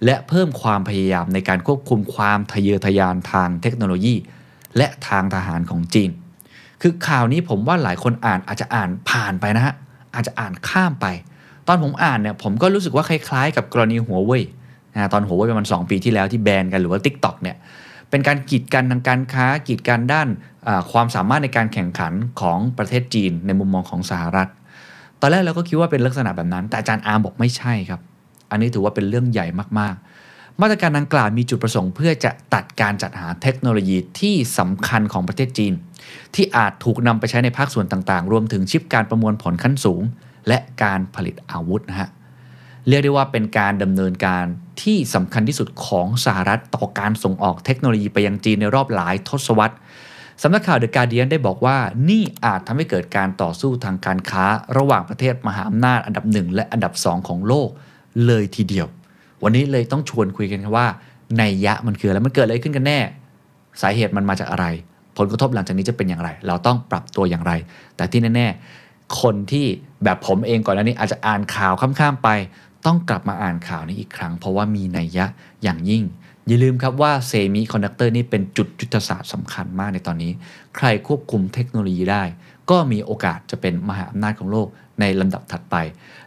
[0.06, 4.16] และเพิ่มความพยายามในการควบคุมความทะเยอทะยานทางเทคโนโลยี
[4.78, 6.10] และทางทหารของจีน
[6.82, 9.74] คือข่าวนี้ผมว่าหลายคนอ่านอาจจะอ่านผ่านไปนะฮะ
[10.14, 11.06] อาจจะอ่านข้ามไป
[11.68, 14.44] ตอนผมอ่านเนี่ยผมก็รู้สึกว่าคล้ายๆ กับกรณีหัวเว่ย
[15.14, 17.58] ตอนหัวเว่ยประมาณ2ปีที่แล้วที่แบนกันหรือว่า TikTok เนี่ย
[18.10, 20.28] เป็นการกีดกันทางการค้ากีดกันด้าน
[20.92, 24.50] ความสามารถในการแข่งขันของประเทศจีนในมุมมองของสหรัฐ
[25.22, 28.02] ตอนแรกเราก็คิดว่าเป็นลักษณะแบบนั้น แต่อาจารย์อาร์มบอกไม่ใช่ครับ
[28.52, 29.48] อันนี้ถือว่าเป็นเรื่องใหญ่
[29.80, 35.74] มากๆ มาตรการดังกล่าวมีจุดประสงค์ เพื่อจะตัดการจัดหาเทคโนโลยีที่สำคัญของประเทศจีน
[36.36, 40.02] ที่อาจถูกนำไปใช้ในภาคส่วนต่างๆ รวมถึงชิปการประมวลผลขั้นสูง
[40.48, 42.10] และการผลิตอาวุธนะฮะ
[42.88, 44.46] เรียกได้ว่าเป็นการดำเนินการ
[44.84, 49.76] ที่สำคัญที่สุดของสหรัฐต่อการส่งออกเทคโนโลยีไปยังจีนในรอบหลายทศวรรษ
[50.42, 51.78] สำนักข่าวเดอะการเดียนได้บอกว่า
[52.10, 54.46] นี่อาจทำให้เกิดการต่อสู้ทางการค้า
[54.78, 57.70] ระหว่างประเทศมหาอำนาจอันดับหนึ่งและอันดับสองของโลก
[58.28, 58.88] เลยทีเดียว
[59.44, 60.88] วันนี้เลยต้องชวนคุยกันว่า
[61.38, 63.00] นัยยะมันคืออะไรมันเกิดอะไรขึ้นกันแน่
[63.82, 64.66] สาเหตุมันมาจากอะไร
[65.18, 67.54] ผลกระทบหลังจากนี้จะเป็นอย่างไร เราต้องปรับตัวอย่างไร
[67.96, 68.48] แต่ที่แน่
[68.84, 69.66] ๆ คนที่
[70.04, 72.30] แบบผมเองก่อนหน้านี้อาจจะอ่านข่าวข้ามๆไป
[72.86, 75.26] ต้องกลับมาอ่านข่าวนี้อีกครั้ง เพราะว่ามีนัยยะ
[75.64, 76.04] อย่างยิ่ง
[76.48, 80.32] อย่าลืมครับว่าเซมิคอนดักเตอร์นี่เป็นจุดยุทธศาสตร์สำคัญมากในตอนนี้
[80.78, 82.24] ใครควบคุมเทคโนโลยีได้
[82.70, 84.68] ก็มีโอกาสจะเป็นมหาอำนาจของโลก
[85.00, 85.76] ในลำดับถัดไป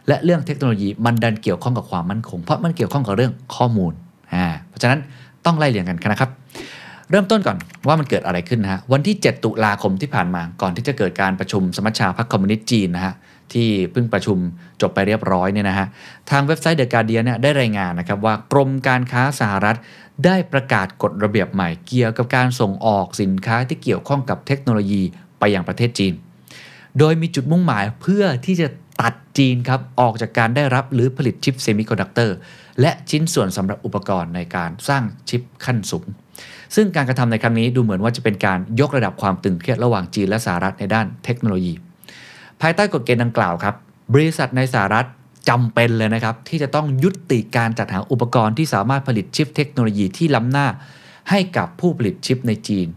[0.07, 3.93] และเรื่องเทคโนโลยีมันดันเกี่ยวข้องกับความมั่นคง เพราะมันเกี่ยวข้องกับเรื่องข้อมูล
[4.33, 4.99] อ่าเพราะฉะนั้น
[5.45, 6.31] ต้องไล่เรียงกันนะครับ
[7.09, 7.57] เริ่มต้นก่อน
[7.87, 13.13] ว่ามันเกิดอะไรขึ้นนะฮะวันที่ 7 ตุลาคมที่ผ่านมาก่อนที่จะเกิดการประชุมสมัชชาพรรคคอมมิวนิสต์จีนนะฮะ
[13.53, 14.37] ที่เพิ่งประชุม
[14.81, 15.87] จบไปเรียบร้อยเนี่ยนะฮะ
[16.29, 19.77] ทางเว็บไซต์ The Guardian เนี่ยได้รายงานนะครับว่ากรมการค้าสหรัฐ
[20.25, 25.01] ได้ประกาศกฎระเบียบใหม่เกี่ยวกับการส่งออกสินค้าที่เกี่ยวข้องกับเทคโนโลยี
[25.39, 26.13] ไปยังประเทศจีน
[26.99, 28.67] โดยมีจุดมุ่งหมายเพื่อที่จะ
[29.01, 32.35] ตัดจีนครับออกจากการได้รับหรือผลิตชิปเซมิคอนดักเตอร์
[32.81, 36.05] และชิ้นส่วนสำหรับอุปกรณ์ในการสร้างชิปขั้นสูง
[36.75, 41.73] ซึ่งการกระทำในครั้งนี้ดูเหมือนว่าจะเป็นการยกระดับความตึงเครียดระหว่างจีนและสหรัฐในด้านเทคโนโลยี
[42.61, 43.75] ภายใต้กฎเกณฑ์ดังกล่าวครับ
[44.13, 45.07] บริษัทในสหรัฐ
[45.49, 50.67] จำเป็นเลยนะครับ ที่จะต้องยุติการจัดหาอุปกรณ์ที่สามารถผลิตชิปเทคโนโลยีที่ล้ำหน้า
[51.29, 52.87] ให้กับผู้ผลิตชิปในจีน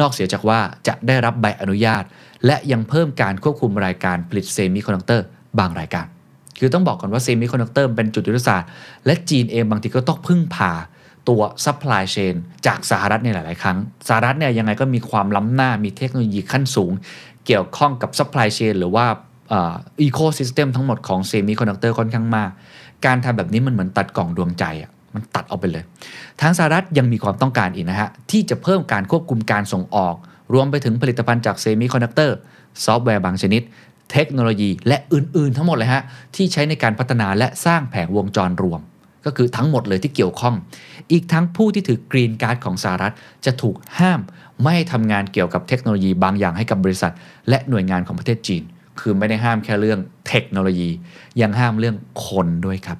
[0.00, 2.04] นอกเสียจากว่าจะได้รับใบอนุญาต
[2.46, 5.24] และยังเพิ่มการควบคุมรายการผลิตเซมิคอนดักเตอร์
[5.58, 6.06] บางรายการ
[6.58, 8.68] คือต้องบอกก่อนว่าเซมิคอนดักเตอร์เป็นจุดยุทธศาสตร์
[9.06, 10.72] และจีนเองบางทีก็ต้องพึ่งพา
[11.28, 12.34] ตัว supply chain
[12.66, 13.78] จากสหรัฐในหลาย ๆ ครั้ง
[14.08, 16.92] สหรัฐเนี่ยยังไงก็มีความล้ำหน้ามีเทคโนโลยีขั้นสูง
[17.46, 19.06] เกี่ยวข้องกับ supply chain หรือว่า
[19.54, 22.50] ecosystem ทั้งหมดของเซมิคอนดักเตอร์ค่อนข้างมาก
[23.06, 25.84] การทำแบบนี้มันเหมือนตัดกล่องดวงใจอะมันตัดออกไปเลย
[26.40, 30.14] ทางสหรัฐยังมีความต้องการอีกนะฮะ ที่จะเพิ่มการควบคุมการส่งออก
[30.52, 32.36] รวมไปถึงผลิตภัณฑ์จากเซมิคอนดักเตอร์
[32.84, 33.62] ซอฟต์แวร์บางชนิด
[34.12, 36.02] เทคโนโลยี และอื่น ๆ ทั้งหมดเลยฮะ
[36.36, 38.80] ที่ใช้ในการพัฒนาและสร้างแผงวงจรรวม
[39.24, 40.54] ก็คือทั้งหมดเลยที่เกี่ยวข้อง
[41.12, 44.20] อีกทั้งผู้ที่ถือกรีนการ์ดของสหรัฐ จะถูกห้าม
[44.60, 47.12] ไม่ให้ทำงานเกี่ยวกับเทคโนโลยีบางอย่างให้กับบริษัท
[47.48, 48.62] และหน่วยงานของประเทศจีน
[49.00, 50.90] คือไม่ได้ห้ามแค่เรื่องเทคโนโลยี
[51.40, 51.96] ยังห้ามเรื่อง
[52.26, 52.98] คนด้วยครับ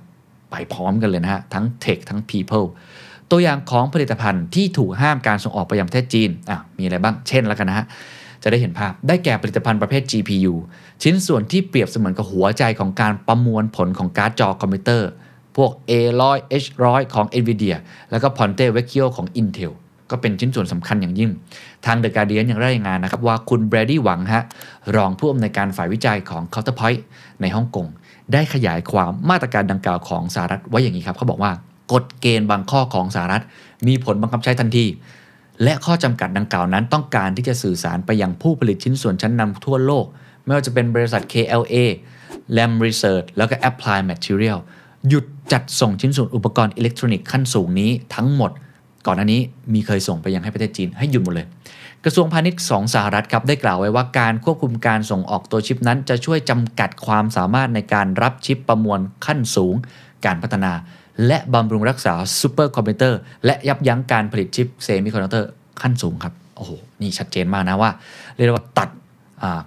[0.50, 2.66] ไปพร้อมกันเลยนะฮะ ทั้งเทคทั้ง people
[3.30, 7.86] ตัวอย่างของผลิตภัณฑ์ที่ถูกห้ามการส่งออกไปยังประเทศจีนอะมีอะไรบ้าง เช่นแล้วกันนะฮะ
[8.42, 10.54] จะได้เห็นภาพ ได้แก่ผลิตภัณฑ์ประเภท GPU
[11.02, 15.08] ชิ้นส่วนที่เปรียบเสมือนกับหัวใจของการประมวลผลของการ์ดจอคอมพิวเตอร์
[15.56, 17.76] พวก A100 H100 ของ NVIDIA
[18.10, 19.72] แล้วก็ Ponte Vecchio ของ Intel
[20.10, 21.30] ก็เป็นชิ้นส่วนสำคัญอย่างยิ่ง
[21.86, 24.44] ทาง The Guardian ยังรายงานนะครับว่าคุณแบรดี้หวังฮะ
[24.96, 27.00] รองผู้อำนวยการฝ่ายวิจัยของ Counterpoint
[27.40, 27.86] ในฮ่องกง
[28.32, 31.52] ได้ขยายความมาตรการดังกล่าวของสหรัฐไว้อย่างนี้ครับเขาบอกว่า
[31.92, 33.42] กฎเกณฑ์บางข้อของสหรัฐ
[33.88, 34.86] มีผลบังคับใช้ทันที
[35.62, 40.06] และข้อจำกัดดังกล่าวนั้นต้องการที่จะสื่อสารไปยังผู้ผลิตชิ้นส่วนชั้นนำทั่วโลก
[40.44, 41.76] ไม่ว่าจะเป็นบริษัท KLA
[42.56, 44.58] Lam Research แล้วก็ Apply Material
[45.08, 48.50] หยุดจัดส่งชิ้นส่วนอุปกรณ์อิเล็กทรอนิกส์ขั้นสูงนี้ทั้งหมด
[49.06, 49.40] ก่อนหน้านี้
[49.72, 51.46] มีเคยส่งไปยังให้ประเทศจีนให้หยุดหมดเลย
[52.04, 59.74] กระทรวงพาณิชย์ของสหรัฐครับได้กล่าวไว้ว่าการควบคุมการส่งออกตัวชิปนั้น จะช่วยจำกัดความสามารถในการรับชิปประมวลขั้นสูง
[60.26, 60.72] การพัฒนา
[61.26, 65.50] และบำรุงรักษาซูเปอร์คอมพิวเตอร์และยับยั้งการผลิตชิปเซมิคอนดักเตอร์
[65.82, 66.70] ขั้นสูงครับโอ้โห
[67.00, 67.90] นี่ชัดเจนมากนะว่า
[68.36, 68.90] เรียกว่าตัด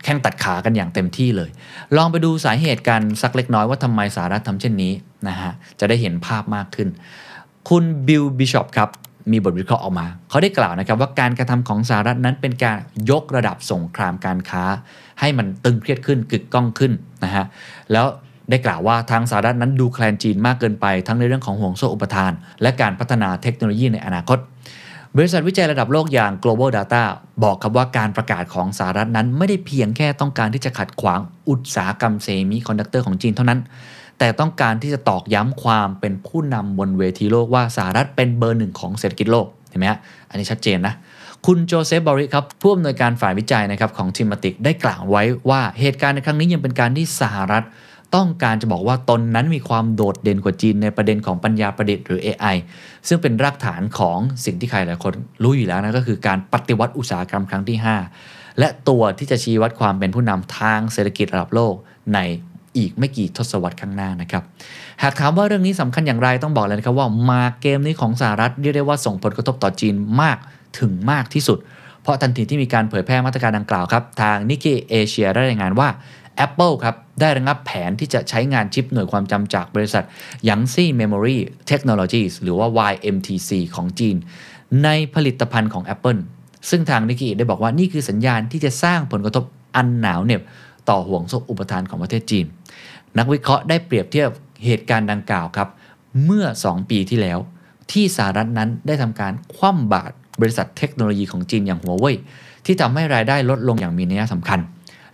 [0.03, 1.49] แข้งตัดขากันอย่างเต็มที่เลย
[1.95, 4.91] ลองไปดูสาเหตุกันสักเล็กน้อยว่าทำไมสหรัฐทำเช่นนี้
[5.30, 6.88] นะฮะจะได้เห็นภาพมากขึ้น
[7.70, 8.90] คุณบิลบิชอปครับ
[9.32, 12.78] มีบทวิเคราะห์ออกมา เขาได้กล่าวนะครับว่าการกระทำของสหรัฐนั้นเป็นการ
[13.12, 14.64] ยกระดับสงครามการค้า
[15.20, 16.92] ให้มันตึงเครียดขึ้นกึกก้องขึ้น
[17.24, 17.46] นะฮะ
[17.92, 18.06] แล้ว
[18.50, 22.32] ได้กล่าวว่าทางสหรัฐนั้นดูแคลนจีนมากเกินไปทั้งในเรื่องของห่วงโซ่อุปทาน
[22.62, 24.40] และการพัฒนาเทคโนโลยีในอนาคต
[25.18, 27.04] บริษัทวิจัยระดับโลกอย่าง global data
[27.44, 31.20] บอกครับว่าการประกาศของสหรัฐนั้นไม่ได้เพียงแค่ต้องการที่จะขัดขวาง
[31.50, 33.60] อุตสาหกรรมเซมิคอนดักเตอร์ของจีนเท่านั้น
[34.20, 40.94] แต่ต้องการที่จะตอกย้ำความเป็นผู้นำบนเวทีโลกว่าสหรัฐเป็นเบอร์หนึ่งของเศรษฐกิจโลกเห็นไหมฮะอันนี้ชัดเจนนะ
[41.46, 47.66] คุณโจเซฟบอริครับผู้อำนวยการฝ่ายวิจัยนะครับของ Thematic ได้กล่าวไว้ว่าเหตุการณ์ในครั้งนี้ยังเป็นการที่สหรัฐ
[48.16, 52.56] ต้องการจะบอกว่าตนนั้นมีความโดดเด่นกว่าจีนในประเด็นของปัญญาประดิษฐ์หรือ AI
[53.08, 55.14] ซึ่งเป็นรากฐานของสิ่งที่ใครหลายคน
[55.44, 57.78] รู้อยู่แล้วนะก็คือการปฏิวัติอุตสาหกรรมครั้งที่
[58.18, 61.76] 5 และตัวที่จะชี้วัดความเป็นผู้นำทางเศรษฐกิจระดับโลก
[62.14, 62.20] ใน
[62.78, 64.44] อีกไม่กี่ทศวรรษข้างหน้านะครับ
[65.04, 70.38] หากถามว่าเรื่องนี้สำคัญอย่างไรต้องบอกเลยนะครับว่ามาเกมนี้ของสหรัฐเรียกได้ว่าส่งผลกระทบต่อจีนมาก
[70.80, 71.58] ถึงมากที่สุด
[72.02, 75.90] เพราะทันทีที่มีการเผยแพร่มาตรการดังกล่าวครับ ทางนิกเกเอเชียได้รายงานว่า
[76.46, 80.04] Apple ครับได้ระงับแผนที่จะใช้งานชิปหน่วยความจำจากบริษัท
[80.48, 81.38] Yangtze Memory
[81.70, 84.16] Technologies หรือว่า YMTC ของจีน
[84.84, 86.20] ในผลิตภัณฑ์ของ Apple
[86.70, 89.44] ซึ่งทางนิกเกได้บอกว่านี่คือสัญญาณที่จะสร้างผลกระทบ
[89.76, 90.42] อันหนาวเหน็บ
[90.90, 92.46] ต่อห่วงโซ่อุปทานของประเทศจีน
[93.18, 94.30] นักวิเคราะห์ได้เปรียบเทียบ
[94.66, 95.70] เหตุการณ์ดังกล่าวครับ
[96.26, 97.40] เมื่อ 2 ปีที่แล้ว
[97.92, 102.16] ที่สหรัฐนั้นได้ทำการคว่ำบาตรบริษัทเทคโนโลยีของจีนอย่างหัวเว่ย
[102.66, 104.60] ที่ทำให้รายได้ลดลงอย่างมีนัยสำคัญ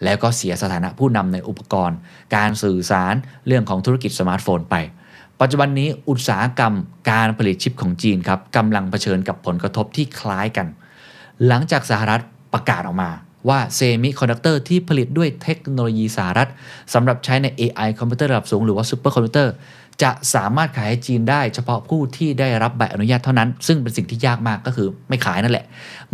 [0.04, 1.98] แล้วก็เสียสถานะผู้นำในอุปกรณ์
[2.36, 3.14] การสื่อสาร
[3.48, 4.76] เรื่องของธุรกิจสมาร์ทโฟนไป
[5.42, 6.74] ปัจจุบันนี้อุตสาหกรรม
[7.12, 10.68] การผลิตชิปของจีนครับกำลังเผชิญกับผลกระทบที่คล้ายกัน
[11.48, 12.22] หลังจากสหรัฐ
[12.54, 13.10] ประกาศออกมา
[13.50, 16.50] ว่าเซมิคอนดักเตอร์ที่ผลิตด้วยเทคโนโลยีสหรัฐ
[16.94, 19.54] สำหรับใช้ใน AI คอมพิวเตอร์ระดับสูงหรือว่าซูเปอร์คอมพิวเตอร์
[20.04, 25.66] จะสามารถขายให้จีนได้เฉพาะผู้ที่ได้รับใบอนุญาตเท่านั้น ซึ่งเป็นสิ่งที่ยากมากก็คือไม่ขายนั่นแหละ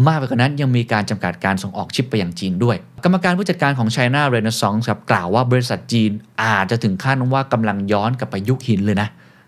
[0.08, 6.12] มากไปกว่านั้นยังมีการจำกัดการส่งออกชิปไปยังจีนด้วย กรรมการผู้จัดการของ China Renaissance ครับกล่าวว่าบริษัทจีน
[6.44, 9.08] อาจจะถึงขั้นว่ากำลังย้อนกลับไปยุคหินเลยนะ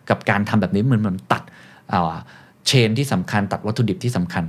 [0.09, 1.43] กับการทำแบบนี้เหมือนมันตัด
[1.93, 2.15] อ่า
[2.67, 4.43] เชนที่สำคัญตัดวัตถุดิบที่สำคัญ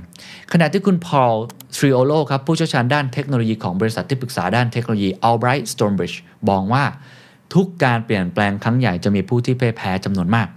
[0.53, 1.33] ขณะที่คุณพอล
[1.75, 6.17] ทริโอโลครับผู้เชี่ยวชาญด้านเทคโนโลยีของบริษัทที่ปรึกษาด้านเทคโนโลยี Albright Stonebridge
[6.49, 6.83] บอกว่า
[7.53, 10.47] ทุกการเปลี่ยนแปลงครั้งใหญ่จะมีผู้ที่พ่ายแพ้จำนวนมาก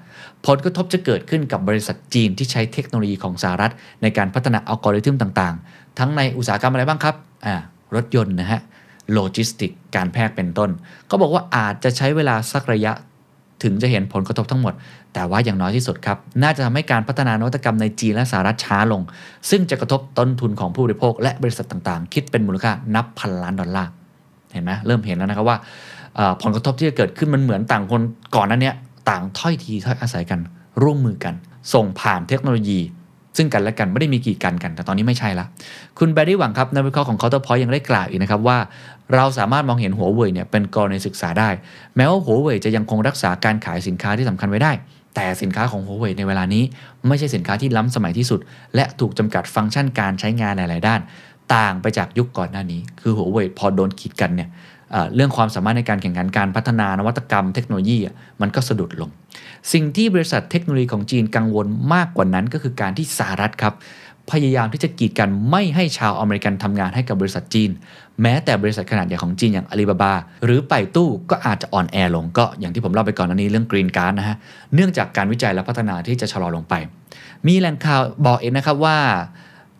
[0.46, 3.72] ผลกระทบจะเกิดขึ้นกับบริษัทจีนที่ใช้เทคโนโลยีของสหรัฐ
[4.02, 7.14] ในการพัฒนาอัลกอริทึมต่างๆ ทั้งในอุตสาหกรรมอะไรบ้างครับ
[7.46, 7.54] อ่า
[7.94, 8.60] รถยนต์นะฮะ
[9.12, 10.70] โลจิสติกการแพทย์เป็นต้น
[11.10, 12.92] ก็บอกว่าอาจจะใช้เวลาสักระยะ
[13.62, 14.74] ถึงจะเห็นผลกระทบทั้งหมด
[15.14, 19.02] แต่ว่าอย่างน้อยที่สุดครับ น่าจะทำให้การพัฒนานวัตกรรมในจีนและสหรัฐช้าลง
[19.50, 23.90] ซึ่งจะกระทบต้นทุนของผู้บริโภคและบริษัทต่างๆ คิดเป็นมูลค่านับพันล้านดอลลาร์
[24.52, 25.58] เห็นไหมเริ่มเห็นแล้วนะครับว่า
[26.42, 28.02] ผลกระทบที่จะเกิดขึ้นมันเหมือนต่างคน
[28.34, 28.74] ก่อนนั้นเนี้ย
[29.08, 30.40] ต่างถ้อยทีถ้อยอาศัยกัน
[30.82, 31.34] ร่วมมือกัน
[31.74, 32.80] ส่งผ่านเทคโนโลยี
[33.36, 35.46] ซึ่งกันและกันไม่ได้มีกีดกันกัน แต่ตอนนี้ไม่ใช่ละ
[35.98, 38.58] คุณแบรดี้หวังครับนักวิเคราะห์ของ Counterpoint ยังได้กล่าวอีกนะครับว่า
[39.14, 41.48] เราสามารถมองเห็นหัวเว่ยเนี่ยเป็นกรณีศึกษาได้
[41.96, 44.72] แม้ว่าหัวเว่ยจะยังคงรักษาการขายสินค้าที่สำคัญไว้ได้
[45.14, 46.64] แต่สินค้าของหัวเว่ยในเวลานี้
[47.08, 48.40] ไม่ใช่สินค้าที่ล้ำสมัยที่สุด
[48.74, 51.00] และถูกจำกัดฟังก์ชันการใช้งานหลาย ๆ ด้าน
[51.54, 54.48] ต่างไปจากยุคก่อนหน้านี้ คือหัวเว่ยพอโดนขีดกันเนี่ย
[55.14, 57.98] เรื่องความสามารถในการแข่งขันการพัฒนานวัตกรรมเทคโนโลยี
[58.40, 59.10] มันก็สะดุดลง
[59.72, 63.74] สิ่งที่บริษัทเทคโนโลยีของจีนกังวลมากกว่านั้นก็คือการที่สหรัฐครับ
[64.30, 67.70] พยายามที่จะกีดกันไม่ให้ชาวอเมริกันทำงานให้กับบริษัทจีน
[68.22, 70.12] แม้แต่บริษัทขนาดใหญ่ของจีนอย่างอาลีบาบา
[70.44, 74.36] หรือไปตู้ก็อาจจะอ่อนแอลงก็อย่างที่ผมเล่าไปก่อนหน้านี้เรื่องกรีนการ์ดนะฮะ
[74.74, 76.74] เนื่องจากการวิจัยและพัฒนาที่จะชะลอลงไป
[77.46, 78.98] มีแหล่งข่าวบอกเองนะครับว่า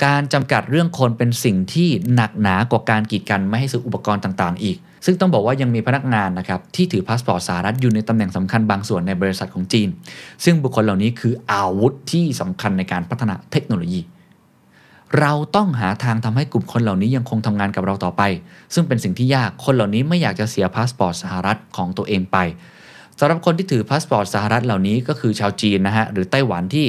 [0.05, 4.77] การจำกัดเรื่องคนเป็นสิ่งที่หนักหนากว่าการกีดกันไม่ให้ซื้ออุปกรณ์ต่างๆ อีก
[5.07, 9.89] ซึ่งต้องบอกว่ายังมีพนักงานนะครับที่ถือพาสปอร์ตสหรัฐอยู่ในตำแหน่งสำคัญบางส่วนในบริษัทของจีน
[10.45, 14.01] ซึ่งบุคคลเหล่านี้คืออาวุธที่สำคัญในการพัฒนาเทคโนโลยี
[15.21, 18.23] เราต้องหาทางทำให้กลุ่มคนเหล่านี้ยังคงทำงานกับเราต่อไป
[18.75, 22.39] ซึ่งเป็นสิ่งที่ยากคนเหล่านี้ไม่อยากจะเสียพาสปอร์ตสหรัฐของตัวเองไป
[23.21, 26.87] สำหรับคนที่ถือพาสปอร์ตสหรัฐเหล่านี้ก็คือชาวจีนนะฮะหรือไต้หวันที่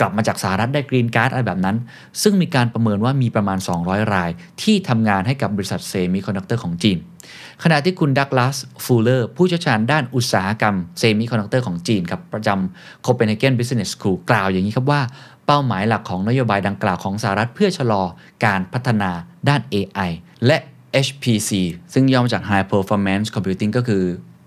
[0.00, 1.76] กลับมาจากสหรัฐได้กรีนการ์ดอะไรแบบนั้น
[2.22, 4.30] ซึ่งมีการประเมินว่ามีประมาณ 200 ราย
[4.62, 6.98] ที่ทำงานให้กับบริษัทเซมิคอนดักเตอร์ของจีน
[7.62, 15.00] ขณะที่คุณดักลาสฟูลเลอร์ผู้เชี่ยวชาญด้านอุตสาหกรรมเซมิคอนดักเตอร์ของจีนครับประจำ Copenhagen Business School กล่าวอย่างนี้ครับว่า
[15.52, 18.02] เป้าหมายหลักของนโยบายดังกล่าวของสหรัฐเพื่อชะลอ
[18.44, 19.10] การพัฒนา
[19.48, 20.10] ด้าน AI
[20.46, 20.56] และ
[21.06, 21.50] HPC
[21.92, 24.02] ซึ่งย่อมาจาก High Performance Computing ก็คือ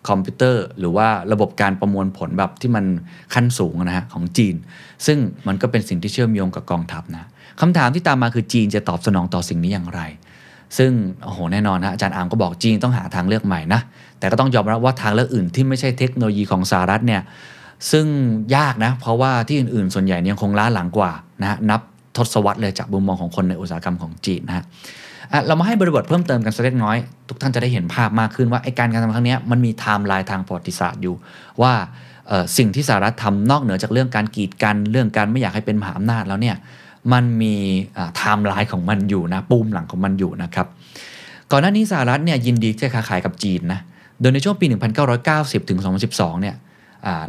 [0.10, 2.86] คอมพิวเตอร์ หรือว่าระบบการประมวลผลแบบที่มัน
[3.34, 4.56] ขั้นสูงนะฮะของจีน
[5.06, 5.18] ซึ่ง
[5.48, 7.26] มันก็เป็นสิ่งที่เชื่อมโยงกับกองทัพนะ
[7.62, 10.02] คำถามที่ตามมาคือจีนจะตอบสนองต่อสิ่งนี้อย่างไร
[10.78, 10.92] ซึ่ง
[11.24, 13.82] โอ้โหแน่นอนนะอาจารย์อาร์มก็บอกจีนต้องหาทางเลือกใหม่นะ
[14.20, 17.24] แต่ก็ต้องยอมรับว่าทางเลือกอื่นที่ไม่ใช่เทคโนโลยีของสหรัฐเนี่ย
[17.92, 18.06] ซึ่ง
[18.56, 21.82] ยากนะ เพราะว่าที่อื่นๆ ส่วนใหญ่ยังคงล้าหลังกว่านะนับ
[22.18, 24.66] ทศวรรษเลยจากมุมมองของคนในอุตสาหกรรมของจีนนะฮะ
[25.48, 26.98] เรามาให้บริบทเพิ่มเติมกันสักเล็กน้อย
[27.30, 31.16] ทุกท่านจะได้เห็นภาพมากขึ้นว่าไอ้การกระทำครั้งนี้มันมีไทม์ไลน์ทางประวัติศาสตร์อยู่
[31.62, 31.74] ว่า
[32.58, 36.56] สิ่งที่สหรัฐทำนอกเหนือจากเรื่องการกีดกันเรื่องการไม่อยากให้เป็นมหาอำนาจแล้วเนี่ย
[37.14, 37.56] มันมี
[37.98, 40.68] ไทม์ไลน์ของมันอยู่นะปูมหลังของมันอยู่นะครับ
[41.52, 43.80] ก่อนหน้านี้สหรัฐเนี่ยยินดีจะค้าขายกับจีนนะ
[44.20, 44.66] โดยในช่วงปี
[45.18, 45.80] 1990 ถึง
[46.10, 46.56] 2012 เนี่ย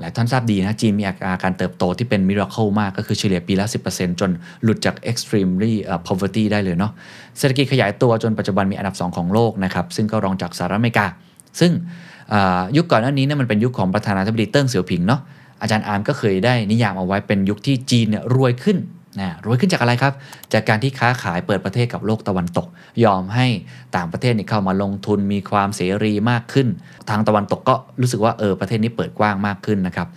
[0.00, 4.30] หลายท่านทราบดีนะจีนมีอ่าการเติบโตที่เป็น miracle มากก็คือเฉลี่ยปีละ 10%จน
[4.62, 5.72] หลุดจาก extremely
[6.06, 6.92] poverty ได้เลยเนาะ
[7.38, 11.06] เศรษฐกิจขยายตัวจนปัจจุบันมีอันดับ 2 ของโลกนะครับซึ่งก็รองจากสหรัฐอเมริกา
[11.60, 11.72] ซึ่ง
[12.76, 15.20] ยุคก่อนหน้านี้เนี่ยมันเป็นยุคของประธานาธิบดีเติ้งเสี่ยวผิงเนาะ
[15.62, 18.76] อาจารย์อาร์มก็เคยได้นิยามเอาไว้เป็นยุคที่จีนเนี่ยรวยขึ้น
[19.20, 20.12] นะรวยขึ้นจากอะไรครับ
[20.52, 22.66] จากการที่ค้าขายเปิดประเทศกับโลกตะวันตก
[23.04, 23.46] ยอมให้
[23.96, 26.68] ต่างประเทศนี่เข้ามาลงทุนมีความเสรีมากขึ้น
[27.10, 30.08] ทางตะวันตกก็รู้สึกว่าเออประเทศนี้เปิดกว้างมากขึ้นนะครับ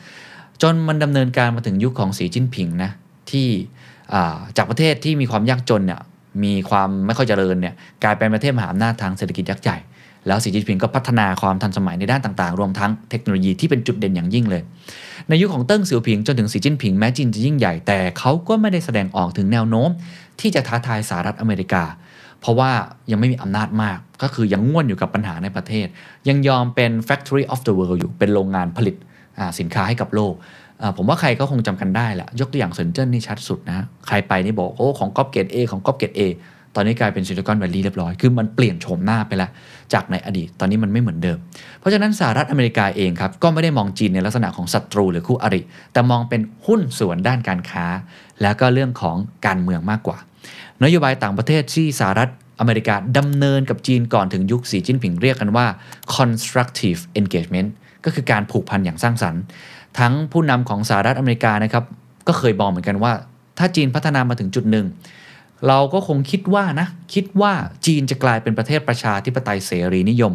[0.62, 2.92] จนมันดำเนินการมาถึงยุคของสีจิ้นผิงนะ
[3.32, 3.48] ที่
[4.58, 6.02] จากประเทศที่มีความยากจนเนี่ย
[6.44, 9.78] มีความไม่ค่อยเจริญเนี่ยกลายเป็นประเทศมหาอำนาจทางเศรษฐกิจยักษ์ใหญ่
[10.28, 14.62] แล้วสีจิ้นผิงก็พัฒนาความทันสมัยในด้านต่างๆ รวมทั้งเทคโนโลยีที่เป็นจุดเด่นอย่างยิ่งเลย
[15.30, 19.90] ในยุคของเติ้งเสี่ยวผิงจนถึงสีจิ้นผิงแม้จีนจะยิ่งใหญ่แต่เขาก็ไม่ได้แสดงออกถึงแนวโน้ม
[20.40, 21.84] ที่จะท้าทายสหรัฐอเมริกา
[22.42, 22.72] เพราะว่า
[23.12, 25.88] ยังไม่มีอำนาจมาก ก็คือยังง่วนอยู่กับปัญหาในประเทศ
[26.30, 28.96] ยังยอมเป็น factory of the world อยู่เป็นโรงงานผลิต
[29.60, 30.34] สินค้าให้กับโลก
[30.98, 36.22] ผมว่าใครก็คงจำกันได้แหละยกตัวอย่างเซินเจิ้นนี่ชัดสุดนะ ใครไปนี่บอก โอ้ ของก๊อปเกรดเอของก๊อปเกรดเอ
[36.76, 39.50] ตอนนี้กลายเป็นซิลิคอนแวลลีย์เรียบร้อย คือมันเปลี่ยนโฉมหน้าไปแล้ว
[39.94, 41.38] จากในอดีต ตอนนี้มันไม่เหมือนเดิม
[41.80, 45.62] เพราะฉะนั้นสหรัฐอเมริกาเองครับก็ไม่ได้มองจีนในลักษณะของศัตรูหรือคู่อริ
[45.94, 47.86] แต่มองเป็นหุ้นส่วนด้านการค้า
[48.42, 49.16] แล้วก็เรื่องของ
[49.46, 50.18] การเมืองมากกว่า
[50.84, 55.66] นโยบายต่างประเทศที่สหรัฐอเมริกาดำเนินกับจีนก่อนถึงยุคสีจิ้นผิงเรียกกันว่า
[56.16, 57.70] constructive engagement
[58.06, 59.42] ก็คือการผูกพันอย่างสร้างสรรค์
[60.00, 61.84] ทั้งผู้นำของสหรัฐอเมริกานะครับ
[62.28, 63.14] ก็เคยบอกเหมือนกันว่า
[63.58, 64.86] ถ้าจีนพัฒนามาถึงจุดหนึ่ง
[65.68, 67.52] เราก็คงคิดว่านะคิดว่า
[67.86, 70.34] จีนจะกลายเป็นประเทศประชาธิปไตยเสรีนิยม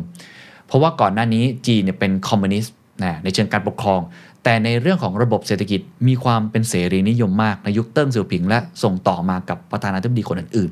[0.66, 4.01] เพราะว่าก่อนหน้านี้จีนเนี่ยเป็นคอมมิวนิสต์นะในเชิงการปกครอง
[4.44, 10.70] แต่ในเรื่องของระบบเศรษฐกิจมีความเป็นเสรีนิยมมากในยุคเติ้งเสี่ยวผิง และส่งต่อมากับประธานาธิบดีคนอื่น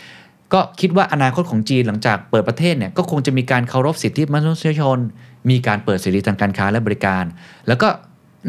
[0.00, 4.98] ๆ ก็คิดว่าอนาคตของจีนหลังจากเปิดประเทศเนี่ยก็คงจะมีการเคารพสิทธิมนุษยชน
[5.50, 7.24] มีการเปิดเสรีทางการค้าและบริการ
[7.68, 7.88] แล้วก็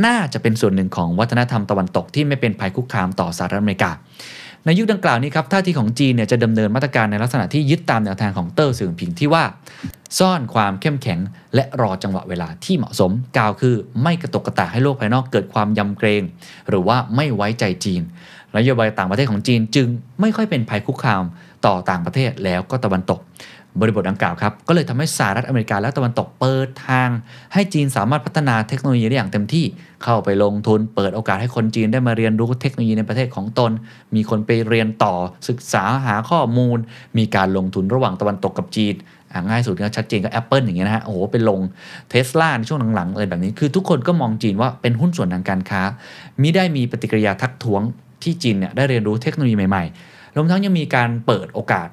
[0.05, 3.91] น่าจะเป็นส่วนหนึ่งของวัฒนธรรมตะวันตกที่ไม่เป็นภัยคุกคามต่อสหรัฐอเมริกา
[4.65, 9.44] ในยุคดังกล่าวนี้ครับท่าทีของจีนเนี่ยจะดำเนินมาตรการในลักษณะที่ยึดตามแนวทางของเตอร์สื่อผิงที่ว่า
[10.19, 11.19] ซ่อนความเข้มแข็ง
[11.56, 16.23] และรอจังหวะเวลาที่เหมาะสม กล่าวคือไม่กระตกกระตากให้โลกภายนอกเกิดความยำเกรง
[16.69, 18.02] หรือว่าไม่ไว้ใจจีน
[18.57, 19.88] นโยบายต่างประเทศของจีนจึง
[20.22, 21.23] ไม่ค่อยเป็นภัยคุกคาม
[21.65, 23.19] ต่อต่างประเทศแล้วก็ตะวันตก
[23.81, 27.10] บริบทดังกล่าวครับ ก็เลยทำให้สหรัฐอเมริกาและตะวันตกเปิดทาง
[27.53, 29.65] ให้จีนสามารถพัฒนาเทคโนโลยีได้อย่างเต็มที่
[30.03, 33.72] เข้าไปลงทุน เปิดโอกาสให้คนจีนได้มาเรียนรู้เทคโนโลยีในประเทศของตน
[34.15, 35.14] มีคนไปเรียนต่อ
[35.49, 36.77] ศึกษาหาข้อมูล
[37.18, 38.95] มีการลงทุนระหว่างตะวันตกกับจีน
[39.49, 41.60] ง่ายสุดก็ชัดเจนก็ Apple อย่างเงี้ยนะฮะโอ้โหเป็นลง
[42.10, 45.81] เทสลาในช่วงหลังๆอะไรแบบนี้ คือทุกคนก็มองจีนว่าเป็นหุ้นส่วนทางการค้า
[46.41, 47.81] มิได้มีปฏิกิริยาทักท้วง
[48.23, 51.88] ที่จีนเนี่ยได้เรียนรู้เทคโนโลยีใหม่ๆรวมทั้งยังมีการเปิดโอกาส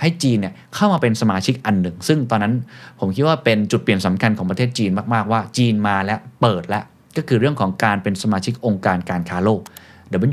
[0.00, 2.54] ให้จีนเนี่ยเข้ามาเป็นสมาชิกอันหนึ่ง ซึ่งตอนนั้น
[3.00, 6.84] ผมคิดว่าเป็นจุดเปลี่ยนสำคัญของประเทศจีนมากๆว่าจีนมาและเปิดแล้ว
[7.16, 9.60] ก็คือเรื่องของการเป็นสมาชิกองค์การการค้าโลก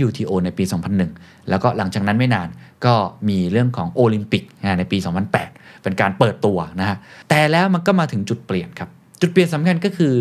[0.08, 0.64] WTO ในปี
[1.08, 2.49] 2001 แล้วก็หลังจากนั้นไม่นาน
[2.86, 2.94] ก็
[3.30, 4.44] มีเรื่องของโอลิมปิก
[4.80, 4.98] ในปี
[5.41, 6.98] 2008 เป็นการเปิดตัวนะฮะ
[7.30, 8.90] แต่แล้วมันก็มาถึงจุดเปลี่ยนครับ
[9.22, 10.14] จุดเปลี่ยนสำคัญก็คือ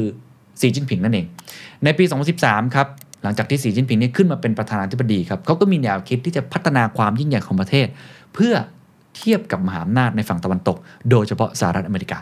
[0.60, 1.26] สีจิ้นผิงนั่นเอง
[1.84, 2.04] ในปี
[2.40, 2.86] 2013 ครับ
[3.22, 7.86] หลังจากที่สีจิ้นผิงนี่ขึ้นมาเป็นประธานาธิบดีครับเขาก็มีแนวคิดที่จะพัฒนาความยิ่งใหญ่ของประเทศ
[8.34, 8.54] เพื่อ
[9.16, 10.76] เทียบกับมหาอำนาจในฝั่งตะวันตก
[11.10, 12.18] โดยเฉพาะสหรัฐอเมริกา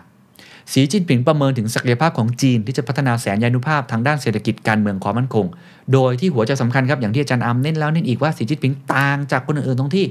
[0.72, 5.46] สีจิ้นผิงประเมินถึงศักยภาพของจีนที่จะพัฒนาแสนยานุภาพทางด้านเศรษฐกิจการเมืองความมั่นคง
[5.92, 10.06] โดยที่หัวใจสำคัญครับอย่างที่อาจารย์อัมเน้นแล้วเน้นอีกว่าสีจิ้นผิงต่างจากคนอื่นๆตรงที่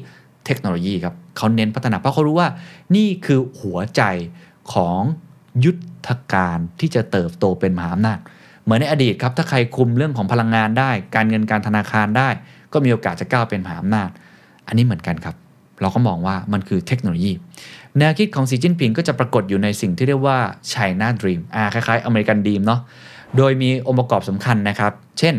[0.46, 2.50] เทคโนโลยีครับเขาเน้นพัฒนาเพราะเขารู้ว่า
[2.96, 4.02] นี่คือหัวใจ
[4.74, 5.02] ของ
[5.66, 5.76] ยุท
[6.08, 8.20] ธการที่จะเติบโตเป็นมหาอำนาจ
[8.64, 12.30] เหมือนในอดีตครับถ้าใครคุมเรื่องของพลังงานได้ การเงินการธนาคารได้
[12.74, 14.10] ก็มีโอกาสจะก้าวเป็นมหาอำนาจ
[14.68, 15.36] อันนี้เหมือนกันครับ
[15.82, 17.32] เราก็มองว่ามันคือเทคโนโลยี
[18.00, 20.38] แนวคิดของสีจิ้นผิงก็จะปรากฏอยู่ในสิ่งที่เรียกว่า
[20.72, 22.80] China Dream อ่าคล้ายๆอเมริกันดีมเนาะ
[23.38, 25.36] โดยมีองค์ประกอบสำคัญนะครับ เช่น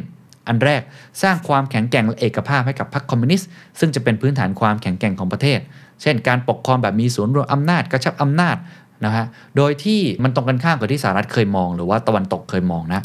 [0.49, 0.83] อันแรก
[1.23, 3.49] สร้างความแข็งแกร่งและเอกภาพให้กับพรรคคอมมิวนิสต์
[3.81, 5.59] ซึ่งจะเป็นพื้นฐานความแข็งแกร่งของประเทศ
[6.03, 8.57] เช่น การปกครองแบบมีศูนย์รวมอำนาจกระชับอำนาจ
[9.05, 9.25] นะฮะ
[9.57, 13.03] โดยที่มันตรงกันข้ามกับที่สหรัฐเคยมอง หรือว่าตะวันตกเคยมองนะ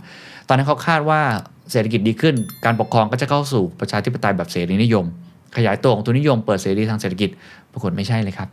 [0.47, 1.21] ตอนนั้นเขาคาดว่า
[1.71, 2.35] เศรษฐกิจดีขึ้น
[2.65, 5.05] การปกครองก็จะเข้าสู่ประชาธิปไตยแบบเสรีนิยม
[5.57, 7.29] ขยายตัวของทุนนิยมเปิดเสรีทางเศรษฐกิจ
[7.71, 8.49] ปรากฏไม่ใช่เลยครับ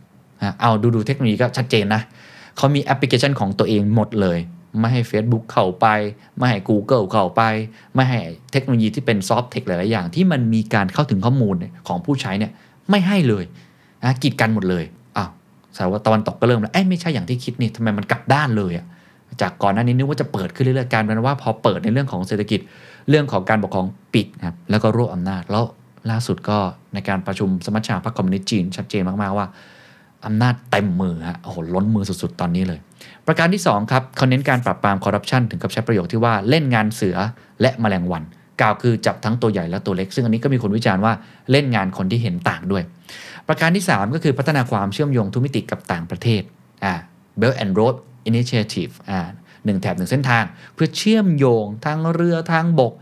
[0.61, 2.01] เอาดูดูเทคโนโลยีก็ชัดเจนนะ
[2.57, 4.39] เขามีแอปพลิเคชันของตัวเองหมดเลย
[4.79, 5.87] ไม่ให้ Facebook เข้าไป
[6.37, 7.41] ไม่ให้ Google เข้าไป
[7.95, 8.19] ไม่ให้
[8.51, 11.55] เทคโนโลยีที่เป็น soft tech หลาย ๆ อย่าง ที่มันมีการเข้าถึงข้อมูล
[11.87, 12.51] ของผู้ใช้เนี่ย
[12.89, 13.43] ไม่ให้เลย
[14.03, 14.83] นะกีดกันหมดเลย
[15.17, 15.29] อ้าว
[15.77, 18.85] ชาวตะวันตกก็เริ่มแล้วเอ้ไม่ใช่อย่างที่คิดนี่ทำไมมันกลับด้านเลยอะ
[19.41, 22.59] จากก่อนหน้านี้นึกว่าจะเปิดขึ้นเรื่อยๆการเป็นว่าพอเปิดในเรื่องของเศรษฐกิจ
[23.09, 25.65] เรื่องของการปกครองปิดครับแล้วก็รวบอำนาจแล้ว
[26.09, 26.57] ล่าสุดก็
[26.93, 29.47] ในการประชุมสมัชชาพรรคคอมมิวนิสต์จีน ชัดเจนมาก ๆ ว่า
[30.25, 32.79] อำนาจเต็มมือฮะโอ้โหล้นมือสุด ๆ ตอนนี้เลย
[33.27, 37.17] ประการที่ 2 ครับเขาเน้นการปราบปรามคอร์รัปชันถึงกับใช้ประโยคที่ว่าเล่นงานเสือ
[37.61, 38.23] และแมลงวัน
[38.61, 41.13] กล่าวคือจับทั้งตัวใหญ่และตัวเล็ก ซึ่งอันนี้ก็มีคนวิจารณ์ว่า
[41.51, 42.83] เล่นงานคนที่เห็นต่างด้วย
[43.47, 46.41] ประการที่ 3 ก็คือพัฒนาความเชื่อมโยงทุกมิติกับต่างประเทศ
[46.83, 46.93] อ่า
[47.39, 47.95] Belt and Road
[48.29, 49.19] Initiative อ่า
[49.65, 52.93] หนึ่งแถบหนึ่งเส้นทาง เพื่อเชื่อมโยงทั้งเรือทางบก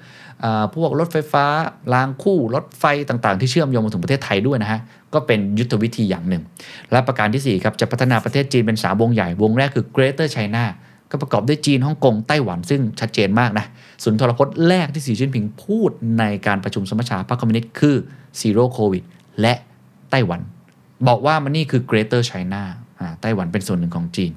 [0.75, 1.45] พวกรถไฟฟ้า
[1.93, 4.79] รางคู่รถไฟต่างๆ ที่เชื่อมโยงมาถึงประเทศไทยด้วยนะฮะ
[5.13, 6.43] ก็เป็นยุทธวิธีอย่างหนึ่ง
[6.91, 10.63] และประการที่ 4 ครับ จะพัฒนาประเทศจีนเป็นสามวงใหญ่ วงแรกคือ Greater China
[11.11, 13.65] ก็ประกอบด้วยจีนฮ่องกงไต้หวันซึ่งชัดเจนมากนะ
[14.03, 17.95] สุนทรพจน์แรกที่สีจิ้นผิงพูดในการประชุมสมัชชาพรรคคอมมิวนิสต์คือ
[18.39, 19.03] Zero Covid
[19.41, 19.53] และ
[20.11, 20.41] ไต้หวัน
[21.07, 22.61] บอกว่ามันนี่คือ Greater China
[23.21, 24.31] ไต้หวันเป็นส่วนหนึ่งของจีน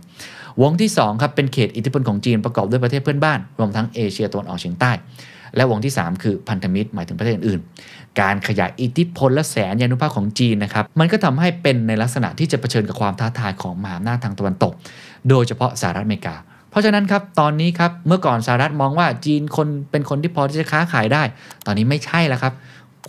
[0.63, 4.93] วงที่2ครับเป็นเขตอิทธิพลของจีนประกอบด้วยประเทศเพื่อนบ้าน รวมทั้งเอเชียตะวันออกเฉียงใต้
[5.57, 14.73] และวงที่ 3 คือพันธมิตรหมายถึงประเทศอื่นๆการขยายอิทธิพลและแสนยานุภาพของจีนนะครับมันก็ทำให้เป็นในลักษณะที่จะเผชิญกับความท้าทายของมหาอำนาจทางตะวันตก
[15.29, 16.35] โดยเฉพาะสหรัฐอเมริกา
[16.71, 21.23] เพราะฉะนั้นครับตอนนี้ครับเมื่อก่อนสหรัฐมองว่าจีนคนเป็นคนที่พอที่จะค้าขายได้
[21.67, 22.53] ตอนนี้ไม่ใช่แล้วครับ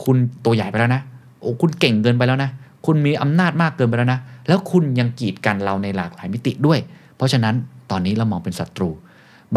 [0.03, 1.01] คุณตัวใหญ่ไปแล้วนะ
[1.41, 2.49] โอ้คุณเก่งเกินไปแล้วนะ
[2.85, 6.79] คุณมีอำนาจมากเกินไปแล้วนะ แล้วคุณยังกีดกันเราในหลากหลายมิติด้วย
[7.17, 7.55] เพราะฉะนั้น
[7.91, 8.89] ตอนนี้เรามองเป็นศัตรู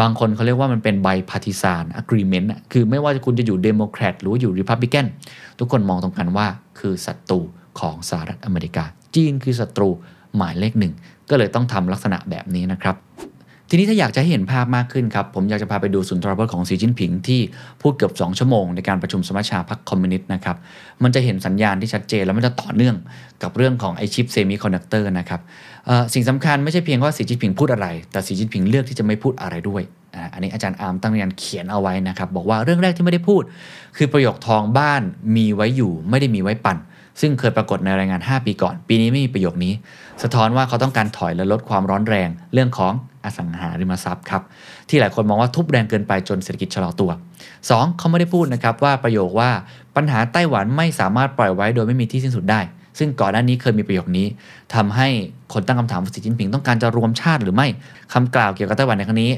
[0.01, 5.05] บางคนเขาเรียกว่ามันเป็น bipartisan agreement คือไม่ว่าคุณจะอยู่เดโมแครตหรืออยู่รีพับลิกัน
[5.59, 6.47] ทุกคนมองตรงกันว่า
[6.79, 7.39] คือศัตรู
[7.79, 8.83] ของสหรัฐอเมริกา
[9.15, 9.89] จีนคือศัตรู
[10.35, 10.93] หมายเลขหนึ่ง
[11.29, 12.95] ก็เลยต้องทำลักษณะแบบนี้นะครับ
[13.69, 17.41] ทีนี้ถ้าอยากจะเห็นภาพมากขึ้นครับ ผมอยากจะพาไปดูสุนทรพจน์ของสีจิ้นผิงที่
[17.81, 20.57] พูดเกือบ 2 ชั่วโมงในการประชุมสมัชชาพรรคคอมมิวนิสต์นะครับ
[21.03, 22.95] มันจะเห็นสัญญาณที่ชัดเจน แล้วมันจะต่อเนื่อง
[23.43, 25.41] กับเรื่องของไอ้ชิปเซมิคอนดักเตอร์นะครับ
[26.13, 29.81] สิ่งสำคัญไม่ใช่เพียงว่าสีจิ้นผิงพูดอะไร แต่สีจิ้นผิงเลือกที่จะไม่พูดอะไรด้วย
[30.33, 33.43] อันนี้อาจารย์อาร์มตั้งนิรันดรเขียนเอาไว้นะครับบอกว่าเรื่องแรกที่ไม่ได้พูด
[33.97, 35.01] คือประโยคทองบ้าน
[35.35, 36.77] มีไว้อยู่ไม่ได้มีไว้ปั่น
[37.21, 39.73] ซึ่งเคยปรากฏในรายงาน 5 ปีก่อน ปีนี้ไม่มีประโยคนี้
[40.23, 42.93] สะท้อนว่าเขาต้องการถอยและลดความร้อนแรงเรื่องของ
[43.25, 44.41] อสังหาริมทรัพย์ครับ
[44.89, 47.11] ที่หลายคนมองว่าทุบแรงเกินไปจนเศรษฐกิจชะลอตัว
[47.55, 47.97] 2.
[47.97, 49.49] เขาไม่ได้พูดนะครับว่าประโยคว่า
[49.95, 52.61] ปัญหาไต้หวันไม่สามารถปล่อยไว้โดยไม่มีที่สิ้นสุดได้
[52.99, 54.27] ซึ่งก่อนหน้านี้เคยมีประโยคนี้
[54.75, 55.07] ทำให้
[55.53, 57.67] คนตั้งคำถามว่าสีจิ้นผิงต้องการจะรวมชาติหรือไม่
[58.13, 59.31] คำกล่าวเกี่ยวกับไต้หวันในครั้งนี้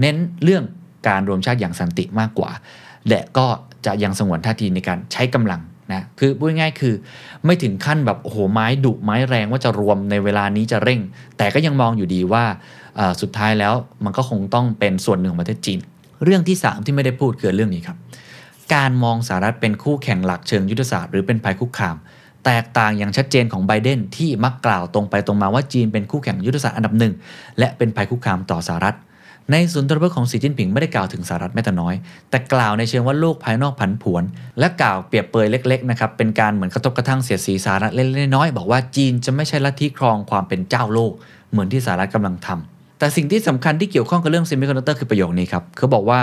[0.00, 0.64] เน้นเรื่อง
[1.08, 2.50] การรวมชาติอย่างสันติมากกว่า
[3.08, 3.46] และก็
[3.86, 5.60] จะยังสงวนท่าทีในการใช้กำลัง
[5.92, 6.94] นะคือพูดง่ายคือ
[7.44, 11.00] ไม่ถึงขั้นแบบโอ้โหไม้ดุไม้แรงว่าจะรวมในเวลานี้จะเร่ง
[11.38, 12.44] แต่ก็ยังมองอยู่ดีว่า
[13.20, 15.80] สุดท้ายแล้วมันก็คงต้องเป็นส่วนหนึ่งของประเทศจีน
[16.24, 17.96] เรื่องที่ 3 ที่ไม่ได้พูดคือเรื่องนี้ครับ
[18.74, 21.96] การมองสหรัฐเป็นคู่แข่งหลักเชิงยุทธศาสตร์หรือเป็นภัยคุกคาม
[22.44, 27.14] แตกต่างอย่างชัดเจนของไบเดนที่มักกล่าวตรงไปตรงมาว่าจีนเป็นคู่แข่งยุทธศาสตร์อันดับหนึ่ง
[27.58, 28.96] และเป็นภัยคุกคามต่อสหรัฐ
[29.50, 31.94] ในสุนทรพจน์ของสีจิ้นผิงไม่ได้กล่าวถึงสหรัฐแม้แต่น้อย
[32.30, 34.22] แต่กล่าวในเชิงว่าโลกภายนอกผันผวน
[34.58, 41.12] และกล่าวเปรียบเปยเล็กๆนะครับเป็นการเหมือนกระทบกระทั่งเสียดสีสหรัฐเล็กๆน้อยๆบอกว่าจีนจะไม่ใช่ลัทธิครองความเป็นเจ้าโลก
[41.50, 46.20] เหมือนที่สหรัฐกำลังทำแต่สิ่งที่สำคัญที่เกี่ยวข้องกับเรื่องเซมิคอนดักเตอร์คือประโยคนี้ครับเขาบอกว่า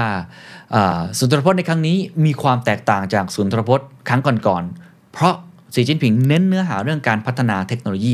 [0.75, 5.35] อ่าสุนทรพจน์ในครั้งนี้มีความแตกต่างจากสุนทรพจน์ครั้งก่อนๆเพราะ
[5.75, 8.13] สีจิ้นผิงเน้นเนื้อหาเรื่องการพัฒนาเทคโนโลยี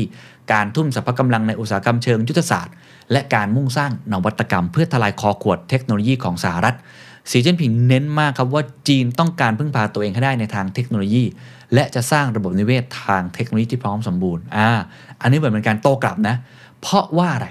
[0.52, 2.74] การทุ่มสรรพกำลังในอุตสาหกรรมเชิงยุทธศาสตร์
[3.12, 6.76] และการมุ่งสร้างนวัตกรรม เพื่อทลายคอขวดเทคโนโลยีของสหรัฐ
[7.30, 11.24] สีจิ้นผิงเน้นมากครับว่าจีนต้องการพึ่งพาตัวเองให้ได้ในทางเทคโนโลยี
[11.74, 14.68] และจะสร้างระบบนิเวศทางเทคโนโลยีที่พร้อมสมบูรณ์อ่า
[15.20, 16.36] อันนี้เหมือนเป็นการโต้กลับนะ
[16.80, 17.48] เพราะว่าอะไร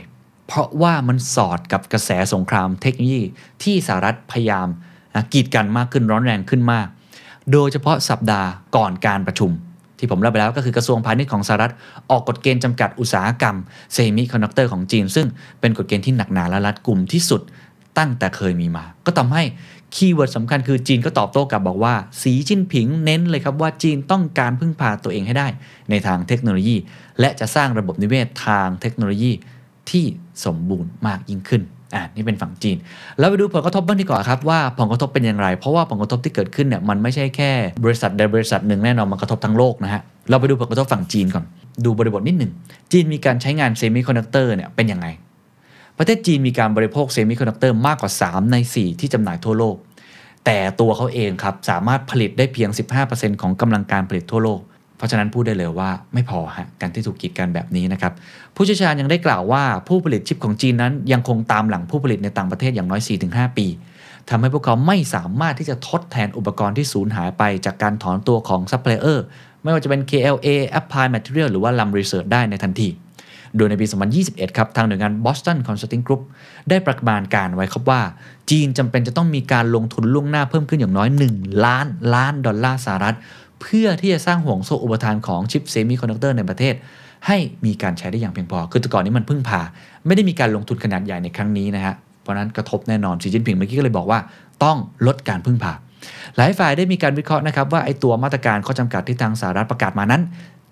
[0.48, 3.22] เพราะว่ามันสอดกับกระแสสงครามเทคโนโลยี
[3.64, 4.68] ที่สหรัฐพยายาม
[5.15, 6.88] นะกีดกันมากขึ้นร้อนแรงขึ้นมาก
[7.52, 9.52] โดยเฉพาะสัปดาห์ก่อนการประชุม
[9.99, 11.73] ที่ผมเล่าไปแล้วก็คือกระทรวงพาณิชย์ของสหรัฐ
[12.09, 13.55] ออกกฎเกณฑ์จำกัดอุตสาหกรรม
[13.93, 15.27] เซมิคอนดักเตอร์ของจีน ซึ่ง
[15.59, 17.41] เป็นกฎเกณฑ์ที่หนักหนาและรัดกุมที่สุด
[17.97, 19.43] ตั้งแต่เคยมีมา ก็ทำให้
[19.95, 25.47] keyword สำคัญคือจีนก็ตอบโต้กลับบอกว่า สีจิ้นผิงเน้นเลยครับว่าจีนต้องการพึ่งพาตัวเองให้ได้
[25.89, 26.76] ในทางเทคโนโลยี
[27.19, 29.31] และจะสร้างระบบนิเวศทางเทคโนโลยี
[29.91, 30.05] ที่
[30.45, 31.61] สมบูรณ์มากยิ่งขึ้น
[31.95, 32.78] อ่านี่เป็นฝั่งจีน
[33.20, 37.52] แล้วไปดูผลกระทบบ้างดีกว่าครับว่าผลกระทบเป็นอย่างไร เพราะว่าผลกระทบที่เกิดขึ้นเนี่ยมันไม่ใช่แค่
[37.86, 41.45] บริษัทใดบริษัทหนึ่งแน่นอนมันกระทบทั้งโลกนะฮะเราไปดูผลกระทบฝั่งจีนก่อน
[41.86, 42.52] ดูบริบทนิดหนึ่ง
[42.91, 45.07] จีนมีการใช้งานเซมิคอนดักเตอร์เนี่ยเป็นยังไง
[45.98, 49.76] ประเทศจีนมีการบริโภคเซมิคอนดักเตอร์มากกว่า 3 ใน 4 ที่จำหน่ายทั่วโลก
[50.45, 52.70] แต่ตัวเขาเองครับสามารถผลิตได้เพียง
[53.06, 54.60] 15%ของกำลังการผลิตทั่วโลก
[54.99, 58.13] เพราะฉะนั้นพูดได้เลยว่าไม่พอฮะการที่ถูกกีดกันแบบนี้นะครับ
[58.55, 63.67] ผู้เชี่ยวชาญยังได้กล่าวว่าผู้ผลิตชิปของจีนนั้น ยังคงตามหลังผู้ผลิตในต่างประเทศอย่างน้อย 4-5 ปี
[64.30, 69.26] ทำให้พวกเขาไม่สามารถที่จะทดแทนอุปกรณ์ที่สูญหายไปจากการถอนตัวของซัพพลายเออร์
[69.63, 70.47] ไม่ว่าจะเป็น KLA
[70.80, 72.89] Applied Material หรือว่า Lam Research ได้ในทันที
[73.55, 73.85] โดยในปี
[74.21, 76.21] 2021 ครับ ทางหน่วยงาน Boston Consulting Group
[76.69, 78.01] ได้ประมาณการไว้ครับว่า
[78.49, 83.15] จีนจำเป็นจะต้องมีการลงทุนล่วงหน้าเพิ่มขึ้นอย่างน้อย 1 ล้านล้านดอลลาร์สหรัฐ
[83.61, 86.76] เพื่อที่จะสร้างห่วงโซ่อุปทานของชิปเซมิคอนดักเตอร์ในประเทศ
[87.27, 89.61] ให้มีการใช้ได้อย่างเพียงพอ คือแต่ก่อนนี้มันพึ่งพา
[90.06, 94.19] ไม่ได้มีการลงทุนขนาดใหญ่ในครั้งนี้นะฮะ เพราะนั้นกระทบแน่นอนสีจิ้นผิงเมื่อกี้ก็เลยบอกว่า
[94.64, 94.77] ต้อง
[95.07, 95.73] ลดการพึ่งพา
[96.38, 100.22] หลายฝ่ายได้มีการวิเคราะห์นะครับว่าไอ้ตัวมาตรการข้อจำกัดที่ทางสหรัฐประกาศมานั้น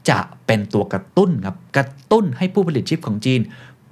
[0.09, 3.41] จะเป็นตัวกระตุ้นครับกระตุ้นให้ผู้ผลิตชิปของจีน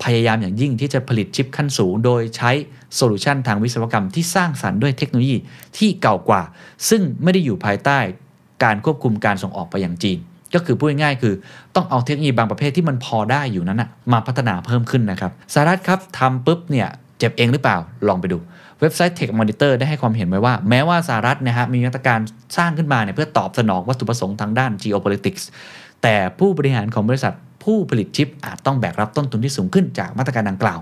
[0.03, 2.51] พยายามอย่างยิ่งที่จะผลิตชิปขั้นสูง โดยใช้
[2.95, 5.37] โซลูชันทางวิศวกรรมที่สร้างสรรค์ด้วยเทคโนโลยี
[5.77, 6.41] ที่เก่ากว่า
[6.89, 7.99] ซึ่งไม่ได้อยู่ภายใต้
[8.63, 10.19] การควบคุมการส่งออกไปยังจีน
[10.55, 11.33] ก็คือพูดง่ายๆคือ
[11.75, 16.87] ต้องเอาเทคโนโลยีบางประเภทที่มันพอได้อยู่นั้นนะมาพัฒนาเพิ่มขึ้นนะครับสหรัฐครับทำปุ๊บเนี่ย
[17.19, 17.77] เจ็บเองหรือเปล่า
[18.07, 18.37] ลองไปดู
[18.81, 22.19] เว็บไซต์ Tech Monitor ได้ให้ความเห็นไว้ว่า แม้ว่าสหรัฐนะฮะมีมาตรการ
[22.57, 25.43] สร้างขึ้นมาเนี่ยเพื่อตอบสนองวัตถุประสงค์ทางด้าน geopolitics
[26.03, 27.33] แต่ผู้บริหารของบริษัท
[27.63, 30.79] ผู้ผลิตชิปอาจต้องแบกรับต้นทุนที่สูงขึ้นจากมาตรการดังกล่าว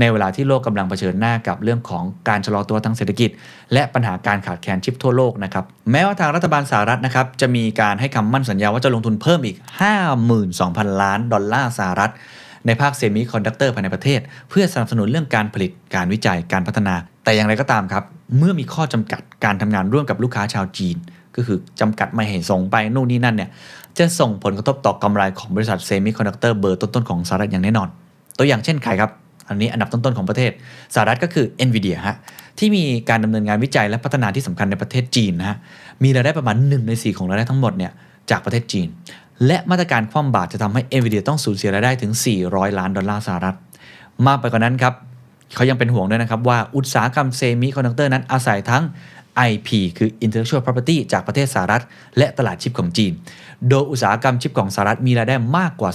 [0.00, 3.30] ในเวลาที่โลกกำลังเผชิญหน้ากับเรื่องของการชะลอตัวทางเศรษฐกิจ
[3.72, 9.56] และปัญหาการขาดแคลนชิปทั่วโลกนะครับแม้ว่าทางรัฐบาลสหรัฐนะครับจะมีการให้คำมั่นสัญญาว่าจะลงทุนเพิ่มอีก
[10.28, 12.12] 52,000 ล้านดอลลาร์สหรัฐ
[12.66, 14.20] ในภาคเซมิคอนดักเตอร์ภายในประเทศ
[14.50, 16.94] เพื่อสนับสนุนเรื่องการผลิตการวิจัยการพัฒนา
[17.24, 18.04] แต่อย่างไรก็ตามครับ
[18.38, 20.96] เมื่อมีข้อจำกัดการทำงานร่วมกับลูกค้าชาวจีน
[21.36, 23.50] ก็คือจำกัดไม่ให้ส่งไปนู่นนี่นั่นเนี่ย
[23.98, 27.88] จะส่งผลกระทบต่อกำไรของบริษัทเซมิคอนดักเตอร์เบอร์ต้นๆของสหรัฐอย่างแน่นอน
[28.38, 29.10] ตัวอย่างเช่นใครครับ
[29.48, 30.50] อันนี้อันดับต้นๆของประเทศ
[30.94, 32.16] สหรัฐก็คือ NVIDIA ฮะ
[32.58, 35.56] ที่มีการดำเนินงานวิจัยและพัฒนาที่สำคัญในประเทศจีนนะฮะ
[36.02, 37.92] มีรายได้ประมาณ1ใน4 ของรายได้ทั้งหมดเนี่ย
[38.30, 38.88] จากประเทศจีน
[39.46, 42.12] และมาตรการคว่ำบาตรจะทำให้ NVIDIA ต้องสูญเสียรายได้ถึง
[42.46, 43.56] 400 ล้านดอลลาร์สหรัฐ
[44.26, 44.94] มากไปกว่านั้นครับ
[45.54, 48.82] เขายังเป็นห่วงด้วยนะครับว่าอุตสาหกรรมเซมิคอนดักเตอร์นั้นอาศัยทั้ง
[49.50, 49.68] IP
[49.98, 51.82] คือ Intellectual Property จากประเทศสหรัฐ
[52.18, 53.12] และตลาดชิปของจีน
[53.68, 55.90] โดยอุตสาหกรรมชิปของสหรัฐมีรายได้มากกว่า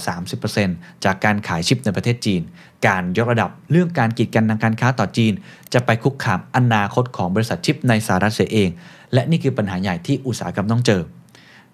[0.50, 2.42] 30%จากการขายชิปในประเทศจีน
[2.86, 5.32] การยกระดับเรื่องการกีดกันทางการค้าต่อจีน
[5.74, 8.70] จะไปคุกคามอนาคตของบริษัทชิปในสหรัฐเสียเอง
[9.14, 11.02] และนี่คือปัญหาใหญ่ที่อุตสาหกรรมต้องเจอ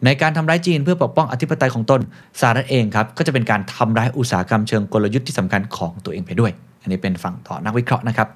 [0.04, 2.00] ในการทำร้ายจีนเพื่อปกป้องอธิปไตยของตน
[2.40, 8.28] สหรัฐเองครับก็จะเป็นการทำร้ายอุตสาหกรรมเชิงกลยุทธ์ที่สำคัญของตัวเองไปด้วย อันนี้เป็นฝั่งต่อนักวิเคราะห์นะครับ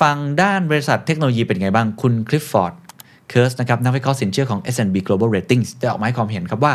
[0.00, 2.74] ฝั่งด้านบริษัทเทคโนโลยีเป็นไงบ้างคุณคลิฟฟอร์ด
[3.28, 6.74] เคิร์สนะครับนักวิเคราะห์สินเชื่อของ S&P Global Ratings ได้ออกมาให้ความเห็นครับว่า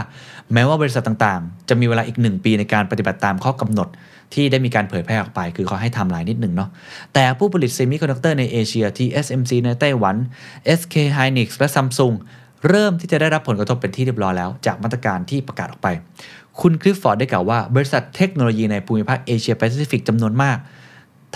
[0.53, 3.87] แม้ว่าบริษัทต่างๆ จะมีเวลาอีก 1 ปีในการปฏิบัติตามข้อกำหนด
[4.33, 6.69] ที่ได้มีการเผยแพร่ออกไป คือเขาให้ไทม์ไลน์นิดหนึ่งเนาะ
[7.13, 10.15] แต่ผู้ผลิตเซมิคอนดักเตอร์ในเอเชีย TSMC ในไต้หวัน
[10.79, 12.15] SK Hynix และ Samsung
[12.69, 15.87] เริ่มที่จะได้รับผลกระทบเป็นที่เรียบร้อยแล้ว จากมาตรการที่ประกาศออกไป
[16.61, 20.57] คุณคลิฟฟอร์ดได้กล่าวว่า บริษัทเทคโนโลยีในภูมิภาคเอเชียแปซิฟิกจำนวนมาก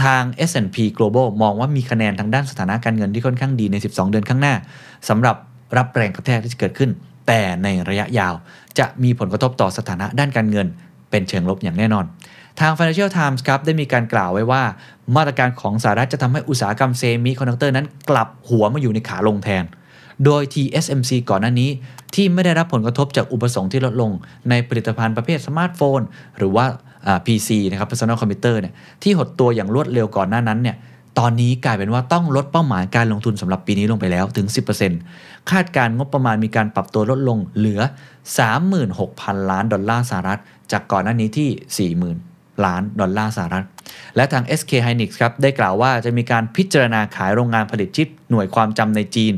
[0.04, 4.56] ทาง S&P Global มองว่ามีคะแนนทางด้านสถานะการเงินที่ค่อนข้างดีใน 12 เดือนข้างหน้า
[5.10, 5.36] สำหรับ
[5.78, 6.90] รับแรงกระแทกที่จะเกิดขึ้น
[7.28, 8.34] แต่ในระยะยาว
[8.80, 10.68] จะมีผลกระทบต่อสถานะด้านการเงิน
[11.10, 12.06] เป็นเชิงลบอย่างแน่นอน
[12.60, 14.64] ทาง Financial Times ครับได้มีการกล่าวไว้ว่า
[15.16, 19.64] มาตรการของสหรัฐจะทำให้อุตสาหกรรมเซมิคอนดักเตอร์นั้นกลับหัวมาอยู่ในขาลงแทน
[20.26, 21.70] โดย TSMC ก่อนหน้านี้
[22.16, 24.12] ที่ไม่ได้รับผลกระทบจากอุปสงค์ที่ลดลง
[24.50, 26.00] ในผลิตภัณฑ์ประเภทสมาร์ทโฟน
[26.38, 26.93] หรือว่าอ่า
[27.26, 28.74] PC นะครับ personal computer เนี่ย
[29.04, 30.78] ที่หดตัวอย่างรวดเร็วก่อนหน้านั้นเนี่ย
[31.20, 34.48] ตอนนี้กลายเป็นว่าต้องลดเป้าหมายการลงทุนสำหรับปีนี้ลงไปแล้วถึง
[34.98, 37.82] 10%คาดการงบประมาณมีการปรับตัวลดลงเหลือ
[38.66, 40.40] 36,000 ล้านดอลลาร์สหรัฐ
[40.72, 43.66] จากก่อนหน้านี้ที่ 40,000 ล้านดอลลาร์สหรัฐ
[44.16, 49.34] และทาง SK Hynix ครับได้กล่าวว่าจะมีการพิจารณาขายโรงงานผลิตชิปหน่วยความจำในจีน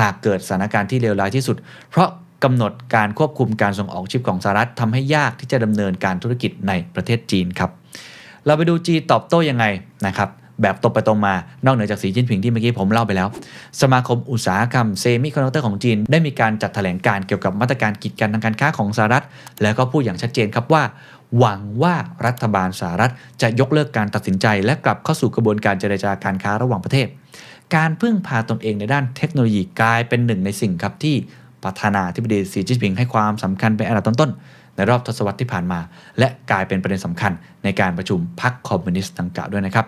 [0.00, 1.56] หากเกิดสถานการณ์ที่เลวร้ายที่สุด
[1.90, 2.08] เพราะ
[2.44, 7.70] กำหนดการควบคุมการส่งออกชิปของสหรัฐทำให้ยากที่จะดำเนินการธุรกิจในประเทศจีนครับ
[8.46, 9.64] เราไปดูจีนตอบโต้ยังไง
[10.06, 10.28] นะครับ
[10.62, 11.34] แบบตรงไปตรงมา
[11.64, 13.28] นอกเหนือจากสีจิ้นผิงที่เมื่อกี้ผมเล่าไปแล้ว
[13.80, 19.24] สมาคมอุตสาหกรรมเซมิคอนดักเตอร์ของจีน ได้มีการจัดแถลงการเกี่ยวกับมาตรการกีดกันทางการค้าของสหรัฐ
[19.62, 20.82] แล้วก็พูดอย่างชัดเจนครับว่า
[21.38, 21.94] หวังว่า
[22.26, 23.12] รัฐบาลสหรัฐ
[23.42, 27.08] จะยกเลิกการตัดสินใจ และกลับเข้าสู่กระบวนการเจรจาการค้าระหว่างประเทศ
[27.76, 31.16] การพึ่งพาตนเองในด้านเทคโนโลยีกลายเป็นหนึ่งในสิ่งครับที่
[31.64, 35.80] ประธานาธิบดีสีจิ้นผิงให้ความสำคัญเป็นอันดับต้นๆ ในรอบทศวรรษที่ผ่านมา
[36.18, 37.32] และกลายเป็นประเด็นสำคัญ
[37.64, 39.86] ในการประชุมพรรคคอมมิวนิสต์ดังกล่าวด้วยนะครับ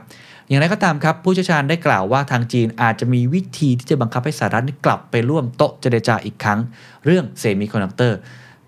[0.48, 6.58] อย่างไรก็ตามครับ ผู้เชี่ยวชาญได้กล่าวว่าทางจีนอาจจะมีวิธีที่จะบังคับให้สหรัฐกลับไปร่วมโต๊ะเจรจาอีกครั้ง
[7.04, 8.18] เรื่องเซมิคอนดักเตอร์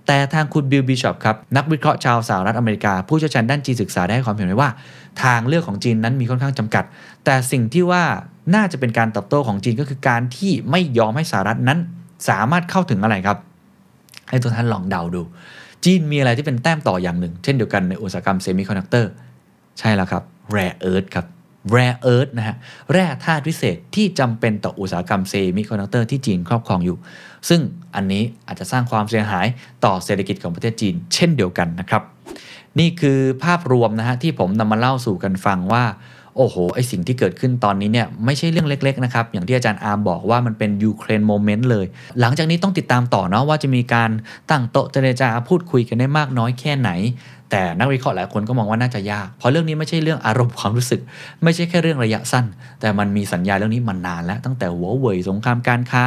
[0.06, 4.70] แต่ทางคุณบิลบิชอปครับ นักวิเคราะห์ชาวสหรัฐอเมริกา ผู้เชี่ยวชาญด้านจีนศึกษาได้ให้ความเห็นไว้ว่า
[5.22, 6.84] ทางเลือกของจีนนั้นมีค่อนข้างจำกัด
[7.24, 8.02] แต่สิ่งที่ว่า
[8.54, 11.78] น่าจะเป็นการตอบโต้ของจีนก็คือการที่ไม่ยอมให้สหรัฐนั้น
[12.28, 13.38] สามารถเข้าถึงอะไรครับ
[14.28, 15.22] ให้ทุกท่านลองเดาดู
[15.84, 19.10] จีนมีอะไรที่เป็นแต้มต่ออย่างหนึ่ง เช่นเดียวกันในอุตสาหกรรมเซมิคอนดักเตอร์
[19.78, 20.22] ใช่แล้วครับ
[20.54, 21.26] rare earth ครับ
[21.74, 22.56] rare earth นะฮะ
[22.92, 26.96] แร่ธาตุพิเศษที่จำเป็นต่ออุตสาหกรรมเซมิคอนดักเตอร์ที่จีนครอบครองอยู่
[27.48, 27.60] ซึ่ง
[27.94, 29.46] อันนี้อาจจะสร้างความเสียหาย
[29.84, 32.02] ต่อเศรษฐกิจของประเทศจีน เช่นเดียวกันนะครับ
[32.78, 35.84] นี่คือภาพรวมนะฮะที่ผมนำมาเล่าสู่กันฟังว่า
[36.36, 41.86] โอ้โหไอสิ่งที่เกิดขึ้นตอนนี้เนี่ยไม่ใช่เรื่องเล็กๆนะครับอย่างที่อาจารย์อาร์มบอกว่ามันเป็นยูเครน moment เลย
[42.20, 44.10] หลังจากนี้ต้องติดตามต่อเนาะว่าจะมีการ
[44.50, 46.90] ตั้งโต๊ะเจรจาพูดคุยกันได้มากน้อยแค่ไหน
[47.50, 51.00] แต่นักวิเคราะห์หลายคนก็มองว่าน่าจะยาก เพราะเรื่องนี้ไม่ใช่เรื่องอารมณ์ความรู้สึก
[51.44, 52.44] ไม่ใช่แค่เรื่องระยะสั้น
[52.80, 56.04] แต่มันมีสัญญาเรื่องนี้มานานแล้วตั้งแต่หัวเว่ยสงครามการค้า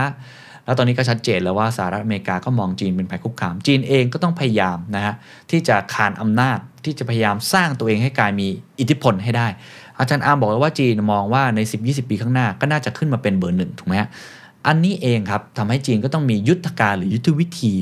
[0.66, 5.14] แล้วตอนนี้ก็ชัดเจนแล้วว่าสหรัฐอเมริกาก็มองจีนเป็นภัยคุกคาม จีนเองก็ต้องพยายามนะฮะ
[5.52, 8.48] ที่จะคานอำนาจที่จะพยายามสร้างตัวเองให้กลายมี
[8.80, 9.48] อิทธิพลให้ได้
[10.00, 14.10] อาจารย์อาร์มบอกแล้วว่าจีนมองว่าใน 10-20 ปีข้างหน้าก็น่าจะขึ้นมาเป็นเบอร์หนึ่งถูกไหมฮะ
[14.68, 17.74] อันนี้เองครับทำให้จีนก็ต้องมียุทธการหรือยุทธวิธี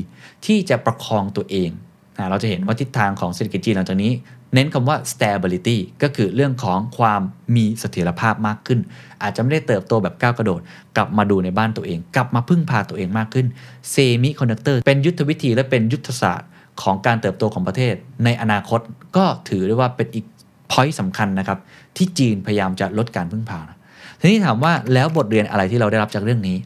[0.46, 1.70] ที่จะประคองตัวเอง
[2.18, 4.12] นะเราจะเห็นว่าทิศทางของเศรษฐกิจจีนหลังจากนี้
[4.54, 7.20] เน้นคำว่า stability ก็คือเรื่องของความ
[7.56, 8.80] มีเสถียรภาพมากขึ้น
[9.22, 10.60] อาจจะไม่ได้เติบโตแบบก้าวกระโดด
[10.96, 13.46] กลับมาดูในบ้านตัวเอง กลับมาพึ่งพาตัวเองมากขึ้น
[13.90, 16.48] เซมิคอนดักเตอร์เป็นยุทธวิธีและเป็นยุทธศาสตร์
[16.82, 18.80] ของการเติบโตของประเทศ ในอนาคต
[19.16, 20.24] ก็ถือได้ว่าเป็นอีก
[20.72, 21.58] point สำคัญนะครับ
[21.96, 23.78] ที่จีนพยายามจะลดการพึ่งพานะ
[24.20, 26.56] ทีนี้ถามว่าแล้วบทเรียนอะไรที่เราได้รับจากเรื่องนี้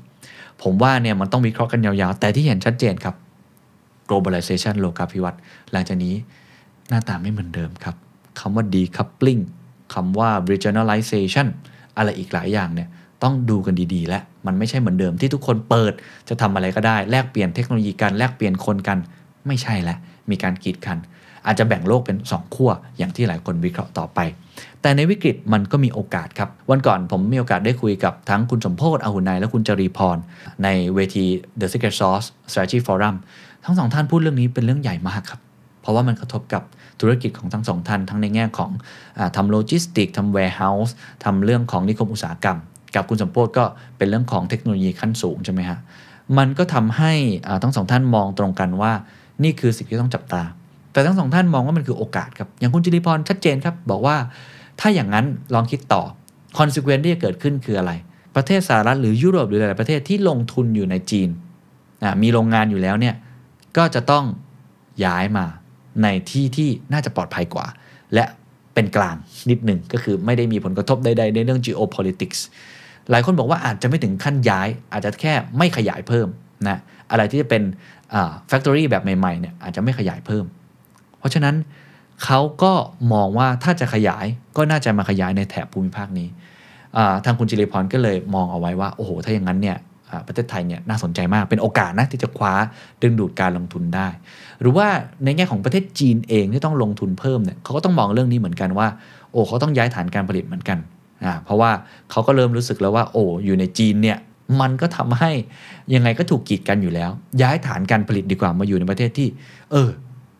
[0.62, 3.14] ผมว่าเนี่ยมันต้องวิเคราะห์กันยาวๆ แต่ที่เห็นชัดเจนครับ
[4.08, 5.40] globalization โลกาภิวัตน์
[5.72, 6.14] หลังจากนี้
[6.88, 7.96] หน้าตาไม่เหมือนเดิมครับ
[8.40, 9.42] คำว่า decoupling
[9.94, 11.46] คำว่า regionalization
[11.96, 12.88] อะไรอีกหลายอย่างเนี่ย
[13.22, 15.92] ต้องดูกันดีๆ และมันไม่ใช่เหมือนเดิมที่ทุกคนเปิด
[16.28, 18.98] จะทำอะไรก็ได้ แลกเปลี่ยนเทคโนโลยีกันแลกเปลี่ยนคนกัน
[19.46, 19.98] ไม่ใช่แล้ว
[20.30, 20.98] มีการกีดกัน
[21.48, 24.18] อาจจะแบ่งโลกเป็น 2 ขั้วอย่างที่หลายคนวิเคราะห์ต่อไป
[24.82, 30.16] แต่ในวิกฤตมันก็มีโอกาสครับ วันก่อนผมมีโอกาสได้คุยกับทั้งคุณสมโพศ์อาหุนายและคุณจรีพร
[30.64, 31.24] ในเวที
[31.60, 33.16] The Secret Sauce Strategy Forum
[33.64, 35.40] ทั้งสองท่านพูดเรื่องนี้เป็นเรื่องใหญ่มากครับ
[35.80, 36.62] เพราะว่ามันกระทบกับ
[37.00, 38.70] ธุรกิจของทั้งสองท่าน ทั้งในแง่ของ
[39.18, 40.94] อทำโลจิสติกทำ warehouse
[41.24, 42.58] ทำเรื่องของนิคมอุตสาหกรรม
[42.94, 43.64] กับคุณสมโภชน์ก็
[43.98, 45.78] เป็นเรื่องของเทคโนโลยีขั้นสูงใช่ไหมฮะ
[46.38, 47.12] มันก็ทำให้
[47.62, 48.92] ทั้งสองท่านมองตรงกันว่า
[49.42, 50.42] นี่คือสิ่งที่ต้องจับตา
[50.98, 54.16] แต่ทั้งสองท่านมองว่ามันคือโอกาสครับอย่างคุณจรีพรชัดเจนครับ บอกว่า
[54.80, 56.02] ถ้าอย่างนั้นลองคิดต่อ
[56.58, 57.92] คอนซ e เควนที่จะเกิดขึ้นคืออะไร
[58.36, 61.28] ประเทศสหรัฐหรือยุโรปหรือหลายประเทศที่ลงทุนอยู่ในจีน
[62.22, 63.14] มีโรงงานอยู่แล้วเนี่ย
[63.76, 64.24] ก็จะต้อง
[65.04, 65.46] ย้ายมา
[66.02, 67.66] ในที่ที่น่าจะปลอดภัยกว่า
[68.14, 68.24] และ
[68.74, 69.16] เป็นกลาง
[69.50, 72.40] นิดหนึ่งก็คือไม่ได้มีผลกระทบใดๆ ในเรื่อง geopolitics
[73.10, 76.28] หลายคนบอกว่าอาจจะไม่ถึงขั้นย้าย อาจจะแค่ไม่ขยายเพิ่ม
[76.68, 76.78] นะ
[77.10, 77.62] อะไรที่จะเป็น
[78.50, 80.44] factory แบบใหม่ๆเนี่ยอาจจะไม่ขยายเพิ่ม
[81.18, 81.54] เพราะฉะนั้น
[82.24, 82.72] เขาก็
[83.12, 84.26] มองว่าถ้าจะขยาย
[84.56, 86.28] ก็น่าจะมาขยายในแถบภูมิภาคนี้
[87.24, 89.76] ทางคุณจิริพรก็เลยมองเอาไว้ว่าโอ้โหถ้าอย่างนั้นเนี่ย
[90.26, 92.52] ประเทศไทยเนี่ยน่าสนใจมากเป็นโอกาสนะที่จะคว้า
[93.02, 94.08] ดึงดูดการลงทุนได้
[94.60, 94.88] หรือว่า
[95.24, 98.88] ในแง่ของประเทศจีนเองที่ต้องลงทุนเพิ่มเนี่ยเขาก็ต้องมองเรื่องนี้เหมือนกันว่า
[99.32, 100.78] โอ้เขาต้องย้ายฐานการผลิตเหมือนกัน
[101.24, 101.70] อ่าเพราะว่า
[102.10, 104.18] เขาก็เริ่มรู้สึกแล้วว่า โอ้อยู่ในจีนเนี่ย
[104.60, 105.30] มันก็ทำให้
[105.94, 107.10] ยังไงก็ถูกกีดกันอยู่แล้ว
[107.42, 109.28] ย้ายฐานการผลิตดีกว่ามาอยู่ในประเทศที่
[109.72, 109.88] เออ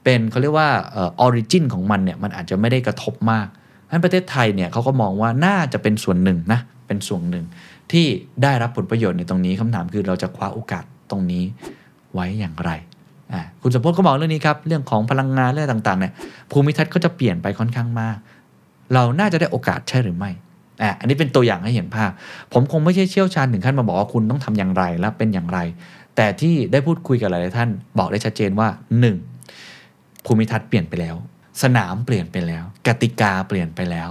[0.05, 3.47] เป็นเขาเรียกว่าออริจินของมันเนี่ยมันอาจจะไม่ได้กระทบมาก
[3.91, 7.45] นั้นประเทศไทยเนี่ยเขาก็มองว่าน่าจะเป็นส่วนหนึ่งนะเป็นส่วนหนึ่ง
[7.93, 8.07] ที่
[8.43, 11.45] ได้รับผลประโยชน์ในตรงนี้คำถามคือเราจะคว้าโอกาสตรงนี้
[12.15, 12.71] ไว้อย่างไร
[13.63, 16.13] คุณสมพจน์ก็มองเรื่องนี้ครับ เรื่องของพลังงานเรื่องต่างๆเนี่ย
[16.51, 18.17] ภูมิทัศน์ก็จะเปลี่ยนไปค่อนข้างมาก
[18.95, 20.31] เราน่าจะได้โอกาสใช่หรือไม่
[20.83, 22.11] อะอันนี้เป็นตัวอย่างให้เห็นภาพ
[22.53, 25.59] ผมคงไม่ใช่เชี่ยวชาญถึงขั้นมาบอกว่าคุณต้องทำอย่างไรและเป็นอย่างไร
[26.17, 28.69] แต่ที่ได้พูดคุยกับหลายๆท่าน บอกได้ชัดเจนว่า
[29.09, 29.38] 1.
[30.29, 31.17] ภูมิทัศน์เปลี่ยนไปแล้ว
[31.63, 34.09] สนามเปลี่ยนไปแล้ว กติกาเปลี่ยนไปแล้ว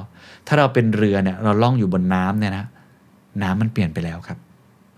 [0.47, 2.65] ถ้าเราเป็นเรือเนี่ยเราล่องอยู่บนน้ำเนี่ยนะ
[3.43, 4.39] น้ำมันเปลี่ยนไปแล้วครับ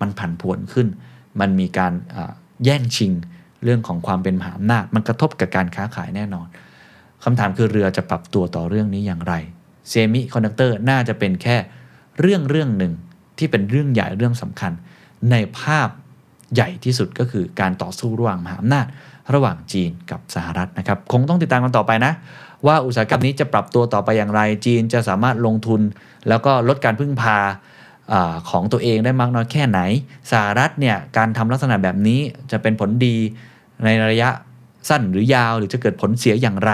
[0.02, 0.88] มันผันผวนขึ้น
[1.40, 1.94] มันมีการ
[2.66, 3.12] แย่งชิง
[3.64, 6.48] เรื่องของความเป็นมหาอำนาจมันกระทบกับการค้าขายแน่นอน
[7.24, 9.34] คำถามคือเรือจะปรับตัวต่อเรื่องนี้อย่างไร
[9.90, 11.56] เซมิคอนดักเตอร์น่าจะเป็นแค่
[12.20, 12.94] เรื่องเรื่องหนึ่ง
[13.38, 14.72] ที่เป็นเรื่องใหญ่เรื่องสำคัญ
[15.32, 15.90] ในภาพ
[16.56, 18.86] ใหญ่ที่สุดก็คือการต่อสู้ระหว่างมหาอำนาจ
[19.34, 22.14] ระหว่างจีนกับสหรัฐนะครับ คงต้องติดตามกันต่อไปนะ
[22.68, 25.81] ว่าอุตสาหกรรมนี้จะปรับตัวต่อไปอย่างไรจีนจะสามารถลงทุน
[26.27, 27.38] แล้วก็ลดการพึ่งพา
[28.14, 28.15] อ
[28.49, 29.80] ของตัวเองได้มากน้อยแค่ไหน
[30.31, 32.19] สหรัฐเนี่ยการทำลักษณะแบบนี้
[32.51, 33.18] จะเป็นผลดี
[33.85, 34.30] ในระยะ
[34.89, 36.72] สั้นหรือยาวหรือจะเกิดผลเสียอย่างไร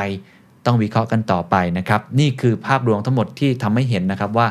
[0.66, 4.48] ต้องวิเคราะห์กันต่อไปนะครับ นี่คือภาพรวมทั้งหมดที่ทำให้เห็นนะครับว่า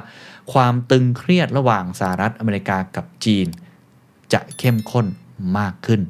[0.52, 3.46] ความตึงเครียดระหว่างสหรัฐอเมริกากับจีน
[4.32, 5.06] จะเข้มข้น
[5.58, 6.00] มากขึ้น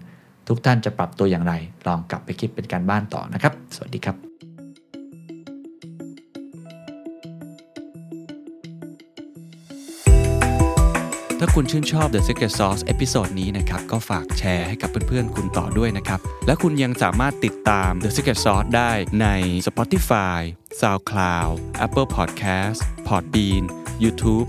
[0.49, 1.53] ทุกท่านจะปรับตัวอย่างไร
[1.87, 4.17] ลองกลับไปคิดเป็นการบ้านต่อนะครับ สวัสดีครับ
[11.41, 18.91] ถ้าคุณชื่นชอบ The Secret Sauce episode นี้นะครับ ก็ฝากแชร์ให้กับเพื่อนๆ คุณต่อด้วยนะครับ และคุณยังสามารถติดตาม The Secret Sauce ได้
[19.21, 19.27] ใน
[19.67, 20.41] Spotify,
[20.81, 21.55] SoundCloud,
[21.85, 23.65] Apple Podcast, Podbean,
[24.03, 24.49] YouTube